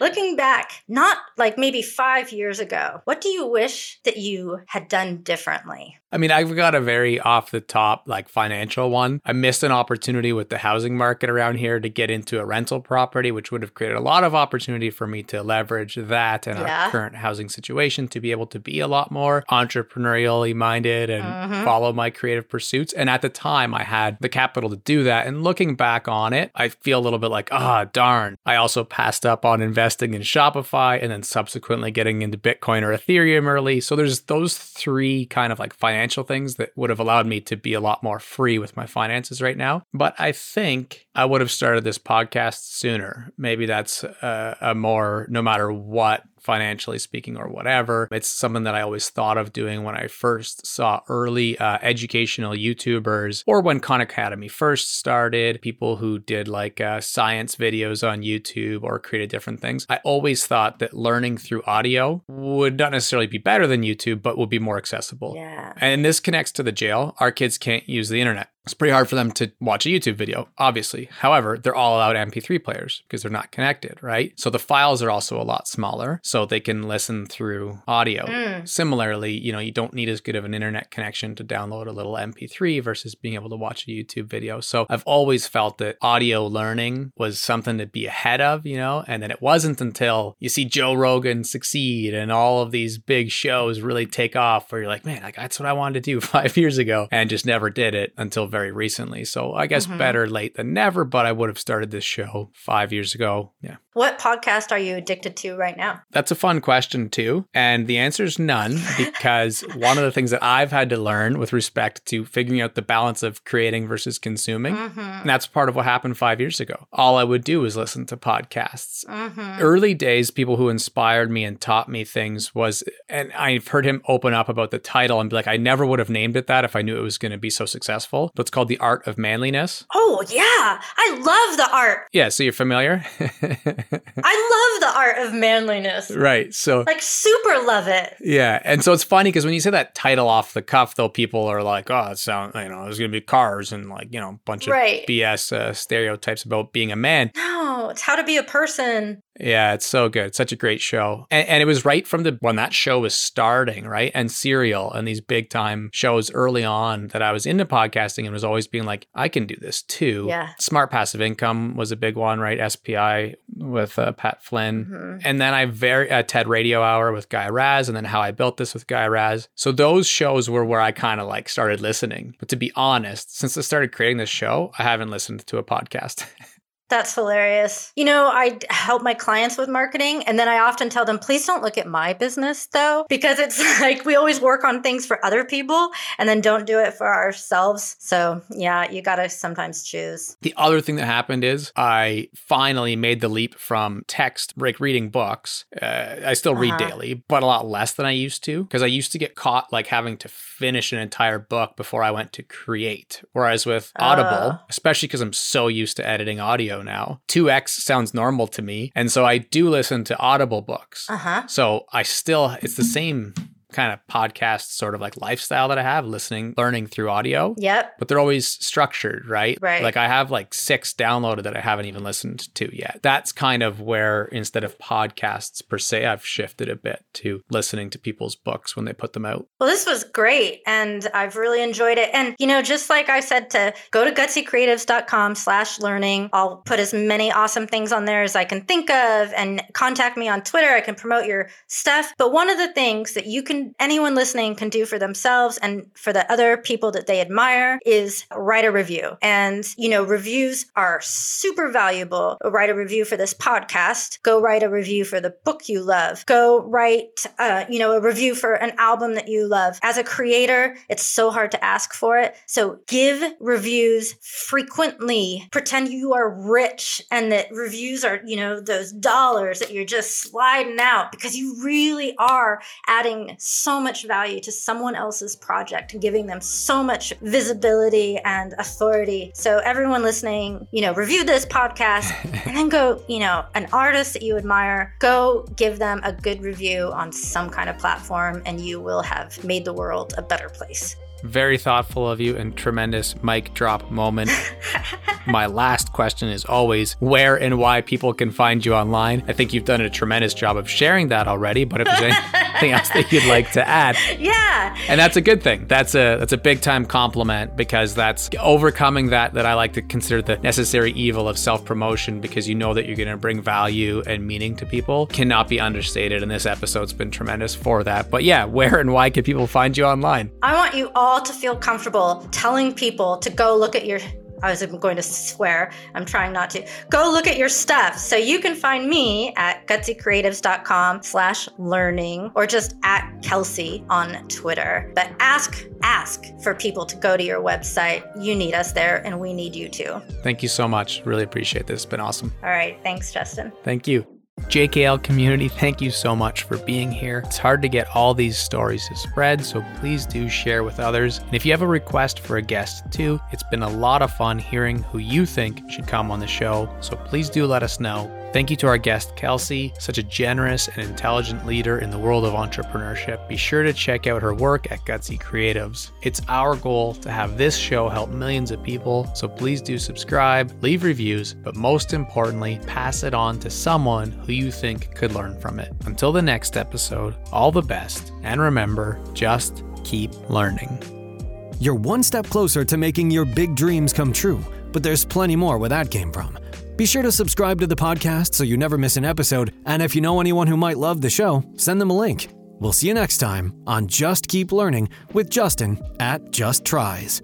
Looking 0.00 0.36
back, 0.36 0.70
not 0.86 1.18
like 1.36 1.58
maybe 1.58 1.82
five 1.82 2.30
years 2.30 2.60
ago, 2.60 3.00
what 3.04 3.20
do 3.20 3.28
you 3.28 3.46
wish 3.46 3.98
that 4.04 4.16
you 4.16 4.60
had 4.68 4.88
done 4.88 5.22
differently? 5.22 5.98
I 6.14 6.16
mean, 6.16 6.30
I've 6.30 6.54
got 6.54 6.76
a 6.76 6.80
very 6.80 7.18
off 7.18 7.50
the 7.50 7.60
top, 7.60 8.04
like 8.06 8.28
financial 8.28 8.88
one. 8.88 9.20
I 9.24 9.32
missed 9.32 9.64
an 9.64 9.72
opportunity 9.72 10.32
with 10.32 10.48
the 10.48 10.58
housing 10.58 10.96
market 10.96 11.28
around 11.28 11.56
here 11.56 11.80
to 11.80 11.88
get 11.88 12.08
into 12.08 12.38
a 12.38 12.44
rental 12.44 12.80
property, 12.80 13.32
which 13.32 13.50
would 13.50 13.62
have 13.62 13.74
created 13.74 13.96
a 13.96 14.00
lot 14.00 14.22
of 14.22 14.32
opportunity 14.32 14.90
for 14.90 15.08
me 15.08 15.24
to 15.24 15.42
leverage 15.42 15.96
that 15.96 16.46
and 16.46 16.60
yeah. 16.60 16.84
our 16.84 16.90
current 16.92 17.16
housing 17.16 17.48
situation 17.48 18.06
to 18.06 18.20
be 18.20 18.30
able 18.30 18.46
to 18.46 18.60
be 18.60 18.78
a 18.78 18.86
lot 18.86 19.10
more 19.10 19.44
entrepreneurially 19.50 20.54
minded 20.54 21.10
and 21.10 21.24
mm-hmm. 21.24 21.64
follow 21.64 21.92
my 21.92 22.10
creative 22.10 22.48
pursuits. 22.48 22.92
And 22.92 23.10
at 23.10 23.20
the 23.20 23.28
time, 23.28 23.74
I 23.74 23.82
had 23.82 24.16
the 24.20 24.28
capital 24.28 24.70
to 24.70 24.76
do 24.76 25.02
that. 25.02 25.26
And 25.26 25.42
looking 25.42 25.74
back 25.74 26.06
on 26.06 26.32
it, 26.32 26.52
I 26.54 26.68
feel 26.68 27.00
a 27.00 27.02
little 27.02 27.18
bit 27.18 27.32
like, 27.32 27.48
ah, 27.50 27.82
oh, 27.82 27.90
darn. 27.92 28.38
I 28.46 28.54
also 28.54 28.84
passed 28.84 29.26
up 29.26 29.44
on 29.44 29.60
investing 29.60 30.14
in 30.14 30.22
Shopify 30.22 31.02
and 31.02 31.10
then 31.10 31.24
subsequently 31.24 31.90
getting 31.90 32.22
into 32.22 32.38
Bitcoin 32.38 32.82
or 32.82 32.96
Ethereum 32.96 33.46
early. 33.46 33.80
So 33.80 33.96
there's 33.96 34.20
those 34.20 34.56
three 34.56 35.26
kind 35.26 35.52
of 35.52 35.58
like 35.58 35.74
financial 35.74 36.03
financial 36.04 36.24
things 36.24 36.56
that 36.56 36.70
would 36.76 36.90
have 36.90 37.00
allowed 37.00 37.26
me 37.26 37.40
to 37.40 37.56
be 37.56 37.72
a 37.72 37.80
lot 37.80 38.02
more 38.02 38.20
free 38.20 38.58
with 38.58 38.76
my 38.76 38.84
finances 38.84 39.40
right 39.40 39.56
now. 39.56 39.86
But 39.94 40.14
I 40.18 40.32
think 40.32 41.06
I 41.14 41.24
would 41.24 41.40
have 41.40 41.50
started 41.50 41.82
this 41.82 41.98
podcast 41.98 42.58
sooner. 42.72 43.32
Maybe 43.38 43.64
that's 43.64 44.04
a, 44.04 44.56
a 44.60 44.74
more, 44.74 45.26
no 45.30 45.40
matter 45.40 45.72
what 45.72 46.22
financially 46.44 46.98
speaking 46.98 47.36
or 47.36 47.48
whatever. 47.48 48.08
It's 48.12 48.28
something 48.28 48.64
that 48.64 48.74
I 48.74 48.82
always 48.82 49.08
thought 49.08 49.38
of 49.38 49.52
doing 49.52 49.82
when 49.82 49.96
I 49.96 50.06
first 50.06 50.66
saw 50.66 51.00
early 51.08 51.58
uh, 51.58 51.78
educational 51.80 52.52
YouTubers 52.52 53.42
or 53.46 53.60
when 53.60 53.80
Khan 53.80 54.00
Academy 54.00 54.48
first 54.48 54.96
started, 54.96 55.62
people 55.62 55.96
who 55.96 56.18
did 56.18 56.48
like 56.48 56.80
uh, 56.80 57.00
science 57.00 57.56
videos 57.56 58.06
on 58.08 58.22
YouTube 58.22 58.82
or 58.82 58.98
created 58.98 59.30
different 59.30 59.60
things. 59.60 59.86
I 59.88 60.00
always 60.04 60.46
thought 60.46 60.78
that 60.78 60.94
learning 60.94 61.38
through 61.38 61.62
audio 61.66 62.22
would 62.28 62.78
not 62.78 62.92
necessarily 62.92 63.26
be 63.26 63.38
better 63.38 63.66
than 63.66 63.82
YouTube, 63.82 64.22
but 64.22 64.38
would 64.38 64.50
be 64.50 64.58
more 64.58 64.78
accessible. 64.78 65.34
Yeah. 65.36 65.72
And 65.78 66.04
this 66.04 66.20
connects 66.20 66.52
to 66.52 66.62
the 66.62 66.72
jail. 66.72 67.14
Our 67.18 67.32
kids 67.32 67.58
can't 67.58 67.88
use 67.88 68.08
the 68.08 68.20
internet 68.20 68.48
it's 68.64 68.74
pretty 68.74 68.92
hard 68.92 69.08
for 69.08 69.14
them 69.14 69.30
to 69.32 69.52
watch 69.60 69.84
a 69.84 69.90
YouTube 69.90 70.16
video, 70.16 70.48
obviously. 70.56 71.08
However, 71.10 71.58
they're 71.58 71.74
all 71.74 71.96
allowed 71.96 72.16
MP3 72.16 72.62
players 72.62 73.02
because 73.06 73.22
they're 73.22 73.30
not 73.30 73.52
connected, 73.52 74.02
right? 74.02 74.32
So 74.36 74.48
the 74.48 74.58
files 74.58 75.02
are 75.02 75.10
also 75.10 75.40
a 75.40 75.44
lot 75.44 75.68
smaller, 75.68 76.20
so 76.24 76.46
they 76.46 76.60
can 76.60 76.82
listen 76.82 77.26
through 77.26 77.80
audio. 77.86 78.24
Mm. 78.26 78.68
Similarly, 78.68 79.36
you 79.36 79.52
know, 79.52 79.58
you 79.58 79.70
don't 79.70 79.92
need 79.92 80.08
as 80.08 80.20
good 80.20 80.36
of 80.36 80.44
an 80.44 80.54
internet 80.54 80.90
connection 80.90 81.34
to 81.34 81.44
download 81.44 81.86
a 81.86 81.92
little 81.92 82.14
MP3 82.14 82.82
versus 82.82 83.14
being 83.14 83.34
able 83.34 83.50
to 83.50 83.56
watch 83.56 83.86
a 83.86 83.90
YouTube 83.90 84.26
video. 84.26 84.60
So 84.60 84.86
I've 84.88 85.04
always 85.04 85.46
felt 85.46 85.78
that 85.78 85.98
audio 86.00 86.46
learning 86.46 87.12
was 87.16 87.40
something 87.40 87.78
to 87.78 87.86
be 87.86 88.06
ahead 88.06 88.40
of, 88.40 88.64
you 88.64 88.78
know, 88.78 89.04
and 89.06 89.22
then 89.22 89.30
it 89.30 89.42
wasn't 89.42 89.80
until 89.80 90.36
you 90.40 90.48
see 90.48 90.64
Joe 90.64 90.94
Rogan 90.94 91.44
succeed 91.44 92.14
and 92.14 92.32
all 92.32 92.62
of 92.62 92.70
these 92.70 92.96
big 92.96 93.30
shows 93.30 93.80
really 93.80 94.06
take 94.06 94.36
off 94.36 94.72
where 94.72 94.82
you're 94.82 94.90
like, 94.90 95.04
man, 95.04 95.22
like 95.22 95.36
that's 95.36 95.60
what 95.60 95.68
I 95.68 95.74
wanted 95.74 96.02
to 96.02 96.12
do 96.12 96.20
five 96.22 96.56
years 96.56 96.78
ago 96.78 97.08
and 97.10 97.28
just 97.28 97.44
never 97.44 97.68
did 97.68 97.94
it 97.94 98.14
until 98.16 98.46
very 98.54 98.70
recently. 98.70 99.24
So 99.24 99.52
I 99.52 99.66
guess 99.66 99.88
mm-hmm. 99.88 99.98
better 99.98 100.28
late 100.28 100.54
than 100.54 100.72
never, 100.72 101.04
but 101.04 101.26
I 101.26 101.32
would 101.32 101.48
have 101.48 101.58
started 101.58 101.90
this 101.90 102.04
show 102.04 102.52
five 102.54 102.92
years 102.92 103.12
ago. 103.12 103.52
Yeah. 103.60 103.78
What 103.94 104.18
podcast 104.18 104.72
are 104.72 104.78
you 104.78 104.96
addicted 104.96 105.36
to 105.36 105.54
right 105.54 105.76
now? 105.76 106.02
That's 106.10 106.32
a 106.32 106.34
fun 106.34 106.60
question, 106.60 107.08
too. 107.08 107.46
And 107.54 107.86
the 107.86 107.98
answer 107.98 108.24
is 108.24 108.40
none, 108.40 108.80
because 108.96 109.60
one 109.76 109.98
of 109.98 110.02
the 110.02 110.10
things 110.10 110.32
that 110.32 110.42
I've 110.42 110.72
had 110.72 110.90
to 110.90 110.96
learn 110.96 111.38
with 111.38 111.52
respect 111.52 112.04
to 112.06 112.24
figuring 112.24 112.60
out 112.60 112.74
the 112.74 112.82
balance 112.82 113.22
of 113.22 113.44
creating 113.44 113.86
versus 113.86 114.18
consuming, 114.18 114.74
mm-hmm. 114.74 114.98
and 114.98 115.30
that's 115.30 115.46
part 115.46 115.68
of 115.68 115.76
what 115.76 115.84
happened 115.84 116.18
five 116.18 116.40
years 116.40 116.58
ago. 116.58 116.88
All 116.92 117.16
I 117.16 117.22
would 117.22 117.44
do 117.44 117.60
was 117.60 117.76
listen 117.76 118.04
to 118.06 118.16
podcasts. 118.16 119.06
Mm-hmm. 119.06 119.60
Early 119.60 119.94
days, 119.94 120.32
people 120.32 120.56
who 120.56 120.70
inspired 120.70 121.30
me 121.30 121.44
and 121.44 121.60
taught 121.60 121.88
me 121.88 122.02
things 122.02 122.52
was, 122.52 122.82
and 123.08 123.32
I've 123.34 123.68
heard 123.68 123.86
him 123.86 124.02
open 124.08 124.34
up 124.34 124.48
about 124.48 124.72
the 124.72 124.80
title 124.80 125.20
and 125.20 125.30
be 125.30 125.36
like, 125.36 125.46
I 125.46 125.56
never 125.56 125.86
would 125.86 126.00
have 126.00 126.10
named 126.10 126.36
it 126.36 126.48
that 126.48 126.64
if 126.64 126.74
I 126.74 126.82
knew 126.82 126.96
it 126.96 127.02
was 127.02 127.16
going 127.16 127.30
to 127.30 127.38
be 127.38 127.50
so 127.50 127.64
successful. 127.64 128.32
But 128.34 128.42
it's 128.42 128.50
called 128.50 128.66
The 128.66 128.78
Art 128.78 129.06
of 129.06 129.18
Manliness. 129.18 129.84
Oh, 129.94 130.24
yeah. 130.28 130.80
I 130.96 131.16
love 131.20 131.56
the 131.56 131.72
art. 131.72 132.08
Yeah. 132.12 132.28
So 132.28 132.42
you're 132.42 132.52
familiar? 132.52 133.04
I 133.92 134.78
love 134.80 134.80
the 134.80 134.98
art 134.98 135.18
of 135.26 135.34
manliness. 135.34 136.10
Right. 136.10 136.52
So 136.54 136.84
like 136.86 137.02
super 137.02 137.64
love 137.66 137.88
it. 137.88 138.14
Yeah. 138.20 138.60
And 138.64 138.82
so 138.82 138.92
it's 138.92 139.04
funny 139.04 139.30
because 139.30 139.44
when 139.44 139.54
you 139.54 139.60
say 139.60 139.70
that 139.70 139.94
title 139.94 140.28
off 140.28 140.54
the 140.54 140.62
cuff, 140.62 140.94
though, 140.94 141.08
people 141.08 141.46
are 141.46 141.62
like, 141.62 141.90
oh, 141.90 142.10
it 142.12 142.18
sounds, 142.18 142.54
you 142.54 142.68
know, 142.68 142.84
there's 142.84 142.98
going 142.98 143.10
to 143.10 143.16
be 143.16 143.20
cars 143.20 143.72
and 143.72 143.88
like, 143.88 144.08
you 144.12 144.20
know, 144.20 144.30
a 144.30 144.40
bunch 144.44 144.66
of 144.66 144.72
right. 144.72 145.06
BS 145.06 145.52
uh, 145.52 145.72
stereotypes 145.72 146.44
about 146.44 146.72
being 146.72 146.92
a 146.92 146.96
man. 146.96 147.30
No, 147.36 147.73
it's 147.90 148.02
how 148.02 148.16
to 148.16 148.24
be 148.24 148.36
a 148.36 148.42
person. 148.42 149.22
Yeah, 149.40 149.74
it's 149.74 149.86
so 149.86 150.08
good. 150.08 150.26
It's 150.26 150.36
such 150.36 150.52
a 150.52 150.56
great 150.56 150.80
show. 150.80 151.26
And, 151.30 151.48
and, 151.48 151.62
it 151.62 151.66
was 151.66 151.84
right 151.84 152.06
from 152.06 152.22
the 152.22 152.38
when 152.40 152.56
that 152.56 152.72
show 152.72 153.00
was 153.00 153.16
starting, 153.16 153.84
right? 153.84 154.12
And 154.14 154.30
Serial 154.30 154.92
and 154.92 155.08
these 155.08 155.20
big 155.20 155.50
time 155.50 155.90
shows 155.92 156.30
early 156.32 156.62
on 156.62 157.08
that 157.08 157.22
I 157.22 157.32
was 157.32 157.44
into 157.44 157.64
podcasting 157.64 158.24
and 158.24 158.32
was 158.32 158.44
always 158.44 158.68
being 158.68 158.84
like, 158.84 159.08
I 159.14 159.28
can 159.28 159.46
do 159.46 159.56
this 159.56 159.82
too. 159.82 160.26
Yeah. 160.28 160.50
Smart 160.60 160.90
Passive 160.90 161.20
Income 161.20 161.74
was 161.74 161.90
a 161.90 161.96
big 161.96 162.16
one, 162.16 162.38
right? 162.38 162.70
SPI 162.70 163.34
with 163.56 163.98
uh, 163.98 164.12
Pat 164.12 164.42
Flynn. 164.42 164.84
Mm-hmm. 164.84 165.18
And 165.24 165.40
then 165.40 165.52
I 165.52 165.66
very 165.66 166.10
uh, 166.10 166.22
TED 166.22 166.46
Radio 166.46 166.82
Hour 166.82 167.12
with 167.12 167.28
Guy 167.28 167.48
Raz 167.48 167.88
and 167.88 167.96
then 167.96 168.04
How 168.04 168.20
I 168.20 168.30
Built 168.30 168.56
This 168.56 168.72
with 168.72 168.86
Guy 168.86 169.06
Raz. 169.06 169.48
So 169.56 169.72
those 169.72 170.06
shows 170.06 170.48
were 170.48 170.64
where 170.64 170.80
I 170.80 170.92
kind 170.92 171.20
of 171.20 171.26
like 171.26 171.48
started 171.48 171.80
listening. 171.80 172.36
But 172.38 172.48
to 172.50 172.56
be 172.56 172.70
honest, 172.76 173.36
since 173.36 173.56
I 173.56 173.62
started 173.62 173.90
creating 173.92 174.18
this 174.18 174.30
show, 174.30 174.70
I 174.78 174.84
haven't 174.84 175.10
listened 175.10 175.44
to 175.48 175.58
a 175.58 175.64
podcast. 175.64 176.24
That's 176.88 177.14
hilarious. 177.14 177.92
You 177.96 178.04
know, 178.04 178.26
I 178.26 178.58
help 178.70 179.02
my 179.02 179.14
clients 179.14 179.56
with 179.56 179.68
marketing, 179.68 180.22
and 180.24 180.38
then 180.38 180.48
I 180.48 180.58
often 180.58 180.90
tell 180.90 181.04
them, 181.04 181.18
please 181.18 181.46
don't 181.46 181.62
look 181.62 181.78
at 181.78 181.86
my 181.86 182.12
business 182.12 182.66
though, 182.66 183.06
because 183.08 183.38
it's 183.38 183.58
like 183.80 184.04
we 184.04 184.14
always 184.16 184.40
work 184.40 184.64
on 184.64 184.82
things 184.82 185.06
for 185.06 185.24
other 185.24 185.44
people 185.44 185.90
and 186.18 186.28
then 186.28 186.40
don't 186.40 186.66
do 186.66 186.78
it 186.78 186.94
for 186.94 187.12
ourselves. 187.12 187.96
So, 187.98 188.42
yeah, 188.50 188.90
you 188.90 189.02
got 189.02 189.16
to 189.16 189.28
sometimes 189.28 189.84
choose. 189.84 190.36
The 190.42 190.54
other 190.56 190.80
thing 190.80 190.96
that 190.96 191.06
happened 191.06 191.44
is 191.44 191.72
I 191.76 192.28
finally 192.34 192.96
made 192.96 193.20
the 193.20 193.28
leap 193.28 193.58
from 193.58 194.04
text, 194.06 194.54
like 194.56 194.80
reading 194.80 195.10
books. 195.10 195.64
Uh, 195.80 196.16
I 196.24 196.34
still 196.34 196.54
read 196.54 196.74
uh-huh. 196.74 196.88
daily, 196.88 197.14
but 197.28 197.42
a 197.42 197.46
lot 197.46 197.66
less 197.66 197.92
than 197.92 198.06
I 198.06 198.12
used 198.12 198.44
to 198.44 198.64
because 198.64 198.82
I 198.82 198.86
used 198.86 199.12
to 199.12 199.18
get 199.18 199.34
caught 199.34 199.72
like 199.72 199.86
having 199.86 200.16
to 200.18 200.28
finish 200.28 200.92
an 200.92 200.98
entire 200.98 201.38
book 201.38 201.76
before 201.76 202.02
I 202.02 202.10
went 202.10 202.32
to 202.34 202.42
create. 202.42 203.22
Whereas 203.32 203.66
with 203.66 203.92
Audible, 203.98 204.58
oh. 204.58 204.60
especially 204.68 205.08
because 205.08 205.20
I'm 205.20 205.32
so 205.32 205.68
used 205.68 205.96
to 205.96 206.06
editing 206.06 206.40
audio, 206.40 206.73
now. 206.82 207.20
2x 207.28 207.68
sounds 207.68 208.14
normal 208.14 208.46
to 208.48 208.62
me. 208.62 208.92
And 208.94 209.10
so 209.10 209.24
I 209.24 209.38
do 209.38 209.68
listen 209.68 210.04
to 210.04 210.18
Audible 210.18 210.62
books. 210.62 211.08
Uh-huh. 211.08 211.46
So 211.46 211.84
I 211.92 212.02
still, 212.02 212.56
it's 212.62 212.76
the 212.76 212.84
same 212.84 213.34
kind 213.74 213.92
of 213.92 213.98
podcast 214.10 214.70
sort 214.70 214.94
of 214.94 215.00
like 215.00 215.20
lifestyle 215.20 215.68
that 215.68 215.78
I 215.78 215.82
have, 215.82 216.06
listening, 216.06 216.54
learning 216.56 216.86
through 216.86 217.10
audio. 217.10 217.54
Yep. 217.58 217.98
But 217.98 218.08
they're 218.08 218.18
always 218.18 218.46
structured, 218.46 219.28
right? 219.28 219.58
Right. 219.60 219.82
Like 219.82 219.96
I 219.96 220.06
have 220.06 220.30
like 220.30 220.54
six 220.54 220.94
downloaded 220.94 221.42
that 221.42 221.56
I 221.56 221.60
haven't 221.60 221.86
even 221.86 222.04
listened 222.04 222.54
to 222.54 222.74
yet. 222.74 223.00
That's 223.02 223.32
kind 223.32 223.62
of 223.62 223.80
where 223.80 224.26
instead 224.26 224.64
of 224.64 224.78
podcasts 224.78 225.66
per 225.66 225.78
se, 225.78 226.06
I've 226.06 226.24
shifted 226.24 226.68
a 226.68 226.76
bit 226.76 227.04
to 227.14 227.42
listening 227.50 227.90
to 227.90 227.98
people's 227.98 228.36
books 228.36 228.76
when 228.76 228.84
they 228.84 228.92
put 228.92 229.12
them 229.12 229.26
out. 229.26 229.46
Well, 229.58 229.68
this 229.68 229.86
was 229.86 230.04
great 230.04 230.62
and 230.66 231.08
I've 231.12 231.36
really 231.36 231.62
enjoyed 231.62 231.98
it. 231.98 232.10
And, 232.12 232.34
you 232.38 232.46
know, 232.46 232.62
just 232.62 232.88
like 232.88 233.08
I 233.08 233.20
said 233.20 233.50
to 233.50 233.74
go 233.90 234.04
to 234.04 234.12
gutsycreatives.com 234.12 235.34
slash 235.34 235.80
learning. 235.80 236.30
I'll 236.32 236.58
put 236.58 236.78
as 236.78 236.94
many 236.94 237.32
awesome 237.32 237.66
things 237.66 237.92
on 237.92 238.04
there 238.04 238.22
as 238.22 238.36
I 238.36 238.44
can 238.44 238.62
think 238.62 238.90
of 238.90 239.32
and 239.34 239.62
contact 239.72 240.16
me 240.16 240.28
on 240.28 240.42
Twitter. 240.42 240.68
I 240.68 240.80
can 240.80 240.94
promote 240.94 241.26
your 241.26 241.48
stuff. 241.66 242.12
But 242.18 242.32
one 242.32 242.50
of 242.50 242.58
the 242.58 242.72
things 242.72 243.14
that 243.14 243.26
you 243.26 243.42
can, 243.42 243.63
anyone 243.78 244.14
listening 244.14 244.54
can 244.54 244.68
do 244.68 244.86
for 244.86 244.98
themselves 244.98 245.58
and 245.58 245.90
for 245.94 246.12
the 246.12 246.30
other 246.30 246.56
people 246.56 246.90
that 246.92 247.06
they 247.06 247.20
admire 247.20 247.78
is 247.84 248.24
write 248.34 248.64
a 248.64 248.72
review. 248.72 249.16
And, 249.22 249.64
you 249.76 249.88
know, 249.88 250.04
reviews 250.04 250.66
are 250.76 251.00
super 251.02 251.70
valuable. 251.70 252.38
Write 252.44 252.70
a 252.70 252.74
review 252.74 253.04
for 253.04 253.16
this 253.16 253.34
podcast. 253.34 254.22
Go 254.22 254.40
write 254.40 254.62
a 254.62 254.68
review 254.68 255.04
for 255.04 255.20
the 255.20 255.34
book 255.44 255.68
you 255.68 255.82
love. 255.82 256.24
Go 256.26 256.62
write, 256.62 257.26
uh, 257.38 257.64
you 257.68 257.78
know, 257.78 257.92
a 257.92 258.00
review 258.00 258.34
for 258.34 258.54
an 258.54 258.72
album 258.78 259.14
that 259.14 259.28
you 259.28 259.46
love. 259.46 259.78
As 259.82 259.98
a 259.98 260.04
creator, 260.04 260.76
it's 260.88 261.04
so 261.04 261.30
hard 261.30 261.50
to 261.52 261.64
ask 261.64 261.92
for 261.92 262.18
it. 262.18 262.34
So 262.46 262.80
give 262.86 263.22
reviews 263.40 264.14
frequently. 264.20 265.48
Pretend 265.50 265.88
you 265.88 266.14
are 266.14 266.30
rich 266.30 267.02
and 267.10 267.32
that 267.32 267.50
reviews 267.52 268.04
are, 268.04 268.20
you 268.24 268.36
know, 268.36 268.60
those 268.60 268.92
dollars 268.92 269.58
that 269.58 269.72
you're 269.72 269.84
just 269.84 270.18
sliding 270.18 270.78
out 270.78 271.12
because 271.12 271.36
you 271.36 271.56
really 271.62 272.14
are 272.18 272.60
adding 272.86 273.36
much 273.80 274.06
value 274.06 274.40
to 274.40 274.52
someone 274.52 274.94
else's 274.94 275.36
project 275.36 275.92
and 275.92 276.02
giving 276.02 276.26
them 276.26 276.40
so 276.40 276.82
much 276.82 277.12
visibility 277.20 278.18
and 278.18 278.54
authority. 278.58 279.32
So 279.34 279.58
everyone 279.58 280.02
listening, 280.02 280.66
you 280.72 280.82
know, 280.82 280.92
review 280.94 281.24
this 281.24 281.46
podcast 281.46 282.12
and 282.46 282.56
then 282.56 282.68
go, 282.68 283.02
you 283.08 283.20
know, 283.20 283.44
an 283.54 283.68
artist 283.72 284.12
that 284.14 284.22
you 284.22 284.36
admire, 284.36 284.94
go 284.98 285.46
give 285.56 285.78
them 285.78 286.00
a 286.04 286.12
good 286.12 286.42
review 286.42 286.90
on 286.92 287.12
some 287.12 287.48
kind 287.48 287.70
of 287.70 287.78
platform 287.78 288.42
and 288.44 288.60
you 288.60 288.80
will 288.80 289.02
have 289.02 289.42
made 289.44 289.64
the 289.64 289.72
world 289.72 290.14
a 290.18 290.22
better 290.22 290.48
place. 290.48 290.96
Very 291.24 291.56
thoughtful 291.56 292.08
of 292.08 292.20
you 292.20 292.36
and 292.36 292.54
tremendous 292.54 293.20
mic 293.22 293.54
drop 293.54 293.90
moment. 293.90 294.30
My 295.26 295.46
last 295.46 295.90
question 295.94 296.28
is 296.28 296.44
always 296.44 296.92
where 297.00 297.34
and 297.34 297.56
why 297.58 297.80
people 297.80 298.12
can 298.12 298.30
find 298.30 298.64
you 298.64 298.74
online. 298.74 299.24
I 299.26 299.32
think 299.32 299.54
you've 299.54 299.64
done 299.64 299.80
a 299.80 299.88
tremendous 299.88 300.34
job 300.34 300.58
of 300.58 300.68
sharing 300.68 301.08
that 301.08 301.26
already, 301.26 301.64
but 301.64 301.80
if 301.80 301.86
there's 301.86 302.14
anything 302.34 302.72
else 302.72 302.90
that 302.90 303.10
you'd 303.10 303.24
like 303.24 303.50
to 303.52 303.66
add. 303.66 303.96
Yeah. 304.18 304.76
And 304.86 305.00
that's 305.00 305.16
a 305.16 305.22
good 305.22 305.42
thing. 305.42 305.66
That's 305.66 305.94
a 305.94 306.16
that's 306.18 306.32
a 306.32 306.36
big 306.36 306.60
time 306.60 306.84
compliment 306.84 307.56
because 307.56 307.94
that's 307.94 308.28
overcoming 308.38 309.06
that 309.10 309.32
that 309.34 309.46
I 309.46 309.54
like 309.54 309.72
to 309.74 309.82
consider 309.82 310.20
the 310.20 310.36
necessary 310.38 310.92
evil 310.92 311.28
of 311.28 311.38
self-promotion 311.38 312.20
because 312.20 312.46
you 312.46 312.54
know 312.54 312.74
that 312.74 312.86
you're 312.86 312.96
going 312.96 313.08
to 313.08 313.16
bring 313.16 313.40
value 313.40 314.02
and 314.06 314.26
meaning 314.26 314.56
to 314.56 314.66
people 314.66 315.06
cannot 315.06 315.48
be 315.48 315.58
understated 315.58 316.22
and 316.22 316.30
this 316.30 316.44
episode's 316.46 316.92
been 316.92 317.10
tremendous 317.10 317.54
for 317.54 317.82
that. 317.84 318.10
But 318.10 318.24
yeah, 318.24 318.44
where 318.44 318.78
and 318.78 318.92
why 318.92 319.08
can 319.10 319.24
people 319.24 319.46
find 319.46 319.76
you 319.76 319.84
online? 319.86 320.30
I 320.42 320.54
want 320.54 320.74
you 320.74 320.90
all 321.14 321.22
to 321.22 321.32
feel 321.32 321.56
comfortable 321.56 322.26
telling 322.32 322.74
people 322.74 323.18
to 323.18 323.30
go 323.30 323.56
look 323.56 323.76
at 323.76 323.86
your 323.86 324.00
I 324.42 324.50
was 324.50 324.66
going 324.66 324.96
to 324.96 325.02
swear. 325.02 325.70
I'm 325.94 326.04
trying 326.04 326.32
not 326.32 326.50
to. 326.50 326.66
Go 326.90 327.10
look 327.10 327.26
at 327.26 327.38
your 327.38 327.48
stuff. 327.48 327.96
So 327.96 328.16
you 328.16 328.40
can 328.40 328.54
find 328.54 328.90
me 328.90 329.32
at 329.36 329.66
gutsycreatives.com 329.68 331.02
slash 331.02 331.48
learning 331.56 332.30
or 332.34 332.46
just 332.46 332.74
at 332.82 333.10
Kelsye 333.22 333.86
on 333.88 334.28
Twitter. 334.28 334.92
But 334.94 335.12
ask, 335.18 335.64
ask 335.82 336.26
for 336.42 336.54
people 336.54 336.84
to 336.84 336.96
go 336.96 337.16
to 337.16 337.22
your 337.22 337.40
website. 337.40 338.02
You 338.22 338.34
need 338.34 338.52
us 338.52 338.72
there 338.72 339.06
and 339.06 339.18
we 339.18 339.32
need 339.32 339.54
you 339.54 339.70
too. 339.70 340.02
Thank 340.22 340.42
you 340.42 340.48
so 340.50 340.68
much. 340.68 341.00
Really 341.06 341.22
appreciate 341.22 341.66
this. 341.66 341.76
It's 341.76 341.86
been 341.86 342.00
awesome. 342.00 342.30
All 342.42 342.50
right. 342.50 342.78
Thanks, 342.82 343.14
Justin. 343.14 343.50
Thank 343.62 343.86
you. 343.86 344.13
JKL 344.54 345.02
community, 345.02 345.48
thank 345.48 345.80
you 345.80 345.90
so 345.90 346.14
much 346.14 346.44
for 346.44 346.58
being 346.58 346.92
here. 346.92 347.24
It's 347.26 347.38
hard 347.38 347.60
to 347.62 347.68
get 347.68 347.88
all 347.94 348.14
these 348.14 348.38
stories 348.38 348.86
to 348.86 348.94
spread, 348.94 349.44
so 349.44 349.64
please 349.80 350.06
do 350.06 350.28
share 350.28 350.62
with 350.62 350.78
others. 350.78 351.18
And 351.18 351.34
if 351.34 351.44
you 351.44 351.50
have 351.50 351.62
a 351.62 351.66
request 351.66 352.20
for 352.20 352.36
a 352.36 352.42
guest 352.42 352.84
too, 352.92 353.20
it's 353.32 353.42
been 353.42 353.64
a 353.64 353.68
lot 353.68 354.00
of 354.00 354.12
fun 354.12 354.38
hearing 354.38 354.82
who 354.84 354.98
you 354.98 355.26
think 355.26 355.68
should 355.68 355.88
come 355.88 356.10
on 356.12 356.20
the 356.20 356.26
show, 356.28 356.72
so 356.80 356.94
please 356.94 357.30
do 357.30 357.46
let 357.46 357.64
us 357.64 357.80
know. 357.80 358.08
Thank 358.34 358.50
you 358.50 358.56
to 358.56 358.66
our 358.66 358.78
guest, 358.78 359.14
Kelsye, 359.14 359.80
such 359.80 359.96
a 359.96 360.02
generous 360.02 360.66
and 360.66 360.78
intelligent 360.78 361.46
leader 361.46 361.78
in 361.78 361.90
the 361.90 361.98
world 362.00 362.24
of 362.24 362.32
entrepreneurship. 362.32 363.28
Be 363.28 363.36
sure 363.36 363.62
to 363.62 363.72
check 363.72 364.08
out 364.08 364.22
her 364.22 364.34
work 364.34 364.72
at 364.72 364.80
Gutsy 364.80 365.16
Creatives. 365.16 365.92
It's 366.02 366.20
our 366.26 366.56
goal 366.56 366.94
to 366.94 367.12
have 367.12 367.38
this 367.38 367.56
show 367.56 367.88
help 367.88 368.10
millions 368.10 368.50
of 368.50 368.60
people, 368.60 369.08
so 369.14 369.28
please 369.28 369.62
do 369.62 369.78
subscribe, 369.78 370.52
leave 370.64 370.82
reviews, 370.82 371.32
but 371.32 371.54
most 371.54 371.92
importantly, 371.92 372.58
pass 372.66 373.04
it 373.04 373.14
on 373.14 373.38
to 373.38 373.50
someone 373.50 374.10
who 374.10 374.32
you 374.32 374.50
think 374.50 374.96
could 374.96 375.12
learn 375.12 375.38
from 375.38 375.60
it. 375.60 375.72
Until 375.86 376.10
the 376.10 376.20
next 376.20 376.56
episode, 376.56 377.14
all 377.30 377.52
the 377.52 377.62
best, 377.62 378.10
and 378.24 378.40
remember, 378.40 379.00
just 379.12 379.62
keep 379.84 380.10
learning. 380.28 381.52
You're 381.60 381.76
one 381.76 382.02
step 382.02 382.26
closer 382.26 382.64
to 382.64 382.76
making 382.76 383.12
your 383.12 383.26
big 383.26 383.54
dreams 383.54 383.92
come 383.92 384.12
true, 384.12 384.44
but 384.72 384.82
there's 384.82 385.04
plenty 385.04 385.36
more 385.36 385.56
where 385.56 385.68
that 385.68 385.92
came 385.92 386.10
from. 386.10 386.36
Be 386.76 386.86
sure 386.86 387.02
to 387.02 387.12
subscribe 387.12 387.60
to 387.60 387.68
the 387.68 387.76
podcast 387.76 388.34
so 388.34 388.42
you 388.42 388.56
never 388.56 388.76
miss 388.76 388.96
an 388.96 389.04
episode, 389.04 389.54
and 389.64 389.80
if 389.80 389.94
you 389.94 390.00
know 390.00 390.20
anyone 390.20 390.48
who 390.48 390.56
might 390.56 390.76
love 390.76 391.00
the 391.00 391.10
show, 391.10 391.44
send 391.56 391.80
them 391.80 391.90
a 391.90 391.96
link. 391.96 392.28
We'll 392.58 392.72
see 392.72 392.88
you 392.88 392.94
next 392.94 393.18
time 393.18 393.54
on 393.64 393.86
Just 393.86 394.26
Keep 394.26 394.50
Learning 394.50 394.88
with 395.12 395.30
Justin 395.30 395.78
at 396.00 396.32
Just 396.32 396.64
Tries. 396.64 397.22